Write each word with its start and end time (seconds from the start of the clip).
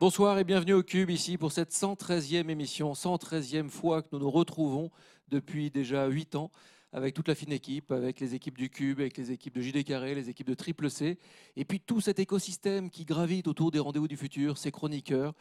Bonsoir 0.00 0.38
et 0.38 0.44
bienvenue 0.44 0.72
au 0.72 0.82
Cube 0.82 1.10
ici 1.10 1.36
pour 1.36 1.52
cette 1.52 1.72
113e 1.72 2.48
émission, 2.48 2.94
113e 2.94 3.68
fois 3.68 4.00
que 4.00 4.08
nous 4.12 4.20
nous 4.20 4.30
retrouvons 4.30 4.90
depuis 5.28 5.70
déjà 5.70 6.06
8 6.06 6.36
ans 6.36 6.50
avec 6.94 7.12
toute 7.12 7.28
la 7.28 7.34
fine 7.34 7.52
équipe, 7.52 7.92
avec 7.92 8.18
les 8.18 8.34
équipes 8.34 8.56
du 8.56 8.70
Cube, 8.70 9.00
avec 9.00 9.18
les 9.18 9.30
équipes 9.30 9.56
de 9.56 9.60
JD 9.60 9.84
Carré, 9.84 10.14
les 10.14 10.30
équipes 10.30 10.46
de 10.46 10.54
Triple 10.54 10.88
C, 10.88 11.18
et 11.54 11.66
puis 11.66 11.80
tout 11.80 12.00
cet 12.00 12.18
écosystème 12.18 12.88
qui 12.88 13.04
gravite 13.04 13.46
autour 13.46 13.70
des 13.70 13.78
rendez-vous 13.78 14.08
du 14.08 14.16
futur, 14.16 14.56
ces 14.56 14.70
chroniqueurs. 14.70 15.34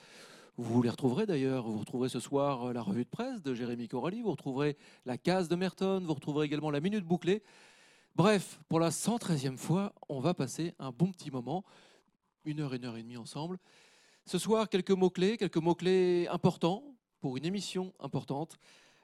Vous 0.58 0.82
les 0.82 0.90
retrouverez 0.90 1.26
d'ailleurs, 1.26 1.66
vous 1.66 1.80
retrouverez 1.80 2.10
ce 2.10 2.20
soir 2.20 2.66
euh, 2.66 2.74
la 2.74 2.82
revue 2.82 3.06
de 3.06 3.10
presse 3.10 3.42
de 3.42 3.54
Jérémy 3.56 3.88
Corali, 3.88 4.22
vous 4.22 4.32
retrouverez 4.32 4.76
la 5.06 5.18
case 5.18 5.48
de 5.48 5.56
Merton, 5.56 6.02
vous 6.06 6.16
retrouverez 6.16 6.48
également 6.48 6.70
la 6.70 6.82
minute 6.82 7.06
bouclée. 7.06 7.44
Bref, 8.14 8.60
pour 8.68 8.82
la 8.82 8.90
113e 8.90 9.56
fois, 9.56 9.94
on 10.10 10.20
va 10.20 10.34
passer 10.34 10.74
un 10.80 10.92
bon 10.92 11.14
petit 11.14 11.32
moment, 11.32 11.64
une 12.44 12.60
heure, 12.60 12.74
une 12.74 12.84
heure 12.84 12.98
et 12.98 13.04
demie 13.04 13.16
ensemble. 13.16 13.58
Ce 14.30 14.38
soir, 14.38 14.70
quelques 14.70 14.92
mots-clés, 14.92 15.38
quelques 15.38 15.58
mots-clés 15.58 16.28
importants 16.28 16.84
pour 17.20 17.36
une 17.38 17.46
émission 17.46 17.96
importante. 18.00 18.60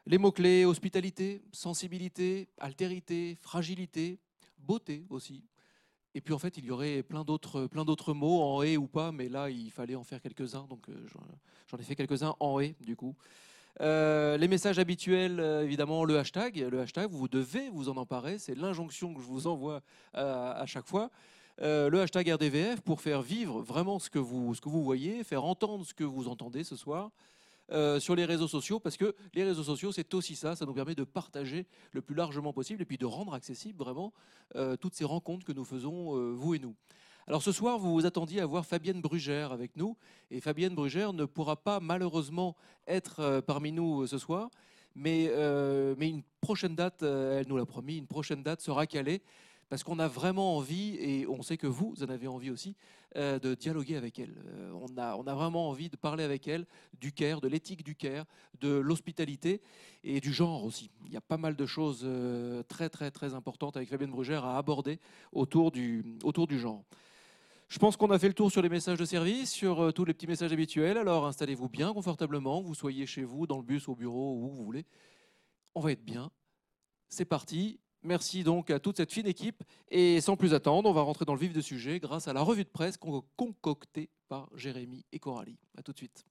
Les 0.05 0.20
mots-clés 0.20 0.65
hospitalité, 0.65 1.41
sensibilité, 1.51 2.48
altérité, 2.59 3.35
fragilité, 3.41 4.20
beauté 4.59 5.03
aussi. 5.09 5.43
Et 6.13 6.21
puis 6.21 6.31
en 6.31 6.38
fait, 6.38 6.59
il 6.59 6.65
y 6.65 6.70
aurait 6.70 7.01
plein 7.01 7.23
d'autres, 7.23 7.65
plein 7.65 7.85
d'autres 7.85 8.13
mots 8.13 8.43
en 8.43 8.61
et 8.61 8.77
ou 8.77 8.85
pas, 8.85 9.11
mais 9.11 9.27
là, 9.27 9.49
il 9.49 9.71
fallait 9.71 9.95
en 9.95 10.03
faire 10.03 10.21
quelques-uns, 10.21 10.67
donc 10.70 10.88
euh, 10.89 11.07
j'en 11.71 11.77
ai 11.79 11.84
fait 11.84 11.95
quelques-uns 11.95 12.35
en 12.39 12.59
et 12.59 12.76
du 12.81 12.95
coup. 12.95 13.15
Euh, 13.81 14.37
les 14.37 14.48
messages 14.48 14.77
habituels, 14.77 15.39
euh, 15.39 15.63
évidemment, 15.63 16.05
le 16.05 16.20
hashtag. 16.20 16.67
Le 16.70 16.81
hashtag, 16.81 17.09
vous 17.09 17.27
devez 17.27 17.71
vous 17.71 17.89
en 17.89 17.98
emparer, 17.98 18.37
c'est 18.37 18.53
l'injonction 18.53 19.12
que 19.12 19.21
je 19.21 19.26
vous 19.26 19.48
envoie 19.48 19.81
à 20.13 20.68
chaque 20.68 20.85
fois. 20.85 21.09
Euh, 21.61 21.89
le 21.89 22.01
hashtag 22.01 22.29
RDVF 22.29 22.81
pour 22.81 22.99
faire 22.99 23.21
vivre 23.21 23.61
vraiment 23.61 23.98
ce 23.99 24.09
que, 24.09 24.20
vous, 24.20 24.53
ce 24.55 24.61
que 24.61 24.67
vous 24.67 24.84
voyez, 24.84 25.23
faire 25.23 25.45
entendre 25.45 25.85
ce 25.85 25.93
que 25.93 26.03
vous 26.03 26.27
entendez 26.27 26.63
ce 26.63 26.75
soir. 26.75 27.12
Euh, 27.71 27.99
sur 27.99 28.15
les 28.15 28.25
réseaux 28.25 28.47
sociaux, 28.47 28.79
parce 28.79 28.95
que 28.95 29.15
les 29.34 29.43
réseaux 29.43 29.63
sociaux, 29.63 29.91
c'est 29.91 30.13
aussi 30.13 30.35
ça, 30.35 30.55
ça 30.55 30.67
nous 30.67 30.73
permet 30.75 30.93
de 30.93 31.03
partager 31.03 31.65
le 31.93 32.01
plus 32.03 32.13
largement 32.13 32.53
possible 32.53 32.84
et 32.84 32.85
puis 32.85 32.99
de 32.99 33.07
rendre 33.07 33.34
accessible 33.34 33.79
vraiment 33.79 34.13
euh, 34.55 34.75
toutes 34.75 34.93
ces 34.93 35.03
rencontres 35.03 35.47
que 35.47 35.51
nous 35.51 35.63
faisons, 35.63 36.13
vous 36.35 36.53
et 36.53 36.59
nous. 36.59 36.75
Alors 37.25 37.41
ce 37.41 37.51
soir, 37.51 37.79
vous 37.79 37.91
vous 37.91 38.05
attendiez 38.05 38.40
à 38.40 38.45
voir 38.45 38.67
Fabienne 38.67 39.01
Brugère 39.01 39.51
avec 39.51 39.75
nous, 39.77 39.97
et 40.29 40.41
Fabienne 40.41 40.75
Brugère 40.75 41.12
ne 41.12 41.25
pourra 41.25 41.55
pas 41.55 41.79
malheureusement 41.79 42.55
être 42.85 43.40
parmi 43.47 43.71
nous 43.71 44.05
ce 44.05 44.19
soir, 44.19 44.51
mais, 44.93 45.31
mais 45.97 46.09
une 46.09 46.21
prochaine 46.41 46.75
date, 46.75 47.01
elle 47.01 47.47
nous 47.47 47.57
l'a 47.57 47.65
promis, 47.65 47.97
une 47.97 48.05
prochaine 48.05 48.43
date 48.43 48.62
sera 48.62 48.85
calée 48.85 49.23
parce 49.70 49.84
qu'on 49.84 49.99
a 49.99 50.08
vraiment 50.08 50.58
envie, 50.58 50.96
et 50.99 51.27
on 51.27 51.41
sait 51.41 51.58
que 51.58 51.68
vous 51.68 51.96
en 52.04 52.10
avez 52.10 52.27
envie 52.27 52.52
aussi, 52.52 52.76
euh, 53.16 53.40
de 53.40 53.55
dialoguer 53.55 53.96
avec 53.96 54.20
elle. 54.20 54.35
Euh, 54.48 54.71
on, 54.74 54.98
a, 54.98 55.34
vraiment 55.34 55.70
envie 55.70 55.90
de 55.90 55.96
parler 55.96 56.24
avec 56.24 56.48
elle 56.48 56.66
du 56.99 57.12
care, 57.12 57.41
de 57.41 57.48
l'éthique 57.48 57.84
du 57.84 57.96
care, 57.96 58.26
de 58.60 58.70
l'hospitalité 58.70 59.62
et 60.04 60.21
du 60.21 60.34
genre 60.34 60.63
aussi. 60.63 60.91
Il 61.08 61.13
y 61.13 61.18
a 61.18 61.21
pas 61.21 61.38
mal 61.38 61.55
de 61.55 61.66
choses 61.66 62.02
euh, 62.04 62.62
très 62.63 62.90
très 62.90 63.12
très 63.12 63.34
importantes 63.34 63.76
avec 63.77 63.90
Fabienne 63.90 64.12
Brugère 64.12 64.46
à 64.46 64.58
aborder 64.58 65.00
autour 65.31 65.72
du, 65.72 66.06
autour 66.24 66.46
du 66.46 66.59
genre. 66.59 66.84
Je 67.68 67.80
pense 67.80 67.97
qu'on 67.97 68.12
a 68.12 68.19
fait 68.19 68.28
le 68.28 68.36
tour 68.36 68.52
sur 68.52 68.62
les 68.62 68.69
messages 68.69 69.00
de 69.00 69.06
service, 69.06 69.52
sur 69.52 69.91
tous 69.94 70.06
les 70.06 70.13
petits 70.13 70.28
messages 70.28 70.53
habituels. 70.53 70.97
Alors 70.97 71.25
installez-vous 71.25 71.69
bien 71.69 71.91
confortablement, 71.94 72.62
vous 72.62 72.75
soyez 72.75 73.08
chez 73.08 73.24
vous, 73.24 73.47
dans 73.47 73.58
le 73.58 73.63
bus, 73.63 73.88
au 73.88 73.96
bureau, 73.96 74.36
où 74.36 74.50
vous 74.50 74.63
voulez. 74.63 74.86
On 75.74 75.80
va 75.80 75.91
être 75.91 76.06
bien. 76.06 76.30
C'est 77.09 77.25
parti. 77.25 77.80
Merci 78.06 78.44
donc 78.44 78.69
à 78.69 78.79
toute 78.79 78.97
cette 78.97 79.11
fine 79.11 79.25
équipe. 79.25 79.63
Et 79.89 80.22
sans 80.22 80.38
plus 80.38 80.53
attendre, 80.53 80.88
on 80.88 80.94
va 80.94 81.01
rentrer 81.01 81.25
dans 81.25 81.34
le 81.34 81.39
vif 81.39 81.51
du 81.51 81.63
sujet 81.63 82.00
grâce 82.00 82.28
à 82.28 82.34
la 82.34 82.41
revue 82.41 82.63
de 82.63 82.69
presse 82.69 82.97
concoctée 83.35 84.09
par 84.30 84.47
Jérémy 84.56 85.03
et 85.12 85.18
Coralie. 85.18 85.57
A 85.75 85.81
tout 85.81 85.91
de 85.91 85.97
suite. 85.97 86.24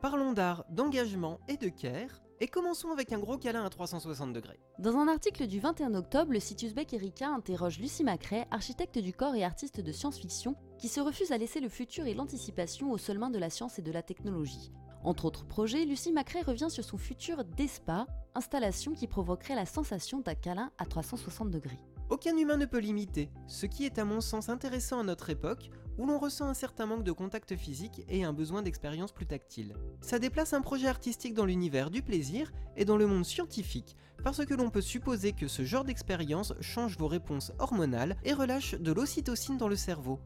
Parlons 0.00 0.32
d'art, 0.32 0.64
d'engagement 0.70 1.40
et 1.48 1.56
de 1.56 1.68
care 1.68 2.22
et 2.40 2.48
commençons 2.48 2.90
avec 2.90 3.12
un 3.12 3.18
gros 3.18 3.38
câlin 3.38 3.64
à 3.64 3.70
360 3.70 4.32
degrés. 4.32 4.60
Dans 4.78 4.96
un 4.96 5.08
article 5.08 5.46
du 5.46 5.60
21 5.60 5.94
octobre, 5.94 6.32
le 6.32 6.40
site 6.40 6.62
uzbek 6.62 6.92
Erika 6.92 7.28
interroge 7.28 7.78
Lucie 7.78 8.04
Macrae, 8.04 8.46
architecte 8.50 8.98
du 8.98 9.12
corps 9.12 9.34
et 9.34 9.44
artiste 9.44 9.80
de 9.80 9.92
science-fiction, 9.92 10.54
qui 10.78 10.88
se 10.88 11.00
refuse 11.00 11.32
à 11.32 11.38
laisser 11.38 11.60
le 11.60 11.68
futur 11.68 12.06
et 12.06 12.14
l'anticipation 12.14 12.92
aux 12.92 12.98
seules 12.98 13.18
mains 13.18 13.30
de 13.30 13.38
la 13.38 13.50
science 13.50 13.78
et 13.78 13.82
de 13.82 13.92
la 13.92 14.02
technologie. 14.02 14.72
Entre 15.04 15.24
autres 15.24 15.46
projets, 15.46 15.84
Lucie 15.84 16.12
Macrae 16.12 16.42
revient 16.42 16.70
sur 16.70 16.84
son 16.84 16.98
futur 16.98 17.44
DESPA, 17.44 18.06
installation 18.34 18.94
qui 18.94 19.06
provoquerait 19.06 19.54
la 19.54 19.66
sensation 19.66 20.20
d'un 20.20 20.34
câlin 20.34 20.70
à 20.78 20.86
360 20.86 21.50
degrés. 21.50 21.78
Aucun 22.10 22.36
humain 22.36 22.56
ne 22.56 22.66
peut 22.66 22.78
l'imiter, 22.78 23.30
ce 23.46 23.66
qui 23.66 23.84
est 23.84 23.98
à 23.98 24.04
mon 24.04 24.20
sens 24.20 24.48
intéressant 24.48 25.00
à 25.00 25.04
notre 25.04 25.30
époque, 25.30 25.70
où 25.98 26.06
l'on 26.06 26.18
ressent 26.18 26.46
un 26.46 26.54
certain 26.54 26.86
manque 26.86 27.04
de 27.04 27.12
contact 27.12 27.56
physique 27.56 28.04
et 28.08 28.24
un 28.24 28.32
besoin 28.32 28.62
d'expérience 28.62 29.12
plus 29.12 29.26
tactile. 29.26 29.74
Ça 30.00 30.18
déplace 30.18 30.52
un 30.52 30.62
projet 30.62 30.86
artistique 30.86 31.34
dans 31.34 31.44
l'univers 31.44 31.90
du 31.90 32.02
plaisir 32.02 32.52
et 32.76 32.84
dans 32.84 32.96
le 32.96 33.06
monde 33.06 33.24
scientifique, 33.24 33.96
parce 34.22 34.44
que 34.44 34.54
l'on 34.54 34.70
peut 34.70 34.80
supposer 34.80 35.32
que 35.32 35.48
ce 35.48 35.64
genre 35.64 35.84
d'expérience 35.84 36.54
change 36.60 36.96
vos 36.96 37.08
réponses 37.08 37.52
hormonales 37.58 38.16
et 38.24 38.32
relâche 38.32 38.74
de 38.74 38.92
l'ocytocine 38.92 39.58
dans 39.58 39.68
le 39.68 39.76
cerveau. 39.76 40.20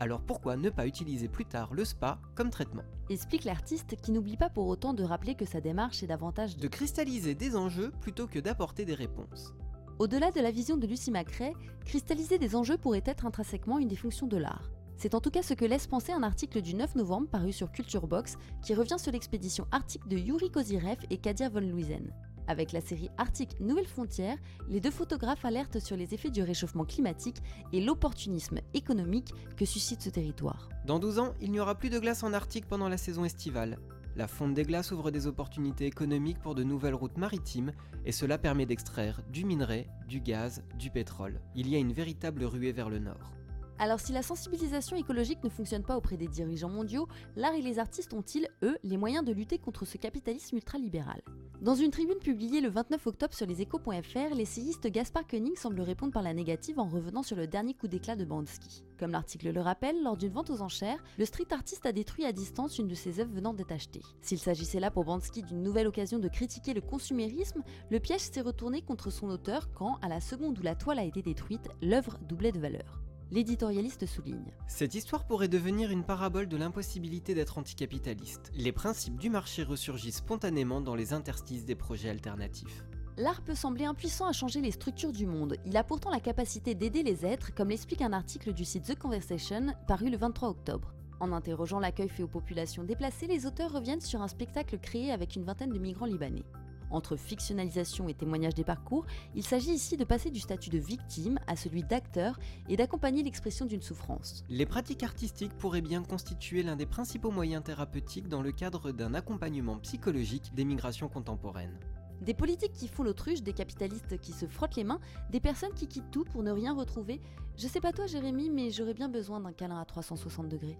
Alors 0.00 0.22
pourquoi 0.22 0.56
ne 0.56 0.70
pas 0.70 0.86
utiliser 0.86 1.28
plus 1.28 1.44
tard 1.44 1.74
le 1.74 1.84
spa 1.84 2.20
comme 2.36 2.50
traitement? 2.50 2.84
Explique 3.10 3.44
l'artiste 3.44 3.96
qui 4.00 4.12
n'oublie 4.12 4.36
pas 4.36 4.48
pour 4.48 4.68
autant 4.68 4.94
de 4.94 5.02
rappeler 5.02 5.34
que 5.34 5.44
sa 5.44 5.60
démarche 5.60 6.02
est 6.02 6.06
davantage 6.06 6.56
de 6.56 6.68
cristalliser 6.68 7.34
des 7.34 7.56
enjeux 7.56 7.90
plutôt 8.00 8.28
que 8.28 8.38
d'apporter 8.38 8.84
des 8.84 8.94
réponses. 8.94 9.54
Au-delà 9.98 10.30
de 10.30 10.40
la 10.40 10.52
vision 10.52 10.76
de 10.76 10.86
Lucie 10.86 11.10
Macrae, 11.10 11.52
cristalliser 11.84 12.38
des 12.38 12.54
enjeux 12.54 12.78
pourrait 12.78 13.02
être 13.04 13.26
intrinsèquement 13.26 13.80
une 13.80 13.88
des 13.88 13.96
fonctions 13.96 14.28
de 14.28 14.36
l'art. 14.36 14.70
C'est 14.98 15.14
en 15.14 15.20
tout 15.20 15.30
cas 15.30 15.44
ce 15.44 15.54
que 15.54 15.64
laisse 15.64 15.86
penser 15.86 16.10
un 16.10 16.24
article 16.24 16.60
du 16.60 16.74
9 16.74 16.96
novembre 16.96 17.28
paru 17.28 17.52
sur 17.52 17.70
Culture 17.70 18.08
Box 18.08 18.36
qui 18.62 18.74
revient 18.74 18.98
sur 18.98 19.12
l'expédition 19.12 19.64
arctique 19.70 20.08
de 20.08 20.16
Yuri 20.16 20.50
Kozirev 20.50 20.98
et 21.08 21.18
Kadia 21.18 21.48
von 21.48 21.60
Luisen. 21.60 22.12
Avec 22.48 22.72
la 22.72 22.80
série 22.80 23.08
Arctique 23.16 23.60
Nouvelle 23.60 23.86
Frontière, 23.86 24.36
les 24.68 24.80
deux 24.80 24.90
photographes 24.90 25.44
alertent 25.44 25.78
sur 25.78 25.96
les 25.96 26.14
effets 26.14 26.30
du 26.30 26.42
réchauffement 26.42 26.84
climatique 26.84 27.36
et 27.72 27.80
l'opportunisme 27.80 28.58
économique 28.74 29.32
que 29.56 29.64
suscite 29.64 30.02
ce 30.02 30.10
territoire. 30.10 30.68
Dans 30.84 30.98
12 30.98 31.20
ans, 31.20 31.34
il 31.40 31.52
n'y 31.52 31.60
aura 31.60 31.76
plus 31.76 31.90
de 31.90 32.00
glace 32.00 32.24
en 32.24 32.32
Arctique 32.32 32.66
pendant 32.66 32.88
la 32.88 32.96
saison 32.96 33.24
estivale. 33.24 33.78
La 34.16 34.26
fonte 34.26 34.54
des 34.54 34.64
glaces 34.64 34.90
ouvre 34.90 35.12
des 35.12 35.28
opportunités 35.28 35.86
économiques 35.86 36.40
pour 36.40 36.56
de 36.56 36.64
nouvelles 36.64 36.96
routes 36.96 37.18
maritimes 37.18 37.72
et 38.04 38.10
cela 38.10 38.36
permet 38.36 38.66
d'extraire 38.66 39.20
du 39.30 39.44
minerai, 39.44 39.86
du 40.08 40.20
gaz, 40.20 40.64
du 40.76 40.90
pétrole. 40.90 41.40
Il 41.54 41.68
y 41.68 41.76
a 41.76 41.78
une 41.78 41.92
véritable 41.92 42.42
ruée 42.42 42.72
vers 42.72 42.90
le 42.90 42.98
nord. 42.98 43.37
Alors 43.80 44.00
si 44.00 44.12
la 44.12 44.22
sensibilisation 44.22 44.96
écologique 44.96 45.44
ne 45.44 45.48
fonctionne 45.48 45.84
pas 45.84 45.96
auprès 45.96 46.16
des 46.16 46.26
dirigeants 46.26 46.68
mondiaux, 46.68 47.06
l'art 47.36 47.54
et 47.54 47.62
les 47.62 47.78
artistes 47.78 48.12
ont-ils, 48.12 48.48
eux, 48.64 48.76
les 48.82 48.96
moyens 48.96 49.24
de 49.24 49.32
lutter 49.32 49.58
contre 49.58 49.84
ce 49.84 49.98
capitalisme 49.98 50.56
ultralibéral 50.56 51.22
Dans 51.62 51.76
une 51.76 51.92
tribune 51.92 52.18
publiée 52.18 52.60
le 52.60 52.70
29 52.70 53.06
octobre 53.06 53.34
sur 53.34 53.46
leséchos.fr, 53.46 54.34
l'essayiste 54.34 54.88
Gaspard 54.88 55.28
Koenig 55.28 55.56
semble 55.56 55.80
répondre 55.80 56.12
par 56.12 56.24
la 56.24 56.34
négative 56.34 56.80
en 56.80 56.88
revenant 56.88 57.22
sur 57.22 57.36
le 57.36 57.46
dernier 57.46 57.74
coup 57.74 57.86
d'éclat 57.86 58.16
de 58.16 58.24
Bansky. 58.24 58.82
Comme 58.98 59.12
l'article 59.12 59.52
le 59.52 59.60
rappelle, 59.60 60.02
lors 60.02 60.16
d'une 60.16 60.32
vente 60.32 60.50
aux 60.50 60.60
enchères, 60.60 61.04
le 61.16 61.24
street 61.24 61.52
artiste 61.52 61.86
a 61.86 61.92
détruit 61.92 62.24
à 62.24 62.32
distance 62.32 62.80
une 62.80 62.88
de 62.88 62.96
ses 62.96 63.20
œuvres 63.20 63.32
venant 63.32 63.54
d'être 63.54 63.70
achetée. 63.70 64.02
S'il 64.22 64.40
s'agissait 64.40 64.80
là 64.80 64.90
pour 64.90 65.04
Bansky 65.04 65.44
d'une 65.44 65.62
nouvelle 65.62 65.86
occasion 65.86 66.18
de 66.18 66.26
critiquer 66.26 66.74
le 66.74 66.80
consumérisme, 66.80 67.62
le 67.90 68.00
piège 68.00 68.22
s'est 68.22 68.40
retourné 68.40 68.82
contre 68.82 69.10
son 69.10 69.28
auteur 69.28 69.72
quand, 69.72 69.98
à 70.02 70.08
la 70.08 70.20
seconde 70.20 70.58
où 70.58 70.62
la 70.62 70.74
toile 70.74 70.98
a 70.98 71.04
été 71.04 71.22
détruite, 71.22 71.68
l'œuvre 71.80 72.18
doublait 72.28 72.50
de 72.50 72.58
valeur. 72.58 73.07
L'éditorialiste 73.30 74.06
souligne. 74.06 74.52
Cette 74.66 74.94
histoire 74.94 75.26
pourrait 75.26 75.48
devenir 75.48 75.90
une 75.90 76.02
parabole 76.02 76.48
de 76.48 76.56
l'impossibilité 76.56 77.34
d'être 77.34 77.58
anticapitaliste. 77.58 78.50
Les 78.54 78.72
principes 78.72 79.18
du 79.18 79.28
marché 79.28 79.62
ressurgissent 79.62 80.16
spontanément 80.16 80.80
dans 80.80 80.94
les 80.94 81.12
interstices 81.12 81.66
des 81.66 81.74
projets 81.74 82.08
alternatifs. 82.08 82.84
L'art 83.18 83.42
peut 83.42 83.54
sembler 83.54 83.84
impuissant 83.84 84.26
à 84.26 84.32
changer 84.32 84.62
les 84.62 84.70
structures 84.70 85.12
du 85.12 85.26
monde. 85.26 85.56
Il 85.66 85.76
a 85.76 85.84
pourtant 85.84 86.10
la 86.10 86.20
capacité 86.20 86.74
d'aider 86.74 87.02
les 87.02 87.26
êtres, 87.26 87.54
comme 87.54 87.68
l'explique 87.68 88.00
un 88.00 88.14
article 88.14 88.54
du 88.54 88.64
site 88.64 88.84
The 88.84 88.98
Conversation 88.98 89.74
paru 89.86 90.08
le 90.08 90.16
23 90.16 90.48
octobre. 90.48 90.94
En 91.20 91.32
interrogeant 91.32 91.80
l'accueil 91.80 92.08
fait 92.08 92.22
aux 92.22 92.28
populations 92.28 92.84
déplacées, 92.84 93.26
les 93.26 93.44
auteurs 93.44 93.72
reviennent 93.72 94.00
sur 94.00 94.22
un 94.22 94.28
spectacle 94.28 94.78
créé 94.78 95.12
avec 95.12 95.36
une 95.36 95.44
vingtaine 95.44 95.72
de 95.72 95.78
migrants 95.78 96.06
libanais. 96.06 96.44
Entre 96.90 97.16
fictionnalisation 97.16 98.08
et 98.08 98.14
témoignage 98.14 98.54
des 98.54 98.64
parcours, 98.64 99.06
il 99.34 99.42
s'agit 99.42 99.72
ici 99.72 99.96
de 99.96 100.04
passer 100.04 100.30
du 100.30 100.40
statut 100.40 100.70
de 100.70 100.78
victime 100.78 101.38
à 101.46 101.56
celui 101.56 101.82
d'acteur 101.82 102.38
et 102.68 102.76
d'accompagner 102.76 103.22
l'expression 103.22 103.66
d'une 103.66 103.82
souffrance. 103.82 104.44
Les 104.48 104.66
pratiques 104.66 105.02
artistiques 105.02 105.56
pourraient 105.58 105.80
bien 105.80 106.02
constituer 106.02 106.62
l'un 106.62 106.76
des 106.76 106.86
principaux 106.86 107.30
moyens 107.30 107.62
thérapeutiques 107.62 108.28
dans 108.28 108.42
le 108.42 108.52
cadre 108.52 108.92
d'un 108.92 109.14
accompagnement 109.14 109.78
psychologique 109.78 110.54
des 110.54 110.64
migrations 110.64 111.08
contemporaines. 111.08 111.78
Des 112.20 112.34
politiques 112.34 112.72
qui 112.72 112.88
font 112.88 113.04
l'autruche, 113.04 113.42
des 113.42 113.52
capitalistes 113.52 114.18
qui 114.18 114.32
se 114.32 114.46
frottent 114.46 114.76
les 114.76 114.84
mains, 114.84 115.00
des 115.30 115.40
personnes 115.40 115.74
qui 115.74 115.86
quittent 115.86 116.10
tout 116.10 116.24
pour 116.24 116.42
ne 116.42 116.50
rien 116.50 116.74
retrouver. 116.74 117.20
Je 117.56 117.68
sais 117.68 117.80
pas 117.80 117.92
toi 117.92 118.06
Jérémy, 118.06 118.50
mais 118.50 118.70
j'aurais 118.70 118.94
bien 118.94 119.08
besoin 119.08 119.40
d'un 119.40 119.52
câlin 119.52 119.80
à 119.80 119.84
360 119.84 120.48
degrés. 120.48 120.78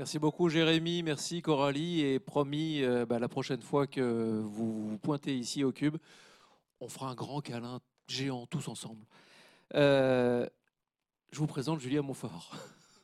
Merci 0.00 0.18
beaucoup 0.18 0.48
Jérémy, 0.48 1.02
merci 1.02 1.42
Coralie 1.42 2.00
et 2.00 2.18
promis 2.18 2.82
euh, 2.82 3.04
bah, 3.04 3.18
la 3.18 3.28
prochaine 3.28 3.60
fois 3.60 3.86
que 3.86 4.40
vous 4.40 4.88
vous 4.88 4.96
pointez 4.96 5.36
ici 5.36 5.62
au 5.62 5.72
Cube, 5.72 5.98
on 6.80 6.88
fera 6.88 7.10
un 7.10 7.14
grand 7.14 7.42
câlin 7.42 7.82
géant 8.08 8.46
tous 8.46 8.68
ensemble. 8.68 9.04
Euh, 9.74 10.46
je 11.30 11.38
vous 11.38 11.46
présente 11.46 11.80
Julia 11.80 12.00
Montfort. 12.00 12.50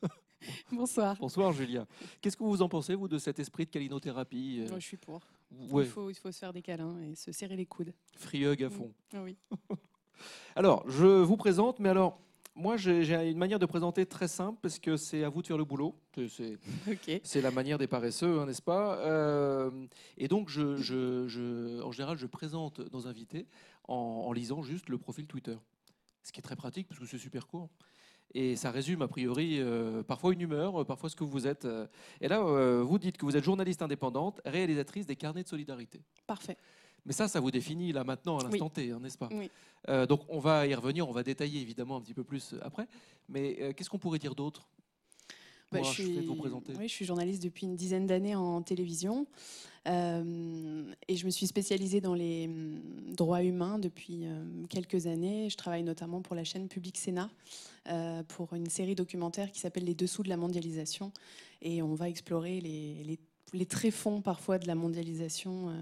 Bonsoir. 0.71 1.15
Bonsoir 1.19 1.51
Julia. 1.53 1.85
Qu'est-ce 2.19 2.35
que 2.35 2.43
vous 2.43 2.63
en 2.63 2.67
pensez 2.67 2.95
vous 2.95 3.07
de 3.07 3.19
cet 3.19 3.37
esprit 3.37 3.65
de 3.65 3.69
calinothérapie 3.69 4.61
euh, 4.61 4.69
Moi, 4.69 4.79
je 4.79 4.85
suis 4.87 4.97
pour. 4.97 5.21
ouais, 5.69 5.83
Il, 5.83 5.89
faut, 5.91 6.09
il 6.09 6.15
faut 6.15 6.31
se 6.31 6.39
faire 6.39 6.51
des 6.51 6.63
câlins 6.63 6.99
et 7.03 7.13
se 7.13 7.31
serrer 7.31 7.57
les 7.57 7.67
coudes. 7.67 7.93
free 8.15 8.43
hug 8.43 8.63
à 8.63 8.71
fond. 8.71 8.91
Oui. 9.13 9.37
Alors, 10.55 10.83
je 10.89 11.05
vous 11.05 11.37
présente, 11.37 11.77
mais 11.77 11.89
alors, 11.89 12.19
moi 12.57 12.75
j'ai 12.77 13.29
une 13.29 13.37
manière 13.37 13.59
de 13.59 13.65
présenter 13.65 14.05
très 14.05 14.27
simple 14.27 14.59
parce 14.61 14.79
que 14.79 14.97
c'est 14.97 15.23
à 15.23 15.29
vous 15.29 15.41
de 15.41 15.47
faire 15.47 15.57
le 15.57 15.63
boulot. 15.65 15.95
C'est- 17.23 17.41
la 17.41 17.51
manière 17.51 17.77
des 17.77 17.87
paresseux, 17.87 18.39
hein, 18.39 18.45
n'est-ce 18.45 18.61
pas? 18.61 18.97
Euh, 18.99 19.71
Et 20.17 20.27
donc, 20.27 20.49
je, 20.49 20.75
je- 20.77 21.27
je- 21.27 21.81
en 21.81 21.91
général, 21.91 22.17
je 22.17 22.25
présente 22.25 22.79
nos 22.91 23.07
invités 23.07 23.45
en, 23.87 23.93
en 24.27 24.33
lisant 24.33 24.61
juste 24.63 24.89
le 24.89 24.97
profil 24.97 25.27
Twitter. 25.27 25.55
Ce 26.23 26.31
qui 26.31 26.39
est 26.39 26.43
très 26.43 26.55
pratique 26.55 26.87
parce 26.87 26.99
que 26.99 27.05
c'est 27.05 27.17
super 27.17 27.47
court. 27.47 27.69
Et 28.33 28.57
ça 28.57 28.71
résume, 28.71 29.01
a 29.03 29.07
priori, 29.07 29.61
euh, 29.61 30.03
parfois 30.03 30.33
une 30.33 30.41
humeur, 30.41 30.81
euh, 30.81 30.83
parfois 30.83 31.09
ce 31.09 31.15
que 31.15 31.23
vous 31.23 31.47
êtes. 31.47 31.63
euh. 31.63 31.87
Et 32.19 32.27
là, 32.27 32.41
vous 32.83 32.99
dites 32.99 33.15
que 33.17 33.25
vous 33.25 33.37
êtes 33.37 33.43
journaliste 33.43 33.81
indépendante, 33.81 34.41
réalisatrice 34.43 35.05
des 35.05 35.15
carnets 35.15 35.43
de 35.43 35.47
solidarité. 35.47 36.01
Parfait. 36.25 36.57
Mais 37.07 37.13
ça, 37.13 37.29
ça 37.29 37.39
vous 37.39 37.51
définit 37.51 37.93
là 37.93 38.03
maintenant, 38.03 38.37
à 38.37 38.43
l'instant 38.43 38.69
T, 38.69 38.91
hein, 38.91 38.99
n'est-ce 39.01 39.17
pas 39.17 39.29
Oui. 39.31 39.49
Euh, 39.87 40.05
Donc, 40.05 40.21
on 40.27 40.39
va 40.39 40.67
y 40.67 40.75
revenir, 40.75 41.07
on 41.07 41.13
va 41.13 41.23
détailler 41.23 41.61
évidemment 41.61 41.95
un 41.95 42.01
petit 42.01 42.13
peu 42.13 42.25
plus 42.25 42.53
euh, 42.53 42.59
après. 42.61 42.85
Mais 43.29 43.57
euh, 43.61 43.73
qu'est-ce 43.73 43.89
qu'on 43.89 43.97
pourrait 43.97 44.19
dire 44.19 44.35
d'autre 44.35 44.67
Bah, 45.71 45.79
je, 45.83 45.89
suis... 45.89 46.19
vous 46.25 46.35
présenter? 46.35 46.73
oui, 46.77 46.89
je 46.89 46.93
suis 46.93 47.05
journaliste 47.05 47.41
depuis 47.41 47.65
une 47.65 47.77
dizaine 47.77 48.07
d'années 48.07 48.35
en 48.35 48.61
télévision 48.61 49.25
euh, 49.87 50.91
et 51.07 51.15
je 51.15 51.25
me 51.25 51.29
suis 51.29 51.47
spécialisée 51.47 52.01
dans 52.01 52.13
les 52.13 52.47
hum, 52.47 52.81
droits 53.15 53.41
humains 53.41 53.79
depuis 53.79 54.25
quelques 54.69 55.07
années. 55.07 55.49
Je 55.49 55.55
travaille 55.55 55.83
notamment 55.83 56.21
pour 56.21 56.35
la 56.35 56.43
chaîne 56.43 56.67
Public 56.67 56.97
Sénat 56.97 57.29
pour 58.27 58.53
une 58.53 58.69
série 58.69 58.95
documentaire 58.95 59.49
qui 59.49 59.61
s'appelle 59.61 59.85
Les 59.85 59.95
Dessous 59.95 60.23
de 60.23 60.27
la 60.27 60.35
mondialisation 60.35 61.13
et 61.61 61.81
on 61.81 61.95
va 61.95 62.09
explorer 62.09 62.59
les, 62.59 63.01
les, 63.03 63.17
les 63.53 63.65
tréfonds 63.65 64.21
parfois 64.21 64.57
de 64.59 64.67
la 64.67 64.75
mondialisation 64.75 65.69
euh, 65.69 65.73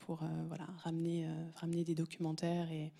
pour 0.00 0.22
euh, 0.22 0.26
voilà, 0.48 0.66
ramener, 0.82 1.24
euh, 1.26 1.28
ramener 1.56 1.84
des 1.84 1.94
documentaires 1.94 2.70
et 2.72 2.92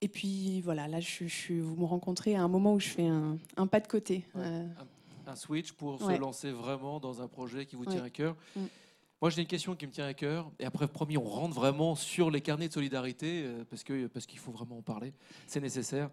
et 0.00 0.06
puis 0.06 0.60
voilà, 0.60 0.86
là, 0.86 1.00
je, 1.00 1.26
je- 1.26 1.54
vous 1.54 1.74
me 1.74 1.84
rencontrez 1.84 2.36
à 2.36 2.42
un 2.42 2.46
moment 2.46 2.74
où 2.74 2.78
je 2.78 2.86
fais 2.88 3.06
un, 3.08 3.36
un 3.56 3.66
pas 3.66 3.80
de 3.80 3.88
côté. 3.88 4.24
Ouais. 4.36 4.64
Un 5.26 5.34
switch 5.34 5.72
pour 5.72 6.00
Ouais. 6.02 6.14
se 6.14 6.20
lancer 6.20 6.52
vraiment 6.52 7.00
dans 7.00 7.20
un 7.20 7.26
projet 7.26 7.66
qui 7.66 7.74
vous 7.74 7.82
Ouais. 7.82 7.94
tient 7.94 8.04
à 8.04 8.10
cœur. 8.10 8.36
Mm. 8.54 8.60
Moi, 9.20 9.30
j'ai 9.30 9.40
une 9.42 9.48
question 9.48 9.74
qui 9.74 9.88
me 9.88 9.90
tient 9.90 10.06
à 10.06 10.14
cœur. 10.14 10.52
Et 10.60 10.64
après, 10.64 10.86
promis, 10.86 11.16
on 11.18 11.24
rentre 11.24 11.52
vraiment 11.56 11.96
sur 11.96 12.30
les 12.30 12.40
carnets 12.40 12.68
de 12.68 12.72
solidarité 12.72 13.44
parce 13.68 13.82
que 13.82 14.06
parce 14.06 14.24
qu'il 14.26 14.38
faut 14.38 14.52
vraiment 14.52 14.78
en 14.78 14.82
parler. 14.82 15.12
C'est 15.48 15.60
nécessaire. 15.60 16.10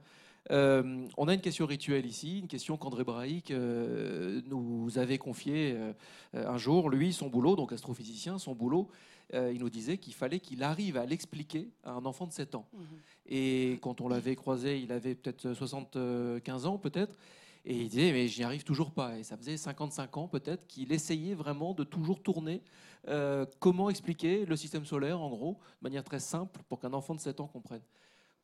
Euh, 0.52 1.08
on 1.18 1.28
a 1.28 1.34
une 1.34 1.42
question 1.42 1.66
rituelle 1.66 2.06
ici, 2.06 2.40
une 2.40 2.48
question 2.48 2.78
qu'André 2.78 3.04
Braic 3.04 3.52
euh, 3.52 4.42
nous 4.48 4.98
avait 4.98 5.18
confiée 5.18 5.74
euh, 5.76 5.94
un 6.34 6.58
jour. 6.58 6.90
Lui, 6.90 7.14
son 7.14 7.28
boulot, 7.28 7.56
donc 7.56 7.72
astrophysicien, 7.72 8.38
son 8.38 8.54
boulot, 8.54 8.90
il 9.34 9.60
nous 9.60 9.72
disait 9.72 9.98
qu'il 9.98 10.14
fallait 10.14 10.40
qu'il 10.40 10.62
arrive 10.62 10.98
à 10.98 11.06
l'expliquer 11.06 11.72
à 11.84 11.94
un 11.94 12.06
enfant 12.06 12.28
de 12.28 12.32
7 12.32 12.54
ans. 12.54 12.68
mhm. 12.74 12.82
Et 13.28 13.80
quand 13.82 14.00
on 14.00 14.08
l'avait 14.08 14.36
croisé, 14.36 14.80
il 14.80 14.92
avait 14.92 15.16
peut-être 15.16 15.52
75 15.54 16.68
ans, 16.68 16.78
peut-être. 16.78 17.18
Et 17.66 17.76
il 17.76 17.90
disait, 17.90 18.12
mais 18.12 18.28
j'y 18.28 18.44
arrive 18.44 18.64
toujours 18.64 18.92
pas. 18.92 19.18
Et 19.18 19.24
ça 19.24 19.36
faisait 19.36 19.58
55 19.58 20.18
ans, 20.18 20.28
peut-être, 20.28 20.68
qu'il 20.68 20.94
essayait 20.94 21.34
vraiment 21.34 21.74
de 21.74 21.84
toujours 21.84 22.22
tourner. 22.22 22.62
euh, 23.08 23.46
comment 23.60 23.90
expliquer 23.90 24.46
le 24.46 24.56
système 24.56 24.86
solaire, 24.86 25.20
en 25.20 25.30
gros, 25.30 25.60
de 25.82 25.88
manière 25.88 26.04
très 26.04 26.20
simple, 26.20 26.62
pour 26.68 26.80
qu'un 26.80 26.94
enfant 26.94 27.14
de 27.16 27.20
7 27.20 27.40
ans 27.40 27.48
comprenne 27.48 27.82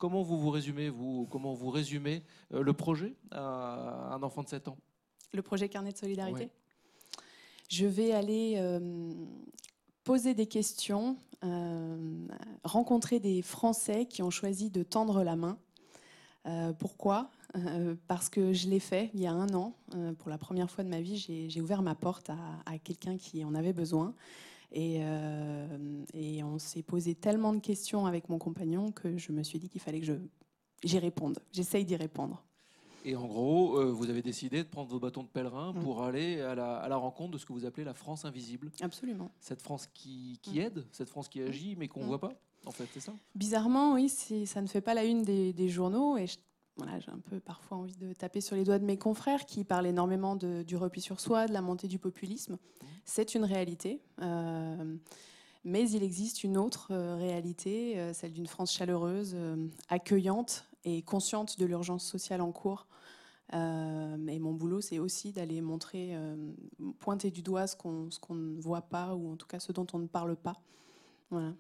Comment 0.02 0.24
vous 0.24 0.40
vous 0.40 0.50
résumez, 0.50 0.90
vous, 0.90 1.28
comment 1.30 1.54
vous 1.54 1.70
résumez 1.70 2.24
euh, 2.56 2.64
le 2.64 2.74
projet 2.74 3.14
à 3.30 4.16
un 4.16 4.24
enfant 4.24 4.42
de 4.42 4.50
7 4.50 4.68
ans? 4.68 4.78
Le 5.32 5.44
projet 5.44 5.70
Carnet 5.70 5.92
de 5.92 5.98
solidarité? 5.98 6.46
Ouais. 6.46 6.50
Je 7.70 7.86
vais 7.86 8.12
aller 8.12 8.56
euh, 8.58 9.14
poser 10.04 10.34
des 10.34 10.48
questions, 10.48 11.18
euh, 11.44 12.28
rencontrer 12.64 13.20
des 13.20 13.44
Français 13.44 14.08
qui 14.08 14.24
ont 14.24 14.32
choisi 14.32 14.72
de 14.72 14.82
tendre 14.82 15.24
la 15.24 15.36
main. 15.36 15.60
Euh, 16.48 16.74
pourquoi? 16.74 17.30
Parce 18.08 18.28
que 18.28 18.54
je 18.54 18.70
l'ai 18.70 18.80
fait 18.80 19.12
il 19.14 19.20
y 19.20 19.28
a 19.28 19.34
un 19.34 19.54
an. 19.54 19.76
Pour 20.18 20.32
la 20.32 20.40
première 20.40 20.72
fois 20.72 20.84
de 20.84 20.90
ma 20.90 21.02
vie, 21.02 21.18
j'ai 21.18 21.48
j'ai 21.48 21.62
ouvert 21.62 21.84
ma 21.84 21.94
porte 21.94 22.32
à, 22.32 22.38
à 22.66 22.80
quelqu'un 22.80 23.18
qui 23.18 23.44
en 23.44 23.54
avait 23.54 23.74
besoin. 23.74 24.16
Et, 24.74 25.00
euh, 25.02 26.06
et 26.14 26.44
on 26.44 26.58
s'est 26.58 26.84
posé 26.84 27.14
tellement 27.16 27.54
de 27.54 27.60
questions 27.60 28.06
avec 28.06 28.30
mon 28.30 28.38
compagnon 28.38 28.92
que 28.92 29.18
je 29.18 29.32
me 29.32 29.44
suis 29.44 29.60
dit 29.60 29.70
qu'il 29.70 29.82
fallait 29.82 30.00
que 30.00 30.06
je 30.06 30.14
j'y 30.84 30.98
réponde. 30.98 31.38
J'essaye 31.52 31.86
d'y 31.86 31.96
répondre. 31.96 32.44
Et 33.04 33.16
en 33.16 33.28
gros, 33.28 33.78
euh, 33.80 33.86
vous 33.92 34.10
avez 34.10 34.22
décidé 34.22 34.64
de 34.64 34.68
prendre 34.70 34.88
vos 34.90 35.00
bâtons 35.00 35.24
de 35.24 35.28
pèlerin 35.28 35.74
Mm. 35.74 35.80
pour 35.84 36.04
aller 36.04 36.40
à 36.42 36.56
la, 36.56 36.78
à 36.78 36.88
la 36.88 36.96
rencontre 36.98 37.32
de 37.32 37.38
ce 37.38 37.46
que 37.46 37.54
vous 37.54 37.66
appelez 37.66 37.84
la 37.84 37.94
France 37.96 38.26
invisible. 38.26 38.72
Absolument. 38.82 39.32
Cette 39.40 39.62
France 39.62 39.88
qui, 39.94 40.40
qui 40.42 40.58
Mm. 40.60 40.62
aide, 40.62 40.86
cette 40.92 41.10
France 41.10 41.28
qui 41.28 41.42
agit, 41.42 41.76
mais 41.76 41.88
qu'on 41.88 42.00
ne 42.02 42.06
Mm. 42.06 42.10
voit 42.10 42.20
pas, 42.20 42.34
en 42.66 42.72
fait, 42.72 42.88
c'est 42.94 43.00
ça? 43.00 43.14
Bizarrement, 43.36 43.94
oui, 43.96 44.08
ça 44.10 44.62
ne 44.62 44.68
fait 44.68 44.82
pas 44.82 44.94
la 44.94 45.04
une 45.04 45.24
des, 45.24 45.52
des 45.52 45.68
journaux. 45.70 46.16
Et 46.18 46.28
je- 46.28 46.38
voilà, 46.84 47.00
j'ai 47.00 47.12
un 47.12 47.20
peu 47.30 47.40
parfois 47.40 47.78
envie 47.78 47.96
de 47.98 48.14
taper 48.14 48.42
sur 48.42 48.56
les 48.56 48.64
doigts 48.64 48.80
de 48.80 48.86
mes 48.86 48.98
confrères 48.98 49.46
qui 49.46 49.64
parlent 49.64 49.88
énormément 49.88 50.36
de- 50.36 50.64
du 50.64 50.76
repli 50.78 51.02
sur 51.02 51.20
soi, 51.20 51.48
de 51.48 51.54
la 51.54 51.62
montée 51.62 51.88
du 51.88 52.00
populisme. 52.00 52.58
C'est 53.06 53.36
une 53.36 53.44
réalité. 53.46 54.02
euh, 54.22 54.96
mais 55.64 55.88
il 55.92 56.02
existe 56.02 56.44
une 56.44 56.58
autre 56.58 56.88
euh, 56.90 57.16
réalité, 57.16 58.00
euh, 58.00 58.14
celle 58.14 58.34
d'une 58.34 58.48
France 58.48 58.72
chaleureuse, 58.74 59.36
accueillante 59.90 60.66
et 60.86 61.04
consciente 61.04 61.60
de 61.60 61.66
l'urgence 61.66 62.04
sociale 62.04 62.42
en 62.42 62.52
cours. 62.52 62.88
Euh, 63.54 64.28
et 64.28 64.40
mon 64.40 64.54
boulot, 64.54 64.82
c'est 64.82 64.98
aussi 64.98 65.34
d'aller 65.34 65.62
montrer, 65.62 66.16
euh, 66.16 66.36
pointer 67.00 67.30
du 67.30 67.42
doigt 67.44 67.68
ce 67.68 67.76
qu'on 67.76 68.10
ne 68.34 68.60
voit 68.60 68.82
pas, 68.82 69.14
ou 69.14 69.34
en 69.34 69.36
tout 69.36 69.46
cas 69.46 69.60
ce 69.60 69.72
dont 69.72 69.86
on 69.94 70.00
ne 70.00 70.08
parle 70.08 70.36
pas. 70.36 70.60
Voilà. 71.30 71.54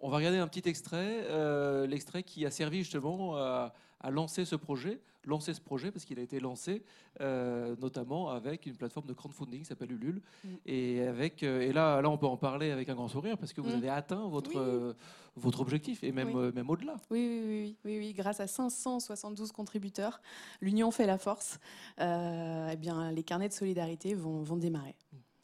On 0.00 0.08
va 0.10 0.16
regarder 0.16 0.38
un 0.38 0.48
petit 0.48 0.68
extrait, 0.68 1.24
euh, 1.30 1.86
l'extrait 1.86 2.24
qui 2.24 2.44
a 2.46 2.50
servi 2.50 2.78
justement 2.78 3.36
à, 3.36 3.72
à 4.04 4.10
lancer 4.10 4.44
ce 4.44 4.54
projet, 4.54 5.00
lancer 5.24 5.54
ce 5.54 5.60
projet 5.62 5.90
parce 5.90 6.04
qu'il 6.04 6.18
a 6.18 6.22
été 6.22 6.38
lancé 6.38 6.82
euh, 7.22 7.74
notamment 7.80 8.28
avec 8.28 8.66
une 8.66 8.76
plateforme 8.76 9.06
de 9.06 9.14
crowdfunding 9.14 9.60
qui 9.60 9.64
s'appelle 9.64 9.92
Ulule. 9.92 10.20
Mm. 10.44 10.48
Et, 10.66 11.00
avec, 11.02 11.42
euh, 11.42 11.62
et 11.62 11.72
là, 11.72 12.02
là, 12.02 12.10
on 12.10 12.18
peut 12.18 12.26
en 12.26 12.36
parler 12.36 12.70
avec 12.70 12.88
un 12.90 12.94
grand 12.94 13.08
sourire 13.08 13.38
parce 13.38 13.54
que 13.54 13.62
vous 13.62 13.70
Mm. 13.70 13.78
avez 13.78 13.88
atteint 13.88 14.28
votre, 14.28 14.50
Oui. 14.50 14.56
euh, 14.58 14.92
votre 15.36 15.60
objectif 15.60 16.04
et 16.04 16.12
même, 16.12 16.28
Oui. 16.34 16.42
euh, 16.44 16.52
même 16.52 16.68
au-delà. 16.68 16.96
Oui, 17.10 17.26
oui, 17.26 17.48
oui, 17.48 17.76
oui, 17.86 17.98
oui, 17.98 18.12
grâce 18.12 18.40
à 18.40 18.46
572 18.46 19.50
contributeurs, 19.52 20.20
l'union 20.60 20.90
fait 20.90 21.06
la 21.06 21.16
force. 21.16 21.58
Eh 21.98 22.76
bien, 22.76 23.10
les 23.10 23.22
carnets 23.22 23.48
de 23.48 23.54
solidarité 23.54 24.12
vont, 24.14 24.42
vont 24.42 24.56
démarrer. 24.58 24.94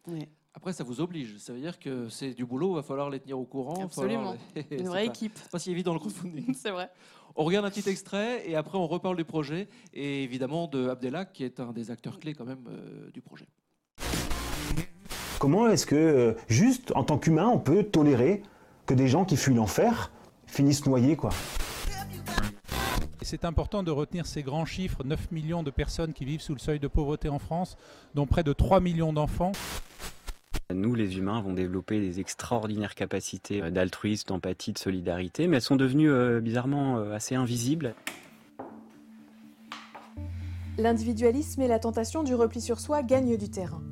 Ouais. 0.06 0.28
Après, 0.52 0.72
ça 0.72 0.82
vous 0.82 1.00
oblige. 1.00 1.38
Ça 1.38 1.52
veut 1.52 1.60
dire 1.60 1.78
que 1.78 2.08
c'est 2.08 2.34
du 2.34 2.44
boulot, 2.44 2.72
il 2.72 2.74
va 2.76 2.82
falloir 2.82 3.08
les 3.08 3.20
tenir 3.20 3.38
au 3.38 3.44
courant. 3.44 3.84
Absolument. 3.84 4.34
les- 4.54 4.66
Une 4.80 4.88
vraie 4.88 5.04
pas- 5.06 5.12
équipe. 5.12 5.38
c'est 5.40 5.50
pas 5.50 5.58
si 5.60 5.70
évident 5.70 5.92
le 5.94 6.00
crowdfunding. 6.00 6.52
C'est 6.54 6.72
vrai. 6.72 6.90
On 7.36 7.44
regarde 7.44 7.64
un 7.64 7.70
petit 7.70 7.88
extrait 7.88 8.48
et 8.48 8.56
après 8.56 8.78
on 8.78 8.86
reparle 8.86 9.16
du 9.16 9.24
projet 9.24 9.68
et 9.94 10.24
évidemment 10.24 10.66
de 10.66 10.88
Abdellah 10.88 11.24
qui 11.24 11.44
est 11.44 11.60
un 11.60 11.72
des 11.72 11.90
acteurs 11.90 12.18
clés 12.18 12.34
quand 12.34 12.44
même 12.44 12.66
euh, 12.68 13.10
du 13.12 13.20
projet. 13.20 13.46
Comment 15.38 15.68
est-ce 15.68 15.86
que, 15.86 15.94
euh, 15.96 16.34
juste 16.48 16.92
en 16.94 17.02
tant 17.02 17.16
qu'humain, 17.16 17.48
on 17.48 17.58
peut 17.58 17.82
tolérer 17.82 18.42
que 18.84 18.92
des 18.92 19.08
gens 19.08 19.24
qui 19.24 19.38
fuient 19.38 19.54
l'enfer 19.54 20.10
finissent 20.46 20.84
noyés, 20.84 21.16
quoi? 21.16 21.30
C'est 23.22 23.44
important 23.44 23.82
de 23.82 23.90
retenir 23.90 24.26
ces 24.26 24.42
grands 24.42 24.64
chiffres, 24.64 25.04
9 25.04 25.30
millions 25.30 25.62
de 25.62 25.70
personnes 25.70 26.12
qui 26.12 26.24
vivent 26.24 26.40
sous 26.40 26.52
le 26.52 26.58
seuil 26.58 26.80
de 26.80 26.88
pauvreté 26.88 27.28
en 27.28 27.38
France, 27.38 27.76
dont 28.14 28.26
près 28.26 28.42
de 28.42 28.52
3 28.52 28.80
millions 28.80 29.12
d'enfants. 29.12 29.52
Nous, 30.72 30.94
les 30.94 31.18
humains, 31.18 31.38
avons 31.38 31.52
développé 31.52 32.00
des 32.00 32.20
extraordinaires 32.20 32.94
capacités 32.94 33.62
euh, 33.62 33.70
d'altruisme, 33.70 34.28
d'empathie, 34.28 34.72
de 34.72 34.78
solidarité, 34.78 35.48
mais 35.48 35.56
elles 35.56 35.62
sont 35.62 35.76
devenues 35.76 36.10
euh, 36.10 36.40
bizarrement 36.40 36.98
euh, 36.98 37.12
assez 37.12 37.34
invisibles. 37.34 37.94
L'individualisme 40.78 41.60
et 41.62 41.68
la 41.68 41.80
tentation 41.80 42.22
du 42.22 42.34
repli 42.34 42.60
sur 42.60 42.78
soi 42.78 43.02
gagnent 43.02 43.36
du 43.36 43.50
terrain. 43.50 43.82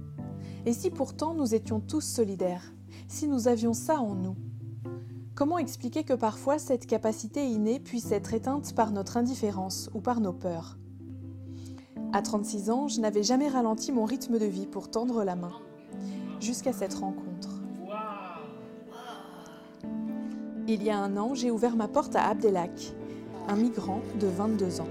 Et 0.66 0.73
si 0.73 0.90
pourtant 0.90 1.35
nous 1.35 1.54
étions 1.54 1.80
tous 1.80 2.00
solidaires 2.00 2.73
Si 3.08 3.26
nous 3.26 3.49
avions 3.49 3.75
ça 3.75 3.97
en 3.97 4.14
nous 4.14 4.37
Comment 5.35 5.58
expliquer 5.58 6.04
que 6.04 6.14
parfois 6.14 6.58
cette 6.58 6.87
capacité 6.87 7.44
innée 7.44 7.80
puisse 7.80 8.12
être 8.12 8.35
éteinte 8.35 8.75
par 8.75 8.90
notre 8.90 9.16
indifférence 9.16 9.90
ou 9.94 10.00
par 10.00 10.20
nos 10.20 10.32
peurs? 10.32 10.78
À 12.12 12.23
36 12.23 12.70
ans, 12.70 12.88
je 12.88 13.00
n'avais 13.00 13.23
jamais 13.23 13.49
ralenti 13.49 13.92
mon 13.92 14.04
rythme 14.04 14.38
de 14.38 14.47
vie 14.47 14.66
pour 14.66 14.90
tendre 14.90 15.25
la 15.25 15.37
main. 15.37 15.52
Jusqu'à 16.40 16.73
cette 16.73 16.95
rencontre. 16.95 17.49
Il 20.68 20.83
y 20.83 20.90
a 20.90 20.99
un 20.99 21.16
an, 21.16 21.35
j'ai 21.35 21.50
ouvert 21.50 21.76
ma 21.76 21.88
porte 21.88 22.14
à 22.14 22.28
Abdelak, 22.28 22.95
un 23.49 23.57
migrant 23.57 24.02
de 24.21 24.26
22 24.26 24.80
ans. 24.80 24.88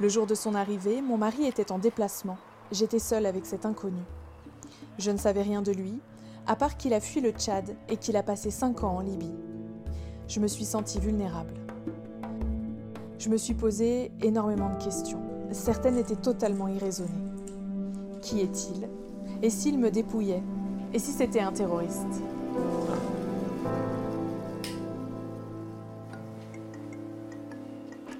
Le 0.00 0.08
jour 0.08 0.26
de 0.26 0.34
son 0.34 0.54
arrivée, 0.54 1.00
mon 1.00 1.16
mari 1.16 1.46
était 1.46 1.70
en 1.70 1.78
déplacement. 1.78 2.38
J'étais 2.72 2.98
seule 2.98 3.26
avec 3.26 3.46
cet 3.46 3.66
inconnu. 3.66 4.02
Je 4.98 5.10
ne 5.10 5.18
savais 5.18 5.42
rien 5.42 5.62
de 5.62 5.70
lui, 5.70 6.00
à 6.46 6.56
part 6.56 6.76
qu'il 6.76 6.92
a 6.92 7.00
fui 7.00 7.20
le 7.20 7.30
Tchad 7.30 7.76
et 7.88 7.96
qu'il 7.98 8.16
a 8.16 8.22
passé 8.22 8.50
cinq 8.50 8.82
ans 8.82 8.96
en 8.96 9.00
Libye. 9.00 9.34
Je 10.26 10.40
me 10.40 10.48
suis 10.48 10.64
sentie 10.64 10.98
vulnérable. 10.98 11.54
Je 13.18 13.28
me 13.28 13.36
suis 13.36 13.54
posé 13.54 14.10
énormément 14.22 14.70
de 14.70 14.82
questions. 14.82 15.31
Certaines 15.52 15.98
étaient 15.98 16.16
totalement 16.16 16.66
irraisonnées. 16.68 17.10
Qui 18.22 18.40
est-il? 18.40 18.88
Et 19.42 19.50
s'il 19.50 19.78
me 19.78 19.90
dépouillait? 19.90 20.42
Et 20.92 20.98
si 20.98 21.12
c'était 21.12 21.40
un 21.40 21.52
terroriste? 21.52 22.22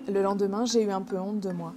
Le 0.09 0.23
lendemain, 0.23 0.65
j'ai 0.67 0.83
eu 0.83 0.91
un 0.91 1.01
peu 1.01 1.19
honte 1.19 1.41
de 1.41 1.53
moi. 1.53 1.73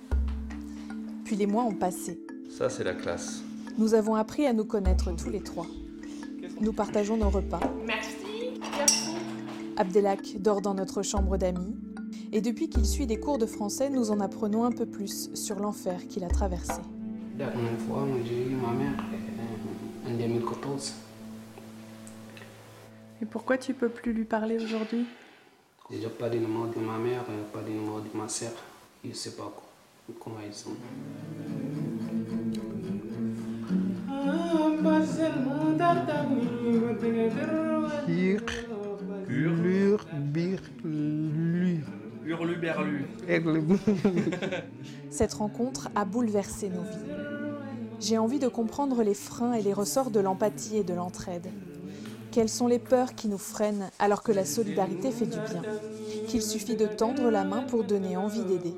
Puis 1.24 1.35
les 1.35 1.47
mois 1.47 1.63
ont 1.63 1.75
passé. 1.75 2.19
Ça, 2.50 2.69
c'est 2.69 2.83
la 2.83 2.93
classe. 2.93 3.41
Nous 3.77 3.93
avons 3.93 4.15
appris 4.15 4.45
à 4.45 4.53
nous 4.53 4.65
connaître 4.65 5.12
tous 5.15 5.29
les 5.29 5.41
trois. 5.41 5.67
Nous 6.59 6.74
partageons 6.74 7.17
nos 7.17 7.29
repas. 7.29 7.59
Merci, 7.85 8.59
merci. 8.77 9.12
Abdelak 9.77 10.41
dort 10.41 10.62
dans 10.62 10.74
notre 10.74 11.01
chambre 11.01 11.38
d'amis. 11.38 11.75
Et 12.36 12.42
depuis 12.42 12.68
qu'il 12.68 12.86
suit 12.86 13.08
des 13.08 13.18
cours 13.18 13.38
de 13.38 13.46
français, 13.46 13.89
nous 13.89 14.12
en 14.12 14.20
apprenons 14.20 14.65
un 14.65 14.72
peu 14.74 14.86
plus 14.86 15.34
sur 15.36 15.58
l'enfer 15.58 16.06
qu'il 16.10 16.25
a 16.25 16.27
traversé. 16.27 16.82
La 17.39 17.46
dernière 17.46 17.80
fois, 17.88 18.06
j'ai 18.25 18.51
eu 18.51 18.56
ma 18.56 18.72
mère 18.72 18.92
euh, 19.00 20.10
en 20.10 20.18
2014. 20.18 20.96
Et 23.22 23.25
pourquoi 23.25 23.58
tu 23.58 23.74
peux 23.74 23.88
plus 23.88 24.12
lui 24.12 24.25
parler 24.25 24.58
aujourd'hui? 24.62 25.06
Déjà 25.89 26.10
pas 26.10 26.30
de 26.30 26.38
numéro 26.38 26.65
de 26.65 26.77
ma 26.77 26.98
mère, 26.98 27.24
euh, 27.30 27.42
pas 27.54 27.62
de 27.62 27.70
numéro 27.70 28.01
de 28.01 28.18
ma 28.18 28.27
soeur. 28.27 28.51
Je 29.01 29.12
ne 29.12 29.13
sais 29.13 29.32
pas 29.32 29.50
comment 30.20 30.36
ils 30.46 30.54
sont. 30.54 30.72
Hurluberlu. 42.25 43.05
Cette 45.10 45.34
rencontre 45.34 45.89
a 45.96 46.05
bouleversé 46.05 46.70
nos 46.70 46.82
vies. 46.82 47.12
J'ai 48.00 48.17
envie 48.17 48.39
de 48.39 48.48
comprendre 48.48 49.03
les 49.03 49.13
freins 49.13 49.53
et 49.53 49.62
les 49.62 49.74
ressorts 49.74 50.12
de 50.12 50.20
l'empathie 50.20 50.77
et 50.77 50.84
de 50.84 50.94
l'entraide. 50.94 51.48
Quelles 52.32 52.50
sont 52.50 52.67
les 52.67 52.79
peurs 52.79 53.15
qui 53.15 53.27
nous 53.27 53.38
freinent 53.38 53.89
alors 54.00 54.22
que 54.22 54.32
la 54.32 54.44
solidarité 54.44 55.12
fait 55.12 55.25
du 55.25 55.38
bien? 55.38 55.62
Qu'il 56.27 56.41
suffit 56.41 56.75
de 56.75 56.88
tendre 56.88 57.29
la 57.29 57.44
main 57.44 57.62
pour 57.62 57.84
donner 57.84 58.17
envie 58.17 58.44
d'aider. 58.44 58.74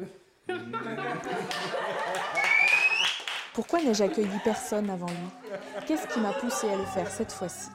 Pourquoi 3.54 3.82
n'ai-je 3.82 4.04
accueilli 4.04 4.28
personne 4.44 4.90
avant 4.90 5.08
lui? 5.08 5.50
Qu'est-ce 5.88 6.08
qui 6.08 6.20
m'a 6.20 6.34
poussé 6.34 6.70
à 6.70 6.76
le 6.76 6.86
faire 6.86 7.10
cette 7.10 7.32
fois-ci? 7.32 7.70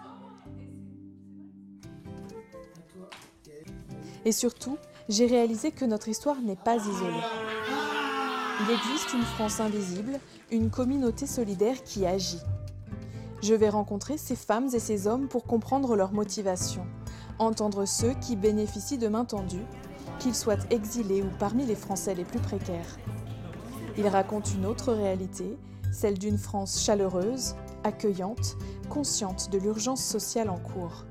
Et 4.24 4.30
surtout, 4.30 4.78
j'ai 5.08 5.26
réalisé 5.26 5.70
que 5.72 5.84
notre 5.84 6.08
histoire 6.08 6.40
n'est 6.40 6.56
pas 6.56 6.76
isolée. 6.76 7.26
Il 8.60 8.70
existe 8.70 9.12
une 9.14 9.22
France 9.22 9.60
invisible, 9.60 10.20
une 10.50 10.70
communauté 10.70 11.26
solidaire 11.26 11.82
qui 11.82 12.06
agit. 12.06 12.40
Je 13.42 13.54
vais 13.54 13.68
rencontrer 13.68 14.18
ces 14.18 14.36
femmes 14.36 14.68
et 14.72 14.78
ces 14.78 15.06
hommes 15.08 15.26
pour 15.26 15.44
comprendre 15.44 15.96
leurs 15.96 16.12
motivations, 16.12 16.86
entendre 17.38 17.86
ceux 17.86 18.14
qui 18.14 18.36
bénéficient 18.36 18.98
de 18.98 19.08
main 19.08 19.24
tendue, 19.24 19.64
qu'ils 20.20 20.34
soient 20.34 20.62
exilés 20.70 21.22
ou 21.22 21.30
parmi 21.40 21.66
les 21.66 21.74
Français 21.74 22.14
les 22.14 22.24
plus 22.24 22.38
précaires. 22.38 22.98
Ils 23.98 24.06
racontent 24.06 24.50
une 24.54 24.66
autre 24.66 24.92
réalité, 24.92 25.58
celle 25.92 26.18
d'une 26.18 26.38
France 26.38 26.80
chaleureuse, 26.80 27.56
accueillante, 27.82 28.56
consciente 28.88 29.50
de 29.50 29.58
l'urgence 29.58 30.04
sociale 30.04 30.48
en 30.48 30.58
cours. 30.58 31.04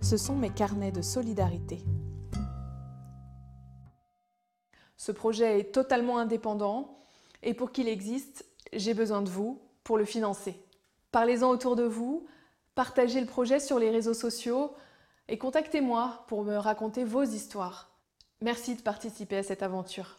Ce 0.00 0.16
sont 0.16 0.36
mes 0.36 0.50
carnets 0.50 0.92
de 0.92 1.02
solidarité. 1.02 1.84
Ce 5.00 5.12
projet 5.12 5.58
est 5.58 5.72
totalement 5.72 6.18
indépendant 6.18 6.98
et 7.42 7.54
pour 7.54 7.72
qu'il 7.72 7.88
existe, 7.88 8.44
j'ai 8.74 8.92
besoin 8.92 9.22
de 9.22 9.30
vous 9.30 9.58
pour 9.82 9.96
le 9.96 10.04
financer. 10.04 10.62
Parlez-en 11.10 11.48
autour 11.48 11.74
de 11.74 11.84
vous, 11.84 12.26
partagez 12.74 13.18
le 13.18 13.26
projet 13.26 13.60
sur 13.60 13.78
les 13.78 13.88
réseaux 13.88 14.12
sociaux 14.12 14.74
et 15.26 15.38
contactez-moi 15.38 16.26
pour 16.28 16.44
me 16.44 16.54
raconter 16.54 17.04
vos 17.04 17.22
histoires. 17.22 17.96
Merci 18.42 18.76
de 18.76 18.82
participer 18.82 19.38
à 19.38 19.42
cette 19.42 19.62
aventure. 19.62 20.18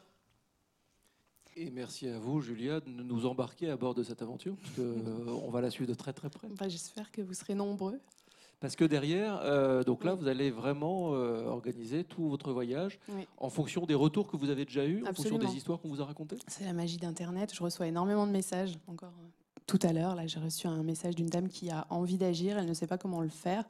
Et 1.55 1.69
merci 1.69 2.07
à 2.07 2.17
vous, 2.17 2.41
Julia, 2.41 2.79
de 2.79 2.89
nous 2.89 3.27
embarquer 3.27 3.69
à 3.69 3.77
bord 3.77 3.93
de 3.93 4.01
cette 4.01 4.23
aventure, 4.23 4.55
parce 4.55 4.75
qu'on 4.77 5.51
va 5.51 5.61
la 5.61 5.69
suivre 5.69 5.91
de 5.91 5.95
très 5.95 6.13
très 6.13 6.31
près. 6.31 6.47
Enfin, 6.51 6.69
J'espère 6.69 7.11
que 7.11 7.21
vous 7.21 7.35
serez 7.35 7.53
nombreux. 7.53 7.99
Parce 8.61 8.75
que 8.75 8.85
derrière, 8.85 9.41
euh, 9.43 9.83
donc 9.83 10.03
là, 10.03 10.13
vous 10.13 10.27
allez 10.27 10.51
vraiment 10.51 11.15
euh, 11.15 11.45
organiser 11.47 12.03
tout 12.03 12.29
votre 12.29 12.53
voyage 12.53 12.99
Oui. 13.09 13.27
en 13.39 13.49
fonction 13.49 13.87
des 13.87 13.95
retours 13.95 14.27
que 14.27 14.37
vous 14.37 14.51
avez 14.51 14.65
déjà 14.65 14.85
eus, 14.85 15.03
en 15.03 15.13
fonction 15.13 15.39
des 15.39 15.55
histoires 15.55 15.81
qu'on 15.81 15.89
vous 15.89 15.99
a 15.99 16.05
racontées? 16.05 16.37
C'est 16.47 16.65
la 16.65 16.73
magie 16.73 16.97
d'Internet. 16.97 17.51
Je 17.55 17.63
reçois 17.63 17.87
énormément 17.87 18.27
de 18.27 18.31
messages. 18.31 18.77
Encore 18.87 19.13
euh, 19.19 19.27
tout 19.65 19.79
à 19.81 19.91
l'heure, 19.91 20.15
là, 20.15 20.27
j'ai 20.27 20.39
reçu 20.39 20.67
un 20.67 20.83
message 20.83 21.15
d'une 21.15 21.25
dame 21.27 21.49
qui 21.49 21.71
a 21.71 21.87
envie 21.89 22.17
d'agir. 22.17 22.59
Elle 22.59 22.67
ne 22.67 22.73
sait 22.75 22.85
pas 22.85 22.99
comment 22.99 23.21
le 23.21 23.29
faire. 23.29 23.65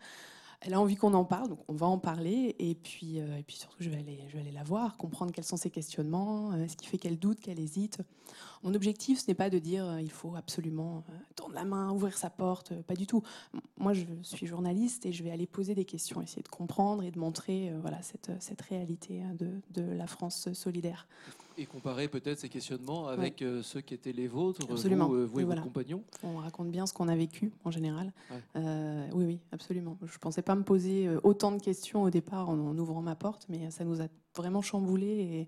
Elle 0.64 0.76
a 0.76 0.80
envie 0.80 0.96
qu'on 0.96 1.16
en 1.16 1.26
parle, 1.26 1.50
donc 1.50 1.60
on 1.68 1.74
va 1.74 1.88
en 1.88 1.98
parler. 1.98 2.56
Et 2.60 2.76
puis, 2.76 3.20
euh, 3.20 3.38
et 3.38 3.44
puis 3.44 3.56
surtout, 3.56 3.78
je 3.80 3.90
vais, 3.90 3.98
aller, 3.98 4.20
je 4.28 4.34
vais 4.34 4.42
aller 4.42 4.52
la 4.52 4.64
voir, 4.64 4.96
comprendre 4.96 5.32
quels 5.32 5.44
sont 5.44 5.58
ses 5.58 5.72
questionnements, 5.72 6.52
euh, 6.54 6.68
ce 6.68 6.76
qui 6.76 6.86
fait 6.86 7.00
qu'elle 7.00 7.18
doute, 7.18 7.40
qu'elle 7.40 7.60
hésite. 7.60 7.98
Mon 8.62 8.76
objectif, 8.76 9.20
ce 9.20 9.28
n'est 9.28 9.34
pas 9.34 9.50
de 9.50 9.58
dire 9.58 9.88
euh, 9.88 10.02
il 10.02 10.12
faut 10.12 10.36
absolument 10.36 11.04
euh, 11.10 11.14
tendre 11.36 11.56
la 11.56 11.64
main, 11.64 11.92
ouvrir 11.92 12.16
sa 12.16 12.30
porte, 12.30 12.80
pas 12.84 12.94
du 12.94 13.08
tout. 13.08 13.24
Moi, 13.80 13.94
je 13.94 14.06
suis 14.22 14.46
journaliste 14.46 15.08
et 15.08 15.12
je 15.12 15.24
vais 15.24 15.32
aller 15.32 15.48
poser 15.48 15.74
des 15.74 15.86
questions, 15.86 16.22
essayer 16.22 16.44
de 16.44 16.48
comprendre 16.48 17.02
et 17.04 17.10
de 17.10 17.18
montrer 17.18 17.74
voilà, 17.82 18.00
cette, 18.04 18.32
cette 18.40 18.62
réalité 18.62 19.24
hein, 19.24 19.34
de, 19.40 19.50
de 19.72 19.82
la 19.82 20.06
France 20.06 20.54
solidaire. 20.54 21.08
Et 21.62 21.66
comparer 21.68 22.08
peut-être 22.08 22.40
ces 22.40 22.50
questionnements 22.50 23.08
avec 23.08 23.44
euh, 23.44 23.62
ceux 23.62 23.82
qui 23.82 23.94
étaient 23.94 24.14
les 24.14 24.28
vôtres, 24.28 24.62
Absolument. 24.68 25.08
vous, 25.08 25.14
euh, 25.14 25.26
vous 25.26 25.42
et 25.42 25.44
voilà. 25.44 25.62
votre 25.62 25.72
compagnon. 25.72 26.04
On 26.24 26.38
raconte 26.38 26.72
bien 26.72 26.88
ce 26.88 26.94
qu'on 26.94 27.08
a 27.08 27.16
vécu 27.16 27.52
en 27.64 27.70
général. 27.70 28.12
Ouais. 28.32 28.38
Euh, 28.56 29.08
oui, 29.14 29.26
oui, 29.26 29.40
absolument. 29.52 29.96
Je 30.02 30.12
ne 30.12 30.18
pensais 30.20 30.42
pas 30.42 30.56
me 30.56 30.64
poser 30.64 31.08
autant 31.22 31.52
de 31.52 31.62
questions 31.62 32.02
au 32.02 32.10
départ 32.10 32.50
en, 32.50 32.54
en 32.58 32.76
ouvrant 32.80 33.04
ma 33.04 33.14
porte, 33.16 33.46
mais 33.48 33.70
ça 33.70 33.84
nous 33.84 34.02
a 34.02 34.08
vraiment 34.36 34.64
chamboulé. 34.64 35.48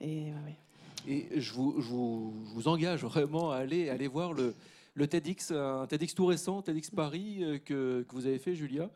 Et, 0.00 0.04
et, 0.04 0.32
ouais, 0.32 0.34
ouais. 0.46 0.58
Et 1.06 1.40
je 1.40 1.52
vous, 1.54 1.76
je 1.80 1.88
vous- 1.90 2.34
je 2.48 2.54
vous 2.54 2.66
engage 2.66 3.04
vraiment 3.04 3.52
à 3.52 3.58
aller, 3.58 3.88
aller 3.88 4.08
voir 4.08 4.32
le, 4.32 4.52
le 4.94 5.06
TEDx, 5.06 5.52
un 5.52 5.86
TEDx 5.86 6.12
tout 6.12 6.26
récent, 6.26 6.60
TEDx 6.60 6.90
Paris, 6.90 7.44
que, 7.64 8.02
que 8.02 8.14
vous 8.16 8.26
avez 8.26 8.40
fait, 8.40 8.56
Julia. 8.56 8.90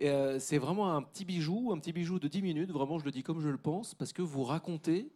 Euh, 0.00 0.38
c'est 0.40 0.56
vraiment 0.58 0.94
un 0.96 1.02
petit 1.02 1.26
bijou, 1.26 1.72
un 1.74 1.78
petit 1.78 1.92
bijou 1.92 2.18
de 2.18 2.26
10 2.26 2.40
minutes, 2.40 2.70
vraiment, 2.70 2.98
je 2.98 3.04
le 3.04 3.10
dis 3.10 3.22
comme 3.22 3.40
je 3.42 3.48
le 3.50 3.58
pense, 3.58 3.94
parce 3.94 4.14
que 4.14 4.22
vous 4.22 4.44
racontez, 4.44 5.12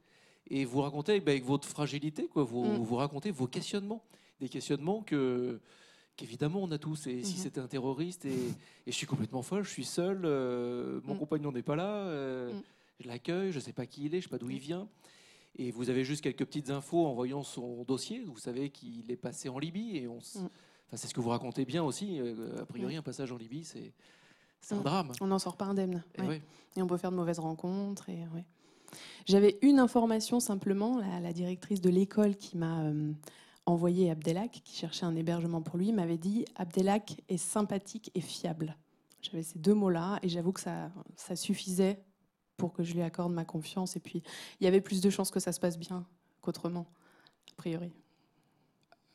et 0.50 0.64
vous 0.64 0.80
racontez 0.80 1.20
ben, 1.20 1.32
avec 1.32 1.44
votre 1.44 1.66
fragilité, 1.68 2.26
quoi, 2.28 2.44
vous, 2.44 2.64
Mm. 2.64 2.76
vous 2.78 2.96
racontez 2.96 3.30
vos 3.30 3.46
questionnements, 3.46 4.02
des 4.40 4.48
questionnements 4.48 5.02
que 5.02 5.60
qu'évidemment 6.16 6.62
on 6.62 6.70
a 6.70 6.78
tous. 6.78 7.06
Et 7.08 7.22
si 7.24 7.34
Mhm. 7.34 7.42
c'était 7.42 7.60
un 7.60 7.66
terroriste, 7.68 8.24
et, 8.24 8.30
et 8.30 8.52
je 8.86 8.92
suis 8.92 9.06
complètement 9.06 9.42
folle, 9.42 9.64
je 9.64 9.70
suis 9.70 9.84
seule, 9.84 10.22
euh, 10.24 11.00
mon 11.04 11.14
Mm. 11.14 11.18
compagnon 11.18 11.52
n'est 11.52 11.62
pas 11.62 11.76
là, 11.76 11.90
euh, 12.06 12.52
Mm. 12.54 12.62
je 13.00 13.08
l'accueille, 13.08 13.52
je 13.52 13.56
ne 13.58 13.62
sais 13.62 13.72
pas 13.74 13.84
qui 13.86 14.04
il 14.06 14.06
est, 14.06 14.10
je 14.12 14.16
ne 14.16 14.22
sais 14.22 14.28
pas 14.30 14.38
d'où 14.38 14.48
il 14.48 14.58
vient. 14.58 14.88
Et 15.58 15.70
vous 15.70 15.88
avez 15.90 16.04
juste 16.04 16.22
quelques 16.22 16.44
petites 16.46 16.70
infos 16.70 17.06
en 17.06 17.14
voyant 17.14 17.42
son 17.42 17.82
dossier. 17.84 18.22
Vous 18.24 18.38
savez 18.38 18.68
qu'il 18.70 19.10
est 19.10 19.16
passé 19.16 19.48
en 19.48 19.58
Libye. 19.58 19.96
Et 19.98 20.06
on 20.08 20.18
enfin, 20.18 20.48
c'est 20.94 21.06
ce 21.08 21.14
que 21.14 21.20
vous 21.20 21.30
racontez 21.30 21.64
bien 21.64 21.82
aussi. 21.82 22.18
euh, 22.20 22.60
a 22.60 22.66
priori, 22.66 22.94
un 22.96 23.02
passage 23.02 23.32
en 23.32 23.36
Libye, 23.38 23.64
c'est 23.64 23.92
un 24.70 24.80
drame. 24.82 25.12
On 25.20 25.26
n'en 25.26 25.38
sort 25.38 25.56
pas 25.56 25.64
indemne. 25.66 26.02
Et 26.16 26.20
ouais. 26.22 26.28
ouais. 26.28 26.42
Et 26.76 26.82
on 26.82 26.86
peut 26.86 26.96
faire 26.98 27.10
de 27.10 27.16
mauvaises 27.16 27.38
rencontres. 27.38 28.08
Et, 28.10 28.26
ouais. 28.34 28.44
J'avais 29.26 29.58
une 29.62 29.78
information 29.78 30.40
simplement, 30.40 30.98
la, 30.98 31.20
la 31.20 31.32
directrice 31.32 31.80
de 31.80 31.90
l'école 31.90 32.36
qui 32.36 32.56
m'a 32.56 32.82
euh, 32.84 33.12
envoyé 33.66 34.10
Abdelak, 34.10 34.60
qui 34.64 34.76
cherchait 34.76 35.04
un 35.04 35.16
hébergement 35.16 35.62
pour 35.62 35.76
lui, 35.78 35.92
m'avait 35.92 36.18
dit 36.18 36.44
Abdelak 36.56 37.20
est 37.28 37.36
sympathique 37.36 38.10
et 38.14 38.20
fiable. 38.20 38.76
J'avais 39.22 39.42
ces 39.42 39.58
deux 39.58 39.74
mots-là 39.74 40.18
et 40.22 40.28
j'avoue 40.28 40.52
que 40.52 40.60
ça, 40.60 40.90
ça 41.16 41.34
suffisait 41.36 41.98
pour 42.56 42.72
que 42.72 42.82
je 42.84 42.94
lui 42.94 43.02
accorde 43.02 43.32
ma 43.32 43.44
confiance. 43.44 43.96
Et 43.96 44.00
puis, 44.00 44.22
il 44.60 44.64
y 44.64 44.66
avait 44.66 44.80
plus 44.80 45.00
de 45.00 45.10
chances 45.10 45.30
que 45.30 45.40
ça 45.40 45.52
se 45.52 45.58
passe 45.60 45.78
bien 45.78 46.06
qu'autrement, 46.40 46.86
a 47.50 47.54
priori. 47.56 47.90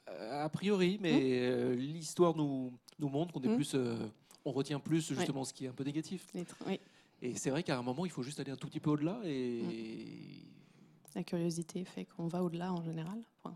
Euh, 0.09 0.43
A 0.43 0.49
priori, 0.49 0.97
mais 1.01 1.39
euh, 1.39 1.73
l'histoire 1.75 2.35
nous, 2.35 2.73
nous 2.99 3.09
montre 3.09 3.33
qu'on 3.33 3.41
est 3.41 3.47
Mm. 3.47 3.55
plus. 3.55 3.71
euh, 3.75 3.95
on 4.43 4.51
retient 4.51 4.79
plus 4.79 5.07
justement 5.07 5.43
ce 5.43 5.53
qui 5.53 5.65
est 5.65 5.67
un 5.67 5.73
peu 5.73 5.83
négatif. 5.83 6.27
Oui, 6.65 6.79
Et 7.21 7.35
c'est 7.35 7.49
vrai 7.49 7.63
qu'à 7.63 7.77
un 7.77 7.81
moment, 7.83 8.05
il 8.05 8.11
faut 8.11 8.23
juste 8.23 8.39
aller 8.39 8.51
un 8.51 8.55
tout 8.55 8.67
petit 8.67 8.79
peu 8.79 8.89
au-delà. 8.91 9.19
Et 9.25 9.61
Mm. 9.61 11.15
la 11.15 11.23
curiosité 11.23 11.83
fait 11.85 12.05
qu'on 12.05 12.27
va 12.27 12.43
au-delà 12.43 12.73
en 12.73 12.81
général. 12.83 13.19
Enfin, 13.43 13.55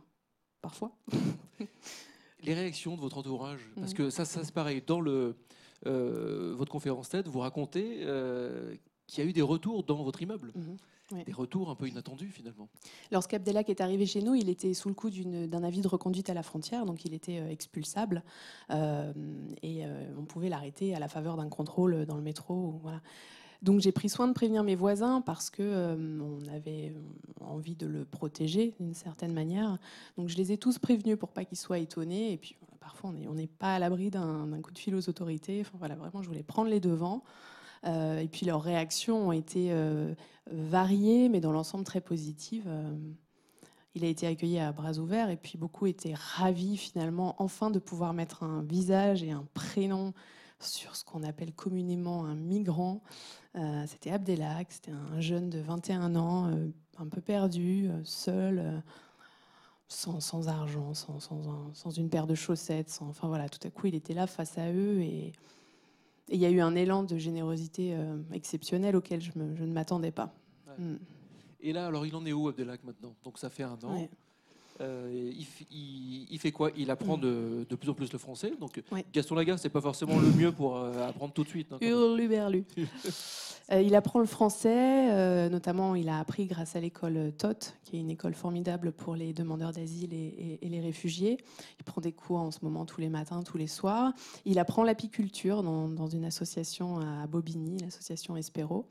parfois. 0.61 0.91
les 2.43 2.53
réactions 2.53 2.95
de 2.95 3.01
votre 3.01 3.17
entourage, 3.17 3.61
parce 3.75 3.91
Mhm. 3.91 3.97
que 3.97 4.09
ça, 4.09 4.25
ça 4.25 4.43
c'est 4.43 4.53
pareil. 4.53 4.83
Dans 4.85 5.01
le, 5.01 5.35
euh, 5.87 6.53
votre 6.55 6.71
conférence 6.71 7.09
TED, 7.09 7.27
vous 7.27 7.39
racontez 7.39 7.99
euh, 8.03 8.75
qui 9.07 9.21
a 9.21 9.23
eu 9.23 9.33
des 9.33 9.41
retours 9.41 9.83
dans 9.83 10.03
votre 10.03 10.21
immeuble. 10.21 10.51
Mhm. 10.55 10.77
Ouais. 11.11 11.23
Des 11.23 11.33
retours 11.33 11.69
un 11.69 11.75
peu 11.75 11.87
inattendus 11.87 12.29
finalement. 12.31 12.67
Lorsqu'Abdelak 13.11 13.69
est 13.69 13.79
arrivé 13.79 14.07
chez 14.07 14.23
nous, 14.23 14.33
il 14.33 14.49
était 14.49 14.73
sous 14.73 14.89
le 14.89 14.95
coup 14.95 15.11
d'un 15.11 15.63
avis 15.63 15.81
de 15.81 15.87
reconduite 15.87 16.31
à 16.31 16.33
la 16.33 16.41
frontière, 16.41 16.83
donc 16.87 17.05
il 17.05 17.13
était 17.13 17.37
euh, 17.39 17.49
expulsable. 17.51 18.23
Euh, 18.71 19.13
et 19.61 19.85
euh, 19.85 20.11
on 20.17 20.25
pouvait 20.25 20.49
l'arrêter 20.49 20.95
à 20.95 20.99
la 20.99 21.07
faveur 21.07 21.37
d'un 21.37 21.47
contrôle 21.49 22.07
dans 22.07 22.15
le 22.15 22.23
métro. 22.23 22.79
Voilà. 22.81 23.01
Donc 23.65 23.79
j'ai 23.79 23.91
pris 23.91 24.09
soin 24.09 24.27
de 24.27 24.33
prévenir 24.33 24.63
mes 24.63 24.75
voisins 24.75 25.21
parce 25.21 25.49
que 25.49 25.63
euh, 25.63 26.19
on 26.21 26.53
avait 26.53 26.93
envie 27.41 27.75
de 27.75 27.87
le 27.87 28.05
protéger 28.05 28.75
d'une 28.79 28.93
certaine 28.93 29.33
manière. 29.33 29.79
Donc 30.19 30.29
je 30.29 30.37
les 30.37 30.51
ai 30.51 30.57
tous 30.59 30.77
prévenus 30.77 31.17
pour 31.17 31.29
pas 31.29 31.45
qu'ils 31.45 31.57
soient 31.57 31.79
étonnés. 31.79 32.31
Et 32.31 32.37
puis 32.37 32.55
parfois 32.79 33.11
on 33.27 33.33
n'est 33.33 33.47
pas 33.47 33.73
à 33.73 33.79
l'abri 33.79 34.11
d'un 34.11 34.61
coup 34.61 34.71
de 34.71 34.77
fil 34.77 34.93
aux 34.93 35.09
autorités. 35.09 35.61
Enfin, 35.61 35.77
voilà, 35.79 35.95
vraiment, 35.95 36.21
je 36.21 36.27
voulais 36.27 36.43
prendre 36.43 36.69
les 36.69 36.79
devants. 36.79 37.23
Euh, 37.87 38.19
et 38.19 38.27
puis 38.27 38.45
leurs 38.45 38.61
réactions 38.61 39.29
ont 39.29 39.31
été 39.31 39.69
euh, 39.71 40.13
variées, 40.51 41.27
mais 41.27 41.39
dans 41.39 41.51
l'ensemble 41.51 41.85
très 41.85 42.01
positives. 42.01 42.69
Il 43.95 44.05
a 44.05 44.07
été 44.07 44.27
accueilli 44.27 44.59
à 44.59 44.71
bras 44.73 44.99
ouverts 44.99 45.31
et 45.31 45.37
puis 45.37 45.57
beaucoup 45.57 45.87
étaient 45.87 46.13
ravis 46.13 46.77
finalement 46.77 47.35
enfin 47.39 47.71
de 47.71 47.79
pouvoir 47.79 48.13
mettre 48.13 48.43
un 48.43 48.61
visage 48.61 49.23
et 49.23 49.31
un 49.31 49.47
prénom 49.55 50.13
sur 50.59 50.95
ce 50.95 51.03
qu'on 51.03 51.23
appelle 51.23 51.53
communément 51.53 52.25
un 52.25 52.35
migrant. 52.35 53.01
Euh, 53.55 53.83
c'était 53.87 54.11
Abdelak, 54.11 54.71
c'était 54.71 54.91
un 54.91 55.19
jeune 55.21 55.49
de 55.49 55.59
21 55.59 56.15
ans, 56.15 56.47
euh, 56.49 56.69
un 56.97 57.07
peu 57.07 57.21
perdu, 57.21 57.87
euh, 57.89 58.01
seul, 58.03 58.81
sans, 59.87 60.19
sans 60.19 60.47
argent, 60.47 60.93
sans, 60.93 61.19
sans 61.19 61.47
un- 61.49 61.73
sans 61.73 61.91
une 61.91 62.09
paire 62.09 62.27
de 62.27 62.35
chaussettes. 62.35 62.89
Sans, 62.89 63.07
enfin 63.09 63.27
voilà, 63.27 63.49
tout 63.49 63.65
à 63.67 63.69
coup 63.69 63.87
il 63.87 63.95
était 63.95 64.13
là 64.13 64.27
face 64.27 64.57
à 64.57 64.71
eux 64.71 65.01
et 65.01 65.33
et 66.27 66.33
il 66.37 66.41
y 66.41 66.45
a 66.47 66.49
eu 66.49 66.59
un 66.59 66.73
élan 66.73 67.03
de 67.03 67.19
générosité 67.19 67.93
euh, 67.93 68.17
exceptionnel 68.33 68.95
auquel 68.95 69.21
je, 69.21 69.31
me- 69.35 69.55
je 69.55 69.63
ne 69.63 69.71
m'attendais 69.71 70.09
pas. 70.09 70.33
Ouais. 70.67 70.83
Mm. 70.83 70.99
Et 71.59 71.71
là, 71.71 71.85
alors, 71.85 72.03
il 72.07 72.15
en 72.15 72.25
est 72.25 72.33
où, 72.33 72.47
Abdelak, 72.47 72.83
maintenant? 72.83 73.13
Donc, 73.23 73.37
ça 73.37 73.51
fait 73.51 73.61
un 73.61 73.77
an. 73.83 73.93
Ouais. 73.93 74.09
Euh, 74.81 75.31
il, 75.33 75.43
f- 75.43 75.65
il- 75.71 76.27
il 76.29 76.39
fait 76.39 76.51
quoi? 76.51 76.69
Il 76.75 76.91
apprend 76.91 77.17
de, 77.17 77.65
de 77.69 77.75
plus 77.75 77.89
en 77.89 77.93
plus 77.93 78.11
le 78.11 78.19
français. 78.19 78.51
Donc, 78.59 78.81
Ouais. 78.91 79.05
Gaston 79.13 79.35
Lagaffe, 79.35 79.61
c'est 79.61 79.69
pas 79.69 79.79
forcément 79.81 80.19
le 80.19 80.29
mieux 80.31 80.51
pour 80.51 80.75
euh, 80.77 81.07
apprendre 81.07 81.31
tout 81.33 81.43
de 81.43 81.49
suite. 81.49 81.71
hein. 81.71 81.77
Hurluberlu. 81.81 82.65
Euh, 83.71 83.81
il 83.81 83.95
apprend 83.95 84.19
le 84.19 84.27
français, 84.27 85.49
notamment 85.49 85.95
il 85.95 86.07
a 86.07 86.19
appris 86.19 86.45
grâce 86.45 86.75
à 86.75 86.79
l'école 86.79 87.31
TOT, 87.35 87.73
qui 87.83 87.97
est 87.97 87.99
une 87.99 88.11
école 88.11 88.35
formidable 88.35 88.91
pour 88.91 89.15
les 89.15 89.33
demandeurs 89.33 89.71
d'asile 89.71 90.13
et, 90.13 90.17
et- 90.61 90.65
et 90.67 90.69
les 90.69 90.79
réfugiés. 90.81 91.37
Il 91.79 91.83
prend 91.83 91.99
des 91.99 92.11
cours 92.11 92.37
en 92.37 92.51
ce 92.51 92.59
moment 92.61 92.85
tous 92.85 93.01
les 93.01 93.09
matins, 93.09 93.41
tous 93.41 93.57
les 93.57 93.65
soirs. 93.65 94.13
Il 94.45 94.59
apprend 94.59 94.83
l'apiculture 94.83 95.63
dans, 95.63 95.87
dans 95.89 96.05
une 96.05 96.25
association 96.25 96.99
à 96.99 97.25
Bobigny, 97.25 97.79
l'association 97.79 98.37
Espero. 98.37 98.85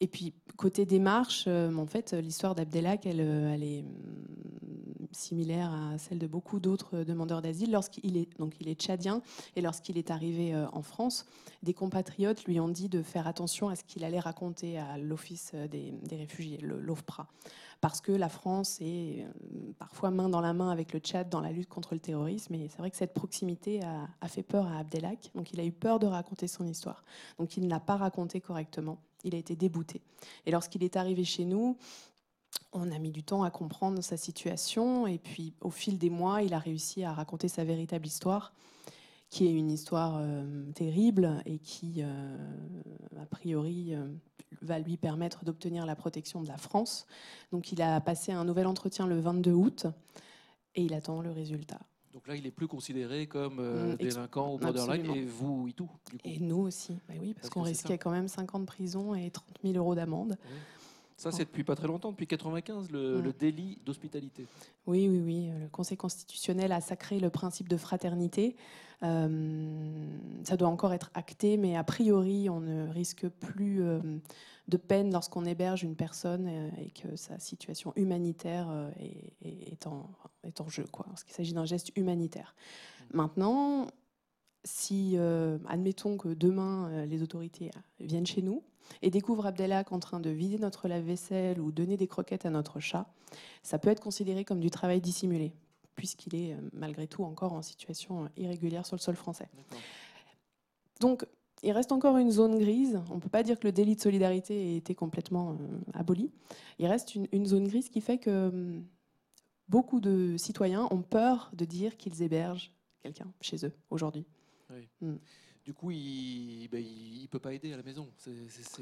Et 0.00 0.06
puis, 0.06 0.32
côté 0.56 0.84
démarche, 0.84 1.44
euh, 1.48 1.74
en 1.74 1.86
fait, 1.86 2.12
l'histoire 2.12 2.54
d'Abdelak, 2.54 3.06
elle, 3.06 3.20
euh, 3.20 3.52
elle 3.52 3.64
est 3.64 3.80
hum, 3.80 5.08
similaire 5.12 5.72
à 5.72 5.98
celle 5.98 6.18
de 6.18 6.26
beaucoup 6.26 6.60
d'autres 6.60 7.02
demandeurs 7.02 7.42
d'asile. 7.42 7.72
Lorsqu'il 7.72 8.16
est, 8.16 8.28
donc, 8.38 8.54
il 8.60 8.68
est 8.68 8.80
tchadien, 8.80 9.22
et 9.56 9.60
lorsqu'il 9.60 9.98
est 9.98 10.10
arrivé 10.10 10.54
euh, 10.54 10.66
en 10.72 10.82
France, 10.82 11.26
des 11.62 11.74
compatriotes 11.74 12.44
lui 12.44 12.60
ont 12.60 12.68
dit 12.68 12.88
de 12.88 13.02
faire 13.02 13.26
attention 13.26 13.68
à 13.68 13.76
ce 13.76 13.82
qu'il 13.84 14.04
allait 14.04 14.20
raconter 14.20 14.78
à 14.78 14.98
l'Office 14.98 15.52
des, 15.70 15.92
réfugiés, 16.12 16.58
l'OFPRA. 16.58 17.26
Parce 17.80 18.00
que 18.00 18.10
la 18.10 18.28
France 18.28 18.78
est 18.80 19.22
euh, 19.22 19.72
parfois 19.78 20.10
main 20.10 20.28
dans 20.28 20.40
la 20.40 20.52
main 20.52 20.70
avec 20.70 20.92
le 20.92 20.98
Tchad 20.98 21.28
dans 21.28 21.40
la 21.40 21.52
lutte 21.52 21.68
contre 21.68 21.94
le 21.94 22.00
terrorisme. 22.00 22.54
Et 22.54 22.68
c'est 22.68 22.78
vrai 22.78 22.90
que 22.90 22.96
cette 22.96 23.14
proximité 23.14 23.82
a, 23.84 24.08
a 24.20 24.28
fait 24.28 24.42
peur 24.42 24.66
à 24.66 24.78
Abdelak. 24.78 25.30
Donc 25.34 25.52
il 25.52 25.60
a 25.60 25.64
eu 25.64 25.72
peur 25.72 25.98
de 26.00 26.06
raconter 26.06 26.48
son 26.48 26.66
histoire. 26.66 27.04
Donc 27.38 27.56
il 27.56 27.64
ne 27.64 27.70
l'a 27.70 27.80
pas 27.80 27.96
raconté 27.96 28.40
correctement. 28.40 28.98
Il 29.24 29.34
a 29.34 29.38
été 29.38 29.56
débouté. 29.56 30.00
Et 30.46 30.50
lorsqu'il 30.50 30.82
est 30.82 30.96
arrivé 30.96 31.24
chez 31.24 31.44
nous, 31.44 31.76
on 32.72 32.90
a 32.92 32.98
mis 32.98 33.10
du 33.10 33.22
temps 33.22 33.42
à 33.42 33.50
comprendre 33.50 34.00
sa 34.00 34.16
situation. 34.16 35.06
Et 35.06 35.18
puis 35.18 35.54
au 35.60 35.70
fil 35.70 35.98
des 35.98 36.10
mois, 36.10 36.42
il 36.42 36.54
a 36.54 36.58
réussi 36.58 37.04
à 37.04 37.12
raconter 37.12 37.48
sa 37.48 37.64
véritable 37.64 38.06
histoire 38.06 38.52
qui 39.30 39.46
est 39.46 39.52
une 39.52 39.70
histoire 39.70 40.16
euh, 40.18 40.70
terrible 40.72 41.42
et 41.44 41.58
qui, 41.58 41.96
euh, 41.98 42.36
a 43.20 43.26
priori, 43.26 43.94
euh, 43.94 44.06
va 44.62 44.78
lui 44.78 44.96
permettre 44.96 45.44
d'obtenir 45.44 45.84
la 45.84 45.94
protection 45.94 46.42
de 46.42 46.48
la 46.48 46.56
France. 46.56 47.06
Donc 47.52 47.72
il 47.72 47.82
a 47.82 48.00
passé 48.00 48.32
un 48.32 48.44
nouvel 48.44 48.66
entretien 48.66 49.06
le 49.06 49.20
22 49.20 49.52
août 49.52 49.86
et 50.74 50.82
il 50.82 50.94
attend 50.94 51.20
le 51.20 51.30
résultat. 51.30 51.80
Donc 52.18 52.26
là, 52.26 52.34
il 52.34 52.44
est 52.48 52.50
plus 52.50 52.66
considéré 52.66 53.28
comme 53.28 53.60
euh, 53.60 53.92
Mm, 53.92 53.96
délinquant 53.98 54.48
au 54.48 54.58
borderline. 54.58 55.02
absolument. 55.02 55.14
Et 55.14 55.24
vous, 55.24 55.68
et 55.68 55.72
tout. 55.72 55.88
Du 56.10 56.16
coup. 56.18 56.22
Et 56.24 56.40
nous 56.40 56.56
aussi, 56.58 56.94
Bah 57.08 57.14
oui, 57.20 57.28
parce, 57.32 57.42
Parce 57.42 57.50
qu'on 57.50 57.62
risquait 57.62 57.92
ça. 57.94 57.98
quand 57.98 58.10
même 58.10 58.26
5 58.26 58.56
ans 58.56 58.58
de 58.58 58.64
prison 58.64 59.14
et 59.14 59.30
30 59.30 59.46
000 59.62 59.76
euros 59.76 59.94
d'amende. 59.94 60.36
Ça, 61.16 61.30
c'est 61.30 61.44
depuis 61.44 61.62
pas 61.62 61.76
très 61.76 61.86
longtemps, 61.86 62.10
depuis 62.10 62.26
95, 62.26 62.90
le, 62.90 63.18
Mm. 63.18 63.22
le 63.22 63.32
délit 63.32 63.78
d'hospitalité. 63.86 64.46
Oui, 64.88 65.06
oui, 65.08 65.20
oui. 65.24 65.50
Le 65.62 65.68
Conseil 65.68 65.96
constitutionnel 65.96 66.72
a 66.72 66.80
sacré 66.80 67.20
le 67.20 67.30
principe 67.30 67.68
de 67.68 67.76
fraternité. 67.76 68.56
Euh, 69.04 70.16
ça 70.42 70.56
doit 70.56 70.68
encore 70.68 70.92
être 70.92 71.12
acté, 71.14 71.56
mais 71.56 71.76
a 71.76 71.84
priori, 71.84 72.50
on 72.50 72.58
ne 72.58 72.88
risque 72.88 73.28
plus 73.28 73.80
euh, 73.84 74.00
de 74.68 74.76
peine 74.76 75.12
lorsqu'on 75.12 75.44
héberge 75.46 75.82
une 75.82 75.96
personne 75.96 76.46
euh, 76.46 76.70
et 76.78 76.90
que 76.90 77.16
sa 77.16 77.38
situation 77.38 77.92
humanitaire 77.96 78.68
euh, 78.70 78.90
est, 79.42 79.86
en, 79.86 80.10
est 80.44 80.60
en 80.60 80.68
jeu, 80.68 80.84
quoi, 80.92 81.06
parce 81.08 81.24
qu'il 81.24 81.34
s'agit 81.34 81.54
d'un 81.54 81.64
geste 81.64 81.90
humanitaire. 81.96 82.54
Maintenant, 83.12 83.86
si, 84.64 85.14
euh, 85.16 85.58
admettons 85.66 86.18
que 86.18 86.28
demain, 86.28 87.06
les 87.06 87.22
autorités 87.22 87.70
viennent 88.00 88.26
chez 88.26 88.42
nous 88.42 88.62
et 89.00 89.10
découvrent 89.10 89.46
Abdelak 89.46 89.92
en 89.92 89.98
train 89.98 90.20
de 90.20 90.30
vider 90.30 90.58
notre 90.58 90.88
lave-vaisselle 90.88 91.60
ou 91.60 91.72
donner 91.72 91.96
des 91.96 92.06
croquettes 92.06 92.44
à 92.44 92.50
notre 92.50 92.78
chat, 92.80 93.06
ça 93.62 93.78
peut 93.78 93.88
être 93.88 94.02
considéré 94.02 94.44
comme 94.44 94.60
du 94.60 94.70
travail 94.70 95.00
dissimulé, 95.00 95.52
puisqu'il 95.94 96.34
est 96.34 96.56
malgré 96.72 97.06
tout 97.06 97.24
encore 97.24 97.54
en 97.54 97.62
situation 97.62 98.28
irrégulière 98.36 98.84
sur 98.84 98.96
le 98.96 99.00
sol 99.00 99.16
français. 99.16 99.48
Donc, 101.00 101.24
il 101.62 101.72
reste 101.72 101.92
encore 101.92 102.16
une 102.18 102.30
zone 102.30 102.58
grise. 102.58 103.00
On 103.10 103.16
ne 103.16 103.20
peut 103.20 103.28
pas 103.28 103.42
dire 103.42 103.58
que 103.58 103.66
le 103.66 103.72
délit 103.72 103.96
de 103.96 104.00
solidarité 104.00 104.74
ait 104.74 104.76
été 104.76 104.94
complètement 104.94 105.52
euh, 105.52 105.78
aboli. 105.94 106.30
Il 106.78 106.86
reste 106.86 107.14
une, 107.14 107.26
une 107.32 107.46
zone 107.46 107.66
grise 107.68 107.88
qui 107.88 108.00
fait 108.00 108.18
que 108.18 108.48
hum, 108.48 108.84
beaucoup 109.68 110.00
de 110.00 110.36
citoyens 110.36 110.86
ont 110.90 111.02
peur 111.02 111.50
de 111.54 111.64
dire 111.64 111.96
qu'ils 111.96 112.22
hébergent 112.22 112.72
quelqu'un 113.00 113.26
chez 113.40 113.64
eux 113.66 113.72
aujourd'hui. 113.90 114.24
Du 115.64 115.74
coup, 115.74 115.90
il 115.90 116.68
ne 116.72 116.78
il 116.78 117.28
peut 117.30 117.38
pas 117.38 117.52
aider 117.52 117.72
à 117.72 117.76
la 117.76 117.82
maison. 117.82 118.08
C'est 118.16 118.30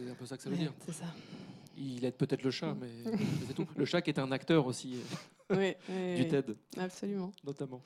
un 0.08 0.14
peu 0.14 0.24
ça 0.26 0.36
que 0.36 0.42
ça 0.44 0.50
veut 0.50 0.56
Ouais, 0.56 0.62
dire. 0.62 0.72
C'est 0.86 0.92
ça. 0.92 1.06
Il 1.78 2.04
aide 2.04 2.14
peut-être 2.14 2.42
le 2.42 2.50
chat, 2.50 2.72
Mm. 2.74 2.78
mais 2.80 3.16
c'est 3.46 3.54
tout. 3.54 3.66
Le 3.76 3.84
chat 3.84 4.00
qui 4.02 4.10
est 4.10 4.18
un 4.20 4.30
acteur 4.32 4.66
aussi 4.66 4.96
Oui, 5.50 5.74
oui, 5.88 6.14
du 6.16 6.28
TED, 6.28 6.56
absolument. 6.78 7.32
notamment. 7.44 7.80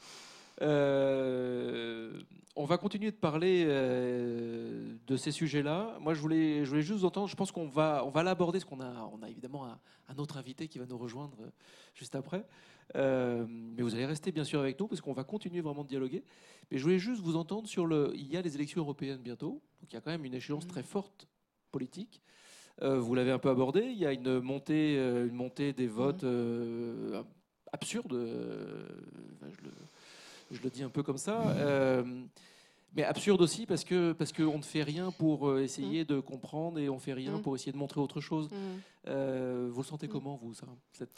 Euh, 0.63 2.21
on 2.57 2.65
va 2.65 2.79
continuer 2.79 3.11
de 3.11 3.17
parler 3.17 3.65
euh, 3.67 4.95
de 5.07 5.17
ces 5.17 5.31
sujets-là. 5.31 5.97
Moi, 6.01 6.15
je 6.15 6.21
voulais, 6.21 6.65
je 6.65 6.71
voulais 6.71 6.83
juste 6.83 6.99
vous 6.99 7.05
entendre. 7.05 7.29
Je 7.29 7.37
pense 7.37 7.53
qu'on 7.53 7.69
va, 7.69 8.03
on 8.05 8.11
va 8.11 8.23
l'aborder, 8.23 8.59
parce 8.59 8.69
qu'on 8.69 8.81
a, 8.81 9.11
on 9.13 9.23
a 9.23 9.31
évidemment 9.31 9.67
un, 9.67 9.79
un 10.09 10.19
autre 10.19 10.37
invité 10.37 10.69
qui 10.69 10.79
va 10.79 10.87
nous 10.87 10.99
rejoindre 10.99 11.37
euh, 11.41 11.51
juste 11.95 12.15
après. 12.15 12.45
Euh, 12.97 13.47
mais 13.49 13.83
vous 13.83 13.95
allez 13.95 14.07
rester 14.07 14.33
bien 14.33 14.45
sûr 14.45 14.61
avec 14.61 14.79
nous, 14.81 14.89
parce 14.89 15.01
qu'on 15.01 15.13
va 15.13 15.25
continuer 15.25 15.61
vraiment 15.61 15.85
de 15.85 15.89
dialoguer. 15.89 16.25
Mais 16.71 16.79
je 16.79 16.83
voulais 16.83 16.99
juste 16.99 17.23
vous 17.23 17.37
entendre 17.37 17.69
sur 17.69 17.87
le. 17.87 18.13
Il 18.15 18.27
y 18.27 18.37
a 18.37 18.43
les 18.43 18.55
élections 18.55 18.83
européennes 18.83 19.21
bientôt, 19.23 19.63
donc 19.81 19.91
il 19.91 19.95
y 19.95 19.97
a 19.97 20.01
quand 20.01 20.11
même 20.11 20.25
une 20.25 20.35
échéance 20.35 20.67
très 20.67 20.83
forte 20.83 21.27
politique. 21.71 22.21
Vous 22.83 23.15
l'avez 23.15 23.31
un 23.31 23.39
peu 23.39 23.51
abordé. 23.51 23.83
Il 23.83 23.99
y 23.99 24.07
a 24.07 24.13
une 24.13 24.41
montée, 24.41 24.97
une 24.97 25.35
montée 25.35 25.75
des 25.75 25.87
votes 25.87 26.25
euh, 26.25 27.23
absurde. 27.73 28.13
enfin, 28.15 29.53
je, 29.53 29.63
le, 29.63 29.71
je 30.51 30.61
le 30.63 30.71
dis 30.71 30.83
un 30.83 30.89
peu 30.89 31.03
comme 31.03 31.19
ça. 31.19 31.43
Euh, 31.49 32.03
mais 32.97 33.05
absurde 33.05 33.41
aussi 33.41 33.67
parce 33.67 33.85
que 33.85 34.13
parce 34.13 34.33
qu'on 34.33 34.59
ne 34.59 34.63
fait 34.65 34.83
rien 34.83 35.13
pour 35.13 35.49
euh, 35.49 35.63
essayer 35.63 36.05
de 36.05 36.19
comprendre 36.19 36.79
et 36.81 36.89
on 36.89 36.99
fait 36.99 37.13
rien 37.13 37.39
Mm. 37.39 37.43
pour 37.43 37.55
essayer 37.55 37.71
de 37.73 37.77
montrer 37.77 38.01
autre 38.01 38.21
chose. 38.21 38.49
Mm. 38.51 38.55
Euh, 39.09 39.69
vous 39.71 39.81
le 39.83 39.87
sentez 39.87 40.09
Mm. 40.09 40.11
comment 40.11 40.37
vous 40.43 40.55
ça 40.55 40.67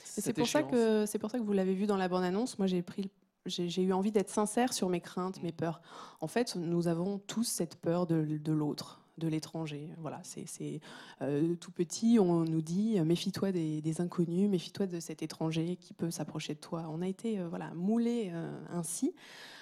C'est 0.05 0.35
pour, 0.35 0.47
ça 0.47 0.63
que, 0.63 1.07
c'est 1.07 1.19
pour 1.19 1.31
ça 1.31 1.39
que 1.39 1.45
vous 1.45 1.53
l'avez 1.55 1.75
vu 1.75 1.87
dans 1.87 1.97
la 1.97 2.09
bande-annonce. 2.09 2.59
Moi, 2.59 2.67
j'ai 2.67 2.83
pris 2.83 3.11
j'ai 3.47 3.83
eu 3.83 3.93
envie 3.93 4.13
d'être 4.13 4.29
sincère 4.31 4.73
sur 4.73 4.89
mes 4.89 5.01
craintes, 5.01 5.43
mes 5.43 5.51
peurs. 5.51 5.81
En 6.21 6.29
fait, 6.29 6.55
nous 6.55 6.87
avons 6.87 7.19
tous 7.19 7.43
cette 7.43 7.75
peur 7.75 8.07
de, 8.07 8.23
de 8.39 8.53
l'autre, 8.53 9.01
de 9.19 9.29
l'étranger. 9.29 9.91
Voilà, 9.99 10.21
c'est 10.25 10.81
euh, 11.21 11.55
tout 11.57 11.71
petit, 11.71 12.19
on 12.19 12.45
nous 12.45 12.63
dit 12.63 12.99
euh, 12.99 13.05
méfie-toi 13.05 13.53
des, 13.53 14.01
inconnus, 14.01 14.49
méfie-toi 14.49 14.87
de 14.87 15.01
cet 15.01 15.23
étranger 15.23 15.77
qui 15.77 15.93
peut 15.93 16.11
s'approcher 16.11 16.55
de 16.55 16.61
toi. 16.61 16.87
On 16.91 17.03
a 17.03 17.07
été 17.09 17.39
euh, 17.39 17.49
voilà 17.49 17.73
moulé 17.75 18.31
euh, 18.33 18.51
ainsi. 18.73 19.15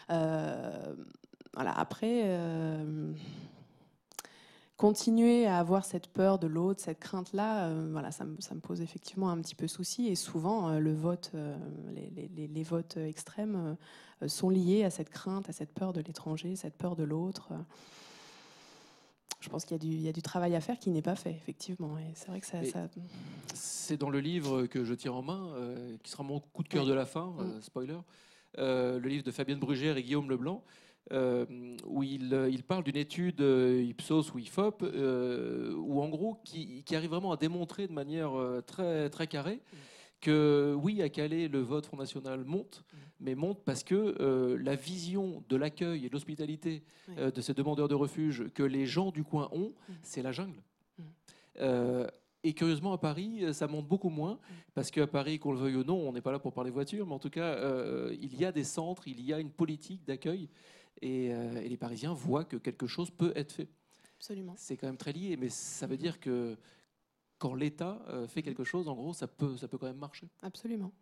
Voilà, 0.08 1.72
après. 1.76 2.38
continuer 4.76 5.46
à 5.46 5.58
avoir 5.58 5.84
cette 5.84 6.06
peur 6.06 6.38
de 6.38 6.46
l'autre, 6.46 6.80
cette 6.80 7.00
crainte-là, 7.00 7.70
voilà, 7.90 8.10
ça, 8.12 8.24
me, 8.24 8.40
ça 8.40 8.54
me 8.54 8.60
pose 8.60 8.80
effectivement 8.80 9.30
un 9.30 9.38
petit 9.40 9.54
peu 9.54 9.68
souci. 9.68 10.06
Et 10.06 10.14
souvent, 10.14 10.78
le 10.78 10.94
vote, 10.94 11.32
les, 11.94 12.48
les- 12.48 12.62
votes 12.62 12.96
extrêmes 12.96 13.76
sont 14.26 14.48
liés 14.48 14.84
à 14.84 14.90
cette 14.90 15.10
crainte, 15.10 15.48
à 15.48 15.52
cette 15.52 15.72
peur 15.74 15.92
de 15.92 16.00
l'étranger, 16.00 16.56
cette 16.56 16.76
peur 16.76 16.96
de 16.96 17.04
l'autre. 17.04 17.52
Je 19.40 19.48
pense 19.48 19.64
qu'il 19.64 19.82
y, 19.84 20.02
y, 20.02 20.08
a 20.08 20.12
du 20.12 20.22
travail 20.22 20.54
à 20.54 20.60
faire 20.60 20.78
qui 20.78 20.90
n'est 20.90 21.02
pas 21.02 21.16
fait, 21.16 21.30
effectivement. 21.30 21.98
Et 21.98 22.12
c'est 22.14 22.28
vrai 22.28 22.40
que 22.40 22.46
ça. 22.46 22.62
ça... 22.64 22.88
C'est 23.54 23.96
dans 23.96 24.10
le 24.10 24.20
livre 24.20 24.66
que 24.66 24.84
je 24.84 24.92
tire 24.94 25.14
en 25.14 25.22
main, 25.22 25.52
euh, 25.54 25.96
qui 26.02 26.10
sera 26.10 26.22
mon 26.22 26.40
coup 26.40 26.62
de 26.62 26.68
cœur 26.68 26.84
de 26.84 26.92
la 26.92 27.06
fin, 27.06 27.34
euh, 27.38 27.56
Mm. 27.56 27.62
spoiler, 27.62 27.98
euh, 28.58 28.98
le 28.98 29.08
livre 29.08 29.24
de 29.24 29.30
Fabienne 29.30 29.58
Brugère 29.58 29.96
et 29.96 30.02
Guillaume 30.02 30.28
Leblanc, 30.28 30.62
où 31.86 32.02
il, 32.02 32.48
il 32.52 32.62
parle 32.62 32.84
d'une 32.84 32.96
étude 32.96 33.40
Ipsos 33.40 34.32
ou 34.32 34.38
IFOP, 34.38 34.82
où 34.82 36.02
en 36.02 36.08
gros, 36.08 36.36
qui, 36.44 36.84
qui 36.84 36.94
arrive 36.94 37.10
vraiment 37.10 37.32
à 37.32 37.36
démontrer 37.36 37.88
de 37.88 37.92
manière 37.92 38.32
très, 38.66 39.10
très 39.10 39.26
carrée 39.26 39.60
que 40.20 40.74
oui, 40.80 41.02
à 41.02 41.08
Calais, 41.08 41.48
le 41.48 41.60
vote 41.60 41.86
Front 41.86 41.96
National 41.96 42.44
monte, 42.44 42.84
mais 43.20 43.34
monte 43.34 43.62
parce 43.64 43.82
que 43.82 44.16
euh, 44.20 44.58
la 44.62 44.76
vision 44.76 45.42
de 45.48 45.56
l'accueil 45.56 46.04
et 46.04 46.08
de 46.08 46.12
l'hospitalité 46.12 46.82
Oui. 47.08 47.14
euh, 47.18 47.30
de 47.30 47.40
ces 47.40 47.54
demandeurs 47.54 47.88
de 47.88 47.94
refuge 47.94 48.48
que 48.54 48.62
les 48.62 48.86
gens 48.86 49.10
du 49.10 49.24
coin 49.24 49.48
ont, 49.52 49.72
Mm. 49.88 49.92
c'est 50.02 50.22
la 50.22 50.32
jungle. 50.32 50.60
Mm. 50.98 51.02
Euh, 51.60 52.06
et 52.42 52.54
curieusement, 52.54 52.92
à 52.92 52.98
Paris, 52.98 53.52
ça 53.52 53.66
monte 53.66 53.86
beaucoup 53.86 54.08
moins, 54.08 54.38
parce 54.74 54.90
qu'à 54.90 55.06
Paris, 55.06 55.38
qu'on 55.38 55.52
le 55.52 55.58
veuille 55.58 55.76
ou 55.76 55.84
non, 55.84 55.96
on 56.08 56.12
n'est 56.12 56.22
pas 56.22 56.32
là 56.32 56.38
pour 56.38 56.52
parler 56.54 56.70
voiture, 56.70 57.06
mais 57.06 57.12
en 57.12 57.18
tout 57.18 57.28
cas, 57.28 57.54
il 58.12 58.34
y 58.34 58.46
a 58.46 58.50
des 58.52 58.64
centres, 58.64 59.06
il 59.06 59.20
y 59.20 59.34
a 59.34 59.38
une 59.40 59.50
politique 59.50 60.04
d'accueil, 60.06 60.48
et, 61.02 61.26
et 61.26 61.68
les 61.68 61.76
Parisiens 61.76 62.14
voient 62.14 62.44
que 62.44 62.56
quelque 62.56 62.86
chose 62.86 63.10
peut 63.10 63.34
être 63.36 63.52
fait. 63.52 63.68
Absolument. 64.16 64.54
C'est 64.56 64.78
quand 64.78 64.86
même 64.86 64.96
très 64.96 65.12
lié, 65.12 65.36
mais 65.38 65.50
ça 65.50 65.86
veut 65.86 65.98
dire 65.98 66.18
que 66.18 66.56
quand 67.40 67.54
l'État 67.54 68.00
euh, 68.08 68.28
fait 68.28 68.42
quelque 68.42 68.62
chose, 68.62 68.86
en 68.86 68.94
gros, 68.94 69.12
ça 69.12 69.26
peut, 69.26 69.56
ça 69.56 69.66
peut 69.66 69.78
quand 69.78 69.86
même 69.86 69.96
marcher. 69.96 70.28
Absolument. 70.42 70.92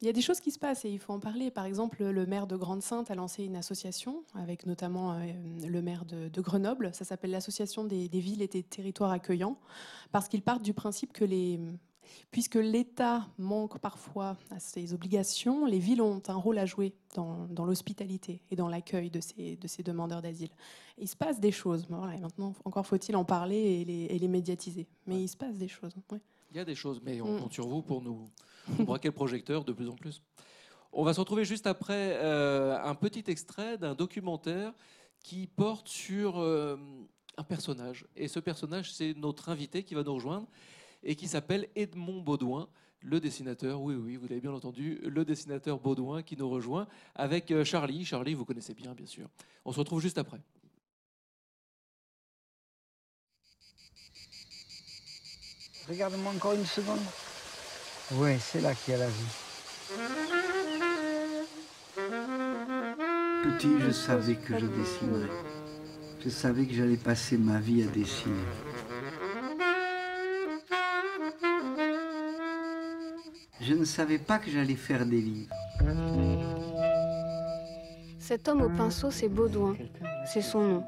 Il 0.00 0.06
y 0.06 0.10
a 0.10 0.12
des 0.12 0.22
choses 0.22 0.40
qui 0.40 0.50
se 0.50 0.58
passent 0.58 0.84
et 0.84 0.90
il 0.90 0.98
faut 0.98 1.12
en 1.12 1.20
parler. 1.20 1.52
Par 1.52 1.66
exemple, 1.66 2.02
le 2.02 2.26
maire 2.26 2.48
de 2.48 2.56
Grande-Sainte 2.56 3.10
a 3.10 3.14
lancé 3.14 3.44
une 3.44 3.54
association 3.54 4.24
avec 4.34 4.66
notamment 4.66 5.12
euh, 5.12 5.32
le 5.66 5.82
maire 5.82 6.04
de, 6.04 6.40
Grenoble. 6.40 6.92
Ça 6.92 7.04
s'appelle 7.04 7.30
l'Association 7.30 7.84
des, 7.84 8.08
des 8.08 8.20
villes 8.20 8.42
et 8.42 8.48
des 8.48 8.64
territoires 8.64 9.12
accueillants 9.12 9.58
parce 10.10 10.28
qu'ils 10.28 10.42
partent 10.42 10.64
du 10.64 10.74
principe 10.74 11.12
que 11.12 11.24
les, 11.24 11.60
puisque 12.30 12.54
l'État 12.56 13.26
manque 13.38 13.78
parfois 13.78 14.36
à 14.50 14.58
ses 14.58 14.92
obligations, 14.94 15.66
les 15.66 15.78
villes 15.78 16.02
ont 16.02 16.22
un 16.28 16.34
rôle 16.34 16.58
à 16.58 16.66
jouer 16.66 16.92
dans, 17.14 17.46
dans 17.46 17.64
l'hospitalité 17.64 18.40
et 18.50 18.56
dans 18.56 18.68
l'accueil 18.68 19.10
de 19.10 19.20
ces, 19.20 19.56
de 19.56 19.68
ces 19.68 19.82
demandeurs 19.82 20.22
d'asile. 20.22 20.50
Il 20.98 21.08
se 21.08 21.16
passe 21.16 21.40
des 21.40 21.52
choses. 21.52 21.86
Voilà, 21.88 22.14
et 22.14 22.20
maintenant, 22.20 22.54
encore 22.64 22.86
faut-il 22.86 23.16
en 23.16 23.24
parler 23.24 23.56
et 23.56 23.84
les, 23.84 24.04
et 24.04 24.18
les 24.18 24.28
médiatiser. 24.28 24.86
Mais 25.06 25.22
il 25.22 25.28
se 25.28 25.36
passe 25.36 25.56
des 25.56 25.68
choses. 25.68 25.92
Il 26.50 26.56
y 26.56 26.60
a 26.60 26.64
des 26.64 26.74
choses, 26.74 27.00
mais 27.04 27.20
on 27.20 27.36
Mm. 27.36 27.40
compte 27.40 27.52
sur 27.52 27.66
vous 27.66 27.82
pour 27.82 28.00
nous 28.02 28.28
nous 28.78 28.84
braquer 28.86 29.08
le 29.08 29.14
projecteur 29.14 29.64
de 29.64 29.72
plus 29.72 29.88
en 29.88 29.96
plus. 29.96 30.22
On 30.92 31.02
va 31.02 31.12
se 31.12 31.20
retrouver 31.20 31.44
juste 31.44 31.66
après 31.66 32.16
euh, 32.22 32.78
un 32.82 32.94
petit 32.94 33.24
extrait 33.26 33.76
d'un 33.78 33.94
documentaire 33.94 34.72
qui 35.20 35.46
porte 35.48 35.88
sur 35.88 36.38
euh, 36.38 36.76
un 37.36 37.42
personnage. 37.42 38.06
Et 38.14 38.28
ce 38.28 38.38
personnage, 38.38 38.92
c'est 38.92 39.14
notre 39.14 39.48
invité 39.48 39.82
qui 39.82 39.94
va 39.94 40.04
nous 40.04 40.14
rejoindre 40.14 40.46
et 41.04 41.14
qui 41.14 41.28
s'appelle 41.28 41.68
Edmond 41.76 42.22
Baudouin, 42.22 42.68
le 43.00 43.20
dessinateur. 43.20 43.80
Oui, 43.80 43.94
oui, 43.94 44.16
vous 44.16 44.26
l'avez 44.26 44.40
bien 44.40 44.52
entendu, 44.52 44.98
le 45.02 45.24
dessinateur 45.24 45.78
Baudouin 45.78 46.22
qui 46.22 46.36
nous 46.36 46.48
rejoint 46.48 46.86
avec 47.14 47.50
euh, 47.50 47.64
Charlie. 47.64 48.04
Charlie, 48.04 48.34
vous 48.34 48.44
connaissez 48.44 48.74
bien, 48.74 48.94
bien 48.94 49.06
sûr. 49.06 49.28
On 49.64 49.72
se 49.72 49.78
retrouve 49.78 50.00
juste 50.00 50.18
après. 50.18 50.40
Regarde-moi 55.88 56.32
encore 56.32 56.54
une 56.54 56.64
seconde. 56.64 57.00
Ouais, 58.12 58.38
c'est 58.40 58.60
là 58.60 58.74
qu'il 58.74 58.92
y 58.92 58.96
a 58.96 59.00
la 59.00 59.08
vie. 59.08 60.34
Petit, 63.42 63.80
je 63.80 63.90
savais 63.90 64.36
que 64.36 64.58
je 64.58 64.66
dessinerais. 64.66 65.30
Je 66.20 66.30
savais 66.30 66.66
que 66.66 66.72
j'allais 66.72 66.96
passer 66.96 67.36
ma 67.36 67.60
vie 67.60 67.82
à 67.82 67.86
dessiner. 67.86 68.34
Je 73.60 73.74
ne 73.74 73.84
savais 73.84 74.18
pas 74.18 74.38
que 74.38 74.50
j'allais 74.50 74.74
faire 74.74 75.06
des 75.06 75.20
livres. 75.20 75.54
Cet 78.18 78.48
homme 78.48 78.62
au 78.62 78.68
pinceau, 78.68 79.10
c'est 79.10 79.28
Baudouin. 79.28 79.76
C'est 80.26 80.42
son 80.42 80.60
nom. 80.60 80.84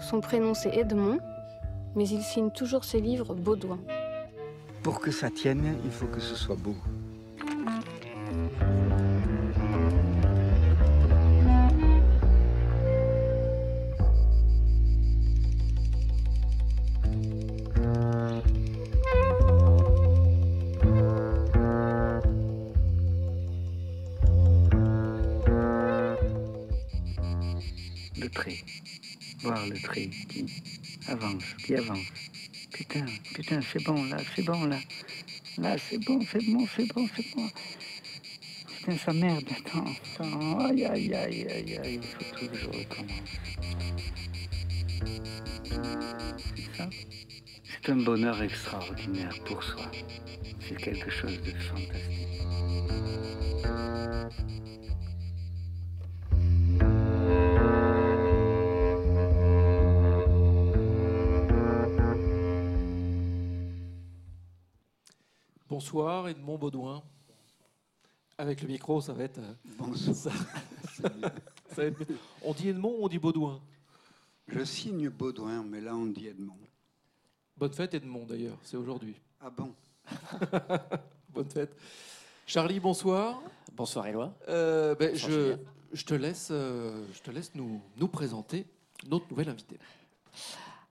Son 0.00 0.20
prénom, 0.20 0.54
c'est 0.54 0.76
Edmond, 0.76 1.18
mais 1.94 2.08
il 2.08 2.22
signe 2.22 2.50
toujours 2.50 2.84
ses 2.84 3.00
livres 3.00 3.34
Baudouin. 3.34 3.78
Pour 4.82 5.00
que 5.00 5.10
ça 5.10 5.30
tienne, 5.30 5.76
il 5.84 5.90
faut 5.90 6.06
que 6.06 6.20
ce 6.20 6.34
soit 6.34 6.56
beau. 6.56 6.74
Qui 31.64 31.74
avance. 31.74 32.06
Putain, 32.72 33.04
putain, 33.34 33.60
c'est 33.60 33.82
bon 33.84 34.04
là, 34.04 34.16
c'est 34.34 34.42
bon 34.42 34.64
là. 34.64 34.78
Là, 35.58 35.76
c'est 35.78 35.98
bon, 35.98 36.20
c'est 36.30 36.44
bon, 36.46 36.66
c'est 36.74 36.92
bon, 36.94 37.06
c'est 37.14 37.34
bon. 37.34 37.48
Putain, 38.66 38.96
ça 38.98 39.12
merde, 39.12 39.44
attends, 39.50 39.84
attends. 39.84 40.58
Aïe, 40.60 40.84
aïe, 40.84 41.14
aïe, 41.14 41.46
aïe, 41.50 41.78
aïe, 41.78 42.00
il 42.00 42.02
faut 42.02 42.36
tout 42.36 42.48
que 42.48 42.56
je 42.56 42.66
recommence. 42.66 43.32
C'est 46.56 46.76
ça 46.76 46.88
C'est 47.64 47.92
un 47.92 47.96
bonheur 47.96 48.42
extraordinaire 48.42 49.36
pour 49.44 49.62
soi. 49.62 49.90
C'est 50.60 50.76
quelque 50.76 51.10
chose 51.10 51.40
de 51.42 51.52
fantastique. 51.52 52.22
Bonsoir, 65.76 66.28
Edmond 66.28 66.58
Baudouin. 66.58 67.02
Avec 68.36 68.60
le 68.60 68.68
micro, 68.68 69.00
ça 69.00 69.14
va 69.14 69.24
être. 69.24 69.38
euh, 69.38 69.54
Bonsoir. 69.78 70.14
ça- 70.14 70.30
ça 71.00 71.08
va 71.78 71.84
être- 71.84 72.04
On 72.42 72.52
dit 72.52 72.68
Edmond 72.68 72.96
ou 72.98 73.04
on 73.06 73.08
dit 73.08 73.18
Baudouin? 73.18 73.58
Je 74.48 74.62
signe 74.64 75.08
Baudouin, 75.08 75.62
mais 75.62 75.80
là 75.80 75.96
on 75.96 76.04
dit 76.04 76.26
Edmond. 76.26 76.58
Bonne 77.56 77.72
fête, 77.72 77.94
Edmond, 77.94 78.26
d'ailleurs, 78.26 78.58
c'est 78.62 78.76
aujourd'hui. 78.76 79.14
Ah 79.40 79.48
bon? 79.48 79.72
Bonne 81.30 81.48
fête. 81.48 81.74
Charlie, 82.46 82.78
bonsoir. 82.78 83.40
Bonsoir 83.72 84.06
Éloi. 84.08 84.34
Euh, 84.50 84.94
ben, 84.94 85.12
Bonsoir, 85.12 85.30
je, 85.30 85.40
Julien. 85.52 85.58
je 85.94 86.04
te 86.04 86.12
laisse, 86.14 86.48
euh, 86.50 87.02
je 87.14 87.20
te 87.22 87.30
laisse 87.30 87.54
nous, 87.54 87.80
nous 87.96 88.08
présenter 88.08 88.66
notre 89.08 89.26
nouvel 89.30 89.48
invité. 89.48 89.78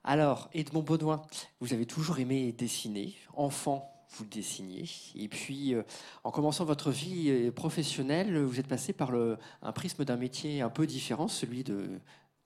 Alors, 0.04 0.50
Edmond 0.56 0.82
Baudouin, 0.82 1.22
vous 1.60 1.72
avez 1.72 1.86
toujours 1.86 2.18
aimé 2.18 2.52
dessiner. 2.52 3.14
Enfant, 3.36 3.88
vous 4.18 4.26
dessiniez. 4.26 4.86
Et 5.16 5.28
puis, 5.28 5.74
euh, 5.74 5.84
en 6.24 6.32
commençant 6.32 6.66
votre 6.66 6.92
vie 6.92 7.30
euh, 7.30 7.52
professionnelle, 7.52 8.38
vous 8.44 8.60
êtes 8.60 8.68
passé 8.68 8.94
par 8.94 9.12
le, 9.12 9.38
un 9.62 9.72
prisme 9.72 10.06
d'un 10.06 10.18
métier 10.18 10.62
un 10.62 10.70
peu 10.70 10.86
différent, 10.88 11.28
celui 11.28 11.64
de, 11.64 12.00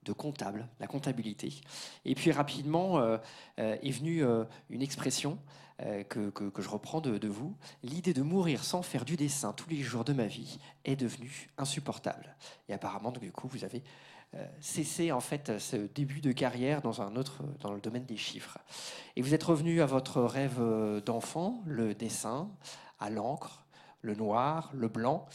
de 0.04 0.14
comptable, 0.14 0.68
la 0.80 0.88
comptabilité. 0.88 1.54
Et 2.06 2.16
puis, 2.16 2.32
rapidement, 2.32 3.00
euh, 3.00 3.18
est 3.58 3.92
venue 3.92 4.24
une 4.70 4.82
expression 4.82 5.38
que, 6.08 6.30
que- 6.30 6.50
que 6.50 6.62
je 6.62 6.70
reprends 6.70 7.02
de, 7.02 7.18
de 7.18 7.28
vous. 7.28 7.54
L'idée 7.84 8.14
de 8.14 8.22
mourir 8.22 8.64
sans 8.64 8.82
faire 8.82 9.04
du 9.04 9.18
dessin 9.18 9.52
tous 9.52 9.70
les 9.70 9.82
jours 9.82 10.06
de 10.06 10.14
ma 10.14 10.26
vie 10.26 10.58
est 10.86 10.96
devenue 10.96 11.50
insupportable. 11.58 12.36
Et 12.70 12.74
apparemment, 12.74 13.12
donc, 13.12 13.24
du 13.24 13.32
coup, 13.34 13.50
vous 13.50 13.66
avez 13.66 13.84
cessé 14.60 15.12
en 15.12 15.20
fait 15.20 15.60
ce 15.60 15.76
début 15.76 16.22
de 16.22 16.32
carrière 16.32 16.82
dans 16.82 17.02
un 17.02 17.16
autre 17.16 17.44
dans 17.62 17.74
le 17.74 17.82
domaine 17.82 18.06
des 18.06 18.18
chiffres. 18.18 18.58
Et 19.16 19.22
vous 19.22 19.34
êtes 19.34 19.44
revenu 19.44 19.82
à 19.82 19.86
votre 19.86 20.22
rêve 20.22 20.58
euh, 20.60 21.02
d'enfant, 21.02 21.64
le 21.66 21.94
dessin, 21.94 22.52
à 23.00 23.10
l'encre, 23.10 23.66
le 24.02 24.16
noir, 24.16 24.72
le 24.74 24.88
blanc. 24.88 25.28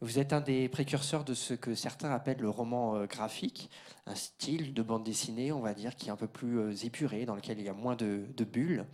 Vous 0.00 0.18
êtes 0.18 0.32
un 0.32 0.40
des 0.40 0.68
précurseurs 0.68 1.24
de 1.24 1.32
ce 1.32 1.54
que 1.54 1.74
certains 1.74 2.10
appellent 2.10 2.40
le 2.40 2.50
roman 2.50 2.96
euh, 2.96 3.06
graphique, 3.06 3.70
un 4.06 4.14
style 4.14 4.74
de 4.74 4.82
bande 4.82 5.04
dessinée, 5.04 5.52
on 5.52 5.60
va 5.60 5.74
dire, 5.74 5.96
qui 5.96 6.08
est 6.08 6.10
un 6.10 6.16
peu 6.16 6.28
plus 6.28 6.58
euh, 6.58 6.74
épuré, 6.84 7.24
dans 7.24 7.36
lequel 7.36 7.58
il 7.58 7.64
y 7.64 7.68
a 7.68 7.74
moins 7.74 7.96
de, 7.96 8.26
de 8.36 8.44
bulles 8.44 8.86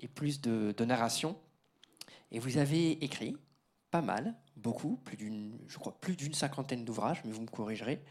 et 0.00 0.08
plus 0.08 0.40
de, 0.40 0.74
de 0.76 0.84
narration. 0.84 1.36
Et 2.32 2.38
vous 2.38 2.58
avez 2.58 3.04
écrit 3.04 3.36
pas 3.90 4.02
mal, 4.02 4.34
beaucoup, 4.56 4.96
plus 4.96 5.16
d'une, 5.16 5.56
je 5.68 5.78
crois 5.78 5.96
plus 6.00 6.16
d'une 6.16 6.34
cinquantaine 6.34 6.84
d'ouvrages, 6.84 7.22
mais 7.24 7.30
vous 7.30 7.42
me 7.42 7.46
corrigerez. 7.46 8.02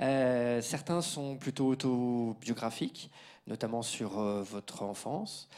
Euh, 0.00 0.60
certains 0.60 1.02
sont 1.02 1.36
plutôt 1.36 1.68
autobiographiques, 1.68 3.10
notamment 3.46 3.82
sur 3.82 4.18
euh, 4.18 4.42
votre 4.42 4.82
enfance. 4.82 5.48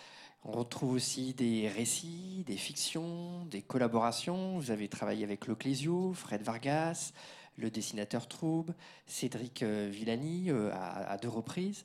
On 0.45 0.53
retrouve 0.53 0.93
aussi 0.93 1.35
des 1.35 1.69
récits, 1.69 2.45
des 2.47 2.57
fictions, 2.57 3.45
des 3.47 3.63
collaborations. 3.63 4.59
Vous 4.59 4.71
avez 4.71 4.89
travaillé 4.89 5.25
avec 5.25 5.47
Le 5.47 5.55
Clésio, 5.55 6.13
Fred 6.13 6.43
Vargas, 6.43 7.13
le 7.57 7.71
dessinateur 7.71 8.29
Troub, 8.29 8.67
Cédric 9.07 9.63
euh, 9.63 9.89
Villani 9.91 10.51
à, 10.51 11.17
deux 11.19 11.29
reprises. 11.29 11.85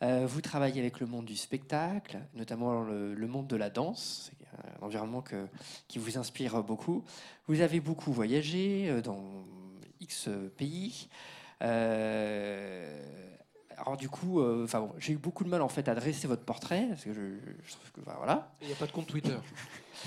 Vous 0.00 0.40
travaillez 0.40 0.80
avec 0.80 1.00
le 1.00 1.08
monde 1.08 1.24
du 1.24 1.36
spectacle, 1.36 2.20
notamment 2.34 2.84
le, 2.84 3.26
monde 3.26 3.48
de 3.48 3.56
la 3.56 3.68
danse. 3.68 4.30
Un 4.80 4.86
environnement 4.86 5.24
qui 5.88 5.98
vous 5.98 6.18
inspire 6.18 6.62
beaucoup. 6.62 7.02
Vous 7.48 7.62
avez 7.62 7.80
beaucoup 7.80 8.12
voyagé 8.12 9.02
dans 9.02 9.24
X 10.00 10.28
pays. 10.56 11.08
Euh, 11.62 13.34
alors 13.76 13.96
du 13.96 14.08
coup, 14.08 14.40
euh, 14.40 14.64
enfin 14.64 14.80
bon, 14.80 14.92
j'ai 14.98 15.12
eu 15.12 15.18
beaucoup 15.18 15.44
de 15.44 15.48
mal 15.48 15.62
en 15.62 15.68
fait 15.68 15.88
à 15.88 15.94
dresser 15.94 16.26
votre 16.26 16.44
portrait 16.44 16.86
parce 16.88 17.04
que 17.04 17.12
je, 17.12 17.20
je 17.64 17.72
trouve 17.72 17.92
que 17.92 18.00
bah, 18.00 18.14
voilà. 18.18 18.52
Il 18.60 18.66
n'y 18.66 18.72
a 18.72 18.76
pas 18.76 18.86
de 18.86 18.92
compte 18.92 19.06
Twitter. 19.06 19.36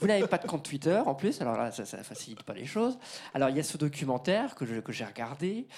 Vous 0.00 0.06
n'avez 0.06 0.26
pas 0.26 0.38
de 0.38 0.46
compte 0.46 0.64
Twitter 0.64 1.00
en 1.06 1.14
plus, 1.14 1.40
alors 1.40 1.56
là, 1.56 1.70
ça 1.70 1.96
ne 1.98 2.02
facilite 2.02 2.42
pas 2.42 2.54
les 2.54 2.66
choses. 2.66 2.98
Alors, 3.32 3.48
il 3.48 3.56
y 3.56 3.60
a 3.60 3.62
ce 3.62 3.76
documentaire 3.76 4.54
que, 4.56 4.64
j'ai 4.92 5.04
regardé. 5.04 5.68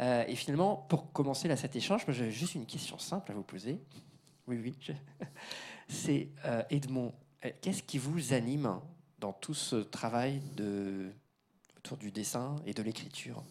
euh, 0.00 0.24
et 0.28 0.36
finalement, 0.36 0.76
pour 0.76 1.10
commencer 1.12 1.48
là, 1.48 1.56
cet 1.56 1.74
échange, 1.74 2.06
moi, 2.06 2.14
j'avais 2.14 2.30
juste 2.30 2.54
une 2.54 2.66
question 2.66 2.98
simple 2.98 3.32
à 3.32 3.34
vous 3.34 3.42
poser. 3.42 3.80
Oui, 4.46 4.58
oui. 4.62 4.74
je- 4.80 4.92
C'est 5.88 6.28
euh, 6.44 6.62
Edmond, 6.70 7.12
qu'est-ce 7.60 7.82
qui 7.82 7.98
vous 7.98 8.32
anime 8.32 8.78
dans 9.18 9.32
tout 9.32 9.54
ce 9.54 9.76
travail 9.76 10.40
de, 10.56 11.10
autour 11.78 11.96
du 11.96 12.12
dessin 12.12 12.54
et 12.64 12.74
de 12.74 12.82
l'écriture? 12.82 13.42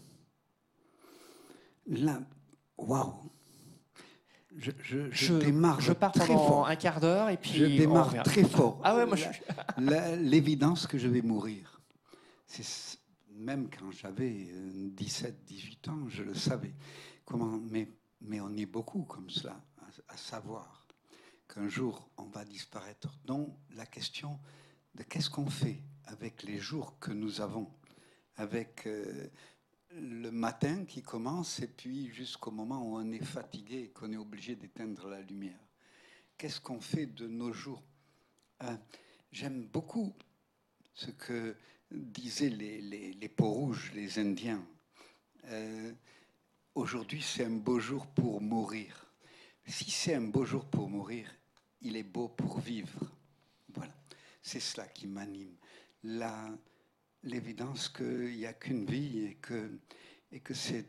Là, 1.89 2.21
waouh 2.78 3.13
je, 4.56 4.71
je, 4.82 5.10
je 5.12 5.25
Je- 5.25 5.34
démarre 5.39 5.80
je 5.82 5.93
pars 5.93 6.12
très 6.12 6.28
pendant 6.28 6.47
fort. 6.47 6.67
un 6.67 6.75
quart 6.75 6.99
d'heure 6.99 7.30
et 7.30 7.38
puis 7.38 7.52
je 7.52 7.65
démarre 7.65 8.23
très 8.23 8.43
fort. 8.43 8.80
Ah 8.84 8.95
ouais, 8.95 9.06
moi, 9.06 9.15
je 9.15 9.25
L'évidence 10.21 10.86
que 10.88 10.97
je 10.97 11.08
vais 11.08 11.21
mourir. 11.21 11.82
Même 13.32 13.69
quand 13.69 13.91
j'avais 13.91 14.49
euh, 14.52 14.89
17, 14.91 15.45
18 15.45 15.88
ans, 15.88 16.10
je 16.10 16.23
le 16.23 16.34
savais. 16.36 16.73
Comment 17.25 17.58
Mais, 17.71 17.88
mais 18.21 18.41
on 18.41 18.54
est 18.58 18.65
beaucoup 18.65 19.04
comme 19.04 19.30
cela, 19.30 19.62
à, 19.78 20.13
à 20.13 20.17
savoir 20.17 20.86
qu'un 21.47 21.69
jour 21.69 22.10
on 22.17 22.25
va 22.25 22.43
disparaître. 22.43 23.17
Donc 23.25 23.56
la 23.75 23.86
question 23.86 24.39
de 24.95 25.04
qu'est-ce 25.04 25.30
qu'on 25.30 25.49
fait 25.49 25.82
avec 26.06 26.43
les 26.43 26.58
jours 26.58 26.99
que 26.99 27.12
nous 27.12 27.39
avons, 27.39 27.71
avec 28.36 28.86
euh, 28.88 29.30
le 29.91 30.32
matin 30.32 30.86
qui 30.86 31.02
commence 31.02 31.60
et 31.60 31.67
puis 31.67 32.10
jusqu'au 32.13 32.52
moment 32.52 32.84
où 32.84 32.97
on 32.97 33.12
est 33.12 33.23
fatigué 33.23 33.84
et 33.84 33.89
qu'on 33.89 34.12
est 34.12 34.17
obligé 34.17 34.56
d'éteindre 34.56 35.08
la 35.08 35.21
lumière. 35.21 35.60
Qu'est-ce 36.38 36.62
qu'on 36.62 36.80
fait 36.80 37.08
de 37.08 37.28
nos 37.28 37.52
jours? 37.52 37.84
Euh, 38.63 38.75
J'aime 39.32 39.65
beaucoup 39.67 40.13
ce 40.93 41.12
que 41.12 41.56
disaient 41.91 42.49
les, 42.49 43.30
peaux 43.30 43.52
rouges, 43.52 43.91
les 43.93 44.19
Indiens. 44.19 44.65
Euh, 45.45 45.93
Aujourd'hui, 46.75 47.21
c'est 47.21 47.43
un 47.43 47.58
beau 47.58 47.80
jour 47.80 48.08
pour 48.08 48.41
mourir. 48.41 49.06
Si 49.65 49.91
c'est 49.91 50.13
un 50.13 50.21
beau 50.21 50.45
jour 50.45 50.65
pour 50.65 50.89
mourir, 50.89 51.30
il 51.82 51.97
est 51.97 52.04
beau 52.04 52.30
pour 52.30 52.60
vivre. 52.60 53.12
Voilà, 53.73 53.93
c'est 54.41 54.62
cela 54.62 54.88
qui 54.88 55.06
m'anime. 55.06 55.58
L'évidence 57.23 57.89
qu'il 57.89 58.38
n'y 58.38 58.45
a 58.45 58.53
qu'une 58.53 58.86
vie 58.86 59.25
et 59.25 59.36
que, 59.36 59.69
et 60.32 60.39
que 60.39 60.53
c'est 60.53 60.86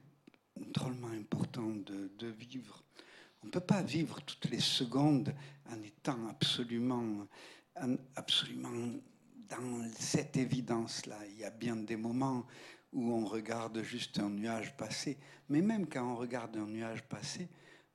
drôlement 0.56 1.08
important 1.08 1.68
de, 1.68 2.26
vivre. 2.28 2.84
On 3.42 3.46
ne 3.46 3.50
peut 3.50 3.60
pas 3.60 3.82
vivre 3.82 4.20
toutes 4.22 4.50
les 4.50 4.60
secondes 4.60 5.34
en 5.70 5.82
étant 5.82 6.28
absolument, 6.28 7.26
en- 7.80 7.96
absolument 8.14 8.92
dans 9.48 9.90
cette 9.98 10.36
évidence-là. 10.36 11.18
Il 11.30 11.38
y 11.38 11.44
a 11.44 11.50
bien 11.50 11.76
des 11.76 11.96
moments 11.96 12.46
où 12.92 13.12
on 13.12 13.24
regarde 13.24 13.82
juste 13.82 14.18
un 14.18 14.30
nuage 14.30 14.76
passer, 14.76 15.18
mais 15.48 15.62
même 15.62 15.88
quand 15.88 16.12
on 16.12 16.16
regarde 16.16 16.56
un 16.56 16.66
nuage 16.66 17.02
passer, 17.04 17.48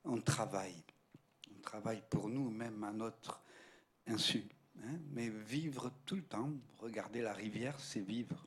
on 0.03 0.19
travaille. 0.19 0.83
On 1.55 1.61
travaille 1.61 2.03
pour 2.09 2.29
nous, 2.29 2.49
même 2.49 2.83
à 2.83 2.91
notre 2.91 3.41
insu. 4.07 4.43
Hein. 4.83 4.97
Mais 5.13 5.29
vivre 5.29 5.91
tout 6.05 6.15
le 6.15 6.23
temps, 6.23 6.49
regarder 6.79 7.21
la 7.21 7.33
rivière, 7.33 7.79
c'est 7.79 8.01
vivre. 8.01 8.45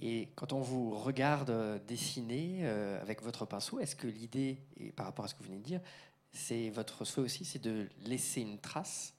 Et 0.00 0.30
quand 0.34 0.52
on 0.52 0.60
vous 0.60 0.96
regarde 0.96 1.84
dessiner 1.86 2.60
euh, 2.62 3.00
avec 3.02 3.22
votre 3.22 3.44
pinceau, 3.44 3.78
est-ce 3.78 3.94
que 3.94 4.06
l'idée, 4.06 4.58
et 4.76 4.90
par 4.90 5.06
rapport 5.06 5.24
à 5.24 5.28
ce 5.28 5.34
que 5.34 5.40
vous 5.40 5.48
venez 5.48 5.58
de 5.58 5.64
dire, 5.64 5.80
c'est 6.32 6.70
votre 6.70 7.04
souhait 7.04 7.24
aussi, 7.24 7.44
c'est 7.44 7.62
de 7.62 7.88
laisser 8.04 8.40
une 8.40 8.58
trace? 8.58 9.14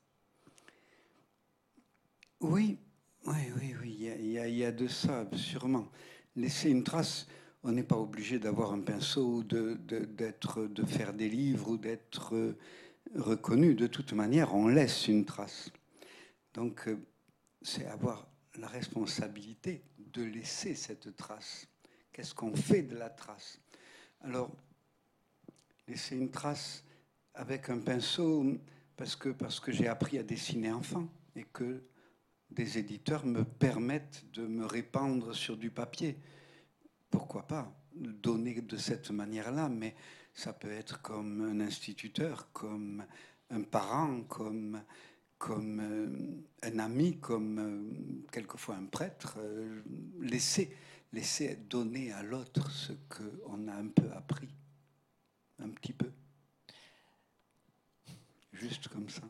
Oui, 2.39 2.79
oui, 3.25 3.51
oui, 3.55 3.75
oui, 3.81 3.95
il 3.99 4.31
y 4.31 4.39
a- 4.39 4.47
y, 4.47 4.59
y 4.63 4.73
de 4.73 4.87
ça, 4.87 5.27
sûrement. 5.33 5.87
Laisser 6.35 6.71
une 6.71 6.83
trace, 6.83 7.27
on 7.63 7.71
n'est 7.71 7.83
pas 7.83 7.97
obligé 7.97 8.39
d'avoir 8.39 8.73
un 8.73 8.81
pinceau, 8.81 9.37
ou 9.37 9.43
de, 9.43 9.75
de, 9.85 10.07
de 10.67 10.85
faire 10.85 11.13
des 11.13 11.29
livres 11.29 11.69
ou 11.69 11.77
d'être 11.77 12.35
euh, 12.35 12.57
reconnu. 13.15 13.75
De 13.75 13.87
toute 13.87 14.13
manière, 14.13 14.53
on 14.55 14.67
laisse 14.67 15.07
une 15.07 15.25
trace. 15.25 15.71
Donc, 16.53 16.87
euh, 16.87 16.97
c'est 17.61 17.85
avoir 17.87 18.27
la 18.57 18.67
responsabilité 18.67 19.83
de 19.97 20.23
laisser 20.23 20.75
cette 20.75 21.15
trace. 21.15 21.67
Qu'est-ce 22.11 22.35
qu'on 22.35 22.55
fait 22.55 22.83
de 22.83 22.95
la 22.95 23.09
trace? 23.09 23.59
Alors, 24.21 24.51
laisser 25.87 26.15
une 26.15 26.29
trace 26.29 26.83
avec 27.33 27.69
un 27.69 27.79
pinceau, 27.79 28.45
parce 28.95 29.15
que, 29.15 29.29
parce 29.29 29.59
que 29.59 29.71
j'ai 29.71 29.87
appris 29.87 30.17
à 30.19 30.23
dessiner 30.23 30.71
enfant 30.71 31.07
et 31.35 31.43
que 31.43 31.83
des 32.51 32.77
éditeurs 32.77 33.25
me 33.25 33.43
permettent 33.43 34.23
de 34.33 34.45
me 34.45 34.65
répandre 34.65 35.33
sur 35.33 35.57
du 35.57 35.71
papier. 35.71 36.17
Pourquoi 37.09 37.47
pas? 37.47 37.75
Donner 37.95 38.61
de 38.61 38.77
cette 38.77 39.09
manière-là, 39.09 39.69
mais 39.69 39.95
ça 40.33 40.53
peut 40.53 40.71
être 40.71 41.01
comme 41.01 41.41
un 41.41 41.59
instituteur, 41.59 42.51
comme 42.53 43.05
un 43.49 43.61
parent, 43.61 44.23
comme, 44.23 44.83
comme 45.37 45.79
euh, 45.79 46.69
un 46.69 46.79
ami, 46.79 47.19
comme 47.19 47.59
euh, 47.59 48.27
quelquefois 48.31 48.75
un 48.75 48.85
prêtre. 48.85 49.35
euh, 49.37 49.83
laisser, 50.21 50.75
laisser 51.11 51.55
donner 51.55 52.11
à 52.11 52.23
l'autre 52.23 52.71
ce 52.71 52.93
qu'on 53.09 53.67
a 53.67 53.73
un 53.73 53.87
peu 53.87 54.11
appris, 54.13 54.49
un 55.59 55.69
petit 55.69 55.93
peu. 55.93 56.11
Juste 58.53 58.87
comme 58.87 59.09
ça. 59.09 59.23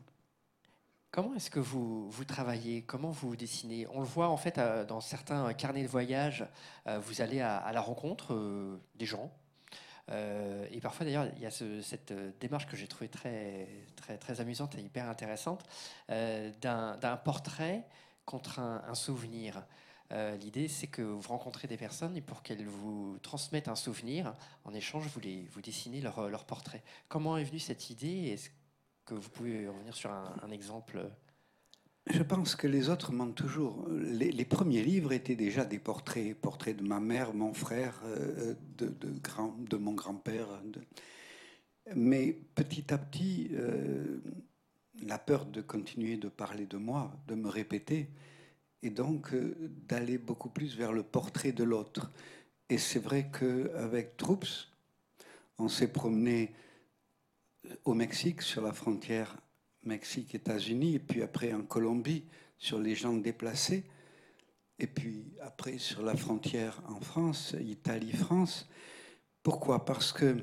Comment 1.10 1.34
est-ce 1.34 1.50
que 1.50 1.60
vous, 1.60 2.10
vous 2.10 2.24
travaillez? 2.24 2.82
Comment 2.82 3.10
vous 3.10 3.36
dessinez? 3.36 3.86
On 3.88 4.00
le 4.00 4.06
voit 4.06 4.28
en 4.28 4.36
fait 4.36 4.58
euh, 4.58 4.84
dans 4.84 5.00
certains 5.00 5.52
carnets 5.54 5.82
de 5.82 5.88
voyage, 5.88 6.46
vous 6.86 7.20
allez 7.20 7.40
à, 7.40 7.70
la 7.72 7.80
rencontre 7.80 8.80
des 8.96 9.06
gens. 9.06 9.32
Euh, 10.10 10.66
et 10.70 10.80
parfois 10.80 11.06
d'ailleurs, 11.06 11.26
il 11.36 11.42
y 11.42 11.46
a 11.46 11.50
ce- 11.50 11.80
cette 11.80 12.10
euh, 12.10 12.30
démarche 12.40 12.66
que 12.66 12.76
j'ai 12.76 12.86
trouvée 12.86 13.08
très, 13.08 13.68
très, 13.96 14.18
très 14.18 14.40
amusante 14.40 14.74
et 14.76 14.80
hyper 14.80 15.08
intéressante 15.08 15.64
euh, 16.10 16.50
d'un 16.60 17.16
portrait 17.16 17.86
contre 18.26 18.58
un, 18.58 18.94
souvenir. 18.94 19.64
L'idée, 20.40 20.68
c'est 20.68 20.86
que 20.86 21.02
vous 21.02 21.28
rencontrez 21.28 21.66
des 21.66 21.76
personnes 21.76 22.16
et 22.16 22.20
pour 22.20 22.42
qu'elles 22.42 22.66
vous 22.66 23.18
transmettent 23.20 23.66
un 23.66 23.74
souvenir, 23.74 24.32
en 24.64 24.72
échange, 24.72 25.06
vous, 25.08 25.18
les, 25.18 25.48
vous 25.48 25.60
dessinez 25.60 26.00
leur, 26.00 26.28
leur 26.28 26.44
portrait. 26.44 26.84
Comment 27.08 27.36
est 27.36 27.42
venue 27.42 27.58
cette 27.58 27.90
idée? 27.90 28.28
Est-ce 28.28 28.50
que 29.06 29.14
vous 29.14 29.28
pouvez 29.28 29.66
revenir 29.66 29.94
sur 29.94 30.12
un 30.12 30.50
exemple? 30.52 31.10
Je 32.06 32.22
pense 32.22 32.54
que 32.54 32.66
les 32.66 32.90
autres 32.90 33.12
mentent 33.12 33.34
toujours. 33.34 33.88
Les, 33.88 34.44
premiers 34.44 34.82
livres 34.82 35.12
étaient 35.12 35.36
déjà 35.36 35.64
des 35.64 35.78
portraits, 35.78 36.34
portraits 36.38 36.76
de 36.76 36.82
ma 36.82 37.00
mère, 37.00 37.32
mon 37.32 37.54
frère, 37.54 38.02
euh, 38.04 38.54
de, 38.76 39.76
mon 39.76 39.94
grand-père. 39.94 40.46
Mais 41.94 42.36
petit 42.54 42.92
à 42.92 42.98
petit, 42.98 43.48
euh, 43.52 44.18
la 45.02 45.18
peur 45.18 45.46
de 45.46 45.62
continuer 45.62 46.18
de 46.18 46.28
parler 46.28 46.66
de 46.66 46.76
moi, 46.76 47.16
de 47.26 47.34
me 47.34 47.48
répéter, 47.48 48.10
et 48.82 48.90
donc 48.90 49.32
euh, 49.32 49.56
d'aller 49.88 50.18
beaucoup 50.18 50.50
plus 50.50 50.76
vers 50.76 50.92
le 50.92 51.02
portrait 51.02 51.52
de 51.52 51.64
l'autre. 51.64 52.10
Et 52.68 52.76
c'est 52.76 52.98
vrai 52.98 53.30
qu'avec 53.30 54.18
Troops, 54.18 54.70
on 55.56 55.68
s'est 55.68 55.90
promené 55.90 56.52
au 57.86 57.94
Mexique, 57.94 58.42
sur 58.42 58.60
la 58.60 58.74
frontière 58.74 59.38
Mexique-États-Unis, 59.86 60.96
et 60.96 60.98
puis 60.98 61.22
après 61.22 61.52
en 61.52 61.62
Colombie, 61.62 62.24
sur 62.58 62.78
les 62.78 62.94
gens 62.94 63.14
déplacés, 63.14 63.84
et 64.78 64.86
puis 64.86 65.24
après 65.40 65.78
sur 65.78 66.02
la 66.02 66.16
frontière 66.16 66.82
en 66.88 67.00
France, 67.00 67.54
Italie-France. 67.60 68.68
Pourquoi? 69.42 69.84
Parce 69.84 70.12
que, 70.12 70.36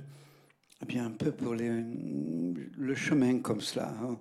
eh 0.82 0.86
bien, 0.86 1.06
un 1.06 1.12
peu 1.12 1.32
pour 1.32 1.54
le 1.56 2.96
chemin 2.96 3.40
comme 3.40 3.62
cela. 3.62 3.90
hein. 4.02 4.20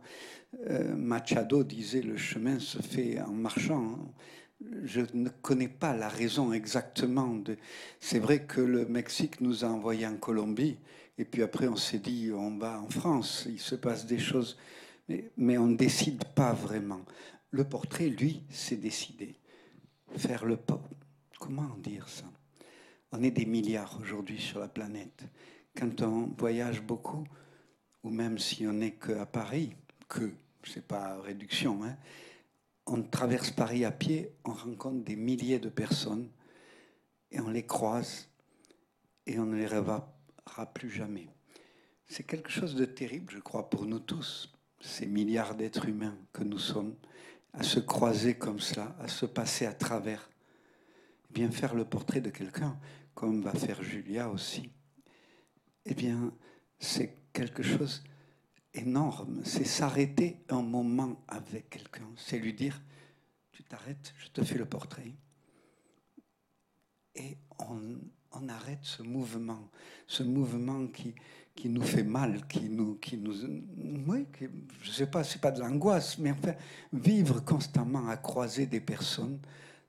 Euh, 0.68 0.96
Machado 0.96 1.62
disait 1.62 2.02
le 2.02 2.16
chemin 2.16 2.58
se 2.58 2.78
fait 2.82 3.20
en 3.20 3.32
marchant. 3.32 3.98
hein. 4.00 4.10
Je 4.82 5.00
ne 5.14 5.28
connais 5.28 5.68
pas 5.68 5.94
la 5.96 6.08
raison 6.08 6.52
exactement. 6.52 7.40
C'est 7.98 8.18
vrai 8.18 8.44
que 8.44 8.60
le 8.60 8.84
Mexique 8.84 9.40
nous 9.40 9.64
a 9.64 9.68
envoyés 9.68 10.06
en 10.06 10.16
Colombie, 10.16 10.76
et 11.16 11.24
puis 11.24 11.42
après 11.42 11.68
on 11.68 11.76
s'est 11.76 11.98
dit 11.98 12.30
on 12.34 12.58
va 12.58 12.80
en 12.80 12.88
France. 12.90 13.46
Il 13.48 13.60
se 13.60 13.74
passe 13.74 14.06
des 14.06 14.18
choses, 14.18 14.58
mais, 15.36 15.58
on 15.58 15.66
ne 15.66 15.76
décide 15.76 16.24
pas 16.24 16.52
vraiment. 16.52 17.00
Le 17.50 17.64
portrait, 17.64 18.08
lui, 18.08 18.44
c'est 18.50 18.76
décidé. 18.76 19.36
Faire 20.16 20.44
le 20.44 20.56
pas. 20.56 20.82
Comment 21.38 21.76
dire 21.78 22.08
ça? 22.08 22.24
On 23.12 23.22
est 23.22 23.30
des 23.30 23.46
milliards 23.46 23.98
aujourd'hui 24.00 24.40
sur 24.40 24.60
la 24.60 24.68
planète. 24.68 25.24
Quand 25.76 26.02
on 26.02 26.26
voyage 26.38 26.82
beaucoup, 26.82 27.24
ou 28.02 28.10
même 28.10 28.38
si 28.38 28.66
on 28.66 28.72
n'est 28.72 28.94
qu'à 28.94 29.26
Paris, 29.26 29.74
que, 30.08 30.32
c'est 30.64 30.86
pas 30.86 31.20
réduction, 31.20 31.82
hein, 31.84 31.96
on 32.86 33.02
traverse 33.02 33.50
Paris 33.50 33.84
à 33.84 33.90
pied, 33.90 34.32
on 34.44 34.52
rencontre 34.52 35.04
des 35.04 35.16
milliers 35.16 35.58
de 35.58 35.68
personnes 35.68 36.28
et 37.30 37.40
on 37.40 37.48
les 37.48 37.66
croise 37.66 38.28
et 39.26 39.38
on 39.38 39.46
ne 39.46 39.56
les 39.56 39.66
reverra 39.66 40.12
plus 40.74 40.90
jamais. 40.90 41.28
C'est 42.06 42.24
quelque 42.24 42.50
chose 42.50 42.74
de 42.74 42.84
terrible, 42.84 43.32
je 43.32 43.38
crois, 43.38 43.70
pour 43.70 43.86
nous 43.86 44.00
tous, 44.00 44.52
ces 44.80 45.06
milliards 45.06 45.54
d'êtres 45.54 45.88
humains 45.88 46.16
que 46.32 46.42
nous 46.42 46.58
sommes, 46.58 46.96
à 47.52 47.62
se 47.62 47.80
croiser 47.80 48.34
comme 48.34 48.60
cela, 48.60 48.96
à 49.00 49.08
se 49.08 49.26
passer 49.26 49.66
à 49.66 49.72
travers. 49.72 50.30
Eh 51.28 51.32
bien, 51.32 51.50
faire 51.50 51.74
le 51.74 51.84
portrait 51.84 52.20
de 52.20 52.30
quelqu'un, 52.30 52.78
comme 53.14 53.42
va 53.42 53.52
faire 53.52 53.82
Julia 53.82 54.30
aussi, 54.30 54.70
eh 55.84 55.94
bien, 55.94 56.32
c'est 56.78 57.16
quelque 57.32 57.62
chose 57.62 58.02
énorme. 58.74 59.42
C'est 59.44 59.64
s'arrêter 59.64 60.44
un 60.48 60.62
moment 60.62 61.22
avec 61.28 61.70
quelqu'un. 61.70 62.08
C'est 62.16 62.38
lui 62.38 62.54
dire, 62.54 62.80
tu 63.52 63.64
t'arrêtes, 63.64 64.14
je 64.18 64.28
te 64.28 64.42
fais 64.42 64.58
le 64.58 64.66
portrait. 64.66 65.12
Et 67.16 67.36
on 67.58 68.48
arrête 68.48 68.82
ce 68.82 69.02
mouvement, 69.02 69.70
ce 70.06 70.22
mouvement 70.22 70.86
qui, 70.86 71.14
qui 71.60 71.68
nous 71.68 71.82
fait 71.82 72.02
mal, 72.02 72.46
qui 72.46 72.70
nous, 72.70 72.94
qui 72.94 73.18
nous, 73.18 73.34
oui, 74.08 74.26
je 74.80 74.90
sais 74.90 75.06
pas, 75.06 75.22
c'est 75.22 75.42
pas 75.42 75.50
de 75.50 75.60
l'angoisse, 75.60 76.16
mais 76.18 76.30
enfin, 76.30 76.54
vivre 76.90 77.40
constamment 77.40 78.08
à 78.08 78.16
croiser 78.16 78.64
des 78.64 78.80
personnes, 78.80 79.38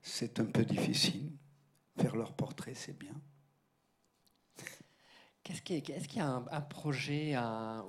c'est 0.01 0.41
un 0.41 0.45
peu 0.45 0.65
difficile. 0.65 1.31
Faire 1.97 2.17
leur 2.17 2.34
portrait, 2.34 2.73
c'est 2.75 2.97
bien. 2.97 3.13
Est-ce 5.49 5.62
qu'il 5.62 6.17
y 6.17 6.19
a 6.19 6.43
un, 6.51 6.62
projet 6.62 7.36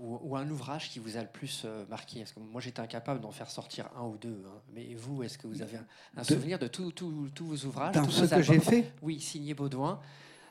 ou, 0.00 0.36
un 0.36 0.48
ouvrage 0.48 0.90
qui 0.90 1.00
vous 1.00 1.16
a 1.16 1.22
le 1.22 1.28
plus 1.28 1.62
euh, 1.64 1.84
marqué? 1.88 2.20
Parce 2.20 2.32
que 2.32 2.40
moi, 2.40 2.60
j'étais 2.60 2.80
incapable 2.80 3.20
d'en 3.20 3.30
faire 3.30 3.50
sortir 3.50 3.88
un 3.96 4.04
ou 4.04 4.16
deux. 4.16 4.44
Hein. 4.46 4.60
Mais 4.72 4.94
vous, 4.94 5.22
est-ce 5.22 5.38
que 5.38 5.46
vous 5.46 5.60
avez 5.60 5.78
un, 6.16 6.24
souvenir 6.24 6.58
de 6.58 6.68
tous 6.68 6.92
vos 7.40 7.66
ouvrages 7.66 7.94
Dans 7.94 8.08
ce 8.08 8.24
que 8.32 8.42
j'ai 8.42 8.60
fait? 8.60 8.92
Oui, 9.02 9.20
signé 9.20 9.54
Baudouin. 9.54 10.00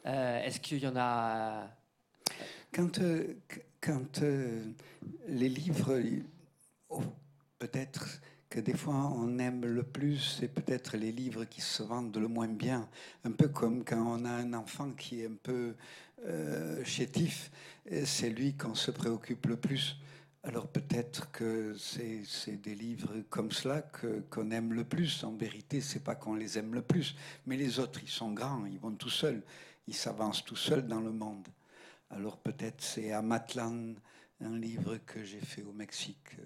Euh, 0.06 0.44
est-ce 0.44 0.60
qu'il 0.60 0.80
y 0.80 0.88
en 0.88 0.96
a 0.96 1.70
Quand, 2.74 3.00
euh, 3.00 3.34
quand 3.82 4.22
les 5.28 5.50
livres, 5.50 6.00
oh, 6.90 7.02
peut-être 7.60 8.22
que 8.50 8.60
des 8.62 8.76
fois 8.76 9.12
on 9.16 9.40
aime 9.40 9.66
le 9.66 9.84
plus, 9.84 10.38
c'est 10.40 10.48
peut-être 10.48 10.96
les 10.96 11.12
livres 11.12 11.46
qui 11.46 11.60
se 11.60 11.84
vendent 11.84 12.16
le 12.16 12.28
moins 12.30 12.48
bien. 12.48 12.88
Un 13.26 13.32
peu 13.32 13.50
comme 13.50 13.84
quand 13.84 14.02
on 14.02 14.24
a 14.24 14.32
un 14.32 14.54
enfant 14.54 14.92
qui 14.92 15.22
est 15.22 15.28
un 15.28 15.38
peu 15.42 15.76
euh, 16.26 16.84
chétif, 16.86 17.52
c'est 18.06 18.30
lui 18.30 18.54
qu'on 18.54 18.76
se 18.76 18.92
préoccupe 18.92 19.48
le 19.48 19.58
plus. 19.58 19.98
Alors 20.44 20.68
peut-être 20.68 21.30
que 21.32 21.76
c'est 21.78 22.62
des 22.62 22.76
livres 22.76 23.22
comme 23.30 23.52
cela 23.52 23.84
qu'on 24.30 24.50
aime 24.52 24.74
le 24.74 24.86
plus. 24.86 25.24
En 25.24 25.34
vérité, 25.34 25.82
c'est 25.82 26.04
pas 26.04 26.16
qu'on 26.16 26.36
les 26.36 26.58
aime 26.58 26.74
le 26.74 26.82
plus, 26.82 27.16
mais 27.46 27.58
les 27.58 27.80
autres, 27.80 28.00
ils 28.02 28.10
sont 28.10 28.32
grands, 28.32 28.66
ils 28.66 28.80
vont 28.80 28.96
tout 28.96 29.10
seuls, 29.10 29.44
ils 29.88 29.94
s'avancent 29.94 30.46
tout 30.46 30.56
seuls 30.56 30.88
dans 30.88 31.02
le 31.02 31.12
monde. 31.12 31.48
Alors 32.12 32.38
peut-être 32.38 32.82
c'est 32.82 33.12
Amatlan, 33.12 33.96
un 34.40 34.58
livre 34.58 34.98
que 34.98 35.24
j'ai 35.24 35.40
fait 35.40 35.64
au 35.64 35.74
Mexique, 35.74 36.38
euh, 36.40 36.44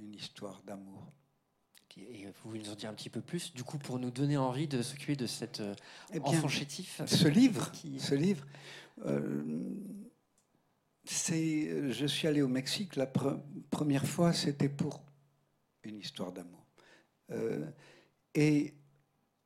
une 0.00 0.14
histoire 0.14 0.62
d'amour. 0.62 1.12
Et 1.98 2.26
vous 2.26 2.32
pouvez 2.32 2.58
nous 2.58 2.70
en 2.70 2.74
dire 2.74 2.90
un 2.90 2.94
petit 2.94 3.08
peu 3.08 3.22
plus, 3.22 3.54
du 3.54 3.64
coup, 3.64 3.78
pour 3.78 3.98
nous 3.98 4.10
donner 4.10 4.36
envie 4.36 4.68
de 4.68 4.82
s'occuper 4.82 5.16
de 5.16 5.26
cet 5.26 5.60
euh, 5.60 5.74
eh 6.12 6.20
enfant 6.20 6.48
chétif 6.48 7.00
Ce 7.06 7.26
livre, 7.26 7.72
ce 7.98 8.14
livre 8.14 8.46
euh, 9.06 9.72
c'est, 11.04 11.92
je 11.92 12.06
suis 12.06 12.28
allé 12.28 12.42
au 12.42 12.48
Mexique, 12.48 12.96
la 12.96 13.06
première 13.06 14.06
fois, 14.06 14.32
c'était 14.32 14.68
pour 14.68 15.02
une 15.84 15.98
histoire 15.98 16.32
d'amour. 16.32 16.66
Euh, 17.30 17.64
et, 18.34 18.74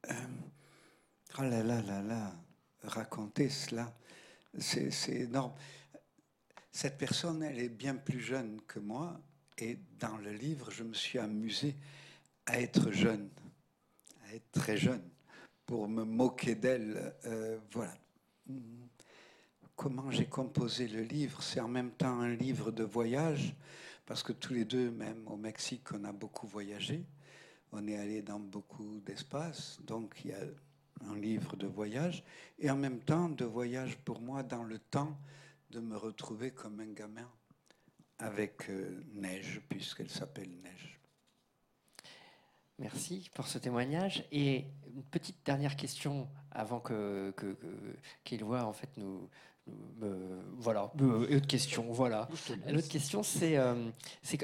oh 0.09 1.43
là 1.43 1.63
là 1.63 1.83
là 1.83 2.03
là, 2.03 2.35
raconter 2.83 3.49
cela, 3.49 3.95
c'est, 4.59 4.93
énorme. 5.11 5.53
Cette 6.73 6.99
personne, 6.99 7.43
elle 7.43 7.59
est 7.59 7.69
bien 7.69 7.97
plus 7.97 8.21
jeune 8.21 8.61
que 8.67 8.79
moi, 8.79 9.21
et 9.59 9.79
dans 9.99 10.17
le 10.19 10.33
livre, 10.33 10.71
je 10.71 10.85
me 10.85 10.95
suis 10.95 11.19
amusé 11.19 11.77
à 12.47 12.61
être 12.61 12.91
jeune, 12.91 13.29
à 14.25 14.35
être 14.35 14.51
très 14.53 14.77
jeune, 14.77 15.03
pour 15.67 15.89
me 15.89 16.05
moquer 16.05 16.55
d'elle. 16.55 17.15
Euh, 17.27 17.59
voilà. 17.73 17.95
Comment 19.77 20.11
j'ai 20.11 20.27
composé 20.27 20.89
le 20.89 21.03
livre? 21.03 21.43
C'est 21.43 21.61
en 21.61 21.69
même 21.69 21.93
temps 21.93 22.21
un 22.21 22.35
livre 22.35 22.71
de 22.71 22.85
voyage, 22.85 23.55
parce 24.07 24.23
que 24.23 24.33
tous 24.33 24.53
les 24.53 24.65
deux, 24.65 24.91
même 24.91 25.27
au 25.27 25.37
Mexique, 25.37 25.93
on 25.93 26.05
a 26.05 26.13
beaucoup 26.13 26.47
voyagé. 26.47 27.05
On 27.73 27.87
est 27.87 27.97
allé 27.97 28.23
dans 28.23 28.41
beaucoup 28.41 29.01
d'espaces, 29.07 29.79
donc 29.83 30.21
il 30.25 30.31
y 30.31 30.35
a 30.35 30.45
un 31.09 31.17
livre 31.17 31.57
de 31.57 31.67
voyage, 31.67 32.23
et 32.59 32.71
en 32.71 32.77
même 32.77 33.01
temps 33.01 33.29
de 33.29 33.45
voyage 33.45 33.97
pour 33.99 34.21
moi 34.21 34.43
dans 34.43 34.63
le 34.63 34.79
temps 34.79 35.17
de 35.71 35.81
me 35.81 35.97
retrouver 35.97 36.51
comme 36.51 36.81
un 36.81 36.93
gamin 36.93 37.29
avec 38.19 38.69
euh, 38.69 39.03
Neige, 39.15 39.63
puisqu'elle 39.69 40.11
s'appelle 40.11 40.51
Neige. 40.63 41.01
Merci 42.79 43.31
pour 43.35 43.47
ce 43.47 43.59
témoignage. 43.59 44.25
Et 44.33 44.65
une 44.95 45.03
petite 45.03 45.45
dernière 45.45 45.77
question 45.77 46.29
avant 46.51 46.81
que, 46.81 47.35
qu'il 48.25 48.43
voit 48.43 48.65
en 48.65 48.73
fait 48.73 48.89
nous, 48.97 49.29
voilà, 50.59 50.91
euh, 51.01 51.37
autre 51.37 51.47
question, 51.47 51.91
voilà. 51.93 52.29
L'autre 52.69 52.89
question, 52.89 53.23
c'est 53.23 53.57
euh, 53.57 53.91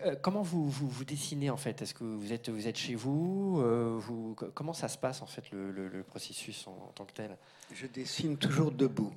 euh, 0.05 0.17
comment 0.23 0.43
vous, 0.43 0.69
vous, 0.69 1.05
dessinez 1.05 1.51
en 1.51 1.57
fait? 1.57 1.83
Est-ce 1.83 1.95
que 1.95 2.05
vous 2.05 2.33
êtes, 2.33 2.49
vous 2.49 2.67
êtes 2.67 2.77
chez 2.77 2.95
vous, 2.95 3.57
vous 3.99 4.35
Comment 4.55 4.73
ça 4.73 4.89
se 4.89 4.99
passe 4.99 5.23
en 5.23 5.27
fait 5.27 5.51
le, 5.53 6.03
processus 6.03 6.67
en, 6.67 6.93
tant 6.95 7.05
que 7.05 7.13
tel? 7.13 7.37
Je 7.73 7.87
dessine 7.87 8.37
toujours 8.37 8.73
debout 8.73 9.13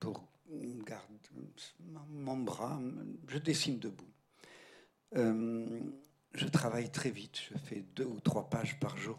pour 0.00 0.24
garder 0.86 1.06
mon 2.10 2.36
bras. 2.36 2.80
Je 3.28 3.38
dessine 3.38 3.78
debout 3.78 4.08
je 6.34 6.46
travaille 6.46 6.90
très 6.90 7.10
vite, 7.10 7.38
je 7.50 7.58
fais 7.58 7.84
deux 7.94 8.06
ou 8.06 8.20
trois 8.20 8.48
pages 8.48 8.78
par 8.80 8.96
jour. 8.96 9.18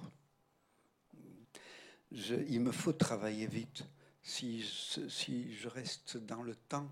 il 2.11 2.59
me 2.59 2.71
faut 2.71 2.93
travailler 2.93 3.47
vite. 3.47 3.83
Si, 4.23 4.63
je 4.63 5.67
reste 5.67 6.17
dans 6.17 6.43
le 6.43 6.55
temps, 6.55 6.89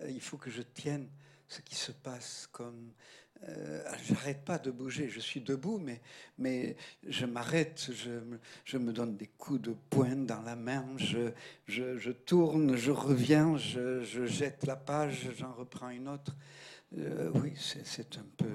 euh, 0.00 0.10
il 0.10 0.20
faut 0.20 0.36
que 0.36 0.50
je 0.50 0.62
tienne 0.62 1.08
ce 1.48 1.60
qui 1.60 1.74
se 1.74 1.92
passe 1.92 2.48
comme... 2.52 2.92
Euh, 3.48 3.82
j'arrête 4.04 4.44
pas 4.44 4.58
de 4.58 4.70
bouger, 4.70 5.08
je 5.08 5.20
suis 5.20 5.40
debout, 5.40 5.82
mais, 6.38 6.76
je 7.06 7.26
m'arrête, 7.26 7.90
je, 7.92 8.78
me 8.78 8.92
donne 8.92 9.16
des 9.16 9.26
coups 9.26 9.60
de 9.60 9.74
poing 9.90 10.16
dans 10.16 10.40
la 10.42 10.56
main, 10.56 10.86
je, 10.96 12.10
tourne, 12.10 12.76
je 12.76 12.90
reviens, 12.90 13.56
je, 13.56 14.24
jette 14.24 14.64
la 14.66 14.76
page, 14.76 15.28
j'en 15.36 15.52
reprends 15.52 15.90
une 15.90 16.08
autre. 16.08 16.34
Euh, 16.96 17.30
oui, 17.34 17.52
c'est 17.56 18.16
un 18.16 18.26
peu 18.36 18.48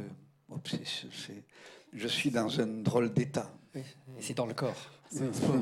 je 1.94 2.08
suis 2.08 2.32
dans 2.32 2.60
un 2.60 2.68
drôle 2.68 3.13
d'état. 3.13 3.52
C'est 4.19 4.34
dans 4.36 4.45
le 4.45 4.53
corps. 4.53 4.91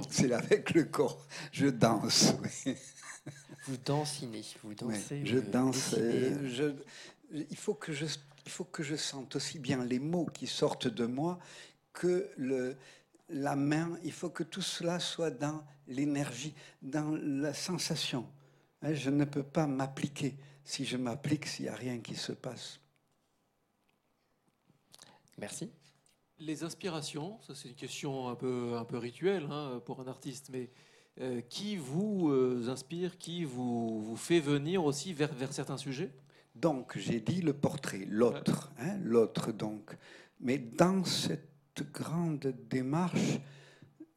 C'est 0.10 0.32
avec 0.32 0.72
le 0.72 0.86
corps. 0.86 1.26
Je 1.52 1.68
danse. 1.68 2.34
Vous 3.68 3.78
dansinez, 3.78 4.44
vous 4.64 4.74
dansez. 4.74 5.26
je 5.26 5.40
danse. 5.40 5.96
Euh, 5.98 6.74
il, 7.34 7.58
faut 7.58 7.74
que 7.74 7.92
je, 7.92 8.06
il 8.46 8.52
faut 8.52 8.64
que 8.64 8.82
je 8.84 8.96
sente 8.96 9.36
aussi 9.36 9.60
bien 9.60 9.84
les 9.84 10.00
mots 10.00 10.26
qui 10.26 10.48
sortent 10.48 10.88
de 10.88 11.06
moi 11.06 11.38
que 11.92 12.30
le, 12.38 12.78
la 13.30 13.56
main. 13.56 13.98
Il 14.04 14.14
faut 14.14 14.30
que 14.30 14.44
tout 14.44 14.62
cela 14.62 15.00
soit 15.00 15.32
dans 15.32 15.66
l'énergie, 15.88 16.54
dans 16.82 17.18
la 17.22 17.54
sensation. 17.54 18.28
Hein, 18.82 18.94
je 18.94 19.10
ne 19.10 19.26
peux 19.26 19.44
pas 19.44 19.68
m'appliquer. 19.68 20.38
Si 20.64 20.86
je 20.86 20.98
m'applique, 20.98 21.46
s'il 21.46 21.66
n'y 21.66 21.70
a 21.70 21.76
rien 21.76 22.00
qui 22.00 22.16
se 22.16 22.32
passe. 22.32 22.80
Merci. 25.38 25.70
Les 26.40 26.64
inspirations, 26.64 27.40
ça 27.42 27.56
c'est 27.56 27.70
une 27.70 27.76
question 27.76 28.30
un 28.30 28.36
peu, 28.36 28.76
un 28.78 28.86
peu 28.86 28.98
rituelle 28.98 29.48
hein, 29.50 29.82
pour 29.86 30.02
un 30.02 30.08
artiste, 30.08 30.50
mais 30.52 30.70
euh, 31.20 31.42
qui 31.42 31.78
vous 31.78 32.30
euh, 32.30 32.70
inspire, 32.70 33.18
qui 33.18 33.44
vous, 33.44 34.00
vous, 34.02 34.16
fait 34.16 34.40
venir 34.40 34.86
aussi 34.86 35.14
vers, 35.14 35.34
vers 35.34 35.52
certains 35.52 35.78
sujets? 35.78 36.12
Donc 36.54 36.96
j'ai 36.96 37.20
dit 37.20 37.42
le 37.42 37.54
portrait, 37.54 38.06
l'autre, 38.08 38.72
hein, 38.78 38.98
l'autre 39.04 39.52
donc. 39.52 39.98
Mais 40.40 40.60
dans 40.60 41.04
cette 41.06 41.92
grande 41.92 42.54
démarche, 42.70 43.40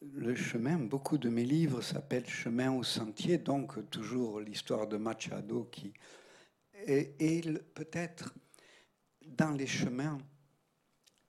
le 0.03 0.35
chemin, 0.35 0.79
beaucoup 0.79 1.17
de 1.17 1.31
mes 1.31 1.45
livres 1.45 1.81
s'appellent 1.81 2.29
Chemin 2.29 2.71
au 2.71 2.83
sentier, 2.83 3.39
donc 3.39 3.89
toujours 3.89 4.41
l'histoire 4.41 4.87
de 4.87 4.99
Machado 4.99 5.69
qui... 5.73 5.95
Et, 6.87 7.15
et 7.19 7.41
peut-être 7.75 8.35
dans 9.27 9.53
les 9.53 9.67
chemins, 9.67 10.19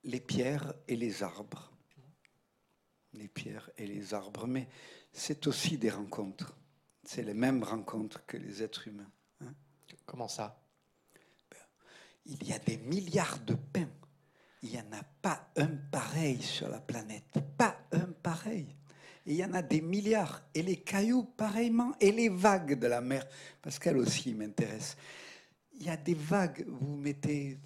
les 0.03 0.19
pierres 0.19 0.73
et 0.87 0.95
les 0.95 1.23
arbres. 1.23 1.71
Les 3.13 3.27
pierres 3.27 3.69
et 3.77 3.85
les 3.85 4.13
arbres. 4.13 4.47
Mais 4.47 4.67
c'est 5.11 5.47
aussi 5.47 5.77
des 5.77 5.89
rencontres. 5.89 6.55
C'est 7.03 7.23
les 7.23 7.33
mêmes 7.33 7.63
rencontres 7.63 8.25
que 8.25 8.37
les 8.37 8.63
êtres 8.63 8.87
humains. 8.87 9.11
Hein. 9.41 9.53
Comment 10.05 10.27
ça? 10.27 10.61
Ben, 11.49 11.57
Il 12.25 12.47
y 12.47 12.53
a 12.53 12.59
des 12.59 12.77
milliards 12.77 13.39
de 13.39 13.55
pains. 13.55 13.89
Il 14.63 14.69
n'y 14.69 14.79
en 14.79 14.91
a 14.93 15.03
pas 15.21 15.49
un 15.57 15.75
pareil 15.91 16.41
sur 16.41 16.69
la 16.69 16.79
planète. 16.79 17.39
Pas 17.57 17.87
un 17.91 18.11
pareil. 18.21 18.75
Et 19.25 19.33
il 19.33 19.35
y 19.35 19.45
en 19.45 19.53
a 19.53 19.61
des 19.61 19.81
milliards. 19.81 20.43
Et 20.53 20.61
les 20.61 20.77
cailloux, 20.77 21.23
pareillement. 21.23 21.93
Et 21.99 22.11
les 22.11 22.29
vagues 22.29 22.77
de 22.79 22.87
la 22.87 23.01
mer, 23.01 23.27
parce 23.61 23.79
qu'elle 23.79 23.97
aussi 23.97 24.33
m'intéresse. 24.33 24.95
Il 25.73 25.83
y 25.83 25.89
a 25.89 25.97
des 25.97 26.13
vagues. 26.13 26.65
Vous 26.67 26.95
mettez 26.95 27.57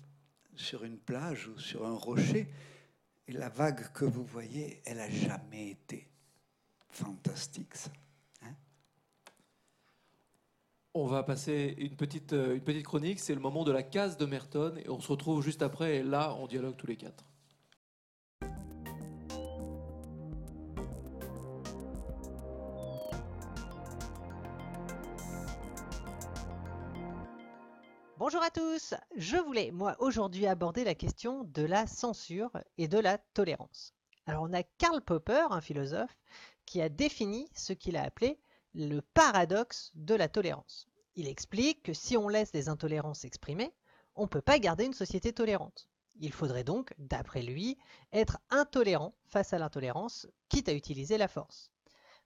sur 0.56 0.84
une 0.84 0.98
plage 0.98 1.48
ou 1.48 1.60
sur 1.60 1.86
un 1.86 1.96
rocher, 1.96 2.48
et 3.28 3.32
la 3.32 3.50
vague 3.50 3.92
que 3.94 4.06
vous 4.06 4.24
voyez, 4.24 4.82
elle 4.86 4.98
n'a 4.98 5.10
jamais 5.10 5.70
été. 5.70 6.08
Fantastique, 6.90 7.76
ça. 7.76 7.92
Hein? 8.44 8.56
On 10.94 11.08
va 11.08 11.24
passer 11.24 11.76
une 11.78 11.96
petite, 11.96 12.34
euh, 12.34 12.56
une 12.56 12.64
petite 12.64 12.86
chronique, 12.86 13.20
c'est 13.20 13.36
le 13.36 13.42
moment 13.42 13.64
de 13.64 13.72
la 13.72 13.84
case 13.84 14.18
de 14.18 14.26
Merton, 14.26 14.76
et 14.78 14.90
on 14.90 15.00
se 15.00 15.12
retrouve 15.12 15.44
juste 15.44 15.62
après, 15.62 15.98
et 15.98 16.04
là, 16.04 16.36
on 16.36 16.48
dialogue 16.48 16.78
tous 16.78 16.88
les 16.88 16.98
quatre. 16.98 17.26
Bonjour 28.36 28.48
à 28.48 28.52
tous 28.52 28.94
Je 29.16 29.38
voulais, 29.38 29.72
moi, 29.72 29.96
aujourd'hui 30.00 30.46
aborder 30.46 30.84
la 30.84 30.94
question 30.94 31.46
de 31.46 31.62
la 31.62 31.88
censure 31.88 32.52
et 32.78 32.90
de 32.90 33.00
la 33.00 33.18
tolérance. 33.18 33.94
Alors 34.26 34.44
on 34.44 34.52
a 34.52 34.62
Karl 34.62 35.00
Popper, 35.00 35.46
un 35.52 35.62
philosophe, 35.62 36.18
qui 36.66 36.82
a 36.82 36.90
défini 36.90 37.48
ce 37.56 37.72
qu'il 37.72 37.96
a 37.96 38.04
appelé 38.04 38.38
le 38.74 39.00
paradoxe 39.00 39.94
de 39.96 40.16
la 40.16 40.28
tolérance. 40.28 40.86
Il 41.16 41.30
explique 41.30 41.82
que 41.82 41.94
si 41.94 42.18
on 42.18 42.28
laisse 42.28 42.52
les 42.54 42.68
intolérances 42.68 43.20
s'exprimer, 43.20 43.74
on 44.16 44.24
ne 44.24 44.28
peut 44.28 44.42
pas 44.42 44.60
garder 44.60 44.84
une 44.84 44.94
société 44.94 45.32
tolérante. 45.32 45.88
Il 46.20 46.34
faudrait 46.34 46.66
donc, 46.66 46.94
d'après 46.98 47.42
lui, 47.42 47.78
être 48.12 48.40
intolérant 48.50 49.16
face 49.30 49.54
à 49.54 49.60
l'intolérance, 49.60 50.28
quitte 50.50 50.68
à 50.68 50.74
utiliser 50.74 51.18
la 51.18 51.30
force. 51.30 51.72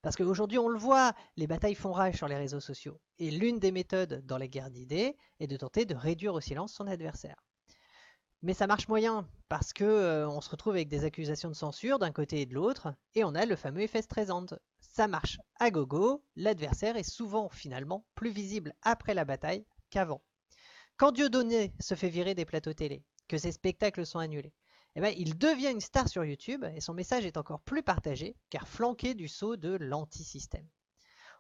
Parce 0.02 0.16
qu'aujourd'hui, 0.16 0.58
on 0.58 0.70
le 0.70 0.80
voit, 0.80 1.14
les 1.36 1.48
batailles 1.48 1.76
font 1.76 1.92
rage 1.92 2.16
sur 2.16 2.28
les 2.28 2.38
réseaux 2.38 2.62
sociaux. 2.62 3.00
Et 3.18 3.32
l'une 3.32 3.60
des 3.60 3.72
méthodes 3.72 4.26
dans 4.26 4.38
la 4.38 4.48
guerre 4.48 4.72
d'idées 4.72 5.18
est 5.40 5.48
de 5.48 5.58
tenter 5.58 5.86
de 5.86 5.96
réduire 5.96 6.34
au 6.34 6.40
silence 6.40 6.74
son 6.74 6.88
adversaire. 6.88 7.44
Mais 8.42 8.54
ça 8.54 8.68
marche 8.68 8.88
moyen, 8.88 9.28
parce 9.50 9.74
que 9.74 9.84
euh, 9.84 10.40
se 10.40 10.50
retrouve 10.50 10.76
avec 10.76 10.88
des 10.88 11.04
accusations 11.04 11.50
de 11.50 11.56
censure 11.56 12.00
d'un 12.00 12.14
côté 12.14 12.40
et 12.40 12.46
de 12.46 12.54
l'autre, 12.54 12.94
et 13.14 13.26
on 13.26 13.36
a 13.36 13.46
le 13.46 13.58
fameux 13.58 13.82
effet 13.82 14.02
Streisand. 14.02 14.46
Ça 14.80 15.10
marche 15.10 15.38
à 15.60 15.72
gogo, 15.72 16.24
l'adversaire 16.38 16.96
est 16.96 17.04
souvent 17.04 17.50
finalement 17.50 18.06
plus 18.16 18.30
visible 18.30 18.74
après 18.82 19.14
la 19.14 19.26
bataille 19.26 19.66
qu'avant. 19.90 20.22
Quand 20.96 21.12
Dieudonné 21.12 21.74
se 21.82 21.96
fait 21.96 22.08
virer 22.08 22.34
des 22.34 22.46
plateaux 22.46 22.74
télé, 22.74 23.04
que 23.28 23.38
ses 23.38 23.52
spectacles 23.52 24.06
sont 24.06 24.20
annulés, 24.20 24.54
eh 25.00 25.02
ben, 25.02 25.16
il 25.18 25.38
devient 25.38 25.72
une 25.72 25.80
star 25.80 26.10
sur 26.10 26.26
YouTube 26.26 26.66
et 26.76 26.82
son 26.82 26.94
message 26.94 27.26
est 27.26 27.38
encore 27.38 27.62
plus 27.62 27.84
partagé 27.84 28.36
car 28.50 28.68
flanqué 28.68 29.14
du 29.14 29.30
saut 29.30 29.56
de 29.56 29.78
l'anti-système. 29.78 30.68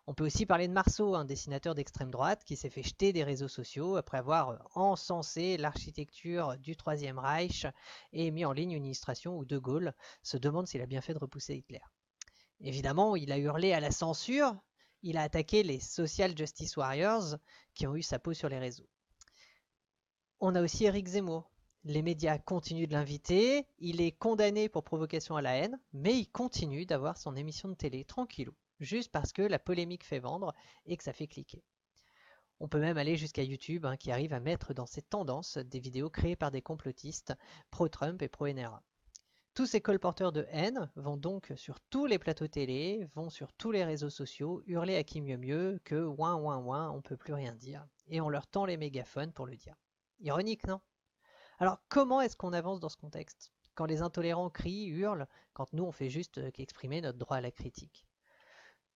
On 0.07 0.14
peut 0.14 0.26
aussi 0.26 0.45
parler 0.45 0.70
de 0.70 0.72
Marceau, 0.72 1.14
un 1.14 1.26
dessinateur 1.26 1.76
d'extrême 1.76 2.10
droite 2.10 2.45
qui 2.45 2.55
s'est 2.55 2.70
fait 2.70 2.84
jeter 2.84 3.12
des 3.12 3.26
réseaux 3.26 3.49
sociaux 3.49 3.97
après 3.97 4.18
avoir 4.18 4.66
encensé 4.76 5.57
l'architecture 5.57 6.57
du 6.57 6.78
Troisième 6.78 7.20
Reich 7.20 7.66
et 8.14 8.32
mis 8.32 8.45
en 8.45 8.53
ligne 8.53 8.72
une 8.72 8.86
illustration 8.86 9.38
où 9.38 9.43
De 9.43 9.57
Gaulle 9.57 9.93
se 10.24 10.38
demande 10.38 10.66
s'il 10.66 10.82
a 10.82 10.86
bien 10.86 11.01
fait 11.01 11.14
de 11.14 11.20
repousser 11.20 11.55
Hitler. 11.55 11.82
Évidemment, 12.62 13.18
il 13.18 13.30
a 13.30 13.38
hurlé 13.38 13.74
à 13.74 13.82
la 13.82 13.91
censure, 13.91 14.55
il 15.01 15.18
a 15.18 15.24
attaqué 15.24 15.64
les 15.64 15.82
Social 15.82 16.34
Justice 16.38 16.78
Warriors 16.78 17.36
qui 17.74 17.88
ont 17.88 17.95
eu 17.97 18.03
sa 18.03 18.20
peau 18.20 18.34
sur 18.34 18.47
les 18.47 18.60
réseaux. 18.60 18.88
On 20.39 20.55
a 20.55 20.62
aussi 20.62 20.86
Eric 20.86 21.07
Zemmour, 21.10 21.51
les 21.86 22.02
médias 22.02 22.38
continuent 22.38 22.88
de 22.88 22.94
l'inviter, 22.94 23.66
il 23.80 24.02
est 24.02 24.12
condamné 24.12 24.70
pour 24.70 24.84
provocation 24.84 25.36
à 25.36 25.42
la 25.42 25.56
haine, 25.56 25.80
mais 25.94 26.18
il 26.18 26.28
continue 26.28 26.86
d'avoir 26.86 27.18
son 27.18 27.36
émission 27.36 27.70
de 27.70 27.74
télé 27.74 28.04
tranquillou, 28.04 28.54
juste 28.80 29.12
parce 29.12 29.32
que 29.32 29.42
la 29.42 29.60
polémique 29.60 30.04
fait 30.04 30.20
vendre 30.20 30.54
et 30.86 30.98
que 30.98 31.04
ça 31.04 31.14
fait 31.14 31.28
cliquer. 31.28 31.64
On 32.60 32.68
peut 32.68 32.82
même 32.82 32.98
aller 32.98 33.16
jusqu'à 33.16 33.44
YouTube 33.44 33.86
hein, 33.86 33.96
qui 33.96 34.12
arrive 34.12 34.34
à 34.34 34.42
mettre 34.42 34.74
dans 34.74 34.86
ses 34.86 35.02
tendances 35.02 35.58
des 35.58 35.80
vidéos 35.80 36.10
créées 36.10 36.36
par 36.36 36.52
des 36.52 36.62
complotistes 36.62 37.34
pro-Trump 37.72 38.22
et 38.22 38.28
pro-NRA. 38.28 38.84
Tous 39.54 39.66
ces 39.66 39.82
colporteurs 39.82 40.34
de 40.34 40.46
haine 40.52 40.92
vont 40.96 41.18
donc 41.18 41.54
sur 41.56 41.80
tous 41.80 42.06
les 42.06 42.20
plateaux 42.20 42.48
télé, 42.48 43.08
vont 43.16 43.30
sur 43.30 43.54
tous 43.54 43.72
les 43.72 43.86
réseaux 43.86 44.10
sociaux, 44.10 44.62
hurler 44.68 44.98
à 44.98 45.04
qui 45.04 45.22
mieux 45.22 45.38
mieux 45.38 45.80
que 45.86 45.96
ouin 45.96 46.36
ouin 46.36 46.58
ouin, 46.58 46.92
on 46.92 47.02
peut 47.02 47.18
plus 47.18 47.34
rien 47.34 47.56
dire, 47.56 47.88
et 48.08 48.20
on 48.20 48.30
leur 48.30 48.48
tend 48.48 48.66
les 48.66 48.78
mégaphones 48.78 49.32
pour 49.32 49.46
le 49.46 49.56
dire. 49.56 49.76
Ironique, 50.20 50.68
non? 50.68 50.82
Alors 51.60 51.82
comment 51.89 52.22
est-ce 52.22 52.38
qu'on 52.38 52.53
avance 52.53 52.80
dans 52.80 52.89
ce 52.89 52.97
contexte? 52.97 53.51
Quand 53.76 53.86
les 53.86 54.01
intolérants 54.01 54.49
crient, 54.49 54.88
hurlent, 54.88 55.28
quand 55.53 55.72
nous 55.74 55.84
on 55.84 55.91
fait 55.91 56.10
juste 56.10 56.38
euh, 56.38 56.51
qu'exprimer 56.51 57.01
notre 57.01 57.18
droit 57.18 57.38
à 57.38 57.41
la 57.41 57.51
critique. 57.51 58.05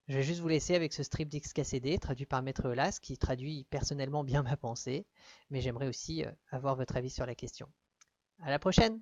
Je 0.08 0.16
vais 0.16 0.24
juste 0.24 0.42
vous 0.42 0.50
laisser 0.50 0.76
avec 0.76 0.92
ce 0.92 1.04
strip 1.04 1.30
d'XKCD 1.30 1.98
traduit 2.00 2.26
par 2.26 2.42
Maître 2.42 2.68
Olas 2.68 3.00
qui 3.02 3.18
traduit 3.18 3.66
personnellement 3.70 4.24
bien 4.24 4.44
ma 4.44 4.58
pensée, 4.58 5.06
mais 5.50 5.62
j'aimerais 5.62 5.88
aussi 5.88 6.26
euh, 6.26 6.32
avoir 6.52 6.76
votre 6.76 6.96
avis 6.96 7.10
sur 7.10 7.26
la 7.26 7.36
question. 7.36 7.68
À 8.42 8.50
la 8.50 8.60
prochaine 8.60 9.02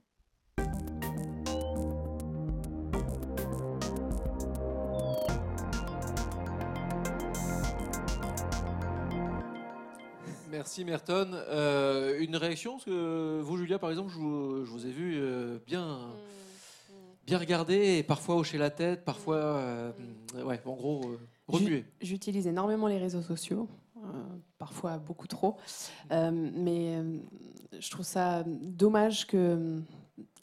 Merci 10.61 10.85
Merton. 10.85 11.31
Euh, 11.33 12.19
une 12.19 12.35
réaction 12.35 12.73
Parce 12.73 12.85
que 12.85 13.41
vous, 13.41 13.57
Julia, 13.57 13.79
par 13.79 13.89
exemple, 13.89 14.11
je 14.11 14.19
vous, 14.19 14.85
ai 14.85 14.91
vu 14.91 15.15
euh, 15.17 15.57
bien, 15.65 16.01
bien 17.25 17.39
regarder 17.39 17.97
et 17.97 18.03
parfois 18.03 18.35
hocher 18.35 18.59
la 18.59 18.69
tête, 18.69 19.03
parfois, 19.03 19.37
euh, 19.37 19.91
ouais, 20.45 20.61
en 20.63 20.73
gros, 20.73 21.15
remuer. 21.47 21.83
J'utilise 21.99 22.45
énormément 22.45 22.85
les 22.85 22.99
réseaux 22.99 23.23
sociaux. 23.23 23.67
parfois 24.59 24.99
beaucoup 24.99 25.25
trop, 25.25 25.57
mais 26.11 26.99
je 27.79 27.89
trouve 27.89 28.05
ça 28.05 28.43
dommage 28.45 29.25
que 29.25 29.81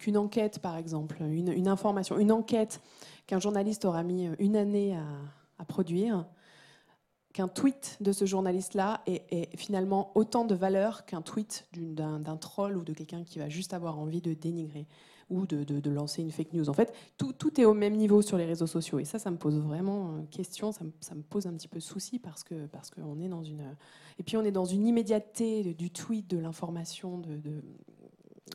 qu'une 0.01 0.17
enquête, 0.17 0.59
par 0.59 0.77
exemple, 0.77 1.23
une, 1.23 1.69
information, 1.69 2.19
une 2.19 2.33
enquête 2.33 2.81
qu'un 3.29 3.39
journaliste 3.39 3.85
aura 3.85 4.03
mis 4.03 4.29
une 4.41 4.57
année 4.57 4.97
à, 4.97 5.05
à 5.61 5.65
produire, 5.65 6.27
qu'un 7.33 7.49
tweet 7.49 7.97
de 8.01 8.13
ce 8.13 8.25
journaliste-là 8.25 9.03
ait, 9.07 9.49
finalement 9.57 10.13
autant 10.15 10.45
de 10.45 10.55
valeur 10.55 11.05
qu'un 11.05 11.23
tweet 11.23 11.67
d'un 11.73 12.37
troll 12.37 12.77
ou 12.77 12.85
de 12.85 12.93
quelqu'un 12.93 13.25
qui 13.25 13.39
va 13.39 13.49
juste 13.49 13.75
avoir 13.75 13.99
envie 13.99 14.21
de 14.21 14.35
dénigrer 14.35 14.87
ou 15.31 15.47
de, 15.47 15.91
lancer 15.91 16.23
une 16.23 16.31
fake 16.31 16.55
news. 16.55 16.71
En 16.71 16.73
fait, 16.73 16.93
tout, 17.19 17.61
est 17.61 17.65
au 17.65 17.75
même 17.75 17.95
niveau 17.95 18.23
sur 18.23 18.39
les 18.39 18.47
réseaux 18.47 18.67
sociaux. 18.67 18.99
Et 18.99 19.05
ça, 19.05 19.19
ça 19.19 19.31
me 19.31 19.37
pose 19.37 19.59
vraiment 19.59 20.15
euh, 20.15 20.23
question, 20.31 20.73
ça 20.73 20.85
me, 20.85 21.23
pose 21.23 21.47
un 21.47 21.53
petit 21.53 21.69
peu 21.69 21.81
souci 21.81 22.19
parce 22.19 22.43
que 22.43 22.67
parce 22.67 22.91
qu'on 22.91 23.21
est 23.21 23.29
dans 23.29 23.45
une... 23.45 23.77
Et 24.19 24.23
puis 24.23 24.37
on 24.37 24.43
est 24.43 24.51
dans 24.51 24.65
une 24.65 24.87
immédiateté 24.87 25.75
du 25.75 25.91
tweet, 25.91 26.29
de 26.29 26.39
l'information, 26.39 27.19
de, 27.19 27.63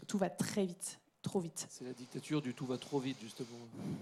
tout 0.08 0.18
va 0.18 0.30
très 0.30 0.66
vite 0.66 1.00
trop 1.24 1.40
vite. 1.40 1.66
C'est 1.70 1.86
la 1.86 1.94
dictature 1.94 2.42
du 2.42 2.54
tout 2.54 2.66
va 2.66 2.78
trop 2.78 3.00
vite, 3.00 3.18
justement. 3.20 3.48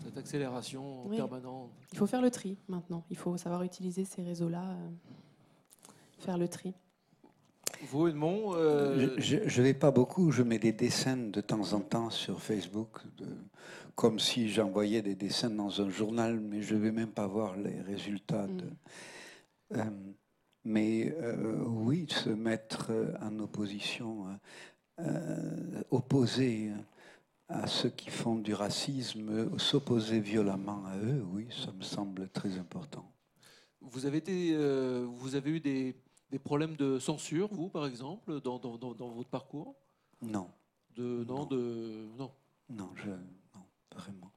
Cette 0.04 0.18
accélération 0.18 1.08
permanente. 1.10 1.70
Il 1.94 1.98
faut 1.98 2.08
faire 2.08 2.22
le 2.22 2.32
tri 2.32 2.58
maintenant. 2.68 3.06
Il 3.10 3.18
faut 3.18 3.38
savoir 3.38 3.64
utiliser 3.64 4.04
ces 4.04 4.24
réseaux-là, 4.24 4.72
euh, 4.72 4.90
faire 6.20 6.38
le 6.38 6.50
tri. 6.50 6.74
Vous, 7.90 8.08
Edmond 8.08 8.54
euh... 8.56 9.16
Je 9.18 9.38
ne 9.38 9.64
vais 9.64 9.74
pas 9.74 9.92
beaucoup. 9.92 10.32
Je 10.32 10.44
mets 10.44 10.60
des 10.60 10.74
dessins 10.74 11.18
de 11.18 11.42
temps 11.42 11.74
en 11.74 11.80
temps 11.80 12.10
sur 12.10 12.42
Facebook, 12.42 13.00
de, 13.18 13.28
comme 13.96 14.20
si 14.20 14.50
j'envoyais 14.50 15.02
des 15.02 15.16
dessins 15.16 15.50
dans 15.50 15.82
un 15.82 15.90
journal, 15.90 16.40
mais 16.40 16.62
je 16.62 16.76
ne 16.76 16.80
vais 16.80 16.92
même 16.92 17.12
pas 17.12 17.28
voir 17.28 17.56
les 17.56 17.80
résultats. 17.82 18.48
De, 18.48 18.64
mm. 18.64 19.78
euh, 19.78 19.84
mais 20.64 21.16
euh, 21.22 21.64
oui, 21.66 22.08
se 22.10 22.30
mettre 22.30 22.92
en 23.22 23.40
opposition, 23.40 24.26
opposer 25.90 26.72
à 27.52 27.68
ceux 27.68 27.90
qui 27.90 28.10
font 28.10 28.36
du 28.36 28.54
racisme, 28.54 29.58
s'opposer 29.58 30.20
violemment 30.20 30.86
à 30.86 30.98
eux, 30.98 31.24
oui, 31.32 31.48
ça 31.64 31.72
me 31.72 31.82
semble 31.82 32.30
très 32.30 32.58
important. 32.58 33.12
Vous 33.82 34.06
avez, 34.06 34.20
été, 34.20 34.54
euh, 34.54 35.06
vous 35.08 35.36
avez 35.36 35.52
eu 35.52 35.60
des, 35.60 35.96
des, 36.30 36.40
problèmes 36.40 36.76
de 36.76 37.00
censure, 37.00 37.50
vous, 37.52 37.70
par 37.70 37.86
exemple, 37.86 38.40
dans, 38.42 38.60
dans, 38.60 38.78
dans, 38.78 39.10
votre 39.10 39.30
parcours? 39.30 39.76
Non. 40.22 40.50
De, 40.96 41.26
non, 41.28 41.46
de, 41.46 42.08
non. 42.18 42.32
Non, 42.70 42.90
je, 42.96 43.10
non, 43.10 43.66
vraiment. 43.96 44.32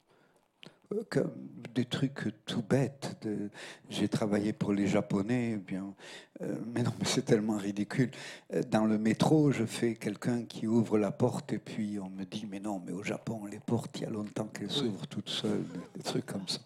Comme 1.11 1.33
des 1.75 1.85
trucs 1.85 2.33
tout 2.47 2.63
bêtes. 2.63 3.17
De... 3.23 3.51
J'ai 3.91 4.09
travaillé 4.09 4.53
pour 4.53 4.73
les 4.73 4.87
Japonais, 4.87 5.53
eh 5.55 5.57
bien, 5.57 5.95
euh, 6.41 6.55
mais 6.73 6.83
non, 6.83 6.93
mais 6.99 7.05
c'est 7.05 7.25
tellement 7.25 7.57
ridicule. 7.57 8.11
Euh, 8.53 8.63
dans 8.63 8.85
le 8.85 8.99
métro, 8.99 9.51
je 9.51 9.65
fais 9.65 9.95
quelqu'un 9.95 10.45
qui 10.45 10.67
ouvre 10.67 10.99
la 10.99 11.11
porte 11.11 11.53
et 11.53 11.59
puis 11.59 11.99
on 11.99 12.11
me 12.11 12.25
dit, 12.25 12.47
mais 12.49 12.61
non, 12.61 12.81
mais 12.85 12.93
au 12.93 13.03
Japon, 13.03 13.47
les 13.47 13.61
portes, 13.61 13.99
il 13.99 14.03
y 14.03 14.07
a 14.07 14.11
longtemps 14.11 14.47
qu'elles 14.47 14.71
s'ouvrent 14.71 15.07
toutes 15.07 15.31
seules, 15.31 15.67
des 15.97 16.03
trucs 16.03 16.27
comme 16.27 16.47
ça. 16.47 16.61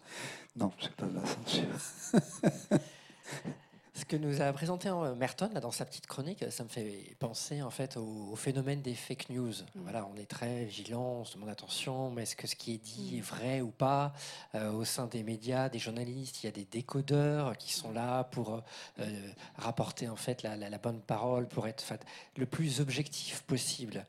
Non, 0.55 0.71
c'est 0.79 0.95
pas 0.95 1.07
de 1.07 1.15
la 1.15 1.25
censure. 1.25 2.79
que 4.05 4.15
nous 4.17 4.41
a 4.41 4.51
présenté 4.53 4.89
euh, 4.89 5.15
Merton 5.15 5.49
là, 5.53 5.59
dans 5.59 5.71
sa 5.71 5.85
petite 5.85 6.07
chronique, 6.07 6.43
ça 6.51 6.63
me 6.63 6.69
fait 6.69 7.15
penser 7.19 7.61
en 7.61 7.69
fait 7.69 7.97
au, 7.97 8.29
au 8.31 8.35
phénomène 8.35 8.81
des 8.81 8.93
fake 8.95 9.29
news. 9.29 9.53
Voilà, 9.75 10.07
on 10.13 10.15
est 10.17 10.25
très 10.29 10.65
vigilant, 10.65 11.01
on 11.21 11.25
se 11.25 11.35
demande 11.35 11.49
attention, 11.49 12.09
mais 12.11 12.23
est-ce 12.23 12.35
que 12.35 12.47
ce 12.47 12.55
qui 12.55 12.73
est 12.75 12.77
dit 12.77 13.17
est 13.17 13.21
vrai 13.21 13.61
ou 13.61 13.71
pas? 13.71 14.13
Euh, 14.55 14.71
Au 14.71 14.85
sein 14.85 15.07
des 15.07 15.23
médias, 15.23 15.69
des 15.69 15.79
journalistes, 15.79 16.43
il 16.43 16.47
y 16.47 16.49
a 16.49 16.51
des 16.51 16.65
décodeurs 16.65 17.57
qui 17.57 17.73
sont 17.73 17.91
là 17.91 18.23
pour 18.25 18.61
euh, 18.99 19.29
rapporter 19.57 20.07
en 20.09 20.15
fait 20.15 20.43
la, 20.43 20.55
la- 20.57 20.69
la 20.69 20.77
bonne 20.77 21.01
parole, 21.01 21.47
pour 21.47 21.67
être 21.67 21.81
fait, 21.81 22.05
le 22.37 22.45
plus 22.45 22.81
objectif 22.81 23.41
possible. 23.43 24.05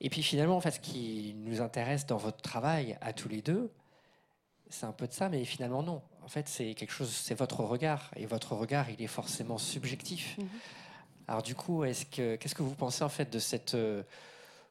Et 0.00 0.10
puis 0.10 0.22
finalement, 0.22 0.56
en 0.56 0.60
fait, 0.60 0.72
ce 0.72 0.80
qui 0.80 1.34
nous 1.36 1.60
intéresse 1.60 2.06
dans 2.06 2.16
votre 2.16 2.40
travail 2.42 2.96
à 3.00 3.12
tous 3.12 3.28
les 3.28 3.42
deux, 3.42 3.70
c'est 4.68 4.86
un 4.86 4.92
peu 4.92 5.06
de 5.06 5.12
ça, 5.12 5.28
mais 5.28 5.44
finalement 5.44 5.82
non. 5.82 6.00
En 6.30 6.32
fait, 6.32 6.48
c'est 6.48 6.74
quelque 6.74 6.92
chose, 6.92 7.10
c'est 7.10 7.34
votre 7.34 7.64
regard, 7.64 8.12
et 8.14 8.24
votre 8.24 8.54
regard, 8.54 8.88
il 8.88 9.02
est 9.02 9.08
forcément 9.08 9.58
subjectif. 9.58 10.36
Alors 11.26 11.42
du 11.42 11.56
coup, 11.56 11.82
est-ce 11.82 12.06
que 12.06 12.36
qu'est-ce 12.36 12.54
que 12.54 12.62
vous 12.62 12.76
pensez 12.76 13.02
en 13.02 13.08
fait 13.08 13.32
de 13.32 13.40
cette 13.40 13.74
euh, 13.74 14.04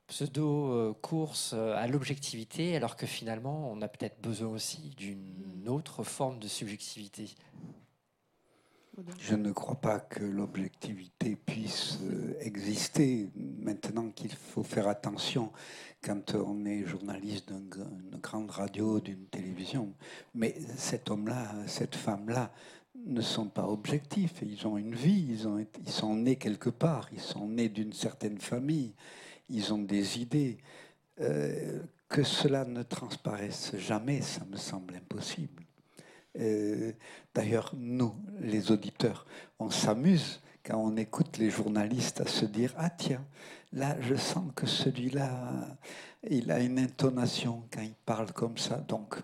pseudo 0.08 0.72
euh, 0.72 0.94
course 1.02 1.52
euh, 1.54 1.76
à 1.76 1.86
l'objectivité, 1.88 2.78
alors 2.78 2.96
que 2.96 3.06
finalement, 3.06 3.70
on 3.74 3.82
a 3.82 3.90
peut-être 3.90 4.22
besoin 4.22 4.48
aussi 4.48 4.92
d'une 4.96 5.68
autre 5.68 6.04
forme 6.04 6.40
de 6.40 6.48
subjectivité? 6.48 7.36
Je 9.20 9.36
ne 9.36 9.52
crois 9.52 9.80
pas 9.80 10.00
que 10.00 10.24
l'objectivité 10.24 11.36
puisse 11.36 12.00
euh, 12.04 12.36
exister. 12.42 13.30
Maintenant 13.36 14.10
qu'il 14.10 14.32
faut 14.32 14.64
faire 14.64 14.88
attention 14.88 15.52
quand 16.02 16.36
on 16.36 16.66
est 16.66 16.86
journaliste 16.86 17.52
d'une 17.52 18.20
grande 18.22 18.52
radio, 18.52 19.00
d'une 19.00 19.26
télévision. 19.26 19.94
Mais 20.34 20.56
cet 20.78 21.10
homme-là, 21.10 21.54
cette 21.68 21.96
femme-là, 21.96 22.52
ne 23.06 23.22
sont 23.22 23.48
pas 23.48 23.68
objectifs. 23.68 24.42
Ils 24.42 24.68
ont 24.68 24.78
une 24.78 24.96
vie, 24.96 25.38
ils 25.86 25.92
sont 25.92 26.16
nés 26.16 26.36
quelque 26.36 26.70
part, 26.70 27.08
ils 27.14 27.22
sont 27.22 27.48
nés 27.48 27.70
d'une 27.70 27.94
certaine 27.94 28.40
famille, 28.40 28.94
ils 29.50 29.74
ont 29.74 29.82
des 29.82 30.20
idées. 30.20 30.58
Euh, 31.22 31.80
que 32.10 32.24
cela 32.24 32.66
ne 32.66 32.82
transparaisse 32.82 33.76
jamais, 33.78 34.22
ça 34.22 34.44
me 34.46 34.58
semble 34.58 34.96
impossible. 34.96 35.64
Euh, 36.38 36.92
D'ailleurs, 37.34 37.74
nous, 37.78 38.14
les 38.42 38.72
auditeurs, 38.72 39.26
on 39.60 39.70
s'amuse 39.70 40.42
quand 40.64 40.78
on 40.78 40.98
écoute 40.98 41.38
les 41.38 41.50
journalistes 41.50 42.22
à 42.22 42.28
se 42.28 42.46
dire 42.46 42.74
Ah, 42.78 42.90
tiens, 42.90 43.26
là, 43.72 43.96
je 44.02 44.16
sens 44.16 44.52
que 44.56 44.66
celui-là, 44.66 45.78
il 46.30 46.52
a 46.52 46.60
une 46.60 46.80
intonation 46.80 47.64
quand 47.72 47.82
il 47.82 47.96
parle 48.06 48.32
comme 48.34 48.58
ça. 48.58 48.78
Donc, 48.78 49.16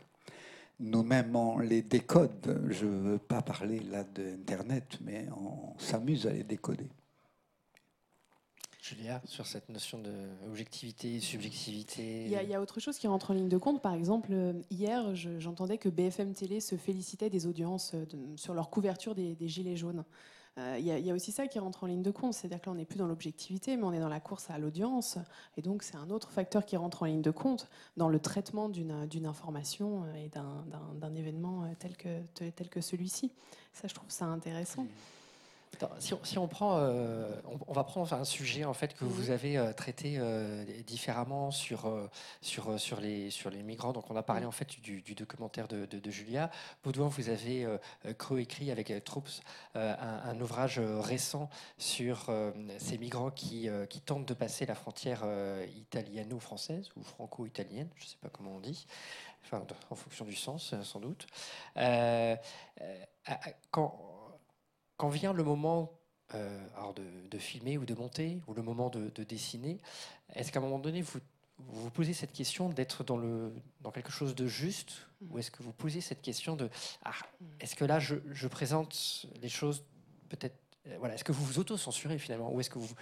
nous-mêmes, 0.80 1.36
on 1.36 1.60
les 1.60 1.82
décode. 1.82 2.66
Je 2.70 2.86
ne 2.86 3.12
veux 3.12 3.18
pas 3.18 3.41
parler 3.41 3.80
là 3.80 4.03
d'Internet, 4.03 4.97
mais 5.01 5.28
on 5.36 5.78
s'amuse 5.78 6.28
à 6.28 6.32
les 6.32 6.43
décoder. 6.43 6.89
Julia, 8.88 9.19
sur 9.25 9.47
cette 9.47 9.69
notion 9.69 9.97
d'objectivité, 9.97 11.19
subjectivité 11.19 12.25
Il 12.25 12.29
y, 12.31 12.36
a, 12.36 12.43
il 12.43 12.49
y 12.49 12.53
a 12.53 12.61
autre 12.61 12.79
chose 12.79 12.99
qui 12.99 13.07
rentre 13.07 13.31
en 13.31 13.33
ligne 13.33 13.49
de 13.49 13.57
compte. 13.57 13.81
Par 13.81 13.95
exemple, 13.95 14.29
euh, 14.31 14.53
hier, 14.69 15.15
je- 15.15 15.39
j'entendais 15.39 15.79
que 15.79 15.89
BFM 15.89 16.33
Télé 16.33 16.59
se 16.59 16.75
félicitait 16.75 17.31
des 17.31 17.47
audiences 17.47 17.93
euh, 17.95 18.05
de- 18.05 18.38
sur 18.38 18.53
leur 18.53 18.69
couverture 18.69 19.15
des, 19.15 19.33
des 19.33 19.47
Gilets 19.47 19.75
jaunes. 19.75 20.03
Euh, 20.59 20.75
Il 20.79 20.86
y, 20.86 20.91
a- 20.91 20.99
il 20.99 21.05
y 21.05 21.09
a 21.09 21.15
aussi 21.15 21.31
ça 21.31 21.47
qui 21.47 21.57
rentre 21.57 21.83
en 21.83 21.88
ligne 21.88 22.03
de 22.03 22.11
compte. 22.11 22.36
C'est-à-dire 22.36 22.61
que 22.61 22.67
là, 22.67 22.73
on 22.73 22.75
n'est 22.75 22.86
plus 22.86 22.99
dans 22.99 23.07
l'objectivité, 23.07 23.75
mais 23.75 23.83
on 23.86 23.91
est 23.91 23.99
dans 23.99 24.07
la 24.07 24.19
course 24.19 24.51
à 24.51 24.59
l'audience. 24.59 25.17
Et 25.57 25.63
donc, 25.63 25.81
c'est 25.81 25.95
un 25.97 26.11
autre 26.11 26.29
facteur 26.29 26.63
qui 26.63 26.77
rentre 26.77 27.01
en 27.01 27.05
ligne 27.07 27.23
de 27.23 27.31
compte 27.31 27.67
dans 27.97 28.07
le 28.07 28.19
traitement 28.19 28.69
d'une 28.69 29.25
information 29.25 30.03
et 30.15 30.29
d'un- 30.29 30.63
événement 31.15 31.63
tel 31.79 31.97
que, 31.97 32.21
tel 32.36 32.69
que 32.69 32.81
celui-ci. 32.81 33.31
Ça, 33.73 33.88
je 33.88 33.95
trouve 33.95 34.11
ça 34.11 34.25
intéressant. 34.25 34.86
Attends, 35.76 35.91
si, 35.99 36.13
on, 36.13 36.23
si 36.23 36.38
on 36.38 36.47
prend, 36.47 36.78
euh, 36.78 37.30
on, 37.43 37.59
on 37.67 37.73
va 37.73 37.84
prendre 37.84 38.13
un 38.13 38.23
sujet 38.23 38.63
en 38.63 38.73
fait 38.73 38.93
que 38.93 39.03
vous 39.03 39.30
avez 39.30 39.57
euh, 39.57 39.73
traité 39.73 40.15
euh, 40.17 40.63
différemment 40.88 41.51
sur 41.51 42.09
sur 42.41 42.80
sur 42.80 43.01
les 43.01 43.30
sur 43.30 43.49
les 43.49 43.61
migrants. 43.61 43.91
Donc 43.91 44.09
on 44.09 44.15
a 44.15 44.23
parlé 44.23 44.45
en 44.45 44.51
fait 44.51 44.80
du, 44.80 45.01
du 45.01 45.15
documentaire 45.15 45.67
de, 45.67 45.86
de, 45.86 45.99
de 45.99 46.11
Julia 46.11 46.49
Baudouin. 46.82 47.09
Vous 47.09 47.28
avez 47.28 47.67
coécrit 48.17 48.71
avec 48.71 49.03
Troops 49.03 49.41
un, 49.73 50.21
un 50.23 50.39
ouvrage 50.39 50.80
récent 50.80 51.49
sur 51.78 52.32
ces 52.78 52.97
migrants 52.97 53.32
qui 53.32 53.67
qui 53.89 53.99
tentent 53.99 54.26
de 54.26 54.34
passer 54.34 54.65
la 54.65 54.76
frontière 54.76 55.26
italiano-française 55.76 56.89
ou 56.95 57.03
franco-italienne, 57.03 57.89
je 57.97 58.05
ne 58.05 58.09
sais 58.09 58.17
pas 58.21 58.30
comment 58.30 58.51
on 58.55 58.61
dit. 58.61 58.88
Enfin, 59.43 59.61
en 59.89 59.95
fonction 59.95 60.23
du 60.26 60.36
sens, 60.36 60.73
sans 60.82 60.99
doute. 60.99 61.28
Quand, 63.71 64.14
quand 64.98 65.10
vient 65.10 65.34
le 65.34 65.43
moment 65.43 65.91
euh, 66.34 66.68
alors 66.76 66.93
de, 66.93 67.04
de 67.30 67.38
filmer 67.38 67.78
ou 67.78 67.86
de 67.86 67.93
monter, 67.93 68.41
ou 68.48 68.54
le 68.54 68.62
moment 68.62 68.89
de, 68.89 69.10
de 69.10 69.24
dessiner, 69.24 69.80
est-ce 70.34 70.52
qu'à 70.52 70.60
un 70.60 70.64
moment 70.64 70.80
donné, 70.80 71.02
vous 71.02 71.20
vous 71.60 71.84
vous 71.84 71.89
posez 71.89 72.14
cette 72.14 72.34
question 72.34 72.70
d'être 72.70 73.04
dans, 73.04 73.18
le, 73.18 73.54
dans 73.82 73.91
quelque 73.91 74.12
chose 74.12 74.36
de 74.36 74.48
juste, 74.48 75.08
ou 75.30 75.39
est-ce 75.39 75.52
que 75.52 75.64
vous 75.64 75.72
posez 75.72 76.02
cette 76.02 76.22
question 76.22 76.56
de 76.56 76.70
ah, 77.04 77.14
est-ce 77.60 77.76
que 77.76 77.86
là 77.86 78.00
je, 78.00 78.16
je 78.32 78.48
présente 78.48 79.26
les 79.41 79.50
choses 79.50 79.86
peut-être 80.30 80.58
euh, 80.88 80.98
voilà, 81.00 81.16
est-ce 81.16 81.24
que 81.24 81.32
vous 81.32 81.46
vous 81.46 81.60
auto-censurez 81.60 82.18
finalement, 82.18 82.52
ou 82.52 82.60
est-ce 82.60 82.70
que 82.70 82.80
vous, 82.80 82.93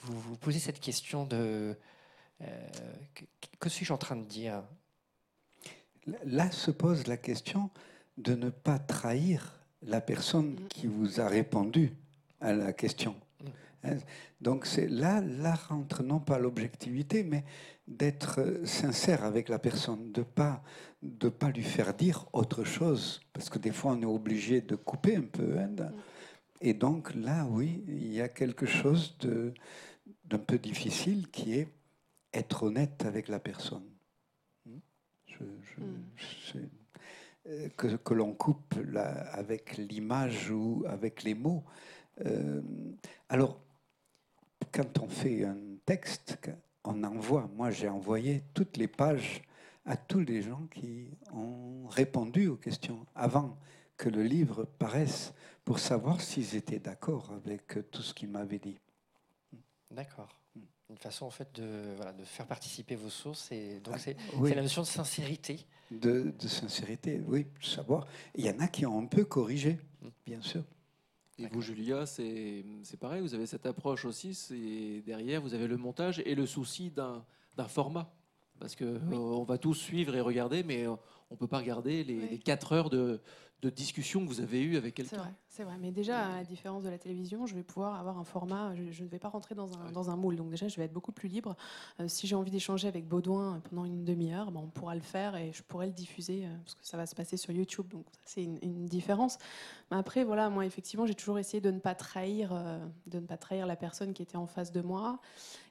vous 0.00 0.20
vous 0.20 0.36
posez 0.36 0.58
cette 0.58 0.80
question 0.80 1.24
de 1.24 1.76
euh, 2.42 2.68
que, 3.14 3.24
que 3.58 3.68
suis-je 3.68 3.92
en 3.92 3.98
train 3.98 4.16
de 4.16 4.26
dire? 4.26 4.62
Là 6.24 6.50
se 6.50 6.70
pose 6.70 7.06
la 7.06 7.16
question 7.16 7.70
de 8.18 8.34
ne 8.34 8.50
pas 8.50 8.78
trahir 8.78 9.63
la 9.84 10.00
personne 10.00 10.56
qui 10.68 10.86
vous 10.86 11.20
a 11.20 11.28
répondu 11.28 11.92
à 12.40 12.52
la 12.52 12.72
question. 12.72 13.14
Hein, 13.84 13.96
Donc 14.40 14.66
c'est 14.66 14.88
là, 14.88 15.20
là 15.20 15.54
rentre 15.54 16.02
non 16.02 16.20
pas 16.20 16.38
l'objectivité, 16.38 17.22
mais 17.22 17.44
d'être 17.86 18.62
sincère 18.64 19.24
avec 19.24 19.48
la 19.48 19.58
personne, 19.58 20.10
de 20.12 20.22
pas 20.22 20.62
de 21.02 21.28
pas 21.28 21.50
lui 21.50 21.62
faire 21.62 21.92
dire 21.92 22.24
autre 22.32 22.64
chose, 22.64 23.20
parce 23.34 23.50
que 23.50 23.58
des 23.58 23.72
fois 23.72 23.92
on 23.92 24.00
est 24.00 24.06
obligé 24.06 24.62
de 24.62 24.74
couper 24.74 25.16
un 25.16 25.22
peu. 25.22 25.58
hein, 25.58 25.68
de- 25.68 25.84
et 26.62 26.72
donc 26.72 27.14
là, 27.14 27.46
oui, 27.50 27.84
il 27.86 28.10
y 28.12 28.22
a 28.22 28.28
quelque 28.28 28.64
chose 28.66 29.16
de 29.18 29.52
d'un 30.24 30.38
peu 30.38 30.58
difficile 30.58 31.28
qui 31.30 31.54
est 31.58 31.68
être 32.32 32.62
honnête 32.62 33.04
avec 33.04 33.28
la 33.28 33.38
personne. 33.38 33.84
Hmm? 34.64 34.78
Je- 35.26 35.44
je- 35.76 36.52
c'est- 36.52 36.83
que, 37.76 37.96
que 37.96 38.14
l'on 38.14 38.32
coupe 38.32 38.74
avec 39.32 39.76
l'image 39.76 40.50
ou 40.50 40.84
avec 40.88 41.22
les 41.22 41.34
mots. 41.34 41.64
Euh, 42.24 42.62
alors, 43.28 43.60
quand 44.72 44.98
on 45.00 45.08
fait 45.08 45.44
un 45.44 45.56
texte, 45.84 46.38
on 46.84 47.02
envoie, 47.04 47.48
moi 47.54 47.70
j'ai 47.70 47.88
envoyé 47.88 48.44
toutes 48.54 48.76
les 48.76 48.88
pages 48.88 49.42
à 49.84 49.96
tous 49.96 50.20
les 50.20 50.42
gens 50.42 50.66
qui 50.70 51.10
ont 51.32 51.86
répondu 51.88 52.48
aux 52.48 52.56
questions 52.56 53.04
avant 53.14 53.58
que 53.96 54.08
le 54.08 54.22
livre 54.22 54.64
paraisse 54.78 55.32
pour 55.64 55.78
savoir 55.78 56.20
s'ils 56.20 56.56
étaient 56.56 56.78
d'accord 56.78 57.32
avec 57.32 57.90
tout 57.90 58.02
ce 58.02 58.14
qu'ils 58.14 58.28
m'avaient 58.30 58.58
dit. 58.58 58.78
D'accord. 59.90 60.34
Une 60.90 60.98
façon 60.98 61.26
en 61.26 61.30
fait 61.30 61.52
de, 61.54 61.94
voilà, 61.96 62.12
de 62.12 62.24
faire 62.24 62.46
participer 62.46 62.94
vos 62.94 63.10
sources 63.10 63.50
et 63.52 63.80
donc 63.80 63.98
c'est 63.98 64.16
Ah, 64.18 64.32
oui. 64.36 64.50
c'est 64.50 64.56
la 64.56 64.62
notion 64.62 64.82
de 64.82 64.86
sincérité. 64.86 65.66
De, 66.00 66.32
de 66.38 66.48
sincérité, 66.48 67.20
oui, 67.26 67.46
de 67.60 67.64
savoir. 67.64 68.06
Il 68.34 68.44
y 68.44 68.50
en 68.50 68.58
a 68.60 68.68
qui 68.68 68.86
ont 68.86 68.98
un 68.98 69.06
peu 69.06 69.24
corrigé, 69.24 69.78
bien 70.26 70.40
sûr. 70.40 70.62
Et 71.38 71.46
vous, 71.48 71.60
Julia, 71.60 72.06
c'est 72.06 72.64
c'est 72.82 72.98
pareil, 72.98 73.20
vous 73.20 73.34
avez 73.34 73.46
cette 73.46 73.66
approche 73.66 74.04
aussi, 74.04 74.34
c'est 74.34 75.02
derrière, 75.04 75.40
vous 75.40 75.54
avez 75.54 75.66
le 75.66 75.76
montage 75.76 76.22
et 76.24 76.34
le 76.34 76.46
souci 76.46 76.90
d'un 76.90 77.24
d'un 77.56 77.68
format. 77.68 78.12
Parce 78.60 78.76
que 78.76 78.84
euh, 78.84 79.00
on 79.10 79.42
va 79.42 79.58
tous 79.58 79.74
suivre 79.74 80.14
et 80.14 80.20
regarder, 80.20 80.62
mais 80.62 80.86
euh, 80.86 80.92
on 81.30 81.34
ne 81.34 81.36
peut 81.36 81.48
pas 81.48 81.58
regarder 81.58 82.04
les, 82.04 82.28
les 82.28 82.38
quatre 82.38 82.72
heures 82.72 82.88
de, 82.88 83.20
de 83.62 83.70
discussion 83.70 84.22
que 84.22 84.28
vous 84.28 84.40
avez 84.40 84.62
eues 84.62 84.76
avec 84.76 84.94
C'est 84.96 85.02
quelqu'un. 85.08 85.34
C'est 85.54 85.62
vrai. 85.62 85.76
Mais 85.80 85.92
déjà, 85.92 86.26
à 86.26 86.36
la 86.38 86.44
différence 86.44 86.82
de 86.82 86.88
la 86.88 86.98
télévision, 86.98 87.46
je 87.46 87.54
vais 87.54 87.62
pouvoir 87.62 87.94
avoir 88.00 88.18
un 88.18 88.24
format, 88.24 88.74
je, 88.74 88.90
je 88.90 89.04
ne 89.04 89.08
vais 89.08 89.20
pas 89.20 89.28
rentrer 89.28 89.54
dans 89.54 89.72
un, 89.78 89.92
dans 89.92 90.10
un 90.10 90.16
moule. 90.16 90.34
Donc 90.34 90.50
déjà, 90.50 90.66
je 90.66 90.76
vais 90.76 90.84
être 90.84 90.92
beaucoup 90.92 91.12
plus 91.12 91.28
libre. 91.28 91.56
Euh, 92.00 92.08
si 92.08 92.26
j'ai 92.26 92.34
envie 92.34 92.50
d'échanger 92.50 92.88
avec 92.88 93.06
Baudouin 93.06 93.60
pendant 93.70 93.84
une 93.84 94.04
demi-heure, 94.04 94.50
ben, 94.50 94.60
on 94.64 94.66
pourra 94.66 94.96
le 94.96 95.00
faire 95.00 95.36
et 95.36 95.52
je 95.52 95.62
pourrai 95.62 95.86
le 95.86 95.92
diffuser 95.92 96.44
euh, 96.44 96.56
parce 96.64 96.74
que 96.74 96.84
ça 96.84 96.96
va 96.96 97.06
se 97.06 97.14
passer 97.14 97.36
sur 97.36 97.52
YouTube. 97.52 97.86
Donc 97.88 98.04
c'est 98.24 98.42
une, 98.42 98.58
une 98.62 98.86
différence. 98.86 99.38
Mais 99.92 99.96
après, 99.96 100.24
voilà, 100.24 100.50
moi, 100.50 100.66
effectivement, 100.66 101.06
j'ai 101.06 101.14
toujours 101.14 101.38
essayé 101.38 101.60
de 101.60 101.70
ne 101.70 101.78
pas 101.78 101.94
trahir, 101.94 102.50
euh, 102.52 102.84
de 103.06 103.20
ne 103.20 103.26
pas 103.26 103.36
trahir 103.36 103.68
la 103.68 103.76
personne 103.76 104.12
qui 104.12 104.22
était 104.22 104.36
en 104.36 104.48
face 104.48 104.72
de 104.72 104.80
moi. 104.80 105.20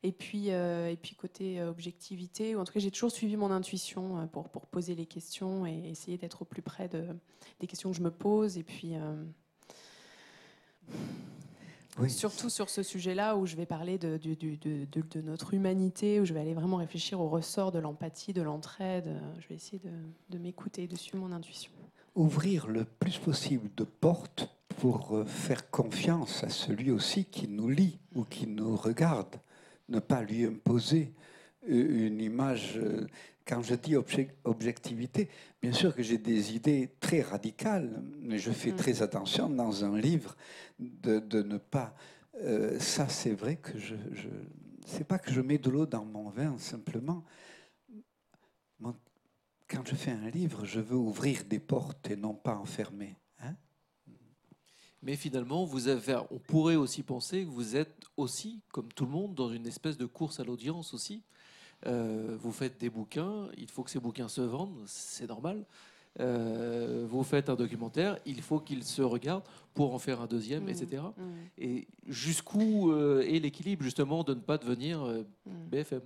Et 0.02 0.14
puis, 0.14 0.50
et 0.50 0.98
puis 1.02 1.16
côté 1.16 1.64
objectivité, 1.64 2.56
ou 2.56 2.60
en 2.60 2.66
tout 2.66 2.74
cas, 2.74 2.82
j'ai 2.82 2.92
toujours 2.92 3.12
suivi 3.12 3.38
mon 3.38 3.52
intuition 3.52 4.28
pour, 4.34 4.50
pour 4.50 4.68
poser 4.68 4.96
les 4.96 5.06
questions 5.06 5.66
et 5.66 5.90
essayer 5.90 6.18
d'être 6.18 6.42
au 6.42 6.46
plus 6.46 6.62
près 6.62 6.90
de, 6.90 7.06
des 7.62 7.68
questions 7.68 7.90
que 7.90 7.96
je 7.96 8.04
me 8.04 8.12
pose. 8.12 8.58
Et 8.58 8.64
puis, 8.64 8.96
euh, 12.00 12.08
surtout 12.08 12.50
sur 12.50 12.70
ce 12.70 12.82
sujet-là 12.84 13.38
où 13.38 13.46
je 13.46 13.56
vais 13.56 13.66
parler 13.66 13.98
de, 13.98 14.18
de- 14.18 14.34
de- 14.36 14.86
de 15.12 15.22
notre 15.22 15.54
humanité, 15.54 16.20
où 16.20 16.26
je 16.26 16.34
vais 16.34 16.40
aller 16.40 16.54
vraiment 16.56 16.78
réfléchir 16.78 17.20
au 17.22 17.30
ressort 17.30 17.72
de 17.72 17.80
l'empathie, 17.80 18.34
de 18.34 18.42
l'entraide. 18.42 19.08
euh, 19.08 19.20
Je 19.40 19.48
vais 19.48 19.56
essayer 19.56 19.82
de, 20.30 20.38
m'écouter, 20.38 20.88
de 20.88 20.96
suivre 20.96 21.18
mon 21.24 21.32
intuition. 21.34 21.72
Ouvrir 22.16 22.68
le 22.68 22.86
plus 22.86 23.18
possible 23.18 23.70
de 23.78 23.84
portes 23.84 24.50
pour 24.80 25.16
euh, 25.16 25.26
faire 25.26 25.70
confiance 25.70 26.44
à 26.44 26.50
celui 26.50 26.90
aussi 26.92 27.26
qui 27.26 27.48
nous 27.48 27.70
lit 27.70 28.00
ou 28.16 28.24
qui 28.24 28.48
nous 28.48 28.76
regarde, 28.76 29.36
ne 29.90 30.00
pas 30.00 30.24
lui 30.24 30.46
imposer 30.46 31.14
euh, 31.70 32.08
une 32.08 32.20
image. 32.22 32.80
Quand 33.46 33.62
je 33.62 33.76
dis 33.76 33.94
obje- 33.96 34.30
objectivité, 34.46 35.30
bien 35.62 35.74
sûr 35.74 35.94
que 35.94 36.02
j'ai 36.02 36.18
des 36.18 36.56
idées 36.56 36.92
très 37.00 37.22
radicales, 37.22 38.02
mais 38.22 38.38
je 38.38 38.52
fais 38.52 38.72
Mm. 38.72 38.76
très 38.78 39.02
attention 39.02 39.50
dans 39.50 39.84
un 39.84 39.98
livre 39.98 40.36
de, 40.80 41.20
de 41.20 41.42
ne 41.44 41.58
pas. 41.58 41.94
euh, 42.42 42.80
ça, 42.80 43.10
c'est 43.10 43.34
vrai 43.34 43.58
que 43.58 43.78
je. 43.78 43.96
je 44.12 44.30
c'est 44.86 45.04
pas 45.06 45.18
que 45.20 45.32
je 45.32 45.40
mets 45.42 45.58
de 45.58 45.70
l'eau 45.70 45.86
dans 45.86 46.04
mon 46.06 46.30
vin, 46.30 46.58
simplement. 46.58 47.24
Mon- 48.80 48.96
quand 49.68 49.88
je 49.88 49.96
fais 49.96 50.12
un 50.12 50.30
livre, 50.30 50.66
je 50.66 50.80
veux 50.80 50.98
ouvrir 50.98 51.44
des 51.46 51.60
portes 51.60 52.10
et 52.10 52.16
non 52.16 52.34
pas 52.34 52.56
enfermer. 52.56 53.16
hein. 53.40 53.56
Mais 55.02 55.16
finalement, 55.16 55.66
vous 55.66 55.88
avez, 55.90 56.18
on 56.32 56.40
pourrait 56.40 56.76
aussi 56.76 57.04
penser 57.04 57.44
que 57.44 57.50
vous 57.50 57.76
êtes 57.76 57.96
aussi, 58.18 58.62
comme 58.72 58.92
tout 58.94 59.06
le 59.06 59.12
monde, 59.12 59.36
dans 59.36 59.50
une 59.50 59.68
espèce 59.68 59.98
de 59.98 60.06
course 60.06 60.40
à 60.40 60.44
l'audience 60.44 60.94
aussi. 60.94 61.24
Euh, 61.86 62.38
vous 62.40 62.52
faites 62.52 62.80
des 62.80 62.90
bouquins, 62.90 63.50
il 63.58 63.70
faut 63.70 63.84
que 63.84 63.90
ces 63.90 64.00
bouquins 64.00 64.28
se 64.28 64.42
vendent, 64.42 64.84
c'est 64.86 65.28
normal. 65.28 65.66
Euh, 66.20 67.06
vous 67.10 67.24
faites 67.24 67.50
un 67.50 67.56
documentaire, 67.56 68.20
il 68.26 68.42
faut 68.42 68.60
qu'il 68.60 68.84
se 68.84 69.02
regarde 69.02 69.44
pour 69.74 69.94
en 69.96 70.00
faire 70.00 70.22
un 70.22 70.28
deuxième, 70.28 70.70
etc. 70.70 71.02
Mhm. 71.18 71.26
Et 71.58 71.88
jusqu'où 72.08 72.92
euh, 72.92 73.22
est 73.22 73.40
l'équilibre 73.40 73.84
justement 73.84 74.24
de 74.24 74.34
ne 74.36 74.40
pas 74.40 74.58
devenir 74.58 75.00
Mhm. 75.04 75.26
BFM 75.72 76.02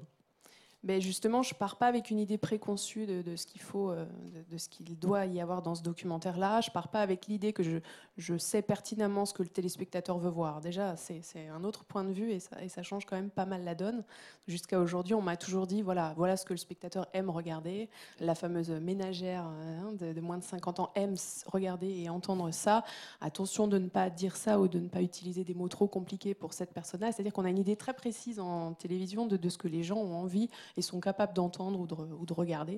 Ben 0.88 1.02
justement, 1.02 1.44
je 1.44 1.54
pars 1.54 1.76
pas 1.76 1.88
avec 1.88 2.12
une 2.12 2.20
idée 2.20 2.38
préconçue 2.38 3.06
de, 3.06 3.36
ce 3.36 3.46
qu'il 3.46 3.60
faut, 3.60 3.92
euh, 3.92 4.06
de, 4.50 4.58
ce 4.58 4.70
qu'il 4.70 4.98
doit 4.98 5.26
y 5.26 5.42
avoir 5.42 5.62
dans 5.62 5.76
ce 5.76 5.84
documentaire-là. 5.84 6.62
Je 6.62 6.72
pars 6.72 6.88
pas 6.88 7.02
avec 7.02 7.28
l'idée 7.28 7.52
que 7.52 7.62
je, 7.62 8.38
sais 8.38 8.62
pertinemment 8.62 9.26
ce 9.26 9.34
que 9.34 9.44
le 9.44 9.50
téléspectateur 9.50 10.18
veut 10.18 10.30
voir. 10.30 10.62
Déjà, 10.62 10.96
c'est 10.96 11.50
un 11.50 11.66
autre 11.66 11.84
point 11.84 12.06
de 12.06 12.14
vue 12.14 12.32
et 12.32 12.40
ça, 12.40 12.84
change 12.84 13.06
quand 13.06 13.18
même 13.18 13.30
pas 13.30 13.46
mal 13.46 13.66
la 13.66 13.76
donne. 13.76 14.06
Jusqu'à 14.48 14.80
aujourd'hui, 14.80 15.14
on 15.14 15.22
m'a 15.22 15.36
toujours 15.36 15.68
dit 15.68 15.82
voilà, 15.82 16.14
voilà 16.16 16.38
ce 16.38 16.46
que 16.46 16.54
le 16.54 16.58
spectateur 16.58 17.06
aime 17.12 17.30
regarder. 17.30 17.90
La 18.22 18.34
fameuse 18.34 18.70
ménagère 18.70 19.44
hein, 19.44 19.92
de, 19.92 20.22
moins 20.22 20.38
de 20.38 20.44
50 20.44 20.80
ans 20.80 20.92
aime 20.96 21.16
regarder 21.48 21.90
et 21.90 22.08
entendre 22.08 22.50
ça. 22.52 22.86
Attention 23.20 23.68
de 23.68 23.78
ne 23.78 23.90
pas 23.90 24.10
dire 24.10 24.38
ça 24.38 24.58
ou 24.58 24.70
de 24.70 24.80
ne 24.80 24.88
pas 24.88 25.02
utiliser 25.02 25.44
des 25.44 25.54
mots 25.54 25.68
trop 25.68 25.90
compliqués 25.90 26.34
pour 26.34 26.54
cette 26.54 26.74
personne-là. 26.74 27.12
C'est-à-dire 27.12 27.34
qu'on 27.34 27.44
a 27.44 27.50
une 27.50 27.60
idée 27.60 27.76
très 27.76 27.94
précise 27.94 28.40
en 28.40 28.74
télévision 28.74 29.26
de 29.26 29.50
ce 29.50 29.58
que 29.58 29.68
les 29.68 29.84
gens 29.84 29.98
ont 29.98 30.16
envie 30.16 30.50
et 30.78 30.82
sont 30.82 31.00
capables 31.00 31.34
d'entendre 31.34 31.80
ou 31.80 31.88
de, 31.88 31.96
re- 31.96 32.12
ou 32.14 32.26
de 32.26 32.34
regarder. 32.34 32.78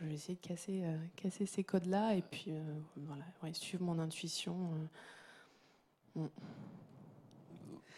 Je 0.00 0.06
vais 0.06 0.14
essayer 0.14 0.34
de 0.40 0.46
casser, 0.46 0.82
euh, 0.84 0.96
casser 1.16 1.46
ces 1.46 1.62
codes-là 1.64 2.14
et 2.14 2.22
puis 2.22 2.46
euh, 2.48 2.62
voilà, 2.96 3.24
ouais, 3.42 3.52
suivre 3.52 3.84
mon 3.84 3.98
intuition. 3.98 4.56
euh. 6.16 6.20
Mm. 6.22 6.28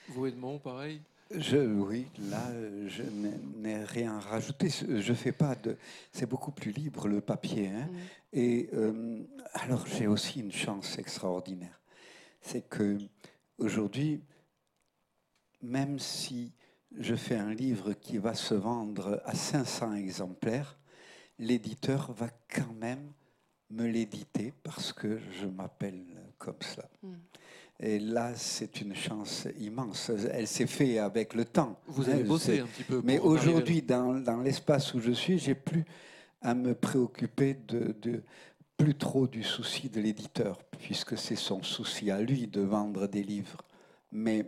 Vous 0.08 0.26
Edmond, 0.26 0.58
pareil? 0.58 1.00
Je, 1.32 1.56
oui, 1.58 2.06
là, 2.30 2.52
je 2.86 3.02
n'ai- 3.02 3.82
rien 3.84 4.20
rajouté. 4.20 4.68
Je 4.68 5.12
fais 5.12 5.32
pas 5.32 5.56
de. 5.56 5.76
C'est 6.12 6.26
beaucoup 6.28 6.52
plus 6.52 6.70
libre 6.70 7.08
le 7.08 7.20
papier. 7.20 7.68
hein. 7.68 7.88
Et 8.32 8.70
euh, 8.74 9.24
alors, 9.54 9.84
j'ai 9.88 10.06
aussi 10.06 10.38
une 10.40 10.52
chance 10.52 10.98
extraordinaire. 10.98 11.80
C'est 12.40 12.68
que 12.68 12.98
aujourd'hui, 13.58 14.22
même 15.62 15.98
si 15.98 16.52
je 16.98 17.14
fais 17.14 17.36
un 17.36 17.54
livre 17.54 17.92
qui 17.92 18.18
va 18.18 18.34
se 18.34 18.54
vendre 18.54 19.20
à 19.24 19.34
500 19.34 19.94
exemplaires, 19.94 20.78
l'éditeur 21.38 22.12
va 22.12 22.28
quand 22.48 22.72
même 22.80 23.12
me 23.70 23.86
l'éditer 23.86 24.52
parce 24.62 24.92
que 24.92 25.18
je 25.40 25.46
m'appelle 25.46 26.04
comme 26.38 26.56
cela. 26.60 26.88
Mm. 27.02 27.14
Et 27.78 27.98
là, 27.98 28.34
c'est 28.34 28.80
une 28.80 28.94
chance 28.94 29.46
immense. 29.58 30.10
Elle 30.32 30.46
s'est 30.46 30.66
faite 30.66 30.98
avec 30.98 31.34
le 31.34 31.44
temps. 31.44 31.78
Vous 31.86 32.08
avez 32.08 32.24
bossé 32.24 32.60
un 32.60 32.66
petit 32.66 32.84
peu 32.84 33.02
Mais 33.04 33.18
aujourd'hui, 33.18 33.82
dans, 33.82 34.14
dans 34.14 34.40
l'espace 34.40 34.94
où 34.94 35.00
je 35.00 35.12
suis, 35.12 35.38
j'ai 35.38 35.54
plus 35.54 35.84
à 36.40 36.54
me 36.54 36.74
préoccuper 36.74 37.54
de, 37.68 37.94
de- 38.00 38.22
plus 38.76 38.94
trop 38.94 39.26
du 39.26 39.42
souci 39.42 39.88
de 39.88 40.00
l'éditeur, 40.00 40.58
puisque 40.78 41.16
c'est 41.16 41.36
son 41.36 41.62
souci 41.62 42.10
à 42.10 42.20
lui 42.20 42.46
de 42.46 42.60
vendre 42.60 43.06
des 43.06 43.22
livres. 43.22 43.62
Mais, 44.12 44.44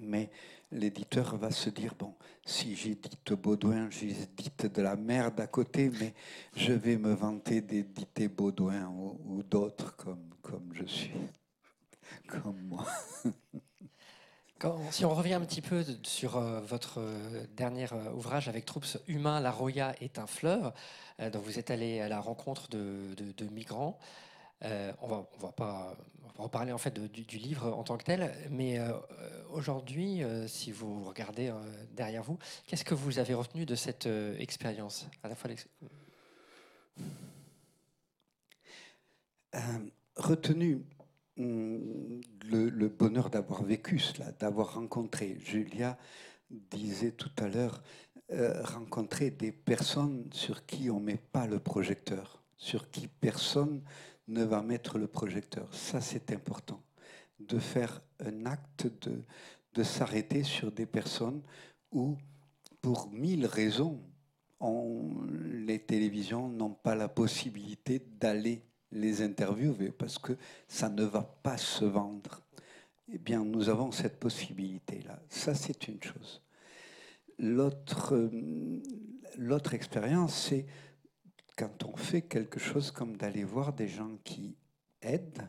mais 0.00 0.30
l'éditeur 0.76 1.36
va 1.36 1.50
se 1.50 1.70
dire 1.70 1.94
bon, 1.98 2.14
si 2.44 2.76
j'édite 2.76 3.32
Baudouin, 3.32 3.90
j'édite 3.90 4.66
de 4.66 4.82
la 4.82 4.96
merde 4.96 5.40
à 5.40 5.46
côté, 5.46 5.90
mais 6.00 6.14
je 6.54 6.72
vais 6.72 6.96
me 6.96 7.12
vanter 7.14 7.60
d'éditer 7.60 8.28
Baudouin 8.28 8.86
ou, 8.88 9.42
d'autres 9.42 9.96
comme, 9.96 10.30
comme 10.42 10.70
je 10.74 10.84
suis, 10.84 11.12
comme 12.28 12.60
moi. 12.62 12.86
Quand- 14.58 14.80
si 14.90 15.04
on 15.04 15.14
revient 15.14 15.34
un 15.34 15.40
petit 15.40 15.60
peu 15.60 15.84
sur 16.02 16.36
euh, 16.36 16.60
votre 16.60 17.00
euh, 17.00 17.46
dernier 17.56 17.86
euh, 17.92 18.12
ouvrage 18.12 18.48
avec 18.48 18.64
Troups 18.64 18.98
Humain, 19.06 19.40
La 19.40 19.50
Roya 19.50 19.94
est 20.00 20.18
un 20.18 20.26
fleuve, 20.26 20.72
dont 21.32 21.40
vous 21.40 21.58
êtes 21.58 21.70
allé 21.70 22.00
à 22.00 22.08
la 22.08 22.20
rencontre 22.20 22.68
de 22.68 23.44
migrants. 23.50 23.98
Euh, 24.64 24.92
on 25.02 25.06
va, 25.06 25.28
va 25.38 25.52
pas 25.52 25.96
reparler 26.38 26.72
en 26.72 26.78
fait 26.78 26.98
du, 26.98 27.38
livre 27.38 27.72
en 27.72 27.82
tant 27.82 27.96
que 27.96 28.04
tel, 28.04 28.32
mais 28.50 28.78
euh, 28.78 28.90
euh, 28.90 29.42
aujourd'hui, 29.52 30.22
si 30.46 30.72
vous 30.72 31.04
regardez 31.04 31.52
derrière 31.92 32.22
vous, 32.22 32.38
qu'est-ce 32.66 32.84
que 32.84 32.94
vous 32.94 33.18
avez 33.18 33.34
retenu 33.34 33.66
de 33.66 33.74
cette 33.74 34.08
expérience 34.38 35.06
à 35.22 35.28
la 35.28 35.34
fois 35.34 35.50
retenu 40.16 40.82
hum, 41.38 42.20
le, 42.44 42.68
le 42.68 42.88
bonheur 42.88 43.30
d'avoir 43.30 43.62
vécu 43.62 43.98
cela, 43.98 44.32
d'avoir 44.32 44.74
rencontré. 44.74 45.38
Julia 45.40 45.98
disait 46.50 47.12
tout 47.12 47.30
à 47.38 47.48
l'heure, 47.48 47.82
rencontrer 48.30 49.30
des 49.30 49.52
personnes 49.52 50.28
sur 50.32 50.66
qui 50.66 50.90
on 50.90 51.00
met 51.00 51.16
pas 51.16 51.46
le 51.46 51.58
projecteur, 51.58 52.42
sur 52.56 52.90
qui 52.90 53.08
personne 53.08 53.82
ne 54.28 54.44
va 54.44 54.62
mettre 54.62 54.98
le 54.98 55.06
projecteur. 55.06 55.72
Ça, 55.74 56.00
c'est 56.00 56.32
important. 56.32 56.82
De 57.38 57.58
faire 57.58 58.02
un 58.20 58.46
acte 58.46 58.86
de, 59.06 59.22
de 59.74 59.82
s'arrêter 59.82 60.42
sur 60.42 60.72
des 60.72 60.86
personnes 60.86 61.42
où, 61.92 62.16
pour 62.80 63.10
mille 63.10 63.46
raisons, 63.46 64.00
on- 64.60 65.24
les 65.66 65.78
télévisions 65.78 66.48
n'ont 66.48 66.74
pas 66.74 66.94
la 66.94 67.08
possibilité 67.08 68.02
d'aller 68.18 68.62
les 68.90 69.20
interviewer 69.22 69.90
parce 69.90 70.18
que 70.18 70.32
ça 70.66 70.88
ne 70.88 71.04
va 71.04 71.22
pas 71.22 71.58
se 71.58 71.84
vendre. 71.84 72.40
Eh 73.12 73.18
bien, 73.18 73.44
nous 73.44 73.68
avons 73.68 73.92
cette 73.92 74.18
possibilité-là. 74.18 75.20
Ça, 75.28 75.54
c'est 75.54 75.88
une 75.88 76.02
chose. 76.02 76.42
L'autre, 77.38 78.14
euh, 78.14 78.80
l'autre 79.36 79.74
expérience, 79.74 80.34
c'est 80.48 80.66
quand 81.56 81.84
on 81.84 81.96
fait 81.96 82.22
quelque 82.22 82.60
chose 82.60 82.90
comme 82.90 83.16
d'aller 83.16 83.44
voir 83.44 83.72
des 83.72 83.88
gens 83.88 84.18
qui 84.22 84.56
aident, 85.00 85.46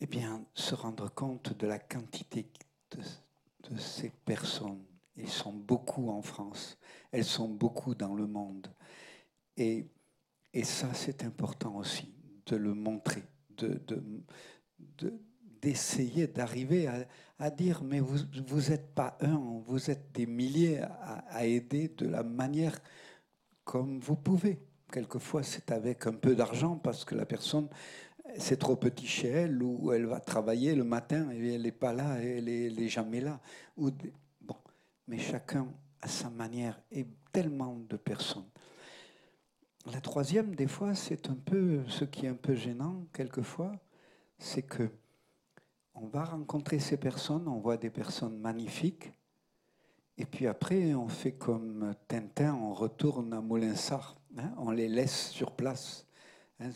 eh 0.00 0.06
bien, 0.06 0.44
se 0.52 0.74
rendre 0.74 1.08
compte 1.08 1.56
de 1.56 1.66
la 1.66 1.78
quantité 1.78 2.50
de, 2.90 3.78
ces 3.78 4.10
personnes. 4.10 4.82
Ils 5.16 5.28
sont 5.30 5.52
beaucoup 5.52 6.10
en 6.10 6.20
France, 6.20 6.76
elles 7.12 7.24
sont 7.24 7.48
beaucoup 7.48 7.94
dans 7.94 8.14
le 8.14 8.26
monde. 8.26 8.66
Et, 9.56 9.86
et 10.52 10.64
ça, 10.64 10.92
c'est 10.92 11.22
important 11.22 11.76
aussi, 11.76 12.12
de 12.46 12.56
le 12.56 12.74
montrer, 12.74 13.22
de, 13.56 13.80
de, 13.86 14.02
de- 14.98 15.20
d'essayer 15.60 16.26
d'arriver 16.26 16.88
à, 16.88 17.06
à 17.38 17.50
dire, 17.50 17.84
mais 17.84 18.00
vous 18.00 18.18
vous 18.48 18.70
n'êtes 18.70 18.92
pas 18.94 19.16
un, 19.20 19.36
vous 19.64 19.90
êtes 19.90 20.10
des 20.10 20.26
milliers 20.26 20.80
à 20.80 21.46
aider 21.46 21.86
de 21.86 22.08
la 22.08 22.24
manière 22.24 22.80
comme 23.64 24.00
vous 24.00 24.16
pouvez. 24.16 24.60
Quelquefois, 24.90 25.42
c'est 25.42 25.70
avec 25.72 26.06
un 26.06 26.12
peu 26.12 26.34
d'argent 26.34 26.76
parce 26.76 27.04
que 27.04 27.14
la 27.14 27.24
personne, 27.24 27.68
c'est 28.36 28.58
trop 28.58 28.76
petit 28.76 29.06
chez 29.06 29.28
elle 29.28 29.62
ou 29.62 29.92
elle 29.92 30.06
va 30.06 30.20
travailler 30.20 30.74
le 30.74 30.84
matin 30.84 31.30
et 31.32 31.54
elle 31.54 31.62
n'est 31.62 31.72
pas 31.72 31.92
là, 31.92 32.22
et 32.22 32.38
elle 32.38 32.44
n'est 32.74 32.88
jamais 32.88 33.20
là. 33.20 33.40
Ou 33.76 33.90
bon, 34.40 34.56
mais 35.08 35.18
chacun 35.18 35.68
à 36.02 36.08
sa 36.08 36.28
manière 36.30 36.80
et 36.90 37.06
tellement 37.32 37.76
de 37.88 37.96
personnes. 37.96 38.48
La 39.90 40.00
troisième, 40.00 40.54
des 40.54 40.68
fois, 40.68 40.94
c'est 40.94 41.28
un 41.28 41.34
peu 41.34 41.82
ce 41.88 42.04
qui 42.04 42.26
est 42.26 42.28
un 42.28 42.34
peu 42.34 42.54
gênant 42.54 43.06
quelquefois, 43.12 43.72
c'est 44.38 44.62
que 44.62 44.90
on 45.94 46.06
va 46.06 46.24
rencontrer 46.24 46.78
ces 46.78 46.96
personnes, 46.96 47.48
on 47.48 47.58
voit 47.58 47.76
des 47.76 47.90
personnes 47.90 48.38
magnifiques, 48.38 49.12
et 50.18 50.24
puis 50.26 50.46
après, 50.46 50.94
on 50.94 51.08
fait 51.08 51.32
comme 51.32 51.94
Tintin, 52.08 52.54
on 52.54 52.74
retourne 52.74 53.32
à 53.32 53.40
Moulinsart, 53.40 54.16
hein, 54.38 54.52
on 54.58 54.70
les 54.70 54.88
laisse 54.88 55.30
sur 55.30 55.52
place. 55.52 56.06
hein, 56.60 56.70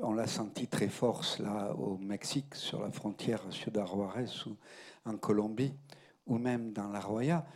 on 0.00 0.14
l'a 0.14 0.26
senti 0.26 0.66
très 0.68 0.88
fort 0.88 1.24
là 1.38 1.74
au 1.74 1.98
Mexique, 1.98 2.54
sur 2.54 2.80
la 2.80 2.90
frontière 2.90 3.42
Ciudad 3.50 3.86
Juarez 3.86 4.26
ou 4.46 4.56
en 5.04 5.16
Colombie, 5.16 5.74
ou 6.26 6.38
même 6.38 6.72
dans 6.72 6.88
la 6.88 7.00
Roya. 7.00 7.46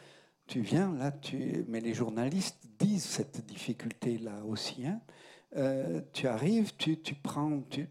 Tu 0.46 0.60
viens 0.60 0.92
là, 0.94 1.10
tu... 1.12 1.64
mais 1.68 1.80
les 1.80 1.94
journalistes 1.94 2.66
disent 2.78 3.04
cette 3.04 3.44
difficulté 3.46 4.18
là 4.18 4.44
aussi. 4.44 4.86
hein. 4.86 5.00
Euh, 5.56 6.02
tu 6.12 6.26
arrives, 6.26 6.76
tu, 6.76 7.00
tu 7.00 7.14
prends, 7.14 7.62
tu, 7.70 7.88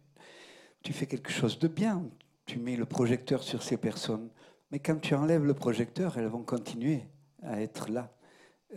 tu 0.84 0.93
fais 0.93 1.07
quelque 1.07 1.32
chose 1.32 1.57
de 1.57 1.68
bien. 1.68 2.03
Tu 2.45 2.59
mets 2.59 2.76
le 2.76 2.86
projecteur 2.86 3.41
sur 3.41 3.63
ces 3.63 3.78
personnes. 3.78 4.30
Mais 4.72 4.80
quand 4.80 4.99
tu 4.99 5.13
enlèves 5.16 5.45
le 5.45 5.53
projecteur, 5.53 6.18
elles 6.18 6.28
vont 6.28 6.43
continuer 6.43 7.03
à 7.43 7.61
être 7.61 7.89
là, 7.91 8.11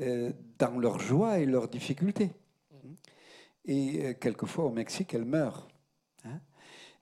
euh, 0.00 0.32
dans 0.58 0.78
leur 0.78 0.98
joie 0.98 1.38
et 1.38 1.46
leurs 1.46 1.68
difficultés. 1.68 2.30
Et 3.64 4.04
euh, 4.04 4.14
quelquefois 4.14 4.66
au 4.66 4.70
Mexique, 4.70 5.14
elles 5.14 5.24
meurent. 5.24 5.68
hein. 6.24 6.40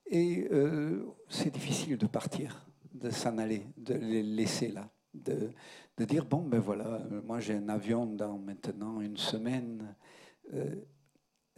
Et 0.07 0.47
euh, 0.51 1.05
c'est 1.29 1.53
difficile 1.53 1.97
de 1.97 2.07
partir, 2.07 2.65
de 2.93 3.09
s'en 3.09 3.37
aller, 3.37 3.67
de 3.77 3.93
les 3.93 4.23
laisser 4.23 4.69
là, 4.69 4.89
de, 5.13 5.51
de 5.97 6.05
dire 6.05 6.25
bon 6.25 6.43
ben 6.43 6.59
voilà, 6.59 7.01
moi 7.25 7.39
j'ai 7.39 7.55
un 7.55 7.67
avion 7.67 8.05
dans 8.05 8.37
maintenant 8.37 9.01
une 9.01 9.17
semaine. 9.17 9.95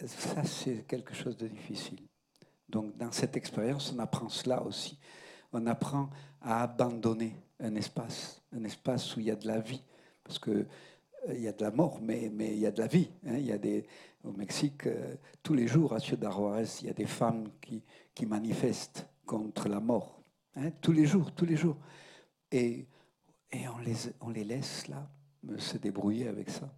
Ça 0.04 0.44
c'est 0.44 0.88
quelque 0.88 1.14
chose 1.14 1.38
de 1.38 1.48
difficile. 1.48 2.00
Donc 2.68 2.98
dans 2.98 3.12
cette 3.12 3.38
expérience, 3.38 3.94
on 3.96 4.00
apprend 4.00 4.30
cela 4.30 4.64
aussi. 4.64 4.98
On 5.52 5.66
apprend 5.68 6.10
à 6.42 6.64
abandonner 6.64 7.36
un 7.60 7.76
espace, 7.76 8.42
un 8.54 8.64
espace 8.64 9.16
où 9.16 9.20
il 9.20 9.28
y 9.28 9.32
a 9.32 9.36
de 9.36 9.48
la 9.48 9.60
vie, 9.60 9.84
parce 10.24 10.40
que 10.40 10.52
euh, 10.52 10.66
il 11.34 11.42
y 11.42 11.48
a 11.48 11.52
de 11.52 11.62
la 11.62 11.72
mort, 11.72 12.00
mais, 12.02 12.30
mais 12.34 12.54
il 12.54 12.60
y 12.60 12.66
a 12.66 12.72
de 12.72 12.80
la 12.80 12.88
vie. 12.88 13.10
hein. 13.26 13.38
Il 13.38 13.46
y 13.46 13.52
a 13.52 13.58
des, 13.58 13.86
au 14.24 14.32
Mexique, 14.32 14.88
euh, 14.88 15.16
tous 15.44 15.54
les 15.54 15.68
jours 15.68 15.94
à 15.94 16.00
Ciudad 16.00 16.32
Juárez, 16.32 16.68
il 16.82 16.88
y 16.88 16.90
a 16.90 16.94
des 16.94 17.06
femmes 17.06 17.50
qui, 17.62 17.84
qui 18.16 18.26
manifestent 18.26 19.08
contre 19.26 19.68
la 19.68 19.80
mort. 19.80 20.22
hein. 20.56 20.72
Tous 20.82 20.92
les 20.94 21.06
jours, 21.06 21.32
tous 21.34 21.46
les 21.46 21.58
jours. 21.58 21.78
Et, 22.52 22.88
et 23.52 23.68
on, 23.68 23.80
les, 23.80 23.96
on 24.22 24.30
les 24.30 24.44
laisse 24.44 24.88
là 24.88 25.10
euh, 25.50 25.58
se 25.58 25.78
débrouiller 25.78 26.28
avec 26.28 26.50
ça. 26.50 26.74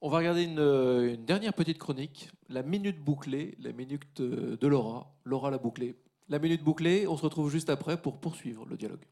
On 0.00 0.10
va 0.10 0.18
regarder 0.18 0.42
une, 0.42 1.24
dernière 1.24 1.54
petite 1.54 1.78
chronique, 1.78 2.30
la 2.50 2.62
minute 2.62 2.98
bouclée, 2.98 3.56
la 3.58 3.72
minute 3.72 4.20
de 4.20 4.66
Laura. 4.66 5.14
Laura 5.24 5.50
la 5.50 5.56
bouclée. 5.56 5.96
La 6.30 6.38
minute 6.38 6.64
bouclée, 6.64 7.06
on 7.06 7.18
se 7.18 7.22
retrouve 7.22 7.50
juste 7.50 7.68
après 7.68 8.00
pour 8.00 8.16
poursuivre 8.16 8.64
le 8.64 8.78
dialogue. 8.78 9.04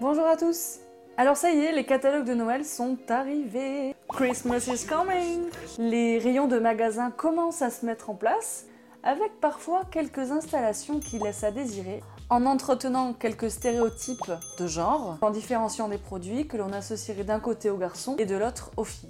Bonjour 0.00 0.26
à 0.26 0.36
tous. 0.36 0.78
Alors 1.16 1.36
ça 1.36 1.50
y 1.50 1.58
est, 1.58 1.72
les 1.72 1.84
catalogues 1.84 2.24
de 2.24 2.34
Noël 2.34 2.64
sont 2.64 2.96
arrivés. 3.08 3.96
Christmas 4.08 4.68
is 4.72 4.86
coming. 4.86 5.50
Les 5.76 6.20
rayons 6.20 6.46
de 6.46 6.60
magasins 6.60 7.10
commencent 7.10 7.62
à 7.62 7.70
se 7.70 7.84
mettre 7.84 8.10
en 8.10 8.14
place, 8.14 8.66
avec 9.02 9.40
parfois 9.40 9.84
quelques 9.90 10.30
installations 10.30 11.00
qui 11.00 11.18
laissent 11.18 11.42
à 11.42 11.50
désirer, 11.50 12.00
en 12.30 12.46
entretenant 12.46 13.12
quelques 13.14 13.50
stéréotypes 13.50 14.32
de 14.58 14.66
genre, 14.66 15.16
en 15.20 15.30
différenciant 15.30 15.88
des 15.88 15.98
produits 15.98 16.46
que 16.46 16.56
l'on 16.56 16.72
associerait 16.72 17.24
d'un 17.24 17.40
côté 17.40 17.70
aux 17.70 17.78
garçons 17.78 18.16
et 18.18 18.26
de 18.26 18.36
l'autre 18.36 18.70
aux 18.76 18.84
filles. 18.84 19.08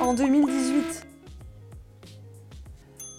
En 0.00 0.14
2018, 0.14 1.06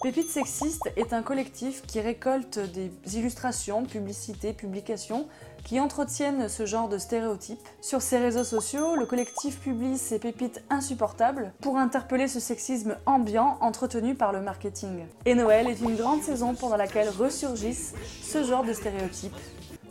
Pépite 0.04 0.28
Sexiste 0.28 0.90
est 0.96 1.14
un 1.14 1.22
collectif 1.22 1.80
qui 1.86 1.98
récolte 1.98 2.58
des 2.58 2.90
illustrations, 3.16 3.86
publicités, 3.86 4.52
publications 4.52 5.26
qui 5.64 5.80
entretiennent 5.80 6.50
ce 6.50 6.66
genre 6.66 6.90
de 6.90 6.98
stéréotypes. 6.98 7.66
Sur 7.80 8.02
ses 8.02 8.18
réseaux 8.18 8.44
sociaux, 8.44 8.96
le 8.96 9.06
collectif 9.06 9.58
publie 9.60 9.96
ses 9.96 10.18
pépites 10.18 10.62
insupportables 10.68 11.54
pour 11.62 11.78
interpeller 11.78 12.28
ce 12.28 12.38
sexisme 12.38 12.98
ambiant 13.06 13.56
entretenu 13.62 14.14
par 14.14 14.34
le 14.34 14.42
marketing. 14.42 15.06
Et 15.24 15.34
Noël 15.34 15.68
est 15.68 15.80
une 15.80 15.96
grande 15.96 16.22
saison 16.22 16.54
pendant 16.54 16.76
laquelle 16.76 17.08
ressurgissent 17.08 17.94
ce 18.22 18.44
genre 18.44 18.62
de 18.62 18.74
stéréotypes 18.74 19.32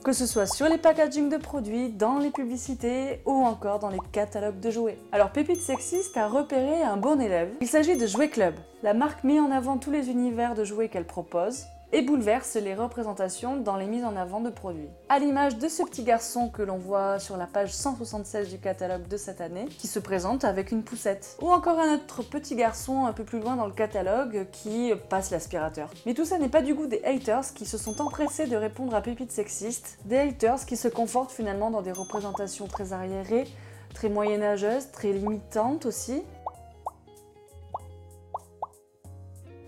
que 0.03 0.11
ce 0.11 0.25
soit 0.25 0.45
sur 0.45 0.67
les 0.67 0.77
packagings 0.77 1.29
de 1.29 1.37
produits, 1.37 1.89
dans 1.89 2.19
les 2.19 2.29
publicités 2.29 3.21
ou 3.25 3.31
encore 3.31 3.79
dans 3.79 3.89
les 3.89 3.99
catalogues 4.11 4.59
de 4.59 4.69
jouets. 4.69 4.97
Alors 5.11 5.31
Pépite 5.31 5.61
Sexiste 5.61 6.17
a 6.17 6.27
repéré 6.27 6.81
un 6.83 6.97
bon 6.97 7.19
élève. 7.21 7.49
Il 7.61 7.67
s'agit 7.67 7.97
de 7.97 8.05
Jouet 8.05 8.29
Club. 8.29 8.55
La 8.83 8.93
marque 8.93 9.23
met 9.23 9.39
en 9.39 9.49
avant 9.51 9.77
tous 9.77 9.91
les 9.91 10.09
univers 10.09 10.55
de 10.55 10.65
jouets 10.65 10.89
qu'elle 10.89 11.07
propose 11.07 11.65
et 11.93 12.01
bouleverse 12.01 12.55
les 12.55 12.73
représentations 12.73 13.55
dans 13.55 13.77
les 13.77 13.85
mises 13.85 14.03
en 14.03 14.15
avant 14.15 14.41
de 14.41 14.49
produits. 14.49 14.89
À 15.09 15.19
l'image 15.19 15.59
de 15.59 15.67
ce 15.67 15.83
petit 15.83 16.03
garçon 16.03 16.49
que 16.49 16.63
l'on 16.63 16.77
voit 16.77 17.19
sur 17.19 17.37
la 17.37 17.45
page 17.45 17.71
176 17.71 18.49
du 18.49 18.57
catalogue 18.57 19.07
de 19.07 19.15
cette 19.15 19.41
année, 19.41 19.65
qui 19.77 19.87
se 19.87 19.99
présente 19.99 20.43
avec 20.43 20.71
une 20.71 20.81
poussette. 20.81 21.37
Ou 21.41 21.51
encore 21.51 21.79
un 21.79 21.93
autre 21.93 22.23
petit 22.23 22.55
garçon 22.55 23.05
un 23.05 23.13
peu 23.13 23.23
plus 23.23 23.39
loin 23.39 23.55
dans 23.55 23.67
le 23.67 23.73
catalogue 23.73 24.47
qui 24.51 24.91
passe 25.07 25.29
l'aspirateur. 25.29 25.91
Mais 26.07 26.15
tout 26.15 26.25
ça 26.25 26.39
n'est 26.39 26.49
pas 26.49 26.63
du 26.63 26.73
goût 26.73 26.87
des 26.87 27.03
haters 27.03 27.53
qui 27.53 27.67
se 27.67 27.77
sont 27.77 28.01
empressés 28.01 28.47
de 28.47 28.55
répondre 28.55 28.95
à 28.95 29.01
Pépite 29.01 29.31
Sexiste, 29.31 29.99
des 30.05 30.17
haters 30.17 30.65
qui 30.65 30.77
se 30.77 30.87
confortent 30.87 31.31
finalement 31.31 31.69
dans 31.69 31.83
des 31.83 31.91
représentations 31.91 32.65
très 32.65 32.91
arriérées, 32.93 33.47
très 33.93 34.09
moyenâgeuses, 34.09 34.89
très 34.91 35.11
limitantes 35.11 35.85
aussi, 35.85 36.23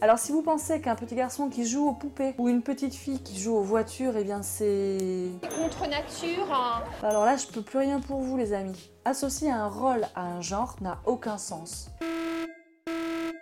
Alors 0.01 0.19
si 0.19 0.31
vous 0.31 0.41
pensez 0.41 0.81
qu'un 0.81 0.95
petit 0.95 1.15
garçon 1.15 1.49
qui 1.49 1.65
joue 1.65 1.87
aux 1.87 1.93
poupées 1.93 2.35
ou 2.37 2.49
une 2.49 2.61
petite 2.61 2.93
fille 2.93 3.19
qui 3.23 3.39
joue 3.39 3.55
aux 3.55 3.61
voitures, 3.63 4.15
eh 4.17 4.23
bien 4.23 4.41
c'est... 4.43 5.29
Contre 5.57 5.87
nature. 5.89 6.51
hein. 6.51 6.83
Alors 7.01 7.25
là, 7.25 7.37
je 7.37 7.47
peux 7.47 7.61
plus 7.61 7.79
rien 7.79 7.99
pour 8.01 8.19
vous 8.19 8.37
les 8.37 8.53
amis. 8.53 8.91
Associer 9.05 9.49
un 9.49 9.67
rôle 9.67 10.05
à 10.15 10.21
un 10.25 10.41
genre 10.41 10.75
n'a 10.81 10.99
aucun 11.05 11.37
sens. 11.37 11.89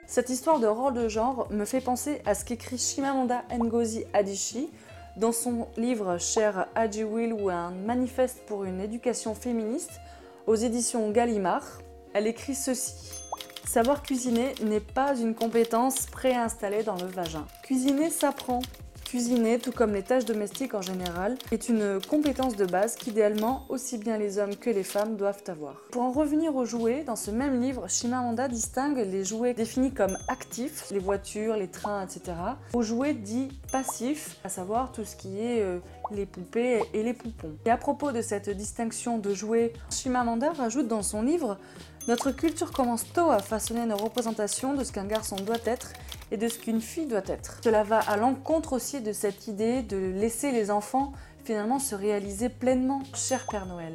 Cette 0.08 0.30
histoire 0.30 0.60
de 0.60 0.68
rôle 0.68 0.94
de 0.94 1.08
genre 1.10 1.48
me 1.50 1.66
fait 1.66 1.82
penser 1.82 2.22
à 2.26 2.36
ce 2.36 2.46
qu'écrit 2.46 2.78
Shimamanda 2.78 3.44
Ngozi 3.52 4.06
Adichie 4.14 4.70
dans 5.18 5.32
son 5.32 5.68
livre 5.76 6.18
Cher 6.20 6.68
Haji 6.76 7.04
Will 7.04 7.34
ou 7.34 7.50
un 7.50 7.72
manifeste 7.72 8.46
pour 8.46 8.64
une 8.64 8.80
éducation 8.80 9.34
féministe 9.34 10.00
aux 10.46 10.56
éditions 10.56 11.10
Gallimard. 11.10 11.66
Elle 12.14 12.28
écrit 12.28 12.54
ceci. 12.54 13.23
Savoir 13.66 14.04
cuisiner 14.04 14.54
n'est 14.62 14.80
pas 14.80 15.16
une 15.16 15.34
compétence 15.34 16.06
préinstallée 16.06 16.84
dans 16.84 16.96
le 16.96 17.08
vagin. 17.08 17.46
Cuisiner 17.64 18.10
s'apprend. 18.10 18.62
Cuisiner, 19.06 19.60
tout 19.60 19.72
comme 19.72 19.94
les 19.94 20.02
tâches 20.02 20.26
domestiques 20.26 20.74
en 20.74 20.82
général, 20.82 21.38
est 21.52 21.70
une 21.70 22.00
compétence 22.10 22.56
de 22.56 22.66
base 22.66 22.96
qu'idéalement 22.96 23.66
aussi 23.70 24.00
bien 24.00 24.18
les 24.18 24.40
hommes 24.40 24.56
que 24.56 24.72
les 24.72 24.84
femmes 24.84 25.18
doivent 25.18 25.44
avoir. 25.48 25.76
Pour 25.92 26.02
en 26.02 26.12
revenir 26.12 26.56
aux 26.56 26.66
jouets, 26.66 27.04
dans 27.04 27.16
ce 27.16 27.30
même 27.30 27.62
livre, 27.62 27.88
Shimamanda 27.88 28.48
distingue 28.48 28.98
les 28.98 29.24
jouets 29.24 29.54
définis 29.54 29.94
comme 29.94 30.18
actifs, 30.30 30.90
les 30.90 30.98
voitures, 30.98 31.58
les 31.58 31.68
trains, 31.68 32.04
etc., 32.04 32.36
aux 32.74 32.82
jouets 32.82 33.14
dits 33.14 33.50
passifs, 33.72 34.38
à 34.44 34.50
savoir 34.50 34.92
tout 34.92 35.06
ce 35.06 35.16
qui 35.16 35.40
est 35.40 35.62
euh, 35.62 35.78
les 36.10 36.26
poupées 36.26 36.82
et 36.94 37.04
les 37.04 37.14
poupons. 37.14 37.54
Et 37.66 37.70
à 37.70 37.78
propos 37.78 38.12
de 38.12 38.22
cette 38.22 38.50
distinction 38.50 39.20
de 39.20 39.34
jouets, 39.36 39.74
Shimamanda 39.92 40.54
rajoute 40.54 40.88
dans 40.88 41.04
son 41.04 41.22
livre 41.22 41.60
notre 42.08 42.32
culture 42.32 42.72
commence 42.72 43.06
tôt 43.14 43.32
à 43.32 43.40
façonner 43.40 43.86
nos 43.86 43.96
représentations 43.96 44.74
de 44.74 44.84
ce 44.84 44.92
qu'un 44.92 45.06
garçon 45.06 45.38
doit 45.38 45.56
être 45.66 45.94
et 46.32 46.38
de 46.38 46.48
ce 46.48 46.60
qu'une 46.60 46.82
fille 46.82 47.06
doit 47.06 47.22
être. 47.28 47.60
Cela 47.64 47.84
va 47.84 48.00
à 48.00 48.18
l'encontre 48.18 48.74
aussi 48.74 49.02
de 49.02 49.14
cette 49.14 49.48
idée 49.48 49.84
de 49.84 49.98
laisser 49.98 50.52
les 50.52 50.70
enfants 50.70 51.14
finalement 51.44 51.80
se 51.80 51.96
réaliser 51.96 52.50
pleinement. 52.50 53.04
Cher 53.14 53.46
Père 53.50 53.66
Noël, 53.66 53.94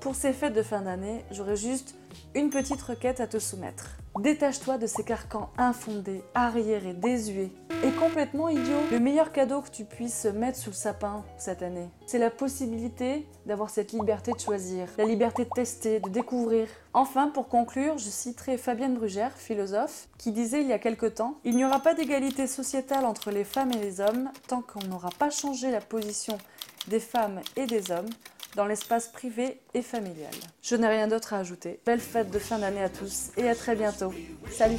pour 0.00 0.14
ces 0.14 0.32
fêtes 0.32 0.54
de 0.54 0.62
fin 0.62 0.82
d'année, 0.82 1.24
j'aurais 1.30 1.56
juste 1.56 1.94
une 2.34 2.50
petite 2.50 2.82
requête 2.82 3.20
à 3.20 3.26
te 3.26 3.38
soumettre. 3.38 3.98
Détache-toi 4.18 4.78
de 4.78 4.86
ces 4.88 5.04
carcans 5.04 5.50
infondés, 5.58 6.24
arriérés, 6.34 6.92
désuets 6.92 7.52
et 7.84 7.90
complètement 7.92 8.48
idiots. 8.48 8.82
Le 8.90 8.98
meilleur 8.98 9.30
cadeau 9.30 9.60
que 9.60 9.70
tu 9.70 9.84
puisses 9.84 10.24
mettre 10.24 10.58
sous 10.58 10.70
le 10.70 10.74
sapin 10.74 11.24
cette 11.36 11.62
année, 11.62 11.88
c'est 12.04 12.18
la 12.18 12.30
possibilité 12.30 13.28
d'avoir 13.46 13.70
cette 13.70 13.92
liberté 13.92 14.32
de 14.32 14.40
choisir, 14.40 14.88
la 14.98 15.04
liberté 15.04 15.44
de 15.44 15.50
tester, 15.50 16.00
de 16.00 16.08
découvrir. 16.08 16.66
Enfin, 16.94 17.28
pour 17.28 17.48
conclure, 17.48 17.96
je 17.96 18.08
citerai 18.08 18.58
Fabienne 18.58 18.94
Brugère, 18.94 19.36
philosophe, 19.36 20.08
qui 20.18 20.32
disait 20.32 20.62
il 20.62 20.66
y 20.66 20.72
a 20.72 20.80
quelque 20.80 21.06
temps 21.06 21.38
Il 21.44 21.54
n'y 21.54 21.64
aura 21.64 21.78
pas 21.78 21.94
d'égalité 21.94 22.48
sociétale 22.48 23.04
entre 23.04 23.30
les 23.30 23.44
femmes 23.44 23.70
et 23.70 23.78
les 23.80 24.00
hommes 24.00 24.30
tant 24.48 24.62
qu'on 24.62 24.84
n'aura 24.88 25.10
pas 25.16 25.30
changé 25.30 25.70
la 25.70 25.80
position 25.80 26.36
des 26.88 27.00
femmes 27.00 27.40
et 27.56 27.66
des 27.66 27.92
hommes 27.92 28.10
dans 28.56 28.66
l'espace 28.66 29.08
privé 29.08 29.60
et 29.74 29.82
familial. 29.82 30.32
Je 30.62 30.76
n'ai 30.76 30.88
rien 30.88 31.08
d'autre 31.08 31.34
à 31.34 31.38
ajouter. 31.38 31.80
Belle 31.84 32.00
fête 32.00 32.30
de 32.30 32.38
fin 32.38 32.58
d'année 32.58 32.82
à 32.82 32.88
tous 32.88 33.30
et 33.36 33.48
à 33.48 33.54
très 33.54 33.76
bientôt. 33.76 34.12
Salut 34.50 34.78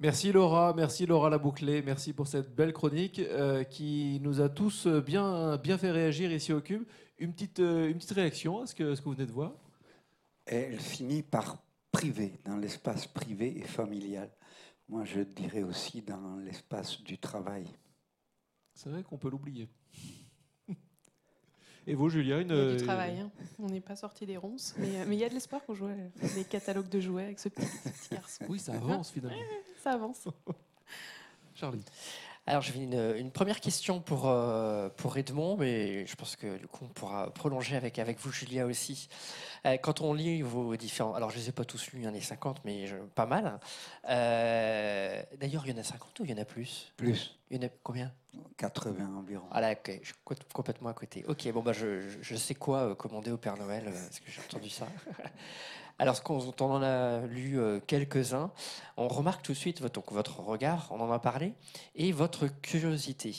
Merci 0.00 0.30
Laura, 0.30 0.74
merci 0.76 1.06
Laura 1.06 1.28
la 1.28 1.38
bouclée, 1.38 1.82
merci 1.82 2.12
pour 2.12 2.28
cette 2.28 2.54
belle 2.54 2.72
chronique 2.72 3.18
euh, 3.18 3.64
qui 3.64 4.20
nous 4.22 4.40
a 4.40 4.48
tous 4.48 4.86
bien, 4.86 5.56
bien 5.56 5.76
fait 5.76 5.90
réagir 5.90 6.30
ici 6.30 6.52
au 6.52 6.60
Cube. 6.60 6.84
Une 7.18 7.32
petite, 7.32 7.58
euh, 7.58 7.88
une 7.88 7.96
petite 7.96 8.12
réaction 8.12 8.62
à 8.62 8.66
ce 8.66 8.76
que, 8.76 8.94
ce 8.94 9.00
que 9.00 9.06
vous 9.06 9.14
venez 9.14 9.26
de 9.26 9.32
voir 9.32 9.54
Elle 10.46 10.78
finit 10.78 11.22
par 11.22 11.56
privé, 11.98 12.32
dans 12.44 12.56
l'espace 12.56 13.08
privé 13.08 13.58
et 13.58 13.64
familial. 13.64 14.30
Moi, 14.88 15.04
je 15.04 15.20
dirais 15.20 15.64
aussi 15.64 16.00
dans 16.00 16.36
l'espace 16.36 17.02
du 17.02 17.18
travail. 17.18 17.66
C'est 18.72 18.88
vrai 18.88 19.02
qu'on 19.02 19.18
peut 19.18 19.28
l'oublier. 19.28 19.68
Et 21.88 21.96
vous, 21.96 22.08
Julia 22.08 22.40
une, 22.40 22.50
Il 22.50 22.54
y 22.54 22.56
a 22.56 22.62
euh, 22.62 22.76
du 22.76 22.84
travail, 22.84 23.18
hein. 23.18 23.32
on 23.58 23.66
n'est 23.66 23.80
pas 23.80 23.96
sorti 23.96 24.26
des 24.26 24.36
ronces, 24.36 24.76
mais 24.78 25.00
euh, 25.00 25.12
il 25.12 25.18
y 25.18 25.24
a 25.24 25.28
de 25.28 25.34
l'espoir 25.34 25.60
pour 25.62 25.74
jouer 25.74 25.92
les 26.36 26.44
catalogues 26.44 26.88
de 26.88 27.00
jouets 27.00 27.24
avec 27.24 27.40
ce 27.40 27.48
petit, 27.48 27.66
ce 27.66 27.88
petit 27.88 28.14
garçon. 28.14 28.44
Oui, 28.48 28.60
ça 28.60 28.74
avance 28.74 29.10
finalement. 29.10 29.42
Ça 29.82 29.94
avance. 29.94 30.28
Charlie. 31.56 31.84
Alors, 32.48 32.62
j'avais 32.62 32.80
une, 32.82 33.14
une 33.18 33.30
première 33.30 33.60
question 33.60 34.00
pour, 34.00 34.22
euh, 34.26 34.88
pour 34.96 35.18
Edmond, 35.18 35.58
mais 35.58 36.06
je 36.06 36.16
pense 36.16 36.34
que 36.34 36.56
du 36.56 36.66
coup, 36.66 36.86
on 36.86 36.88
pourra 36.88 37.30
prolonger 37.30 37.76
avec, 37.76 37.98
avec 37.98 38.18
vous, 38.20 38.32
Julia, 38.32 38.64
aussi. 38.64 39.10
Euh, 39.66 39.76
quand 39.76 40.00
on 40.00 40.14
lit 40.14 40.40
vos 40.40 40.74
différents. 40.76 41.12
Alors, 41.12 41.28
je 41.28 41.36
ne 41.36 41.42
les 41.42 41.48
ai 41.50 41.52
pas 41.52 41.66
tous 41.66 41.92
lus, 41.92 41.98
il 42.00 42.04
y 42.04 42.08
en 42.08 42.14
a 42.14 42.20
50, 42.22 42.64
mais 42.64 42.86
je- 42.86 42.96
pas 43.14 43.26
mal. 43.26 43.60
Euh, 44.08 45.22
D'ailleurs, 45.38 45.66
il 45.66 45.72
y 45.72 45.74
en 45.76 45.78
a 45.78 45.82
50 45.84 46.18
ou 46.20 46.24
il 46.24 46.30
y 46.30 46.34
en 46.34 46.38
a 46.40 46.46
plus? 46.46 46.90
Plus. 46.96 47.38
Il 47.50 47.58
y 47.58 47.64
en 47.64 47.66
a 47.66 47.70
combien? 47.82 48.10
80 48.56 49.14
environ. 49.18 49.44
Ah 49.50 49.60
là, 49.60 49.72
ok, 49.72 49.98
je 50.00 50.06
suis 50.06 50.14
co- 50.24 50.34
complètement 50.54 50.88
à 50.88 50.94
côté. 50.94 51.24
Ok, 51.28 51.50
bon, 51.52 51.60
bah, 51.62 51.72
je, 51.74 52.08
je- 52.22 52.34
sais 52.36 52.54
quoi 52.54 52.94
commander 52.96 53.30
au 53.30 53.36
Père 53.36 53.58
Noël, 53.58 53.84
parce 53.84 54.20
que 54.20 54.30
j'ai 54.30 54.40
entendu 54.40 54.70
ça. 54.70 54.86
Alors, 55.98 56.22
quand 56.22 56.60
on 56.62 56.70
en 56.72 56.82
a 56.82 57.20
lu 57.26 57.58
euh, 57.58 57.80
quelques-uns, 57.80 58.52
on 58.96 59.08
remarque 59.08 59.42
tout 59.42 59.52
de 59.52 59.56
suite 59.56 59.80
votre, 59.80 60.40
regard, 60.40 60.88
on 60.92 61.00
en 61.00 61.10
a 61.10 61.18
parlé, 61.18 61.54
et 61.96 62.12
votre 62.12 62.46
curiosité. 62.46 63.34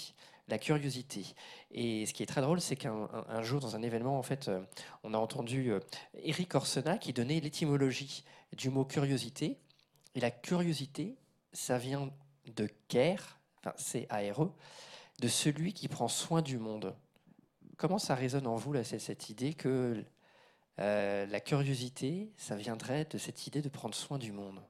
La 0.49 0.57
curiosité. 0.57 1.25
Et 1.71 2.05
ce 2.05 2.13
qui 2.13 2.23
est 2.23 2.25
très 2.25 2.41
drôle, 2.41 2.59
c'est 2.59 2.75
qu'un 2.75 3.07
un- 3.13 3.25
un 3.29 3.41
jour, 3.43 3.59
dans 3.61 3.75
un 3.75 3.81
événement, 3.83 4.17
en 4.17 4.23
fait, 4.23 4.47
euh, 4.47 4.59
on 5.03 5.13
a 5.13 5.17
entendu 5.17 5.71
euh, 5.71 5.79
Eric 6.23 6.55
Orsena 6.55 6.97
qui 6.97 7.13
donnait 7.13 7.39
l'étymologie 7.39 8.23
du 8.57 8.69
mot 8.69 8.83
curiosité. 8.83 9.57
Et 10.15 10.19
la 10.19 10.31
curiosité, 10.31 11.15
ça 11.53 11.77
vient 11.77 12.09
de 12.55 12.67
care, 12.87 13.39
enfin 13.59 13.73
C-A-R-E, 13.77 14.49
de 15.21 15.27
celui 15.27 15.73
qui 15.73 15.87
prend 15.87 16.07
soin 16.07 16.41
du 16.41 16.57
monde. 16.57 16.95
Comment 17.77 17.99
ça 17.99 18.15
résonne 18.15 18.47
en 18.47 18.55
vous, 18.55 18.73
là, 18.73 18.83
cette 18.83 19.29
idée 19.29 19.53
que 19.53 20.03
euh, 20.79 21.25
la 21.25 21.39
curiosité, 21.39 22.31
ça 22.37 22.55
viendrait 22.55 23.05
de 23.05 23.17
cette 23.17 23.47
idée 23.47 23.61
de 23.61 23.69
prendre 23.69 23.95
soin 23.95 24.17
du 24.17 24.31
monde 24.31 24.61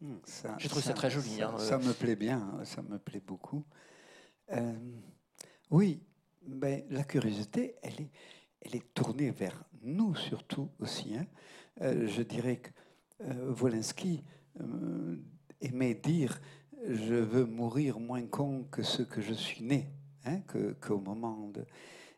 Hmm, 0.00 0.16
Ça- 0.26 0.54
J'ai 0.58 0.68
trouvé 0.68 0.82
ça, 0.84 0.92
très 0.92 1.08
joli. 1.10 1.36
Ça, 1.38 1.48
hein, 1.48 1.58
ça 1.58 1.76
euh. 1.76 1.78
me 1.78 1.92
plaît 1.94 2.16
bien, 2.16 2.60
ça 2.64 2.82
me 2.82 2.98
plaît 2.98 3.22
beaucoup. 3.26 3.64
Euh, 4.52 4.74
oui, 5.70 6.02
ben, 6.46 6.84
la 6.90 7.02
curiosité, 7.02 7.76
elle 7.82 8.00
est, 8.02 8.10
elle 8.60 8.76
est 8.76 8.92
tournée 8.94 9.30
vers 9.30 9.64
nous 9.82 10.14
surtout 10.14 10.68
aussi. 10.80 11.16
hein. 11.16 11.26
Euh, 11.80 12.06
je 12.08 12.20
dirais 12.22 12.56
que 12.58 12.70
euh, 13.22 13.54
Wolinski 13.58 14.22
aimait 15.62 15.94
dire 15.94 16.40
Je 16.86 17.14
veux 17.14 17.46
mourir 17.46 17.98
moins 17.98 18.26
con 18.26 18.64
que 18.70 18.82
ce 18.82 19.02
que 19.02 19.20
je 19.22 19.32
suis 19.32 19.62
né, 19.62 19.88
hein, 20.26 20.40
qu'au 20.80 20.98
moment 21.00 21.48
de. 21.48 21.64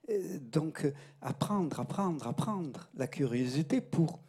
Euh, 0.08 0.38
Donc, 0.40 0.84
euh, 0.84 0.92
apprendre, 1.20 1.80
apprendre, 1.80 2.26
apprendre 2.26 2.88
la 2.94 3.06
curiosité 3.06 3.80
pour 3.80 4.20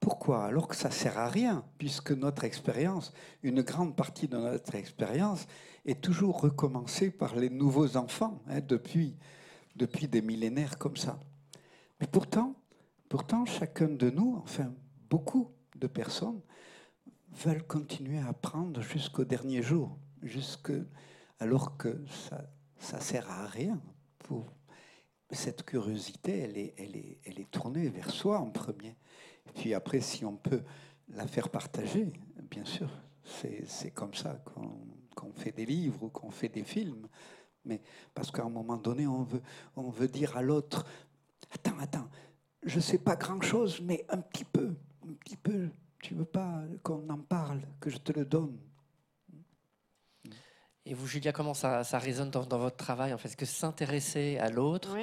pourquoi? 0.00 0.44
Alors 0.44 0.68
que 0.68 0.76
ça 0.76 0.92
sert 0.92 1.18
à 1.18 1.28
rien, 1.28 1.64
puisque 1.76 2.12
notre 2.12 2.44
expérience, 2.44 3.12
une 3.42 3.62
grande 3.62 3.96
partie 3.96 4.28
de 4.28 4.36
notre 4.36 4.76
expérience, 4.76 5.46
est 5.84 6.00
toujours 6.00 6.40
recommencée 6.40 7.10
par 7.10 7.34
les 7.34 7.50
nouveaux 7.50 7.96
enfants, 7.96 8.40
hein, 8.48 8.60
depuis, 8.60 9.16
depuis 9.74 10.06
des 10.06 10.22
millénaires 10.22 10.78
comme 10.78 10.96
ça. 10.96 11.18
Mais 12.00 12.06
pourtant, 12.06 12.54
pourtant, 13.08 13.44
chacun 13.44 13.88
de 13.88 14.08
nous, 14.08 14.40
enfin 14.44 14.72
beaucoup 15.10 15.50
de 15.74 15.88
personnes, 15.88 16.40
veulent 17.32 17.66
continuer 17.66 18.18
à 18.18 18.28
apprendre 18.28 18.80
jusqu'au 18.82 19.24
dernier 19.24 19.62
jour, 19.62 19.98
jusque, 20.22 20.72
alors 21.40 21.76
que 21.76 21.98
ça 22.28 22.48
ça 22.78 23.00
sert 23.00 23.28
à 23.30 23.46
rien. 23.46 23.80
Cette 25.34 25.62
curiosité, 25.64 26.72
elle 26.76 27.38
est, 27.40 27.50
tournée 27.50 27.88
vers 27.88 28.10
soi 28.10 28.38
en 28.38 28.50
premier. 28.50 28.96
Puis 29.54 29.74
après, 29.74 30.00
si 30.00 30.24
on 30.24 30.36
peut 30.36 30.62
la 31.08 31.26
faire 31.26 31.48
partager, 31.48 32.12
bien 32.50 32.64
sûr, 32.64 32.90
c'est 33.24 33.90
comme 33.90 34.14
ça 34.14 34.42
qu'on 35.14 35.32
fait 35.32 35.52
des 35.52 35.66
livres 35.66 36.04
ou 36.04 36.08
qu'on 36.08 36.30
fait 36.30 36.48
des 36.48 36.64
films. 36.64 37.08
Mais 37.64 37.80
parce 38.14 38.30
qu'à 38.30 38.44
un 38.44 38.50
moment 38.50 38.76
donné, 38.76 39.06
on 39.06 39.22
veut, 39.22 39.42
on 39.76 39.90
veut 39.90 40.08
dire 40.08 40.36
à 40.36 40.42
l'autre, 40.42 40.86
attends, 41.52 41.78
attends, 41.78 42.08
je 42.62 42.76
ne 42.76 42.80
sais 42.80 42.98
pas 42.98 43.16
grand-chose, 43.16 43.80
mais 43.82 44.04
un 44.08 44.18
petit 44.18 44.44
peu, 44.44 44.74
un 45.06 45.12
petit 45.12 45.36
peu, 45.36 45.68
tu 46.02 46.14
veux 46.14 46.24
pas 46.24 46.62
qu'on 46.82 47.08
en 47.10 47.18
parle, 47.18 47.60
que 47.80 47.90
je 47.90 47.98
te 47.98 48.12
le 48.12 48.24
donne? 48.24 48.58
Et 50.90 50.94
vous, 50.94 51.06
Julia, 51.06 51.32
comment 51.32 51.52
ça, 51.52 51.84
ça 51.84 51.98
résonne 51.98 52.30
dans, 52.30 52.44
dans 52.46 52.58
votre 52.58 52.76
travail 52.76 53.12
en 53.12 53.18
fait? 53.18 53.28
Est-ce 53.28 53.36
que 53.36 53.44
s'intéresser 53.44 54.38
à 54.38 54.48
l'autre, 54.48 54.96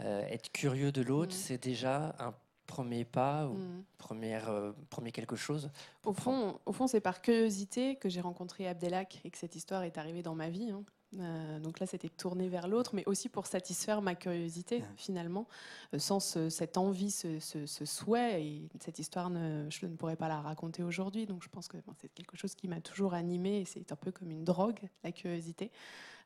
euh, 0.00 0.24
être 0.28 0.52
curieux 0.52 0.92
de 0.92 1.02
l'autre, 1.02 1.32
c'est 1.34 1.58
déjà 1.60 2.14
un 2.20 2.32
premier 2.66 3.04
pas 3.04 3.46
ou 3.48 3.54
Mm. 3.54 3.84
première, 3.98 4.48
euh, 4.48 4.72
premier 4.90 5.10
quelque 5.12 5.36
chose 5.36 5.70
Au 6.04 6.12
fond, 6.12 6.58
au 6.66 6.72
fond 6.72 6.86
c'est 6.86 7.00
par 7.00 7.20
curiosité 7.20 7.96
que 7.96 8.08
j'ai 8.08 8.20
rencontré 8.20 8.68
Abdelak 8.68 9.20
et 9.24 9.30
que 9.30 9.36
cette 9.38 9.56
histoire 9.56 9.82
est 9.82 9.98
arrivée 9.98 10.22
dans 10.22 10.34
ma 10.36 10.48
vie. 10.50 10.70
hein. 10.70 10.82
Euh, 11.18 11.60
donc 11.60 11.80
là, 11.80 11.86
c'était 11.86 12.08
tourné 12.08 12.48
vers 12.48 12.66
l'autre, 12.68 12.94
mais 12.94 13.04
aussi 13.06 13.28
pour 13.28 13.46
satisfaire 13.46 14.02
ma 14.02 14.14
curiosité, 14.14 14.82
finalement. 14.96 15.46
Euh, 15.94 15.98
sans 15.98 16.20
ce- 16.20 16.48
cette 16.48 16.76
envie, 16.76 17.10
ce, 17.10 17.38
ce- 17.38 17.66
ce 17.66 17.84
souhait, 17.84 18.44
et 18.44 18.68
cette 18.80 18.98
histoire, 18.98 19.30
ne, 19.30 19.66
je 19.70 19.86
ne 19.86 19.94
pourrais 19.96 20.16
pas 20.16 20.28
la 20.28 20.40
raconter 20.40 20.82
aujourd'hui. 20.82 21.26
Donc 21.26 21.42
je 21.42 21.48
pense 21.48 21.68
que 21.68 21.76
bon, 21.78 21.92
c'est 22.00 22.08
quelque 22.14 22.36
chose 22.36 22.54
qui 22.54 22.68
m'a 22.68 22.80
toujours 22.80 23.14
animée, 23.14 23.60
et 23.60 23.64
c'est 23.64 23.92
un 23.92 23.96
peu 23.96 24.10
comme 24.12 24.30
une 24.30 24.44
drogue, 24.44 24.80
la 25.02 25.12
curiosité. 25.12 25.70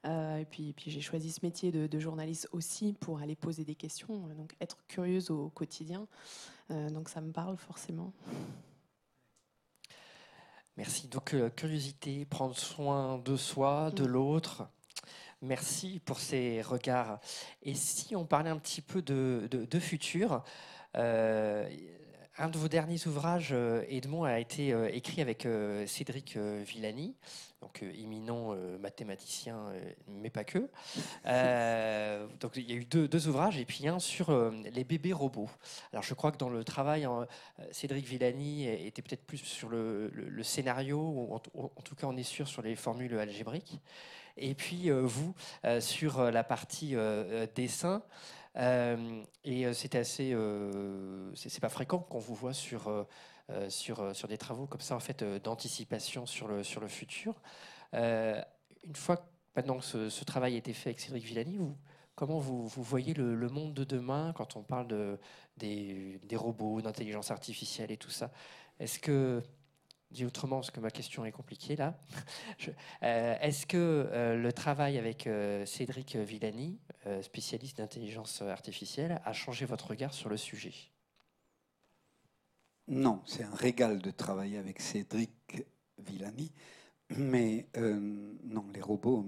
Euh, 0.07 0.39
et 0.39 0.45
puis, 0.45 0.73
puis 0.73 0.91
j'ai 0.91 1.01
choisi 1.01 1.33
ce 1.33 1.41
métier 1.43 1.73
de, 1.73 1.87
de 1.87 1.99
journaliste 1.99 2.49
aussi 2.53 2.93
pour 2.95 3.19
aller 3.21 3.35
poser 3.37 3.65
des 3.65 3.75
questions, 3.75 4.29
donc 4.37 4.55
être 4.61 4.79
curieuse 4.87 5.31
au 5.31 5.49
quotidien. 5.51 6.07
Donc 6.71 7.09
ça 7.09 7.21
me 7.23 7.33
parle 7.33 7.57
forcément. 7.57 8.13
Merci. 10.77 11.09
Donc, 11.09 11.35
euh, 11.35 11.51
curiosité, 11.51 12.25
prendre 12.25 12.57
soin 12.57 13.19
de 13.19 13.37
soi, 13.37 13.91
de 13.91 14.05
l'autre. 14.05 14.69
Merci 15.41 16.01
pour 16.05 16.19
ces 16.19 16.63
regards. 16.63 17.21
Et 17.63 17.75
si 17.75 18.17
on 18.17 18.25
parlait 18.27 18.51
un 18.51 18.59
petit 18.59 18.81
peu 18.83 19.03
de, 19.03 19.47
de- 19.51 19.65
de 19.67 19.79
futur, 19.79 20.43
euh, 20.97 21.69
un 22.39 22.49
de 22.49 22.59
vos 22.59 22.67
derniers 22.69 23.05
ouvrages, 23.07 23.51
euh, 23.53 23.85
Edmond, 23.89 24.25
a 24.25 24.41
été 24.41 24.73
euh, 24.73 24.89
écrit 24.93 25.21
avec 25.23 25.47
Cédric 25.87 26.37
Villani, 26.37 27.15
donc 27.61 27.83
éminent 27.83 28.55
mathématicien, 28.81 29.73
mais 30.09 30.31
pas 30.31 30.43
que. 30.45 30.69
Euh, 31.27 32.27
donc 32.41 32.53
il 32.57 32.69
y 32.69 32.73
a 32.73 32.77
eu 32.77 32.85
deux, 32.85 33.07
deux 33.07 33.29
ouvrages 33.29 33.59
et 33.59 33.65
puis 33.65 33.87
un 33.87 34.01
sur 34.01 34.33
les 34.73 34.85
bébés 34.85 35.13
robots. 35.13 35.51
Alors 35.93 36.03
je 36.03 36.15
crois 36.15 36.33
que 36.33 36.39
dans 36.39 36.49
le 36.51 36.65
travail, 36.65 37.07
Cédric 37.71 38.07
Villani 38.07 38.67
était 38.67 39.03
peut-être 39.03 39.25
plus 39.25 39.39
sur 39.39 39.69
le, 39.69 40.09
le- 40.15 40.29
le 40.29 40.43
scénario, 40.43 40.99
ou 41.01 41.33
en 41.35 41.39
tout 41.83 41.95
cas 41.97 42.09
on 42.09 42.17
est 42.17 42.23
sûr 42.25 42.49
sur 42.49 42.63
les 42.63 42.75
formules 42.77 43.17
algébriques. 43.19 43.81
Et 44.39 44.55
puis 44.55 44.91
euh, 44.91 45.01
vous, 45.03 45.35
euh, 45.65 45.81
sur 45.81 46.21
euh, 46.21 46.31
la 46.31 46.45
partie 46.45 46.97
dessin. 47.55 48.03
Et 49.45 49.73
c'est 49.73 49.95
assez, 49.95 50.37
c'est 51.35 51.61
pas 51.61 51.69
fréquent 51.69 52.01
qu'on 52.01 52.19
vous 52.19 52.35
voit 52.35 52.53
sur 52.53 53.07
sur 53.69 54.17
sur 54.17 54.27
des 54.27 54.37
travaux 54.37 54.67
comme 54.67 54.81
ça 54.81 54.97
en 54.97 55.01
fait 55.01 55.23
d'anticipation 55.23 56.27
sur 56.27 56.49
le 56.49 56.65
sur 56.65 56.81
le 56.81 56.89
futur. 56.89 57.41
Une 57.93 58.97
fois 58.97 59.31
maintenant 59.55 59.79
que 59.79 60.09
ce, 60.09 60.25
travail 60.25 60.55
a 60.55 60.59
été 60.59 60.73
fait 60.73 60.91
avec 60.91 60.99
Cédric 60.99 61.25
Villani, 61.25 61.57
vous, 61.57 61.77
comment 62.17 62.39
vous, 62.39 62.67
vous 62.67 62.83
voyez 62.83 63.15
le, 63.15 63.49
monde 63.49 63.75
de 63.75 63.85
demain 63.85 64.33
quand 64.35 64.57
on 64.57 64.63
parle 64.63 64.89
de 64.89 65.21
des, 65.57 66.21
des 66.25 66.37
robots, 66.37 66.81
d'intelligence 66.81 67.31
artificielle 67.31 67.93
et 67.93 67.97
tout 67.97 68.11
ça? 68.11 68.33
Est-ce 68.81 68.99
que 68.99 69.43
Dit 70.11 70.25
autrement, 70.25 70.57
parce 70.57 70.71
que 70.71 70.81
ma 70.81 70.91
question 70.91 71.27
est 71.27 71.33
compliquée 71.33 71.77
là. 71.77 71.99
Euh, 73.03 73.37
Est-ce 73.41 73.67
que 73.67 73.77
euh, 73.77 74.37
le 74.37 74.53
travail 74.53 74.99
avec 74.99 75.27
euh, 75.27 75.65
Cédric 75.67 76.17
Villani, 76.17 76.79
spécialiste 77.23 77.79
d'intelligence 77.79 78.43
artificielle, 78.43 79.21
a 79.25 79.33
changé 79.33 79.65
votre 79.65 79.89
regard 79.89 80.13
sur 80.13 80.29
le 80.29 80.37
sujet? 80.37 80.75
Non, 82.89 83.23
c'est 83.25 83.45
un 83.45 83.55
régal 83.55 84.01
de 84.01 84.11
travailler 84.11 84.59
avec 84.59 84.81
Cédric 84.81 85.65
Villani, 85.99 86.53
mais 87.17 87.69
non, 87.75 88.67
les 88.75 88.81
robots, 88.81 89.25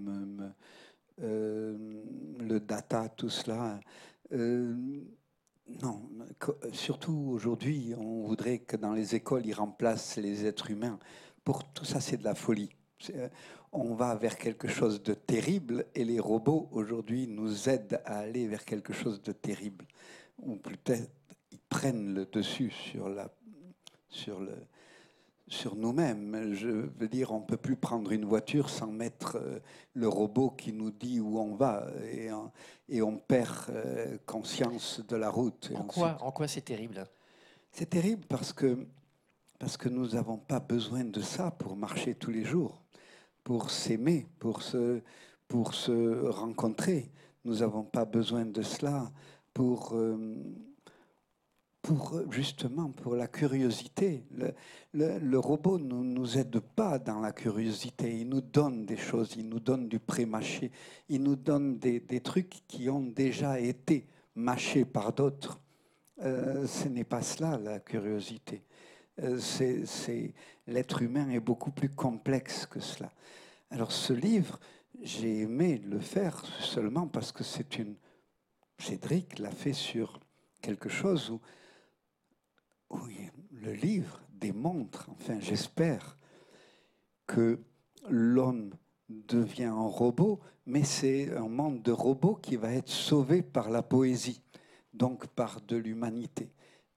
le 1.19 2.59
data, 2.59 3.09
tout 3.09 3.31
cela, 3.31 3.81
non. 5.83 6.03
Surtout 6.73 7.31
aujourd'hui, 7.33 7.95
on 7.97 8.23
voudrait 8.27 8.59
que 8.59 8.77
dans 8.77 8.93
les 8.93 9.15
écoles, 9.15 9.47
ils 9.47 9.55
remplacent 9.55 10.17
les 10.17 10.47
êtres 10.47 10.71
humains. 10.71 10.99
Pour 11.45 11.65
tout 11.73 11.85
ça, 11.85 12.01
c'est 12.01 12.17
de 12.17 12.25
la 12.25 12.35
folie. 12.35 12.71
Euh, 13.15 13.29
On 13.73 13.95
va 13.95 14.15
vers 14.17 14.37
quelque 14.37 14.69
chose 14.69 15.03
de 15.03 15.15
terrible 15.15 15.87
et 15.95 16.05
les 16.05 16.19
robots 16.19 16.69
aujourd'hui 16.73 17.29
nous 17.29 17.69
aident 17.69 18.01
à 18.05 18.19
aller 18.19 18.47
vers 18.49 18.65
quelque 18.65 18.93
chose 18.93 19.23
de 19.23 19.33
terrible. 19.33 19.87
Ou 20.43 20.57
peut-être 20.57 21.11
ils 21.53 21.59
prennent 21.69 22.15
le 22.15 22.27
dessus 22.27 22.71
sur 22.71 23.09
la 23.09 23.31
sur 24.09 24.41
le, 24.41 24.55
sur 25.51 25.75
nous-mêmes. 25.77 26.55
Je 26.55 26.69
veux 26.69 27.09
dire, 27.09 27.33
on 27.33 27.41
ne 27.41 27.45
peut 27.45 27.57
plus 27.57 27.77
prendre 27.77 28.13
une 28.13 28.25
voiture 28.25 28.71
sans 28.71 28.87
mettre 28.87 29.37
euh, 29.37 29.59
le 29.95 30.09
robot 30.09 30.51
qui 30.51 30.73
nous 30.73 30.91
dit 30.93 31.21
où 31.21 31.39
on 31.39 31.55
va 31.57 31.87
et, 32.11 32.33
on- 32.33 32.51
et 32.89 33.03
on 33.03 33.19
perd 33.19 33.57
euh, 33.71 34.17
conscience 34.27 35.03
de 35.07 35.17
la 35.17 35.29
route. 35.29 35.71
En 35.75 35.81
ensuite- 35.81 35.93
quoi, 35.93 36.17
en 36.23 36.31
quoi 36.33 36.49
c'est 36.49 36.63
terrible? 36.63 37.05
C'est 37.73 37.91
terrible 37.91 38.25
parce 38.29 38.53
que, 38.53 38.87
parce 39.59 39.77
que 39.77 39.89
nous 39.89 40.09
n'avons 40.09 40.39
pas 40.39 40.61
besoin 40.61 41.05
de 41.05 41.21
ça 41.21 41.51
pour 41.51 41.77
marcher 41.77 42.15
tous 42.15 42.31
les 42.31 42.45
jours, 42.45 42.81
pour 43.45 43.71
s'aimer, 43.71 44.27
pour 44.39 44.63
se, 44.63 45.01
pour 45.49 45.75
se 45.75 46.27
rencontrer. 46.29 47.11
Nous 47.45 47.57
n'avons 47.59 47.83
pas 47.85 48.05
besoin 48.05 48.45
de 48.45 48.63
cela 48.63 49.11
pour, 49.53 49.95
euh, 49.95 50.17
pour 51.83 52.21
justement 52.31 52.91
pour 52.91 53.17
la 53.17 53.27
curiosité. 53.27 54.25
Le, 54.93 55.19
le- 55.19 55.39
robot 55.39 55.79
ne 55.79 55.95
nous 55.95 56.39
aide 56.39 56.61
pas 56.61 56.99
dans 56.99 57.21
la 57.21 57.33
curiosité. 57.33 58.19
Il 58.21 58.29
nous 58.29 58.41
donne 58.41 58.85
des 58.87 58.97
choses, 58.97 59.35
il 59.37 59.49
nous 59.49 59.61
donne 59.61 59.89
du 59.89 59.99
pré-mâché, 59.99 60.71
il 61.09 61.23
nous 61.23 61.37
donne 61.37 61.79
des, 61.79 62.01
des 62.01 62.21
trucs 62.21 62.63
qui 62.69 62.91
ont 62.91 63.03
déjà 63.03 63.59
été 63.61 64.07
mâchés 64.35 64.85
par 64.85 65.13
d'autres. 65.13 65.61
Euh, 66.23 66.67
ce 66.67 66.89
n'est 66.89 67.05
pas 67.05 67.23
cela 67.23 67.57
la 67.57 67.81
curiosité. 67.81 68.63
Euh, 69.23 69.39
c'est- 69.39 70.35
L'être 70.67 71.03
humain 71.03 71.29
est 71.31 71.41
beaucoup 71.41 71.73
plus 71.73 71.89
complexe 71.89 72.67
que 72.67 72.79
cela. 72.79 73.11
Alors 73.71 73.91
ce 73.91 74.13
livre, 74.13 74.61
j'ai 75.03 75.41
aimé 75.41 75.79
le 75.85 75.99
faire 75.99 76.45
seulement 76.61 77.09
parce 77.09 77.33
que 77.33 77.43
c'est 77.43 77.79
une... 77.79 77.97
Cédric 78.79 79.39
l'a 79.39 79.51
fait 79.51 79.73
sur 79.73 80.21
quelque 80.63 80.89
chose 80.89 81.31
où, 81.31 81.41
où 82.91 82.99
il- 83.09 83.31
le 83.53 83.73
livre 83.73 84.21
démontre, 84.33 85.09
enfin 85.11 85.39
j'espère, 85.41 86.17
que 87.27 87.61
l'homme 88.09 88.75
devient 89.09 89.65
un 89.65 89.87
robot, 89.87 90.41
mais 90.67 90.85
c'est 90.85 91.35
un 91.37 91.49
monde 91.49 91.83
de 91.83 91.93
robots 91.93 92.37
qui 92.37 92.57
va 92.57 92.73
être 92.73 92.89
sauvé 92.89 93.43
par 93.43 93.71
la 93.71 93.83
poésie, 93.83 94.43
donc 94.93 95.27
par 95.29 95.61
de 95.61 95.77
l'humanité. 95.77 96.51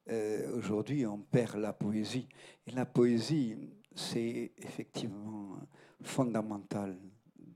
Euh, 0.09 0.57
Aujourd'hui, 0.57 1.05
on 1.05 1.19
perd 1.19 1.55
la 1.57 1.73
poésie. 1.73 2.27
Et 2.67 2.71
la 2.71 2.85
poésie, 2.85 3.57
c'est 3.95 4.51
effectivement 4.57 5.57
fondamental 6.01 6.97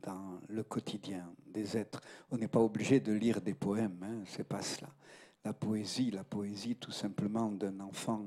dans 0.02 0.40
le 0.48 0.64
quotidien 0.64 1.34
des 1.46 1.78
êtres. 1.78 2.02
On 2.32 2.38
n'est 2.38 2.48
pas 2.48 2.62
obligé 2.62 3.00
de 3.00 3.12
lire 3.14 3.42
des 3.42 3.54
poèmes, 3.54 4.00
hein, 4.04 4.24
c'est 4.26 4.48
pas 4.48 4.62
cela. 4.62 4.90
La 5.44 5.54
poésie, 5.54 6.12
la 6.12 6.24
poésie 6.24 6.76
tout 6.76 6.92
simplement 6.92 7.50
d'un 7.52 7.80
enfant 7.80 8.26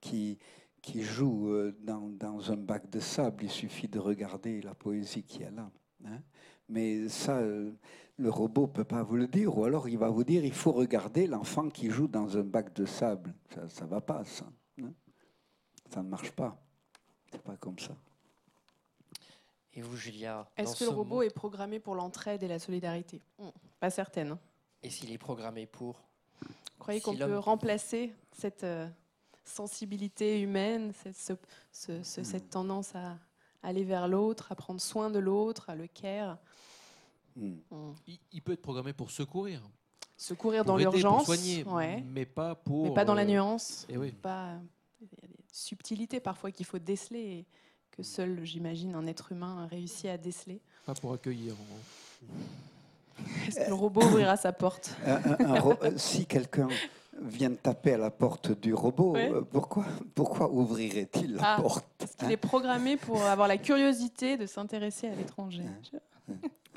qui, 0.00 0.38
qui 0.82 1.02
joue 1.02 1.50
euh, 1.50 1.76
dans, 1.82 2.08
dans 2.08 2.50
un 2.50 2.56
bac 2.56 2.90
de 2.90 2.98
sable, 3.00 3.44
il 3.44 3.50
suffit 3.50 3.88
de 3.88 3.98
regarder 3.98 4.60
la 4.62 4.74
poésie 4.74 5.22
qui 5.22 5.42
est 5.42 5.50
là. 5.50 5.70
hein. 6.04 6.20
Mais 6.68 7.08
ça, 7.08 7.38
euh, 7.38 7.72
le 8.18 8.28
robot 8.30 8.66
peut 8.66 8.84
pas 8.84 9.02
vous 9.02 9.16
le 9.16 9.26
dire, 9.26 9.56
ou 9.56 9.64
alors 9.64 9.88
il 9.88 9.96
va 9.98 10.08
vous 10.10 10.24
dire 10.24 10.44
il 10.44 10.52
faut 10.52 10.72
regarder 10.72 11.26
l'enfant 11.26 11.68
qui 11.70 11.88
joue 11.90 12.08
dans 12.08 12.36
un 12.36 12.42
bac 12.42 12.74
de 12.74 12.84
sable. 12.84 13.34
Ça 13.68 13.84
ne 13.84 13.90
va 13.90 14.00
pas, 14.00 14.24
ça. 14.24 14.44
hein. 14.82 14.92
Ça 15.90 16.02
ne 16.02 16.08
marche 16.08 16.32
pas. 16.32 16.60
C'est 17.30 17.40
pas 17.42 17.56
comme 17.56 17.78
ça. 17.78 17.96
Et 19.74 19.80
vous, 19.80 19.96
Julia 19.96 20.50
Est-ce 20.56 20.76
que 20.78 20.84
le 20.84 20.90
robot 20.90 21.16
monde- 21.16 21.24
est 21.24 21.30
programmé 21.34 21.78
pour 21.78 21.94
l'entraide 21.94 22.42
et 22.42 22.48
la 22.48 22.58
solidarité? 22.58 23.22
Hmm, 23.38 23.48
Pas 23.78 23.90
certaine. 23.90 24.32
hein. 24.32 24.38
Et 24.82 24.90
s'il 24.90 25.10
est 25.12 25.18
programmé 25.18 25.66
pour? 25.66 26.07
Croyez 26.88 27.00
qu'on 27.00 27.16
peut 27.16 27.38
remplacer 27.38 28.12
cette 28.32 28.64
euh, 28.64 28.88
sensibilité 29.44 30.40
humaine, 30.40 30.92
cette, 31.02 31.16
ce- 31.16 31.32
ce- 31.72 32.02
ce- 32.02 32.22
cette 32.24 32.50
tendance 32.50 32.94
à 32.94 33.16
aller 33.62 33.84
vers 33.84 34.08
l'autre, 34.08 34.52
à 34.52 34.54
prendre 34.54 34.80
soin 34.80 35.10
de 35.10 35.18
l'autre, 35.18 35.70
à 35.70 35.74
le 35.74 35.86
care 35.86 36.38
Hmm. 37.36 37.54
Il, 38.08 38.18
il 38.32 38.42
peut 38.42 38.50
être 38.52 38.62
programmé 38.62 38.92
pour 38.92 39.12
secourir. 39.12 39.62
Secourir 40.16 40.64
Pour 40.64 40.72
dans 40.72 40.76
l'urgence, 40.76 41.24
Pour 41.24 41.34
soigner, 41.36 41.62
ouais. 41.62 42.02
mais 42.12 42.26
pas 42.26 42.56
pour. 42.56 42.82
Mais 42.88 42.94
pas 42.94 43.04
dans 43.04 43.14
la 43.14 43.22
euh, 43.22 43.26
nuance. 43.26 43.86
eh 43.88 43.96
oui. 43.96 44.10
Pas, 44.10 44.54
il 45.00 45.06
y 45.06 45.24
a 45.24 45.28
des 45.28 45.44
subtilités 45.52 46.18
parfois 46.18 46.50
qu'il 46.50 46.66
faut 46.66 46.80
déceler 46.80 47.20
et 47.20 47.46
que 47.92 48.02
seul, 48.02 48.44
j'imagine, 48.44 48.92
un 48.96 49.06
être 49.06 49.30
humain 49.30 49.68
réussit 49.70 50.06
à 50.06 50.18
déceler. 50.18 50.60
Pas 50.84 50.94
pour 50.94 51.12
accueillir. 51.12 51.52
en 51.52 51.64
gros. 51.64 52.34
Est-ce 53.46 53.60
que 53.60 53.68
le 53.68 53.74
robot 53.74 54.02
ouvrira 54.02 54.36
sa 54.36 54.52
porte 54.52 54.94
Un- 55.06 55.16
un- 55.44 55.54
un 55.56 55.60
ro- 55.60 55.74
euh, 55.82 55.92
si 55.96 56.26
quelqu'un 56.26 56.68
vient 57.20 57.50
taper 57.52 57.94
à 57.94 57.98
la 57.98 58.10
porte 58.10 58.52
du 58.60 58.72
robot, 58.74 59.12
Ouais. 59.14 59.30
euh, 59.32 59.40
pourquoi, 59.42 59.84
pourquoi 60.14 60.50
ouvrirait-il 60.52 61.34
la 61.34 61.54
Ah, 61.54 61.60
porte 61.60 61.84
Parce 61.98 62.14
qu'il 62.14 62.30
est 62.30 62.36
programmé 62.36 62.96
pour 62.96 63.22
avoir 63.22 63.48
la 63.48 63.56
curiosité 63.58 64.36
de 64.36 64.46
s'intéresser 64.46 65.08
à 65.08 65.14
l'étranger. 65.14 65.64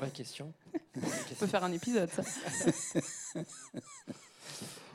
Bonne 0.00 0.10
question. 0.10 0.52
On 0.96 1.34
peut 1.38 1.46
faire 1.46 1.62
un 1.62 1.72
épisode, 1.72 2.08
ça. 2.10 2.22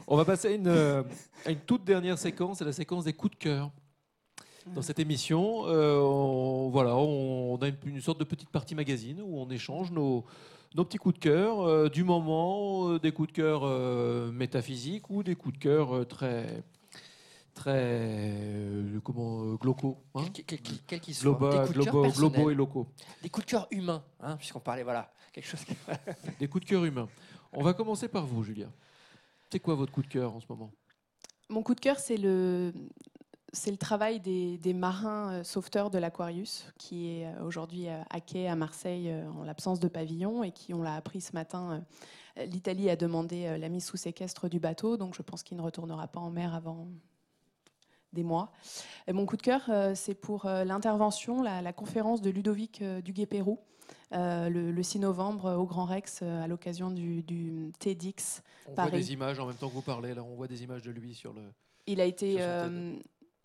On 0.08 0.16
va 0.16 0.24
passer 0.26 0.48
à 0.50 0.52
une, 0.52 0.68
euh, 0.68 1.04
à 1.46 1.52
une 1.52 1.60
toute 1.60 1.84
dernière 1.84 2.18
séquence, 2.18 2.60
c'est 2.60 2.66
la 2.66 2.72
séquence 2.74 3.04
des 3.04 3.14
coups 3.14 3.34
de 3.38 3.38
cœur. 3.44 3.72
Dans 4.74 4.82
cette 4.82 5.00
émission, 5.00 5.66
euh, 5.68 5.98
on, 6.00 6.70
voilà, 6.70 6.96
on, 6.98 7.54
on 7.54 7.58
a 7.58 7.68
une, 7.70 7.76
une 7.86 8.02
sorte 8.02 8.20
de 8.20 8.26
petite 8.26 8.50
partie 8.50 8.76
magazine 8.76 9.22
où 9.22 9.38
on 9.40 9.50
échange 9.50 9.92
nos, 9.92 10.26
nos 10.76 10.86
petits 10.86 10.98
coups 10.98 11.16
de 11.16 11.20
cœur 11.20 11.62
euh, 11.62 11.90
du 11.90 12.04
moment, 12.04 12.90
euh, 12.92 13.00
des 13.00 13.12
coups 13.12 13.30
de 13.30 13.34
cœur 13.34 13.62
euh, 13.64 14.32
métaphysiques 14.32 15.10
ou 15.10 15.24
des 15.24 15.36
coups 15.36 15.56
de 15.58 15.60
cœur 15.64 15.96
euh, 15.96 16.04
très 16.06 16.64
très 17.54 17.74
euh, 17.76 19.00
comment 19.04 19.44
euh, 19.44 19.56
glocaux, 19.56 19.98
hein 20.14 20.26
Quel- 20.34 20.46
quel- 20.46 20.62
quel- 20.62 20.78
quel 20.86 21.00
qu'il 21.00 21.16
soit. 21.16 21.32
Globa- 21.32 21.52
Des 21.52 21.58
coups 21.58 21.70
de 21.70 21.84
cœur 21.84 21.94
globo- 21.94 22.02
personnels. 22.04 22.32
globaux 22.32 22.50
et 22.52 22.56
locaux. 22.56 22.88
Des 23.24 23.30
coups 23.30 23.46
de 23.48 23.52
cœur 23.52 23.68
humains, 23.72 24.04
hein, 24.20 24.38
puisqu'on 24.38 24.60
parlait, 24.60 24.84
voilà, 24.84 25.12
quelque 25.34 25.48
chose. 25.48 25.64
qui- 25.64 25.76
Des 26.40 26.48
coups 26.48 26.64
de 26.66 26.70
cœur 26.70 26.86
humains. 26.86 27.08
On 27.54 27.64
va 27.64 27.74
commencer 27.74 28.08
par 28.08 28.26
vous, 28.28 28.44
Julia. 28.44 28.68
C'est 29.52 29.60
quoi 29.60 29.74
votre 29.76 29.92
coup 29.92 30.04
de 30.04 30.08
cœur 30.08 30.36
en 30.36 30.40
ce 30.40 30.46
moment? 30.50 30.72
Mon 31.50 31.64
coup 31.64 31.74
de 31.74 31.80
cœur, 31.80 31.98
c'est 31.98 32.18
le, 32.18 32.74
c'est 33.58 33.72
le 33.72 33.78
travail 33.78 34.20
des, 34.20 34.58
des 34.58 34.74
marins 34.74 35.34
euh, 35.34 35.44
sauveteurs 35.44 35.90
de 35.90 35.98
l'Aquarius, 35.98 36.66
qui 36.78 37.10
est 37.10 37.26
euh, 37.26 37.44
aujourd'hui 37.44 37.88
euh, 37.90 38.02
à 38.10 38.22
quai 38.22 38.48
à 38.48 38.56
Marseille 38.56 39.14
en 39.36 39.44
l'absence 39.44 39.80
de 39.80 39.88
pavillon 39.88 40.44
et 40.44 40.52
qui, 40.52 40.74
on 40.74 40.82
l'a 40.82 40.96
appris 40.96 41.22
ce 41.22 41.34
matin, 41.34 41.84
l'Italie 42.38 42.90
a 42.90 42.96
demandé 42.96 43.58
la 43.58 43.70
mise 43.70 43.86
sous 43.86 43.98
séquestre 43.98 44.48
du 44.48 44.60
bateau, 44.60 44.98
donc 44.98 45.16
je 45.16 45.22
pense 45.22 45.44
qu'il 45.44 45.58
ne 45.58 45.62
retournera 45.64 46.08
pas 46.08 46.20
en 46.20 46.30
mer 46.30 46.54
avant 46.54 46.88
des 48.14 48.24
mois. 48.24 48.52
Et 49.08 49.14
mon 49.14 49.26
coup 49.26 49.38
de 49.38 49.42
cœur, 49.42 49.70
c'est 49.96 50.14
pour 50.14 50.46
l'intervention, 50.46 51.42
la, 51.42 51.62
la 51.62 51.74
conférence 51.74 52.22
de 52.22 52.30
Ludovic 52.30 52.84
Duguay-Pérou, 52.84 53.60
euh, 54.14 54.48
le, 54.50 54.72
le 54.72 54.84
6 54.84 55.00
novembre 55.00 55.54
au 55.56 55.66
Grand 55.66 55.86
Rex, 55.86 56.20
euh, 56.22 56.44
à 56.44 56.48
l'occasion 56.48 56.92
du, 56.92 57.24
du 57.24 57.74
TEDx 57.80 58.42
On 58.68 58.74
Paris. 58.74 58.90
voit 58.90 59.00
des 59.00 59.14
images 59.14 59.40
en 59.40 59.46
même 59.48 59.56
temps 59.56 59.68
que 59.68 59.74
vous 59.74 59.82
parlez. 59.82 60.14
Là, 60.14 60.24
on 60.24 60.36
voit 60.36 60.48
des 60.48 60.64
images 60.64 60.82
de 60.82 60.92
lui 60.92 61.14
sur 61.14 61.34
le. 61.34 61.42
Il 61.88 62.00
a 62.00 62.06
été. 62.06 62.38
Euh, 62.40 62.96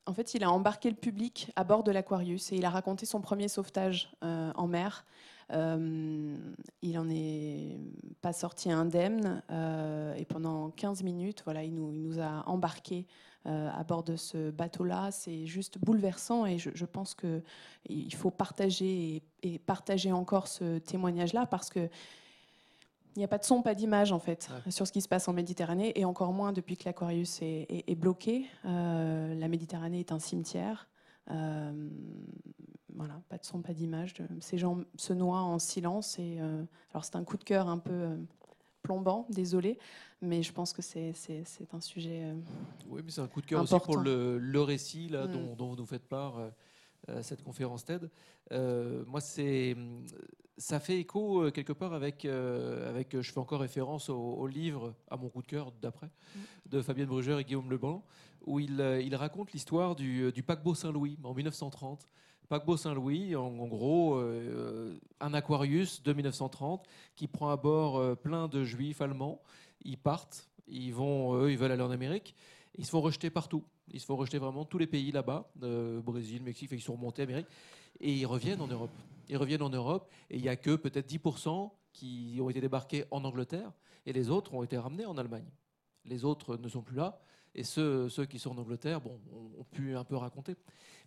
en 0.07 0.15
fait, 0.15 0.35
il 0.35 0.45
a 0.45 0.51
embarqué 0.51 0.91
le 0.91 0.97
public 0.97 1.51
à 1.57 1.65
bord 1.65 1.85
de 1.85 1.93
l'Aquarius 1.93 2.53
et 2.53 2.57
il 2.57 2.65
a 2.65 2.71
raconté 2.71 3.07
son 3.07 3.21
premier 3.21 3.49
sauvetage 3.49 4.13
euh, 4.25 4.53
en 4.57 4.67
mer. 4.67 5.05
Euh, 5.53 6.37
il 6.81 6.99
en 6.99 7.09
est 7.11 7.79
pas 8.21 8.33
sorti 8.33 8.71
indemne 8.71 9.43
euh, 9.51 10.15
et 10.15 10.25
pendant 10.25 10.71
15 10.71 11.03
minutes, 11.03 11.43
voilà, 11.45 11.63
il 11.63 11.75
nous, 11.75 12.19
a 12.19 12.43
embarqués 12.47 13.07
à 13.45 13.83
bord 13.83 14.05
de 14.05 14.15
ce 14.15 14.51
bateau-là. 14.53 15.11
C'est 15.11 15.47
juste 15.47 15.79
bouleversant 15.79 16.47
et 16.47 16.59
je, 16.59 16.85
pense 16.85 17.15
que 17.15 17.43
il 17.89 18.15
faut 18.15 18.31
partager 18.31 19.21
et 19.43 19.59
partager 19.59 20.13
encore 20.13 20.47
ce 20.47 20.79
témoignage-là 20.79 21.47
parce 21.47 21.69
que 21.69 21.89
il 23.17 23.19
n'y 23.19 23.25
a 23.25 23.29
pas 23.29 23.39
de 23.39 23.45
son, 23.45 23.63
pas 23.63 23.75
d'image 23.75 24.13
en 24.13 24.19
fait 24.19 24.49
sur 24.71 24.87
ce 24.87 24.93
qui 24.93 25.01
se 25.01 25.09
passe 25.09 25.29
en 25.29 25.33
Méditerranée 25.33 25.93
et 25.99 26.05
encore 26.05 26.33
moins 26.33 26.53
depuis 26.53 26.77
que 26.77 26.85
l'Aquarius 26.85 27.43
est, 27.43 27.67
est- 27.69 27.85
est 27.91 27.95
bloqué. 27.95 28.47
Euh, 28.65 29.35
la 29.35 29.49
Méditerranée 29.49 30.01
est 30.01 30.13
un 30.13 30.19
cimetière. 30.19 30.89
Euh, 31.31 31.89
voilà, 32.95 33.21
pas 33.29 33.39
de 33.39 33.45
son, 33.45 33.63
pas 33.63 33.73
d'image. 33.73 34.15
Ces 34.41 34.59
gens 34.59 34.79
se 34.97 35.13
noient 35.13 35.41
en 35.43 35.59
silence 35.59 36.19
et 36.19 36.39
euh, 36.41 36.63
alors 36.93 37.05
c'est 37.05 37.17
un 37.17 37.25
coup 37.25 37.37
de 37.37 37.45
cœur 37.45 37.69
un 37.69 37.79
peu 37.79 38.19
plombant, 38.83 39.27
désolé, 39.31 39.79
mais 40.21 40.43
je 40.43 40.53
pense 40.53 40.73
que 40.73 40.83
c'est 40.83 41.15
un 41.73 41.81
sujet. 41.81 42.35
Oui, 42.89 43.01
mais 43.05 43.11
c'est 43.11 43.21
un 43.21 43.29
coup 43.29 43.41
de 43.41 43.47
cœur 43.47 43.63
aussi 43.63 43.79
pour 43.79 43.97
le, 43.97 44.39
le 44.39 44.61
récit 44.61 45.09
là, 45.09 45.27
Mm. 45.27 45.33
dont, 45.33 45.55
dont 45.55 45.69
vous 45.69 45.77
nous 45.77 45.87
faites 45.87 46.07
part, 46.09 46.35
cette 47.23 47.43
conférence 47.43 47.85
TED. 47.85 48.11
Euh, 48.53 49.05
moi, 49.07 49.21
c'est, 49.21 49.77
ça 50.57 50.81
fait 50.81 50.99
écho 50.99 51.43
euh, 51.43 51.51
quelque 51.51 51.73
part 51.73 51.93
avec, 51.93 52.25
euh, 52.25 52.89
avec, 52.89 53.21
je 53.21 53.33
fais 53.33 53.39
encore 53.39 53.61
référence 53.61 54.09
au, 54.09 54.17
au 54.17 54.47
livre, 54.47 54.95
à 55.11 55.17
mon 55.17 55.29
coup 55.29 55.43
de 55.43 55.47
cœur 55.47 55.73
d'après, 55.73 56.11
de 56.67 56.81
Fabienne 56.83 57.09
Brugère 57.09 57.39
et 57.39 57.45
Guillaume 57.45 57.71
Leblanc, 57.71 58.05
où 58.47 58.61
il, 58.61 58.81
euh, 58.81 59.01
il 59.01 59.15
raconte 59.15 59.53
l'histoire 59.53 59.95
du, 59.95 60.33
du 60.33 60.43
paquebot 60.43 60.75
Saint-Louis 60.75 61.19
en 61.23 61.35
1930. 61.35 62.09
Paquebot 62.49 62.77
Saint-Louis, 62.77 63.35
en, 63.35 63.47
en 63.47 63.67
gros, 63.67 64.17
euh, 64.17 64.99
un 65.21 65.33
Aquarius 65.33 66.03
de 66.03 66.13
1930 66.13 66.87
qui 67.17 67.27
prend 67.27 67.51
à 67.51 67.57
bord 67.57 67.97
euh, 67.97 68.15
plein 68.15 68.49
de 68.49 68.63
juifs 68.65 69.01
allemands. 69.01 69.41
Ils 69.85 69.99
partent, 69.99 70.51
ils, 70.67 70.93
vont, 70.93 71.35
eux, 71.35 71.51
ils 71.51 71.59
veulent 71.59 71.73
aller 71.73 71.83
en 71.83 71.91
Amérique. 71.91 72.35
Ils 72.77 72.85
se 72.85 72.91
font 72.91 73.01
rejeter 73.01 73.31
partout. 73.31 73.65
Ils 73.93 74.01
se 74.01 74.07
font 74.07 74.17
rejeter 74.17 74.39
vraiment 74.39 74.65
tous 74.65 74.79
les 74.79 74.87
pays 74.87 75.13
là-bas, 75.13 75.51
euh, 75.63 76.01
Brésil, 76.01 76.43
Mexique, 76.43 76.71
qu'ils 76.71 76.81
sont 76.81 76.95
remontés 76.95 77.23
Amérique, 77.23 77.47
et 78.01 78.13
ils 78.13 78.27
reviennent 78.27 78.61
en 78.61 78.67
Europe. 78.67 78.91
Ils 79.29 79.37
reviennent 79.37 79.63
en 79.63 79.71
Europe, 79.71 80.11
et 80.31 80.37
il 80.37 80.43
n'y 80.43 80.49
a 80.49 80.57
que 80.57 80.77
peut-être 80.77 81.11
10% 81.11 81.71
qui 81.93 82.39
ont 82.41 82.49
été 82.49 82.61
débarqués 82.61 83.05
en 83.11 83.25
Angleterre, 83.25 83.71
et 84.07 84.13
les 84.13 84.31
autres 84.31 84.55
ont 84.55 84.63
été 84.63 84.79
ramenés 84.79 85.05
en 85.05 85.19
Allemagne. 85.19 85.49
Les 86.07 86.25
autres 86.25 86.57
ne 86.57 86.69
sont 86.69 86.83
plus 86.83 86.97
là, 86.97 87.21
et 87.55 87.65
ceux, 87.65 88.09
ceux 88.09 88.25
qui 88.25 88.39
sont 88.39 88.51
en 88.51 88.59
Angleterre, 88.59 89.01
bon, 89.01 89.21
ont, 89.59 89.65
pu 89.65 89.95
un 89.95 90.05
peu 90.05 90.17
raconter. 90.17 90.57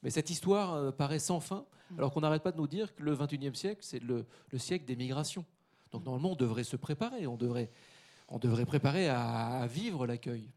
Mais 0.04 0.12
cette 0.12 0.30
histoire 0.30 0.74
euh, 0.76 0.92
paraît 0.92 1.20
sans 1.20 1.40
fin, 1.40 1.66
alors 1.98 2.14
qu'on 2.14 2.22
n'arrête 2.22 2.44
pas 2.44 2.52
de 2.52 2.58
nous 2.58 2.68
dire 2.68 2.94
que 2.96 3.02
le 3.02 3.16
21e 3.16 3.56
siècle, 3.56 3.82
c'est 3.82 4.02
le, 4.02 4.26
le 4.52 4.58
siècle 4.60 4.86
des 4.86 4.96
migrations. 4.96 5.46
Donc 5.92 6.06
normalement, 6.06 6.34
on 6.34 6.36
devrait 6.36 6.64
se 6.64 6.76
préparer, 6.76 7.26
on 7.26 7.36
devrait, 7.36 7.72
on 8.28 8.38
devrait 8.38 8.66
préparer 8.66 9.10
à, 9.10 9.62
à 9.62 9.68
vivre 9.68 10.06
l'accueil. 10.06 10.50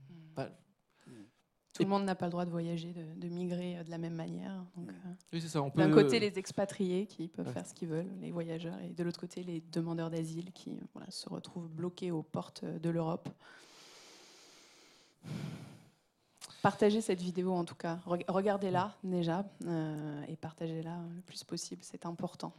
Tout 1.78 1.84
le 1.84 1.90
monde 1.90 2.04
n'a 2.04 2.14
pas 2.16 2.26
le 2.26 2.32
droit 2.32 2.44
de 2.44 2.50
voyager, 2.50 2.92
de, 2.92 3.04
de 3.20 3.28
migrer 3.32 3.78
euh, 3.78 3.84
de 3.84 3.90
la 3.90 3.98
même 3.98 4.14
manière. 4.14 4.52
Donc, 4.76 4.88
euh, 4.88 4.92
Oui, 5.32 5.40
c'est 5.40 5.48
ça. 5.48 5.62
On 5.62 5.68
D'un 5.68 5.88
peut- 5.88 6.02
côté, 6.02 6.18
les 6.18 6.36
expatriés 6.38 7.06
qui 7.06 7.28
peuvent 7.28 7.46
Ouais. 7.46 7.52
faire 7.52 7.64
ce 7.66 7.72
qu'ils 7.72 7.86
veulent, 7.88 8.10
les 8.20 8.32
voyageurs, 8.32 8.76
et 8.80 8.88
de 8.88 9.02
l'autre 9.04 9.20
côté, 9.20 9.44
les 9.44 9.60
demandeurs 9.72 10.10
d'asile 10.10 10.50
qui 10.52 10.70
euh, 10.70 10.80
voilà, 10.92 11.08
se 11.10 11.28
retrouvent 11.28 11.68
bloqués 11.68 12.10
aux 12.10 12.22
portes 12.24 12.64
euh, 12.64 12.78
de 12.80 12.90
l'Europe. 12.90 13.28
Partagez 16.62 17.00
cette 17.00 17.20
vidéo 17.20 17.52
en 17.52 17.64
tout 17.64 17.76
cas. 17.76 18.00
Reg- 18.06 18.24
Regardez-la 18.28 18.96
déjà 19.04 19.48
euh, 19.66 20.22
et 20.26 20.36
partagez-la 20.36 20.98
le 21.14 21.22
plus 21.22 21.44
possible, 21.44 21.82
c'est 21.84 22.04
important. 22.04 22.52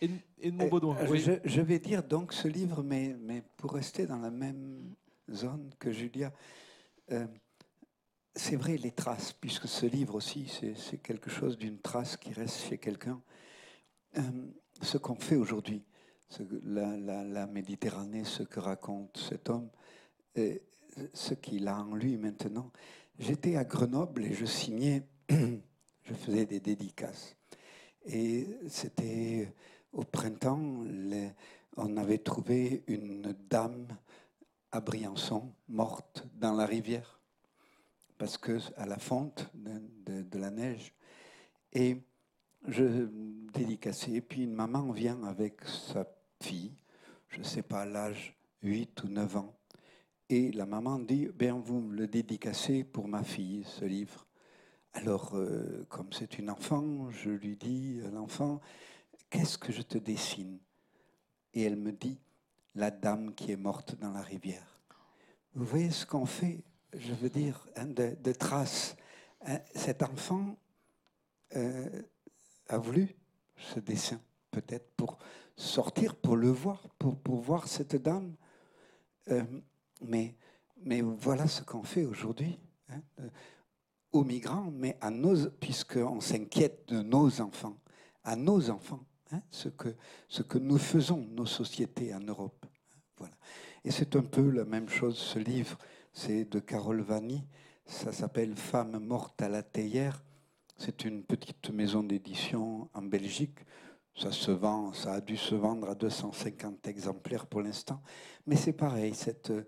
Et, 0.00 0.08
de 0.08 0.50
mon 0.52 0.64
Euh, 0.66 0.68
Baudouin, 0.68 0.96
euh, 0.98 1.06
oui. 1.10 1.18
je, 1.18 1.32
je 1.44 1.60
vais 1.60 1.78
dire 1.78 2.02
donc 2.02 2.32
ce 2.32 2.46
livre, 2.48 2.82
mais, 2.82 3.16
mais 3.20 3.42
pour 3.56 3.72
rester 3.72 4.06
dans 4.06 4.18
la 4.18 4.30
même 4.30 4.94
zone 5.30 5.70
que 5.78 5.90
Julia, 5.92 6.32
euh, 7.10 7.26
c'est 8.34 8.56
vrai 8.56 8.76
les 8.76 8.92
traces, 8.92 9.32
puisque 9.32 9.66
ce 9.68 9.86
livre 9.86 10.14
aussi, 10.14 10.50
c'est 10.76 10.98
quelque 10.98 11.30
chose 11.30 11.58
d'une 11.58 11.78
trace 11.78 12.16
qui 12.16 12.32
reste 12.32 12.68
chez 12.68 12.78
quelqu'un. 12.78 13.20
Euh, 14.18 14.22
ce 14.82 14.98
qu'on 14.98 15.16
fait 15.16 15.36
aujourd'hui, 15.36 15.84
la, 16.64 16.96
la- 16.96 17.46
Méditerranée, 17.46 18.24
ce 18.24 18.42
que 18.42 18.60
raconte 18.60 19.16
cet 19.18 19.50
homme, 19.50 19.68
euh, 20.38 20.56
ce 21.12 21.34
qu'il 21.34 21.68
a 21.68 21.80
en 21.82 21.94
lui 21.94 22.16
maintenant. 22.16 22.70
J'étais 23.18 23.56
à 23.56 23.64
Grenoble 23.64 24.24
et 24.24 24.32
je 24.32 24.46
signais, 24.46 25.02
je 25.28 26.14
faisais 26.14 26.46
des 26.46 26.60
dédicaces. 26.60 27.36
Et 28.06 28.46
c'était 28.68 29.52
au 29.92 30.04
printemps, 30.04 30.84
on 31.76 31.96
avait 31.96 32.18
trouvé 32.18 32.84
une 32.86 33.34
dame 33.48 33.86
à 34.72 34.80
Briançon, 34.80 35.52
morte 35.68 36.26
dans 36.34 36.52
la 36.54 36.64
rivière, 36.64 37.19
parce 38.20 38.36
que 38.36 38.58
à 38.76 38.84
la 38.84 38.98
fonte 38.98 39.50
de, 39.54 40.38
la 40.38 40.50
neige. 40.50 40.92
Et 41.72 41.96
je 42.68 43.08
dédicaçais. 43.54 44.12
Et 44.12 44.20
puis 44.20 44.42
une 44.42 44.52
maman 44.52 44.92
vient 44.92 45.22
avec 45.24 45.64
sa 45.64 46.06
fille, 46.42 46.76
je 47.28 47.38
ne 47.38 47.44
sais 47.44 47.62
pas 47.62 47.86
l'âge, 47.86 48.36
8 48.62 49.04
ou 49.04 49.08
9 49.08 49.36
ans. 49.38 49.56
Et 50.28 50.52
la 50.52 50.66
maman 50.66 50.98
dit, 50.98 51.28
bien 51.34 51.54
vous 51.54 51.80
me 51.80 51.96
le 51.96 52.06
dédicacez 52.06 52.84
pour 52.84 53.08
ma 53.08 53.22
fille, 53.22 53.64
ce 53.64 53.86
livre. 53.86 54.26
Alors, 54.92 55.34
euh, 55.34 55.86
comme 55.88 56.12
c'est 56.12 56.38
une 56.38 56.50
enfant, 56.50 57.08
je 57.10 57.30
lui 57.30 57.56
dis 57.56 58.02
à 58.06 58.10
l'enfant, 58.10 58.60
qu'est-ce 59.30 59.56
que 59.56 59.72
je 59.72 59.80
te 59.80 59.96
dessine? 59.96 60.58
Et 61.54 61.62
elle 61.62 61.76
me 61.76 61.92
dit, 61.92 62.20
la 62.74 62.90
dame 62.90 63.34
qui 63.34 63.50
est 63.50 63.56
morte 63.56 63.98
dans 63.98 64.12
la 64.12 64.20
rivière. 64.20 64.78
Vous 65.54 65.64
voyez 65.64 65.90
ce 65.90 66.04
qu'on 66.04 66.26
fait, 66.26 66.62
je 66.96 67.12
veux 67.14 67.30
dire, 67.30 67.66
hein, 67.76 67.86
de, 67.86 68.32
traces. 68.32 68.96
Hein, 69.46 69.60
cet 69.74 70.02
enfant 70.02 70.56
euh, 71.56 72.02
a 72.68 72.78
voulu 72.78 73.14
ce 73.56 73.80
dessin, 73.80 74.20
peut-être 74.50 74.90
pour 74.96 75.18
sortir, 75.56 76.16
pour 76.16 76.36
le 76.36 76.50
voir, 76.50 76.88
pour, 76.98 77.18
pour 77.18 77.40
voir 77.40 77.68
cette 77.68 77.96
dame. 77.96 78.34
Euh, 79.28 79.42
mais, 80.02 80.34
mais 80.82 81.00
voilà 81.02 81.46
ce 81.46 81.62
qu'on 81.62 81.82
fait 81.82 82.04
aujourd'hui. 82.04 82.58
hein, 82.88 83.02
aux 84.12 84.24
migrants, 84.24 84.70
mais 84.72 84.96
à 85.00 85.10
nos, 85.10 85.48
puisqu'on 85.50 86.20
s'inquiète 86.20 86.88
de 86.88 87.02
nos 87.02 87.40
enfants, 87.40 87.76
à 88.24 88.36
nos 88.36 88.70
enfants, 88.70 89.04
ce, 89.50 89.68
que, 89.68 89.94
ce 90.28 90.42
que 90.42 90.58
nous 90.58 90.78
faisons, 90.78 91.26
nos 91.30 91.46
sociétés 91.46 92.12
en 92.14 92.20
Europe. 92.20 92.66
Voilà. 93.16 93.34
Et 93.84 93.90
c'est 93.90 94.16
un 94.16 94.22
peu 94.22 94.50
la 94.50 94.64
même 94.64 94.88
chose, 94.88 95.16
ce 95.16 95.38
livre, 95.38 95.78
c'est 96.12 96.44
de 96.44 96.58
Carole 96.58 97.00
Vanni, 97.02 97.46
ça 97.86 98.12
s'appelle 98.12 98.56
Femme 98.56 98.98
morte 98.98 99.42
à 99.42 99.48
la 99.48 99.62
théière. 99.62 100.22
C'est 100.76 101.04
une 101.04 101.24
petite 101.24 101.70
maison 101.70 102.02
d'édition 102.02 102.88
en 102.94 103.02
Belgique. 103.02 103.58
Ça 104.16 104.32
se 104.32 104.50
vend, 104.50 104.92
ça 104.92 105.14
a 105.14 105.20
dû 105.20 105.36
se 105.36 105.54
vendre 105.54 105.88
à 105.88 105.94
250 105.94 106.86
exemplaires 106.86 107.46
pour 107.46 107.62
l'instant. 107.62 108.02
Mais 108.46 108.56
c'est 108.56 108.72
pareil, 108.72 109.14
cette, 109.14 109.50
euh, 109.50 109.64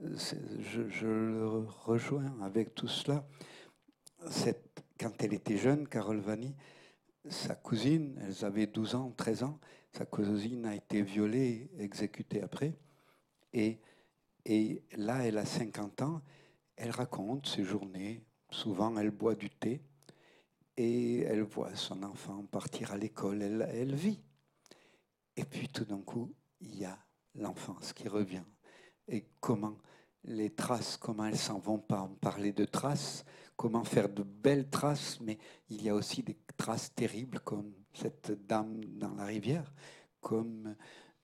je, 0.00 1.06
le 1.06 1.46
rejoins 1.84 2.34
avec 2.42 2.74
tout 2.74 2.88
cela. 2.88 3.24
Quand 4.98 5.22
elle 5.22 5.34
était 5.34 5.56
jeune, 5.56 5.88
Carole 5.88 6.20
Vanni, 6.20 6.54
sa 7.28 7.54
cousine, 7.54 8.20
elles 8.22 8.44
avaient 8.44 8.66
12 8.66 8.94
ans, 8.94 9.12
13 9.16 9.42
ans, 9.44 9.58
sa 9.92 10.06
cousine 10.06 10.66
a 10.66 10.74
été 10.74 11.02
violée, 11.02 11.70
exécutée 11.78 12.42
après. 12.42 12.74
Et, 13.52 13.78
et 14.44 14.82
là, 14.96 15.24
elle 15.26 15.38
a 15.38 15.44
50 15.44 16.02
ans, 16.02 16.22
elle 16.76 16.90
raconte 16.90 17.46
ses 17.46 17.64
journées, 17.64 18.24
souvent 18.50 18.96
elle 18.96 19.10
boit 19.10 19.34
du 19.34 19.50
thé, 19.50 19.82
et 20.76 21.20
elle 21.20 21.42
voit 21.42 21.74
son 21.76 22.02
enfant 22.02 22.44
partir 22.44 22.92
à 22.92 22.96
l'école, 22.96 23.42
elle, 23.42 23.94
vit. 23.94 24.20
Et 25.36 25.44
puis 25.44 25.68
tout 25.68 25.84
d'un 25.84 26.00
coup, 26.00 26.34
il 26.60 26.76
y 26.78 26.84
a 26.84 26.98
l'enfance 27.34 27.92
qui 27.92 28.08
revient. 28.08 28.44
Et 29.08 29.26
comment 29.40 29.78
les 30.24 30.50
traces, 30.50 30.96
comment 30.96 31.26
elles 31.26 31.38
s'en 31.38 31.58
vont 31.58 31.78
pas 31.78 32.00
en 32.00 32.08
parler 32.08 32.52
de 32.52 32.64
traces, 32.64 33.24
comment 33.56 33.84
faire 33.84 34.08
de 34.08 34.22
belles 34.22 34.70
traces, 34.70 35.20
mais 35.20 35.38
il 35.68 35.82
y 35.82 35.88
a 35.88 35.94
aussi 35.94 36.22
des 36.22 36.38
traces 36.56 36.94
terribles 36.94 37.40
comme 37.40 37.72
cette 37.92 38.46
dame 38.46 38.84
dans 38.84 39.14
la 39.14 39.24
rivière, 39.24 39.72
comme 40.20 40.76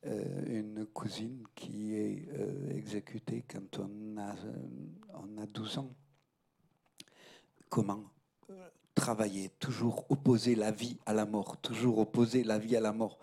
une 0.05 0.87
cousine 0.87 1.45
qui 1.55 1.95
est 1.95 2.29
euh, 2.33 2.71
exécutée 2.77 3.45
quand 3.49 3.79
on 3.79 4.17
a, 4.17 4.35
euh, 4.37 4.69
on 5.15 5.39
a 5.39 5.47
12 5.47 5.79
ans. 5.79 5.95
Comment 7.69 8.05
euh, 8.51 8.69
travailler, 8.95 9.51
toujours 9.59 10.07
opposer 10.11 10.55
la 10.55 10.71
vie 10.71 10.99
à 11.07 11.13
la 11.13 11.27
mort, 11.27 11.61
toujours 11.61 11.99
opposer 11.99 12.45
la 12.45 12.59
vie 12.59 12.77
à 12.77 12.81
la 12.81 12.93
mort. 12.93 13.19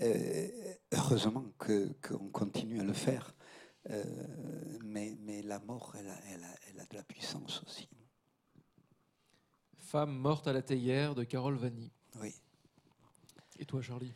Euh, 0.00 0.48
heureusement 0.92 1.44
que- 1.58 1.92
qu'on 2.06 2.28
continue 2.28 2.80
à 2.80 2.84
le 2.84 2.92
faire, 2.92 3.34
euh, 3.90 4.04
mais, 4.84 5.16
mais 5.20 5.42
la 5.42 5.58
mort, 5.60 5.94
elle 5.98 6.08
a, 6.08 6.18
elle 6.32 6.44
a- 6.44 6.56
elle 6.68 6.80
a 6.80 6.84
de 6.86 6.94
la 6.96 7.02
puissance 7.02 7.62
aussi. 7.66 7.88
Femme 9.78 10.16
morte 10.16 10.48
à 10.48 10.52
la 10.52 10.62
théière 10.62 11.14
de 11.14 11.24
Carole 11.24 11.54
Vanni. 11.56 11.92
Oui. 12.20 12.34
Et 13.58 13.64
toi, 13.64 13.80
Charlie? 13.80 14.12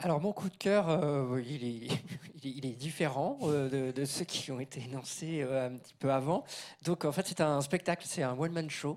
Alors 0.00 0.20
mon 0.20 0.32
coup 0.32 0.48
de 0.48 0.56
cœur, 0.56 0.88
euh, 0.88 1.42
il, 1.46 2.64
est, 2.64 2.76
différent 2.76 3.36
euh, 3.42 3.68
de, 3.68 3.92
de 3.92 4.04
ceux 4.04 4.24
qui 4.24 4.52
ont 4.52 4.60
été 4.60 4.80
énoncés 4.80 5.42
euh, 5.42 5.66
un 5.66 5.76
petit 5.76 5.94
peu 5.98 6.12
avant. 6.12 6.44
Donc 6.84 7.04
en 7.04 7.10
fait 7.10 7.26
c'est 7.26 7.40
un 7.40 7.60
spectacle, 7.60 8.04
c'est 8.06 8.22
un 8.22 8.38
one-man 8.38 8.70
show. 8.70 8.96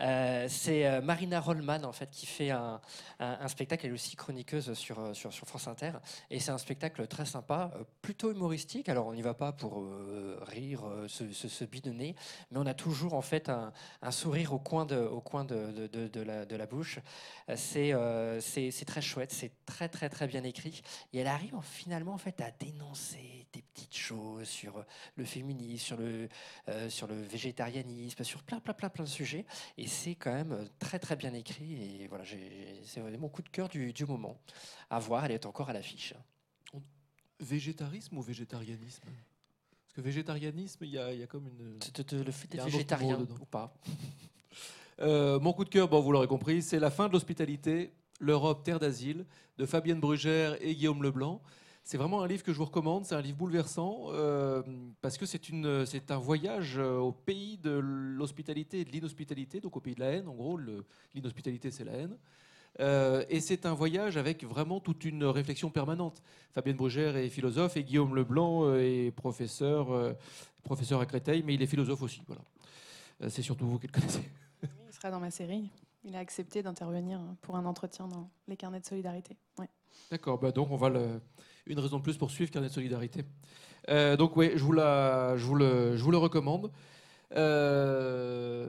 Euh, 0.00 0.46
c'est 0.48 0.86
euh, 0.86 1.00
Marina 1.00 1.40
Rollman 1.40 1.82
en 1.84 1.92
fait 1.92 2.10
qui 2.10 2.26
fait 2.26 2.50
un, 2.50 2.80
spectacle. 3.48 3.86
Elle 3.86 3.92
est 3.92 3.94
aussi 3.94 4.16
chroniqueuse 4.16 4.74
sur, 4.74 4.98
euh, 4.98 5.14
sur, 5.14 5.32
France 5.32 5.68
Inter 5.68 5.92
et 6.30 6.40
c'est 6.40 6.50
un 6.50 6.58
spectacle 6.58 7.06
très 7.06 7.24
sympa, 7.24 7.70
plutôt 8.02 8.30
humoristique. 8.30 8.88
Alors 8.88 9.06
on 9.06 9.14
n'y 9.14 9.22
va 9.22 9.34
pas 9.34 9.52
pour 9.52 9.84
rire, 10.42 10.84
se, 11.08 11.30
se, 11.32 11.64
bidonner, 11.64 12.14
mais 12.50 12.58
on 12.58 12.66
a 12.66 12.74
toujours 12.74 13.14
en 13.14 13.22
fait 13.22 13.48
un, 13.48 13.72
sourire 14.10 14.52
au 14.52 14.58
coin 14.58 14.84
de, 14.84 16.56
la, 16.56 16.66
bouche. 16.66 16.98
C'est 17.54 17.94
très 18.86 19.02
chouette, 19.02 19.32
c'est 19.32 19.52
très 19.64 19.88
très 19.88 20.08
très 20.08 20.26
bien 20.26 20.44
écrit 20.44 20.82
et 21.12 21.20
elle 21.20 21.26
arrive 21.26 21.54
en- 21.54 21.62
finalement 21.62 22.14
en 22.14 22.18
fait 22.18 22.40
à 22.40 22.50
dénoncer 22.50 23.45
des 23.56 23.62
petites 23.62 23.96
choses 23.96 24.48
sur 24.48 24.84
le 25.16 25.24
féminisme, 25.24 25.84
sur 25.84 25.96
le 25.96 26.28
euh, 26.68 26.90
sur 26.90 27.06
le 27.06 27.20
végétarianisme, 27.20 28.24
sur 28.24 28.42
plein 28.42 28.60
plein 28.60 28.74
plein 28.74 28.88
plein 28.88 29.04
de 29.04 29.08
sujets 29.08 29.46
et 29.78 29.86
c'est 29.86 30.14
quand 30.14 30.32
même 30.32 30.52
euh, 30.52 30.64
très 30.78 30.98
très 30.98 31.16
bien 31.16 31.32
écrit 31.34 32.02
et 32.02 32.06
voilà 32.08 32.24
c'est 32.84 33.00
mon 33.18 33.28
coup 33.28 33.42
de 33.42 33.48
cœur 33.48 33.68
du, 33.68 33.92
du 33.92 34.04
moment. 34.04 34.38
À 34.90 34.98
voir, 34.98 35.24
elle 35.24 35.32
est 35.32 35.46
encore 35.46 35.70
à 35.70 35.72
l'affiche. 35.72 36.14
Végétarisme 37.40 38.16
ou 38.16 38.22
végétarianisme? 38.22 39.02
Parce 39.04 39.94
que 39.94 40.00
végétarianisme, 40.00 40.84
il 40.84 40.90
y 40.90 40.98
a, 40.98 41.12
y 41.12 41.22
a 41.22 41.26
comme 41.26 41.48
une. 41.48 41.78
le 42.24 42.32
fait 42.32 42.48
d'être 42.48 42.64
végétarien 42.64 43.18
ou 43.20 43.44
pas? 43.46 43.74
Euh, 44.98 45.38
mon 45.38 45.52
coup 45.52 45.64
de 45.64 45.68
cœur, 45.68 45.88
bon, 45.88 46.00
vous 46.00 46.10
l'aurez 46.10 46.26
compris, 46.26 46.62
c'est 46.62 46.78
La 46.78 46.90
fin 46.90 47.06
de 47.08 47.12
l'hospitalité, 47.12 47.92
l'Europe, 48.18 48.64
terre 48.64 48.78
d'asile, 48.78 49.26
de 49.58 49.66
Fabienne 49.66 50.00
Brugère 50.00 50.56
et 50.62 50.74
Guillaume 50.74 51.02
Leblanc. 51.02 51.42
C'est 51.86 51.98
vraiment 51.98 52.20
un 52.20 52.26
livre 52.26 52.42
que 52.42 52.52
je 52.52 52.58
vous 52.58 52.64
recommande, 52.64 53.04
c'est 53.04 53.14
un 53.14 53.20
livre 53.20 53.38
bouleversant, 53.38 54.06
euh, 54.08 54.60
parce 55.02 55.16
que 55.16 55.24
c'est 55.24 56.10
un 56.10 56.18
voyage 56.18 56.78
euh, 56.78 56.98
au 56.98 57.12
pays 57.12 57.58
de 57.58 57.70
l'hospitalité 57.70 58.80
et 58.80 58.84
de 58.84 58.90
l'inhospitalité, 58.90 59.60
donc 59.60 59.76
au 59.76 59.80
pays 59.80 59.94
de 59.94 60.00
la 60.00 60.06
haine, 60.06 60.26
en 60.26 60.34
gros, 60.34 60.58
l'inhospitalité 61.14 61.70
c'est 61.70 61.84
la 61.84 61.92
haine. 61.92 62.18
Euh, 62.80 63.24
et 63.28 63.38
c'est 63.38 63.66
un 63.66 63.72
voyage 63.74 64.16
avec 64.16 64.42
vraiment 64.42 64.80
toute 64.80 65.04
une 65.04 65.22
réflexion 65.22 65.70
permanente. 65.70 66.24
Fabienne 66.50 66.74
Brugère 66.74 67.16
est 67.16 67.28
philosophe 67.28 67.76
et 67.76 67.84
Guillaume 67.84 68.16
Leblanc 68.16 68.74
est 68.74 69.12
professeur, 69.12 69.92
euh, 69.92 70.12
professeur 70.64 71.00
à 71.00 71.06
Créteil, 71.06 71.44
mais 71.46 71.54
il 71.54 71.62
est 71.62 71.68
philosophe 71.68 72.02
aussi. 72.02 72.20
Voilà. 72.26 72.42
C'est 73.30 73.42
surtout 73.42 73.68
vous 73.68 73.78
qui 73.78 73.86
le 73.86 73.92
connaissez. 73.92 74.28
Il 74.64 74.92
sera 74.92 75.12
dans 75.12 75.20
ma 75.20 75.30
série. 75.30 75.70
Il 76.02 76.16
a 76.16 76.18
accepté 76.18 76.64
d'intervenir 76.64 77.20
pour 77.42 77.54
un 77.54 77.64
entretien 77.64 78.08
dans 78.08 78.28
les 78.48 78.56
carnets 78.56 78.80
de 78.80 78.86
solidarité. 78.86 79.36
Ouais. 79.56 79.68
D'accord, 80.10 80.40
bah 80.40 80.50
donc 80.50 80.72
on 80.72 80.76
va 80.76 80.88
le... 80.88 81.20
une 81.66 81.78
raison 81.78 81.98
de 81.98 82.02
plus 82.02 82.16
pour 82.16 82.30
suivre 82.30 82.50
Carnet 82.50 82.68
de 82.68 82.72
Solidarité. 82.72 83.24
Euh, 83.88 84.16
donc 84.16 84.36
oui, 84.36 84.52
je 84.54 84.62
vous, 84.62 84.72
la... 84.72 85.36
je, 85.36 85.44
vous 85.44 85.54
le... 85.54 85.96
je 85.96 86.02
vous 86.02 86.10
le 86.10 86.18
recommande. 86.18 86.72
Euh, 87.36 88.68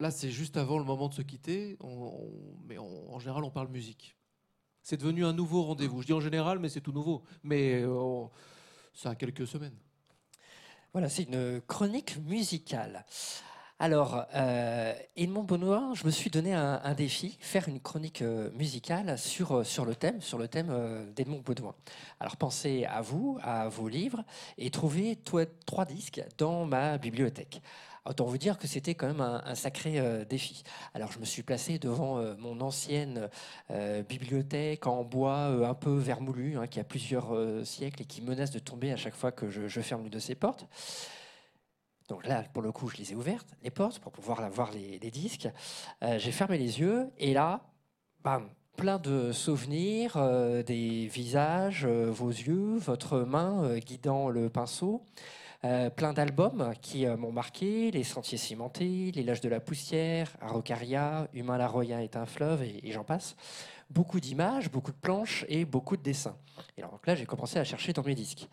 Là, 0.00 0.10
c'est 0.10 0.30
juste 0.30 0.56
avant 0.56 0.78
le 0.78 0.84
moment 0.84 1.08
de 1.08 1.14
se 1.14 1.20
quitter, 1.20 1.76
mais 2.66 2.78
en 2.78 3.18
général, 3.18 3.44
on 3.44 3.50
parle 3.50 3.68
musique. 3.68 4.16
C'est 4.82 4.96
devenu 4.96 5.26
un 5.26 5.34
nouveau 5.34 5.62
rendez-vous. 5.62 6.00
Je 6.00 6.06
dis 6.06 6.14
en 6.14 6.20
général, 6.20 6.58
mais 6.58 6.70
c'est 6.70 6.80
tout 6.80 6.92
nouveau. 6.92 7.22
Mais 7.42 7.82
euh, 7.82 8.24
ça 8.94 9.10
a 9.10 9.14
quelques 9.14 9.46
semaines. 9.46 9.76
Voilà, 10.94 11.10
c'est 11.10 11.24
une 11.24 11.60
chronique 11.60 12.16
musicale. 12.24 13.04
Alors, 13.82 14.26
euh, 14.34 14.92
Edmond 15.16 15.44
Benoît, 15.44 15.92
je 15.94 16.04
me 16.04 16.10
suis 16.10 16.28
donné 16.28 16.52
un, 16.52 16.92
défi, 16.92 17.38
faire 17.40 17.66
une 17.66 17.80
chronique 17.80 18.20
euh, 18.20 18.50
musicale 18.50 19.16
sur, 19.16 19.56
euh, 19.56 19.64
sur 19.64 19.86
le 19.86 19.94
thème, 19.94 20.20
sur 20.20 20.36
le 20.36 20.48
thème 20.48 20.70
d'Edmond 21.16 21.40
Benoît. 21.40 21.74
Alors, 22.20 22.36
pensez 22.36 22.84
à 22.84 23.00
vous, 23.00 23.38
à 23.42 23.70
vos 23.70 23.88
livres, 23.88 24.22
et 24.58 24.68
trouvez 24.68 25.18
trois 25.64 25.86
disques 25.86 26.22
dans 26.36 26.66
ma 26.66 26.98
bibliothèque. 26.98 27.62
Autant 28.04 28.26
vous 28.26 28.36
dire 28.36 28.58
que 28.58 28.66
c'était 28.66 28.94
quand 28.94 29.06
même 29.06 29.22
un, 29.22 29.54
sacré 29.54 30.26
défi. 30.28 30.62
Alors, 30.92 31.10
je 31.12 31.18
me 31.18 31.24
suis 31.24 31.42
placé 31.42 31.78
devant 31.78 32.22
mon 32.38 32.60
ancienne 32.60 33.28
bibliothèque 34.08 34.86
en 34.86 35.04
bois 35.04 35.68
un 35.68 35.74
peu 35.74 35.96
vermoulu, 35.96 36.56
hein, 36.56 36.66
qui 36.66 36.80
a 36.80 36.84
plusieurs 36.84 37.34
siècles 37.64 38.02
et 38.02 38.06
qui 38.06 38.22
menace 38.22 38.50
de 38.50 38.58
tomber 38.58 38.90
à 38.92 38.96
chaque 38.96 39.14
fois 39.14 39.32
que 39.32 39.50
je, 39.50 39.68
je 39.68 39.80
ferme 39.80 40.04
une 40.04 40.10
de 40.10 40.18
ses 40.18 40.34
portes. 40.34 40.66
Donc 42.10 42.26
là, 42.26 42.42
pour 42.52 42.60
le 42.60 42.72
coup, 42.72 42.88
je 42.88 42.96
les 42.96 43.12
ai 43.12 43.14
ouvertes, 43.14 43.46
les 43.62 43.70
portes, 43.70 44.00
pour 44.00 44.10
pouvoir 44.10 44.50
voir 44.50 44.72
les, 44.72 44.98
disques. 45.10 45.48
Euh, 46.02 46.18
J'ai 46.18 46.32
fermé 46.32 46.58
les 46.58 46.80
yeux 46.80 47.08
et 47.18 47.32
là, 47.32 47.60
bam, 48.24 48.48
plein 48.76 48.98
de 48.98 49.30
souvenirs, 49.30 50.16
euh, 50.16 50.64
des 50.64 51.06
visages, 51.06 51.86
euh, 51.86 52.10
vos 52.10 52.30
yeux, 52.30 52.78
votre 52.78 53.20
main 53.20 53.78
guidant 53.78 54.28
le 54.28 54.50
pinceau. 54.50 55.02
Plein 55.94 56.14
d'albums 56.14 56.72
qui 56.80 57.04
m'ont 57.06 57.32
marqué, 57.32 57.90
Les 57.90 58.02
Sentiers 58.02 58.38
Cimentés, 58.38 59.12
Les 59.14 59.22
Lâches 59.22 59.42
de 59.42 59.50
la 59.50 59.60
Poussière, 59.60 60.34
Araucaria, 60.40 61.28
Humain 61.34 61.58
Laroyen 61.58 62.00
est 62.00 62.16
un 62.16 62.24
fleuve, 62.24 62.62
et, 62.62 62.90
j'en 62.92 63.04
passe. 63.04 63.36
Beaucoup 63.90 64.20
d'images, 64.20 64.70
beaucoup 64.70 64.90
de 64.90 64.96
planches 64.96 65.44
et 65.50 65.66
beaucoup 65.66 65.98
de 65.98 66.02
dessins. 66.02 66.38
Et 66.78 66.80
donc 66.80 67.06
là, 67.06 67.14
j'ai 67.14 67.26
commencé 67.26 67.58
à 67.58 67.64
chercher 67.64 67.92
dans 67.92 68.02
mes 68.02 68.14
disques. 68.14 68.48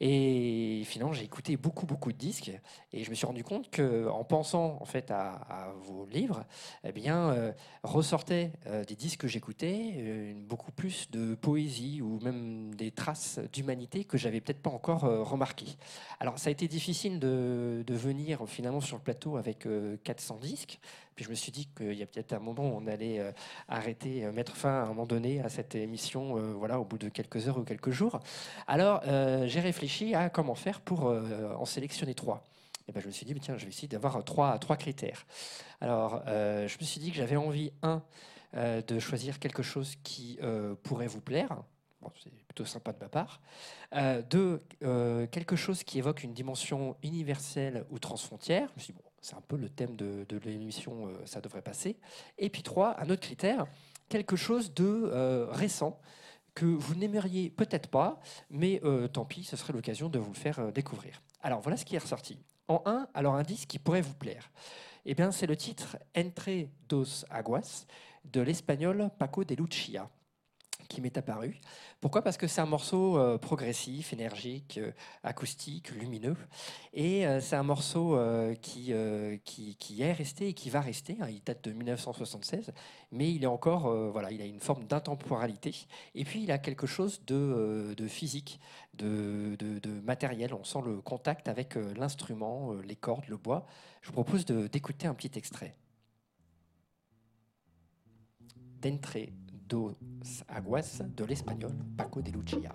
Et 0.00 0.82
finalement, 0.84 1.12
j'ai 1.12 1.24
écouté 1.24 1.56
beaucoup, 1.56 1.86
beaucoup 1.86 2.12
de 2.12 2.18
disques 2.18 2.52
et 2.92 3.02
je 3.02 3.10
me 3.10 3.14
suis 3.14 3.26
rendu 3.26 3.44
compte 3.44 3.70
que, 3.70 4.08
en 4.08 4.24
pensant 4.24 4.78
en 4.80 4.84
fait 4.84 5.10
à, 5.10 5.72
vos 5.82 6.06
livres, 6.06 6.44
eh 6.84 6.92
bien, 6.92 7.30
euh, 7.30 7.52
ressortaient 7.82 8.52
euh, 8.66 8.84
des 8.84 8.94
disques 8.94 9.20
que 9.20 9.28
j'écoutais, 9.28 9.94
euh, 9.96 10.34
beaucoup 10.36 10.72
plus 10.72 11.10
de 11.10 11.34
poésie 11.34 12.02
ou 12.02 12.20
même 12.20 12.74
des 12.74 12.90
traces 12.90 13.40
d'humanité 13.52 14.04
que 14.04 14.18
j'avais 14.18 14.40
peut-être 14.40 14.60
pas 14.60 14.70
encore 14.70 15.00
remarquées. 15.00 15.76
Alors, 16.20 16.38
ça 16.38 16.48
a 16.48 16.50
été 16.50 16.68
difficile 16.68 17.18
de, 17.18 17.84
venir 17.88 18.46
finalement 18.46 18.80
sur 18.80 18.96
le 18.96 19.02
plateau 19.02 19.36
avec 19.36 19.66
euh, 19.66 19.96
400 20.04 20.36
disques. 20.36 20.78
Puis 21.16 21.24
je 21.24 21.30
me 21.30 21.34
suis 21.34 21.50
dit 21.50 21.66
qu'il 21.74 21.94
y 21.94 22.02
a 22.02 22.06
peut-être 22.06 22.34
un 22.34 22.38
moment 22.38 22.62
où 22.62 22.76
on 22.76 22.86
allait 22.86 23.18
euh, 23.18 23.32
arrêter, 23.68 24.24
euh, 24.24 24.32
mettre 24.32 24.54
fin 24.54 24.68
à 24.68 24.82
un 24.82 24.86
moment 24.88 25.06
donné 25.06 25.40
à 25.40 25.48
cette 25.48 25.74
émission, 25.74 26.36
euh, 26.36 26.52
voilà, 26.52 26.78
au 26.78 26.84
bout 26.84 26.98
de 26.98 27.08
quelques 27.08 27.48
heures 27.48 27.56
ou 27.56 27.64
quelques 27.64 27.90
jours. 27.90 28.20
Alors 28.66 29.02
j'ai 29.46 29.60
réfléchi 29.60 30.14
à 30.14 30.28
comment 30.28 30.54
faire 30.54 30.80
pour 30.80 31.04
en 31.06 31.64
sélectionner 31.64 32.14
trois. 32.14 32.46
Et 32.88 32.92
ben, 32.92 33.00
je 33.00 33.06
me 33.06 33.12
suis 33.12 33.24
dit, 33.24 33.34
tiens, 33.40 33.56
je 33.56 33.64
vais 33.64 33.70
essayer 33.70 33.88
d'avoir 33.88 34.22
trois, 34.24 34.58
trois 34.58 34.76
critères. 34.76 35.26
Alors, 35.80 36.22
je 36.26 36.76
me 36.78 36.84
suis 36.84 37.00
dit 37.00 37.10
que 37.10 37.16
j'avais 37.16 37.36
envie, 37.36 37.72
un, 37.82 38.02
de 38.52 38.98
choisir 38.98 39.38
quelque 39.38 39.62
chose 39.62 39.96
qui 40.02 40.38
pourrait 40.82 41.06
vous 41.06 41.20
plaire. 41.20 41.62
C'est 42.22 42.30
plutôt 42.46 42.64
sympa 42.64 42.92
de 42.92 42.98
ma 43.00 43.08
part. 43.08 43.40
Euh, 43.94 44.22
deux, 44.22 44.62
quelque 45.30 45.56
chose 45.56 45.82
qui 45.82 45.98
évoque 45.98 46.22
une 46.22 46.32
dimension 46.32 46.96
universelle 47.02 47.84
ou 47.90 47.98
transfrontière. 47.98 48.68
Je 48.70 48.74
me 48.74 48.80
suis 48.80 48.92
dit, 48.92 49.00
bon, 49.02 49.05
c'est 49.26 49.34
un 49.34 49.40
peu 49.40 49.56
le 49.56 49.68
thème 49.68 49.96
de, 49.96 50.24
l'émission, 50.44 51.08
euh, 51.08 51.26
ça 51.26 51.40
devrait 51.40 51.62
passer. 51.62 51.98
Et 52.38 52.48
puis 52.48 52.62
trois, 52.62 52.94
un 53.00 53.10
autre 53.10 53.22
critère, 53.22 53.66
quelque 54.08 54.36
chose 54.36 54.72
de 54.72 54.84
euh, 54.84 55.48
récent 55.50 55.98
que 56.54 56.64
vous 56.64 56.94
n'aimeriez 56.94 57.50
peut-être 57.50 57.88
pas, 57.88 58.20
mais 58.50 58.80
euh, 58.84 59.08
tant 59.08 59.24
pis, 59.24 59.42
ce 59.42 59.56
serait 59.56 59.72
l'occasion 59.72 60.08
de 60.08 60.20
vous 60.20 60.30
le 60.30 60.38
faire 60.38 60.72
découvrir. 60.72 61.20
Alors 61.42 61.60
voilà 61.60 61.76
ce 61.76 61.84
qui 61.84 61.96
est 61.96 61.98
ressorti. 61.98 62.38
En 62.68 62.82
un, 62.86 63.08
alors 63.14 63.34
un 63.34 63.42
disque 63.42 63.68
qui 63.68 63.80
pourrait 63.80 64.00
vous 64.00 64.14
plaire. 64.14 64.48
Eh 65.04 65.14
bien, 65.14 65.32
c'est 65.32 65.46
le 65.46 65.56
titre 65.56 65.96
Entre 66.16 66.68
dos 66.88 67.24
Aguas 67.28 67.86
de 68.24 68.40
l'espagnol 68.40 69.10
Paco 69.18 69.42
de 69.42 69.56
Lucia 69.56 70.08
qui 70.88 71.00
m'est 71.00 71.16
apparu. 71.18 71.58
Pourquoi? 72.00 72.22
Parce 72.22 72.36
que 72.36 72.46
c'est 72.46 72.60
un 72.60 72.66
morceau 72.66 73.18
euh, 73.18 73.38
progressif, 73.38 74.12
énergique, 74.12 74.78
euh, 74.78 74.92
acoustique, 75.22 75.90
lumineux. 75.90 76.36
Et 76.92 77.26
euh, 77.26 77.40
c'est 77.40 77.56
un 77.56 77.62
morceau 77.62 78.18
qui, 78.62 78.92
qui, 79.44 79.76
qui 79.76 80.02
est 80.02 80.12
resté 80.12 80.48
et 80.48 80.54
qui 80.54 80.70
va 80.70 80.80
rester. 80.80 81.16
hein. 81.20 81.28
Il 81.28 81.42
date 81.42 81.64
de 81.64 81.72
1976, 81.72 82.72
mais 83.12 83.32
il 83.32 83.42
est 83.44 83.46
encore, 83.46 83.90
voilà, 84.12 84.30
il 84.30 84.40
a 84.40 84.44
une 84.44 84.60
forme 84.60 84.84
d'intemporalité. 84.86 85.74
Et 86.14 86.24
puis 86.24 86.42
il 86.42 86.50
a 86.50 86.58
quelque 86.58 86.86
chose 86.86 87.22
de, 87.26 87.94
de 87.96 88.06
physique, 88.08 88.60
de, 88.94 89.56
de- 89.58 89.78
de 89.78 90.00
matériel. 90.00 90.54
On 90.54 90.64
sent 90.64 90.80
le 90.84 91.00
contact 91.00 91.48
avec 91.48 91.74
l'instrument, 91.96 92.72
les 92.84 92.96
cordes, 92.96 93.26
le 93.28 93.36
bois. 93.36 93.66
Je 94.02 94.08
vous 94.08 94.14
propose 94.14 94.44
d'écouter 94.46 95.06
un 95.06 95.14
petit 95.14 95.36
extrait. 95.38 95.74
D'entre 98.82 99.16
dos 99.68 100.44
aguas 100.48 101.02
de 101.16 101.26
l'espagnol 101.26 101.74
Paco 101.96 102.22
de 102.22 102.32
Lucia. 102.32 102.72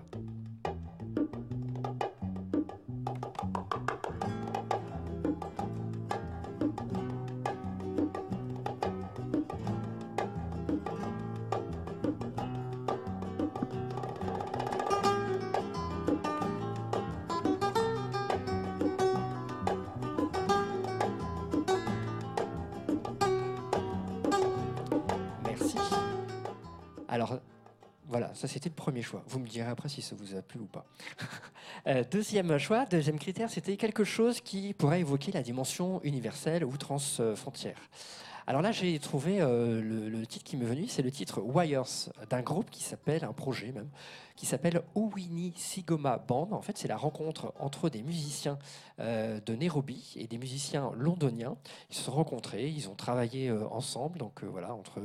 Ça 28.42 28.48
c'était 28.48 28.70
le 28.70 28.76
premier 28.76 29.04
choix. 29.04 29.24
Vous 29.28 29.40
me 29.40 29.48
direz 29.48 29.70
après 29.70 29.88
si 29.88 30.02
ça 30.02 30.16
vous 30.16 30.36
a 30.36 30.42
plu 30.42 30.60
ou 30.60 30.66
pas. 30.66 30.86
Euh, 31.88 32.04
deuxième 32.12 32.58
choix, 32.60 32.86
deuxième 32.86 33.18
critère, 33.18 33.50
c'était 33.50 33.76
quelque 33.76 34.04
chose 34.04 34.40
qui 34.42 34.74
pourrait 34.74 35.00
évoquer 35.00 35.32
la 35.32 35.42
dimension 35.42 36.00
universelle 36.04 36.64
ou 36.64 36.78
transfrontière. 36.78 37.78
Alors 38.48 38.62
là, 38.62 38.72
j'ai 38.72 38.98
trouvé 39.00 39.40
euh, 39.40 39.82
le, 39.82 40.26
titre 40.26 40.44
qui 40.44 40.58
m'est 40.58 40.66
venu, 40.66 40.88
c'est 40.88 41.04
le 41.04 41.12
titre 41.12 41.42
Wires 41.42 41.84
d'un 42.30 42.42
groupe 42.42 42.70
qui 42.72 42.84
s'appelle, 42.84 43.24
un 43.24 43.34
projet 43.34 43.72
même, 43.72 43.90
qui 44.36 44.46
s'appelle 44.48 44.82
Owini 44.96 45.54
Sigoma 45.56 46.18
Band. 46.18 46.50
En 46.52 46.62
fait, 46.62 46.78
c'est 46.78 46.88
la 46.88 46.98
rencontre 46.98 47.54
entre 47.60 47.90
des 47.90 48.02
musiciens 48.02 48.58
euh, 49.00 49.40
de 49.46 49.54
Nairobi 49.54 50.14
et 50.16 50.26
des 50.26 50.40
musiciens 50.40 50.92
londoniens. 50.96 51.56
Ils 51.92 51.96
se 51.96 52.04
sont 52.04 52.14
rencontrés, 52.14 52.68
ils 52.68 52.90
ont 52.90 52.96
travaillé 52.96 53.50
euh, 53.50 53.68
ensemble, 53.70 54.18
donc 54.18 54.44
voilà, 54.44 54.74
entre 54.74 55.00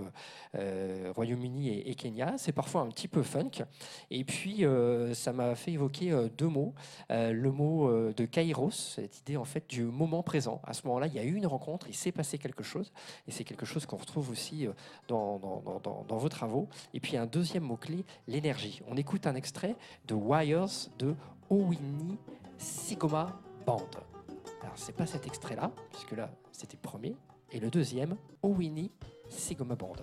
Royaume-Uni 1.15 1.69
et, 1.69 1.91
et 1.91 1.95
Kenya. 1.95 2.35
C'est 2.39 2.53
parfois 2.53 2.81
un 2.81 2.89
petit 2.89 3.09
peu 3.09 3.23
funk. 3.23 3.65
Et 4.11 4.25
puis, 4.25 4.65
ça 5.13 5.33
m'a 5.33 5.55
fait 5.55 5.73
évoquer 5.73 6.29
deux 6.37 6.49
mots. 6.49 6.75
Le 7.11 7.51
mot 7.51 7.91
de 8.13 8.25
Kairos, 8.25 8.71
cette 8.71 9.21
idée 9.21 9.37
en 9.37 9.45
fait 9.45 9.69
du 9.69 9.83
moment 9.83 10.23
présent. 10.23 10.63
À 10.65 10.73
ce 10.73 10.87
moment-là, 10.87 11.07
il 11.09 11.15
y 11.15 11.19
a 11.19 11.25
eu 11.25 11.35
une 11.35 11.47
rencontre, 11.47 11.87
il 11.89 11.95
s'est 11.95 12.13
passé 12.13 12.39
quelque 12.39 12.65
chose. 12.65 12.93
Et 13.29 13.33
c'est 13.33 13.45
quelque 13.45 13.67
chose 13.67 13.87
qu'on 13.87 13.97
retrouve 13.97 14.31
aussi 14.31 14.67
euh, 14.67 14.73
dans, 15.09 15.39
vos 15.39 16.29
travaux. 16.29 16.69
Et 16.95 17.01
puis, 17.01 17.17
un 17.17 17.27
deuxième 17.27 17.65
mot-clé, 17.65 18.05
l'énergie. 18.27 18.83
On 18.89 18.97
écoute 18.97 19.27
un 19.27 19.35
extrait 19.35 19.77
de 20.07 20.15
Wires 20.15 20.89
de 20.99 21.15
Owini 21.51 22.19
Sigoma 22.59 23.39
Band. 23.67 23.89
Alors, 24.63 24.77
c'est 24.77 24.95
pas 24.95 25.07
cet 25.07 25.27
extrait-là, 25.27 25.73
puisque 25.93 26.13
là, 26.13 26.31
c'était 26.53 26.77
le 26.77 26.89
premier. 26.89 27.17
Et 27.53 27.61
le 27.61 27.71
deuxième, 27.71 28.17
Owini 28.43 28.91
Sigoma 29.29 29.75
Band. 29.75 29.97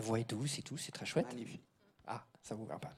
La 0.00 0.06
voix 0.06 0.18
est 0.18 0.30
douce 0.30 0.58
et 0.58 0.62
tout, 0.62 0.78
c'est 0.78 0.92
très 0.92 1.04
chouette. 1.04 1.26
Ah, 2.06 2.22
ça 2.42 2.54
vous 2.54 2.64
va 2.64 2.78
pas 2.78 2.88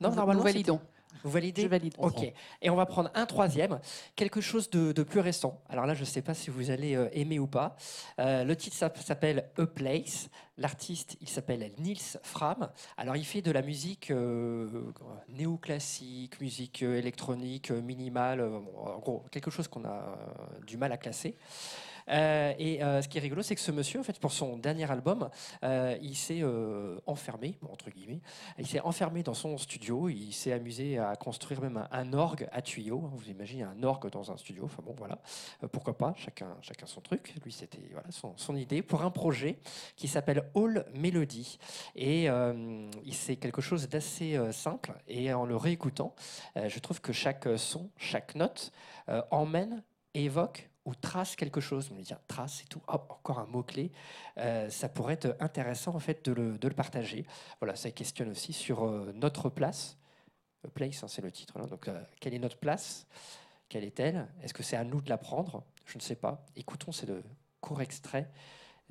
Non, 0.00 0.10
Nous- 0.10 0.16
normalement, 0.16 0.42
nous 0.42 0.46
validons. 0.46 0.80
Vous 1.24 1.30
validez 1.30 1.62
Je 1.62 1.66
valide. 1.68 1.94
Ok. 1.98 2.22
Et 2.62 2.68
on 2.70 2.74
va 2.74 2.84
prendre 2.86 3.10
un 3.14 3.26
troisième, 3.26 3.80
quelque 4.16 4.40
chose 4.40 4.68
de, 4.70 4.92
de 4.92 5.02
plus 5.02 5.20
récent. 5.20 5.62
Alors 5.68 5.84
là, 5.86 5.94
je 5.94 6.00
ne 6.00 6.04
sais 6.06 6.20
pas 6.22 6.32
si 6.34 6.48
vous 6.50 6.70
allez 6.70 6.94
euh, 6.94 7.08
aimer 7.12 7.38
ou 7.38 7.46
pas. 7.46 7.76
Euh, 8.18 8.44
le 8.44 8.54
titre 8.56 8.76
s'app- 8.76 8.98
s'appelle 8.98 9.50
A 9.58 9.66
Place. 9.66 10.28
L'artiste, 10.58 11.16
il 11.20 11.28
s'appelle 11.28 11.70
Niels 11.78 12.18
Fram. 12.22 12.70
Alors, 12.96 13.16
il 13.16 13.24
fait 13.24 13.40
de 13.42 13.50
la 13.50 13.62
musique 13.62 14.10
euh, 14.10 14.68
néoclassique, 15.28 16.40
musique 16.40 16.82
électronique, 16.82 17.70
minimale. 17.70 18.40
bon, 18.40 18.66
en 18.78 18.98
gros, 18.98 19.24
quelque 19.30 19.50
chose 19.50 19.68
qu'on 19.68 19.84
a 19.84 19.88
euh, 19.88 20.60
du 20.66 20.76
mal 20.76 20.92
à 20.92 20.96
classer. 20.98 21.36
Euh, 22.12 22.52
et 22.58 22.82
euh, 22.82 23.02
ce 23.02 23.08
qui 23.08 23.18
est 23.18 23.20
rigolo, 23.20 23.42
c'est 23.42 23.54
que 23.54 23.60
ce 23.60 23.72
monsieur, 23.72 24.00
en 24.00 24.02
fait, 24.02 24.18
pour 24.18 24.32
son 24.32 24.56
dernier 24.56 24.90
album, 24.90 25.30
euh, 25.64 25.96
il 26.02 26.16
s'est 26.16 26.42
enfermé, 27.06 27.58
entre 27.70 27.90
guillemets, 27.90 28.20
il 28.58 28.66
s'est 28.66 28.80
enfermé 28.80 29.22
dans 29.22 29.34
son 29.34 29.56
studio, 29.58 30.08
il 30.08 30.32
s'est 30.32 30.52
amusé 30.52 30.98
à 30.98 31.14
construire 31.16 31.60
même 31.60 31.86
un, 31.90 32.12
orgue 32.12 32.48
à 32.52 32.62
tuyaux. 32.62 33.10
Vous 33.14 33.30
imaginez 33.30 33.62
un 33.62 33.82
orgue 33.82 34.10
dans 34.10 34.30
un 34.30 34.36
studio, 34.36 34.64
enfin 34.64 34.82
bon, 34.84 34.94
voilà, 34.96 35.18
pourquoi 35.72 35.96
pas, 35.96 36.14
chacun, 36.16 36.56
chacun 36.60 36.86
son 36.86 37.00
truc. 37.00 37.34
Lui, 37.44 37.52
c'était 37.52 37.78
son, 38.10 38.36
son 38.36 38.56
idée 38.56 38.82
pour 38.82 39.02
un 39.02 39.10
projet 39.10 39.58
qui 39.96 40.08
s'appelle 40.08 40.50
All 40.54 40.84
Melody. 40.94 41.58
Et 41.96 42.28
c'est 43.12 43.36
quelque 43.36 43.62
chose 43.62 43.88
d'assez 43.88 44.38
simple, 44.52 44.92
et 45.08 45.32
en 45.32 45.46
le 45.46 45.56
réécoutant, 45.56 46.14
je 46.56 46.78
trouve 46.78 47.00
que 47.00 47.12
chaque 47.12 47.48
son, 47.56 47.90
chaque 47.96 48.34
note 48.34 48.72
emmène, 49.30 49.82
évoque 50.14 50.71
ou 50.84 50.94
trace 50.94 51.36
quelque 51.36 51.60
chose. 51.60 51.88
On 51.92 51.94
me 51.94 52.02
dit 52.02 52.12
trace 52.28 52.62
et 52.62 52.66
tout. 52.66 52.82
Encore 52.86 53.38
un 53.38 53.46
mot-clé. 53.46 53.92
Euh, 54.38 54.68
ça 54.70 54.88
pourrait 54.88 55.14
être 55.14 55.36
intéressant 55.40 55.94
en 55.94 56.00
fait 56.00 56.24
de 56.24 56.32
le, 56.32 56.58
de 56.58 56.68
le 56.68 56.74
partager. 56.74 57.26
Voilà, 57.60 57.76
ça 57.76 57.90
questionne 57.90 58.30
aussi 58.30 58.52
sur 58.52 58.84
euh, 58.84 59.12
notre 59.14 59.48
place. 59.48 59.96
A 60.64 60.68
Place, 60.68 61.02
hein, 61.02 61.08
c'est 61.08 61.22
le 61.22 61.32
titre. 61.32 61.58
là. 61.58 61.66
Donc, 61.66 61.88
euh, 61.88 62.00
quelle 62.20 62.34
est 62.34 62.38
notre 62.38 62.58
place? 62.58 63.06
Quelle 63.68 63.84
est-elle? 63.84 64.28
Est-ce 64.42 64.54
que 64.54 64.62
c'est 64.62 64.76
à 64.76 64.84
nous 64.84 65.00
de 65.00 65.08
la 65.08 65.18
prendre? 65.18 65.64
Je 65.86 65.98
ne 65.98 66.02
sais 66.02 66.14
pas. 66.16 66.44
Écoutons 66.56 66.92
ces 66.92 67.06
deux 67.06 67.24
courts 67.60 67.82
extraits 67.82 68.30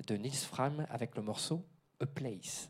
de 0.06 0.16
Nils 0.16 0.34
Fram 0.34 0.86
avec 0.90 1.16
le 1.16 1.22
morceau 1.22 1.64
A 2.00 2.06
Place. 2.06 2.68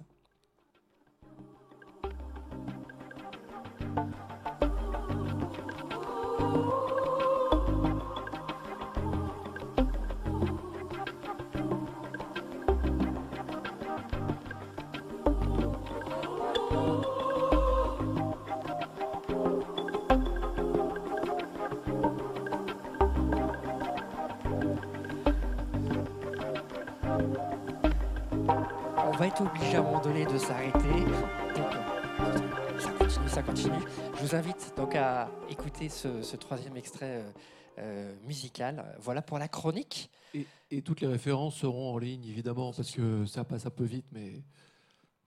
Obligé 29.43 29.77
à 29.77 29.81
un 29.81 29.83
moment 29.83 30.01
donné 30.01 30.25
de 30.27 30.39
s'arrêter. 30.39 30.79
Donc, 30.79 31.73
euh, 32.21 32.79
ça 32.79 32.91
continue, 32.93 33.29
ça 33.29 33.43
continue. 33.43 33.79
Je 34.17 34.23
vous 34.23 34.35
invite 34.35 34.73
donc 34.77 34.95
à 34.95 35.31
écouter 35.49 35.89
ce, 35.89 36.23
ce 36.23 36.37
troisième 36.37 36.77
extrait 36.77 37.21
euh, 37.23 37.31
euh, 37.79 38.15
musical. 38.27 38.97
Voilà 39.01 39.23
pour 39.23 39.39
la 39.39 39.49
chronique. 39.49 40.11
Et, 40.35 40.47
et 40.71 40.83
toutes 40.83 41.01
les 41.01 41.07
références 41.07 41.57
seront 41.57 41.93
en 41.95 41.99
ligne, 41.99 42.25
évidemment, 42.27 42.73
parce 42.73 42.91
que 42.91 43.25
ça 43.27 43.45
passe 43.45 43.67
un 43.67 43.71
peu 43.71 43.85
vite, 43.85 44.07
mais 44.13 44.43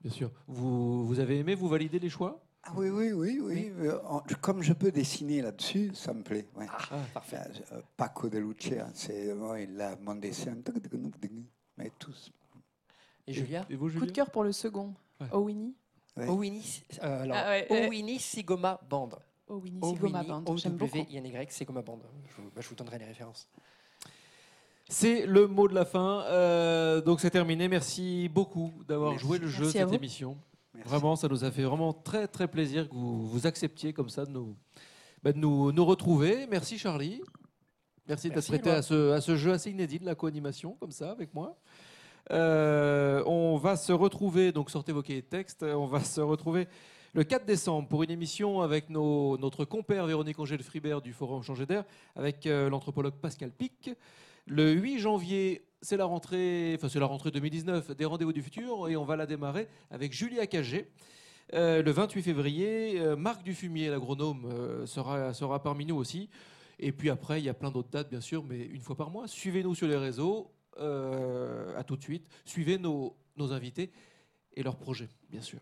bien 0.01 0.11
sûr. 0.11 0.31
Vous, 0.47 1.05
vous 1.05 1.19
avez 1.19 1.39
aimé, 1.39 1.55
vous 1.55 1.67
validez 1.67 1.99
les 1.99 2.09
choix 2.09 2.41
Ah 2.63 2.71
oui, 2.75 2.89
oui, 2.89 3.11
oui, 3.13 3.39
oui. 3.41 3.71
Euh, 3.79 3.99
Comme 4.41 4.61
je 4.63 4.73
peux 4.73 4.91
dessiner 4.91 5.41
là-dessus, 5.41 5.91
ça 5.93 6.13
me 6.13 6.23
plaît. 6.23 6.47
ouais. 6.55 6.67
parfait. 7.13 7.37
Euh, 7.71 7.81
Paco 7.97 8.29
de 8.29 8.39
Lucia, 8.39 8.87
c'est 8.93 9.31
ouais, 9.33 9.65
il 9.65 9.79
a 9.81 9.95
mon 9.97 10.15
dessin. 10.15 10.55
Mais 11.77 11.91
tous. 11.99 12.31
Et 13.27 13.33
Julia 13.33 13.65
Et 13.69 13.75
vous, 13.75 13.89
Coup 13.89 14.05
de 14.05 14.11
cœur 14.11 14.29
pour 14.29 14.43
le 14.43 14.51
second. 14.51 14.93
Owini. 15.31 15.73
Owini, 16.17 16.83
euh, 17.03 17.23
alors, 17.23 17.37
Ah 17.37 17.49
ouais. 17.49 17.67
Owini 17.87 18.19
Sigoma 18.19 18.79
Band. 18.89 19.09
Owini 19.47 19.79
Sigoma 19.83 20.23
Band, 20.23 20.55
j'aime 20.57 20.73
beaucoup. 20.77 20.97
O-W-I-N-Y 20.97 21.51
Sigoma 21.51 21.81
Band. 21.81 21.99
Je 22.29 22.41
vous, 22.41 22.49
bah, 22.55 22.61
je 22.61 22.69
vous 22.69 22.75
donnerai 22.75 22.99
les 22.99 23.05
références. 23.05 23.49
C'est 24.87 25.25
le 25.25 25.47
mot 25.47 25.67
de 25.67 25.73
la 25.73 25.83
fin. 25.85 26.21
Euh, 26.25 27.01
donc 27.01 27.19
c'est 27.19 27.31
terminé. 27.31 27.67
Merci 27.67 28.29
beaucoup 28.29 28.71
d'avoir 28.87 29.11
Merci. 29.11 29.25
joué 29.25 29.39
le 29.39 29.47
jeu 29.47 29.63
Merci 29.63 29.77
à 29.77 29.81
cette 29.81 29.89
vous. 29.89 29.95
émission. 29.95 30.37
Vraiment, 30.85 31.15
ça 31.15 31.27
nous 31.27 31.43
a 31.43 31.51
fait 31.51 31.63
vraiment 31.63 31.93
très 31.93 32.27
très 32.27 32.47
plaisir 32.47 32.87
que 32.87 32.93
vous, 32.93 33.27
vous 33.27 33.47
acceptiez 33.47 33.93
comme 33.93 34.09
ça 34.09 34.25
de 34.25 34.31
nous, 34.31 34.55
bah, 35.23 35.31
de 35.31 35.37
nous, 35.39 35.71
nous 35.71 35.85
retrouver. 35.85 36.47
Merci 36.47 36.77
Charlie. 36.77 37.21
Merci 38.07 38.27
d'être 38.27 38.35
Merci, 38.35 38.51
prêté 38.51 38.69
Éloi. 38.69 38.79
à 38.79 38.81
ce, 38.83 39.11
à 39.11 39.21
ce 39.21 39.35
jeu 39.35 39.51
assez 39.53 39.71
inédit 39.71 39.99
de 39.99 40.05
la 40.05 40.13
co-animation 40.15 40.73
comme 40.79 40.91
ça 40.91 41.11
avec 41.11 41.33
moi. 41.33 41.57
Euh, 42.31 43.23
on 43.25 43.57
va 43.57 43.75
se 43.77 43.91
retrouver, 43.91 44.51
donc 44.51 44.69
sortez 44.69 44.91
vos 44.91 45.01
cahiers 45.01 45.21
de 45.21 45.27
texte, 45.27 45.63
on 45.63 45.85
va 45.85 45.99
se 46.01 46.21
retrouver 46.21 46.67
le 47.13 47.23
4 47.23 47.45
décembre 47.45 47.87
pour 47.87 48.03
une 48.03 48.11
émission 48.11 48.61
avec 48.61 48.89
notre 48.89 49.63
compère 49.63 50.05
Véronique 50.05 50.39
Angèle-Fribert 50.39 51.01
du 51.01 51.13
Forum 51.13 51.43
Changer 51.43 51.65
d'air, 51.65 51.85
avec 52.15 52.45
euh, 52.45 52.69
l'anthropologue 52.69 53.15
Pascal 53.21 53.51
Pic. 53.51 53.91
Le 54.47 54.73
8 54.73 54.99
janvier, 54.99 55.65
c'est 55.81 55.97
la 55.97 56.05
rentrée, 56.05 56.73
enfin 56.75 56.89
c'est 56.89 56.99
la 56.99 57.05
rentrée 57.05 57.31
2019 57.31 57.91
des 57.91 58.05
Rendez-vous 58.05 58.33
du 58.33 58.41
futur 58.41 58.89
et 58.89 58.97
on 58.97 59.05
va 59.05 59.15
la 59.15 59.25
démarrer 59.25 59.67
avec 59.91 60.13
Julia 60.13 60.45
Cagé. 60.45 60.89
Euh, 61.53 61.83
le 61.83 61.91
28 61.91 62.23
février, 62.23 62.99
euh, 62.99 63.15
Marc 63.15 63.43
Dufumier, 63.43 63.89
l'agronome, 63.89 64.49
euh, 64.51 64.85
sera, 64.85 65.33
sera 65.33 65.61
parmi 65.61 65.85
nous 65.85 65.95
aussi. 65.95 66.29
Et 66.79 66.91
puis 66.91 67.09
après, 67.09 67.39
il 67.39 67.45
y 67.45 67.49
a 67.49 67.53
plein 67.53 67.71
d'autres 67.71 67.89
dates, 67.89 68.09
bien 68.09 68.21
sûr, 68.21 68.43
mais 68.43 68.59
une 68.59 68.81
fois 68.81 68.95
par 68.95 69.09
mois. 69.09 69.27
Suivez-nous 69.27 69.75
sur 69.75 69.87
les 69.87 69.95
réseaux. 69.95 70.51
Euh, 70.77 71.77
à 71.77 71.83
tout 71.83 71.95
de 71.95 72.03
suite. 72.03 72.27
Suivez 72.43 72.77
nos, 72.77 73.15
nos 73.37 73.53
invités 73.53 73.91
et 74.53 74.63
leurs 74.63 74.77
projets, 74.77 75.09
bien 75.29 75.41
sûr. 75.41 75.59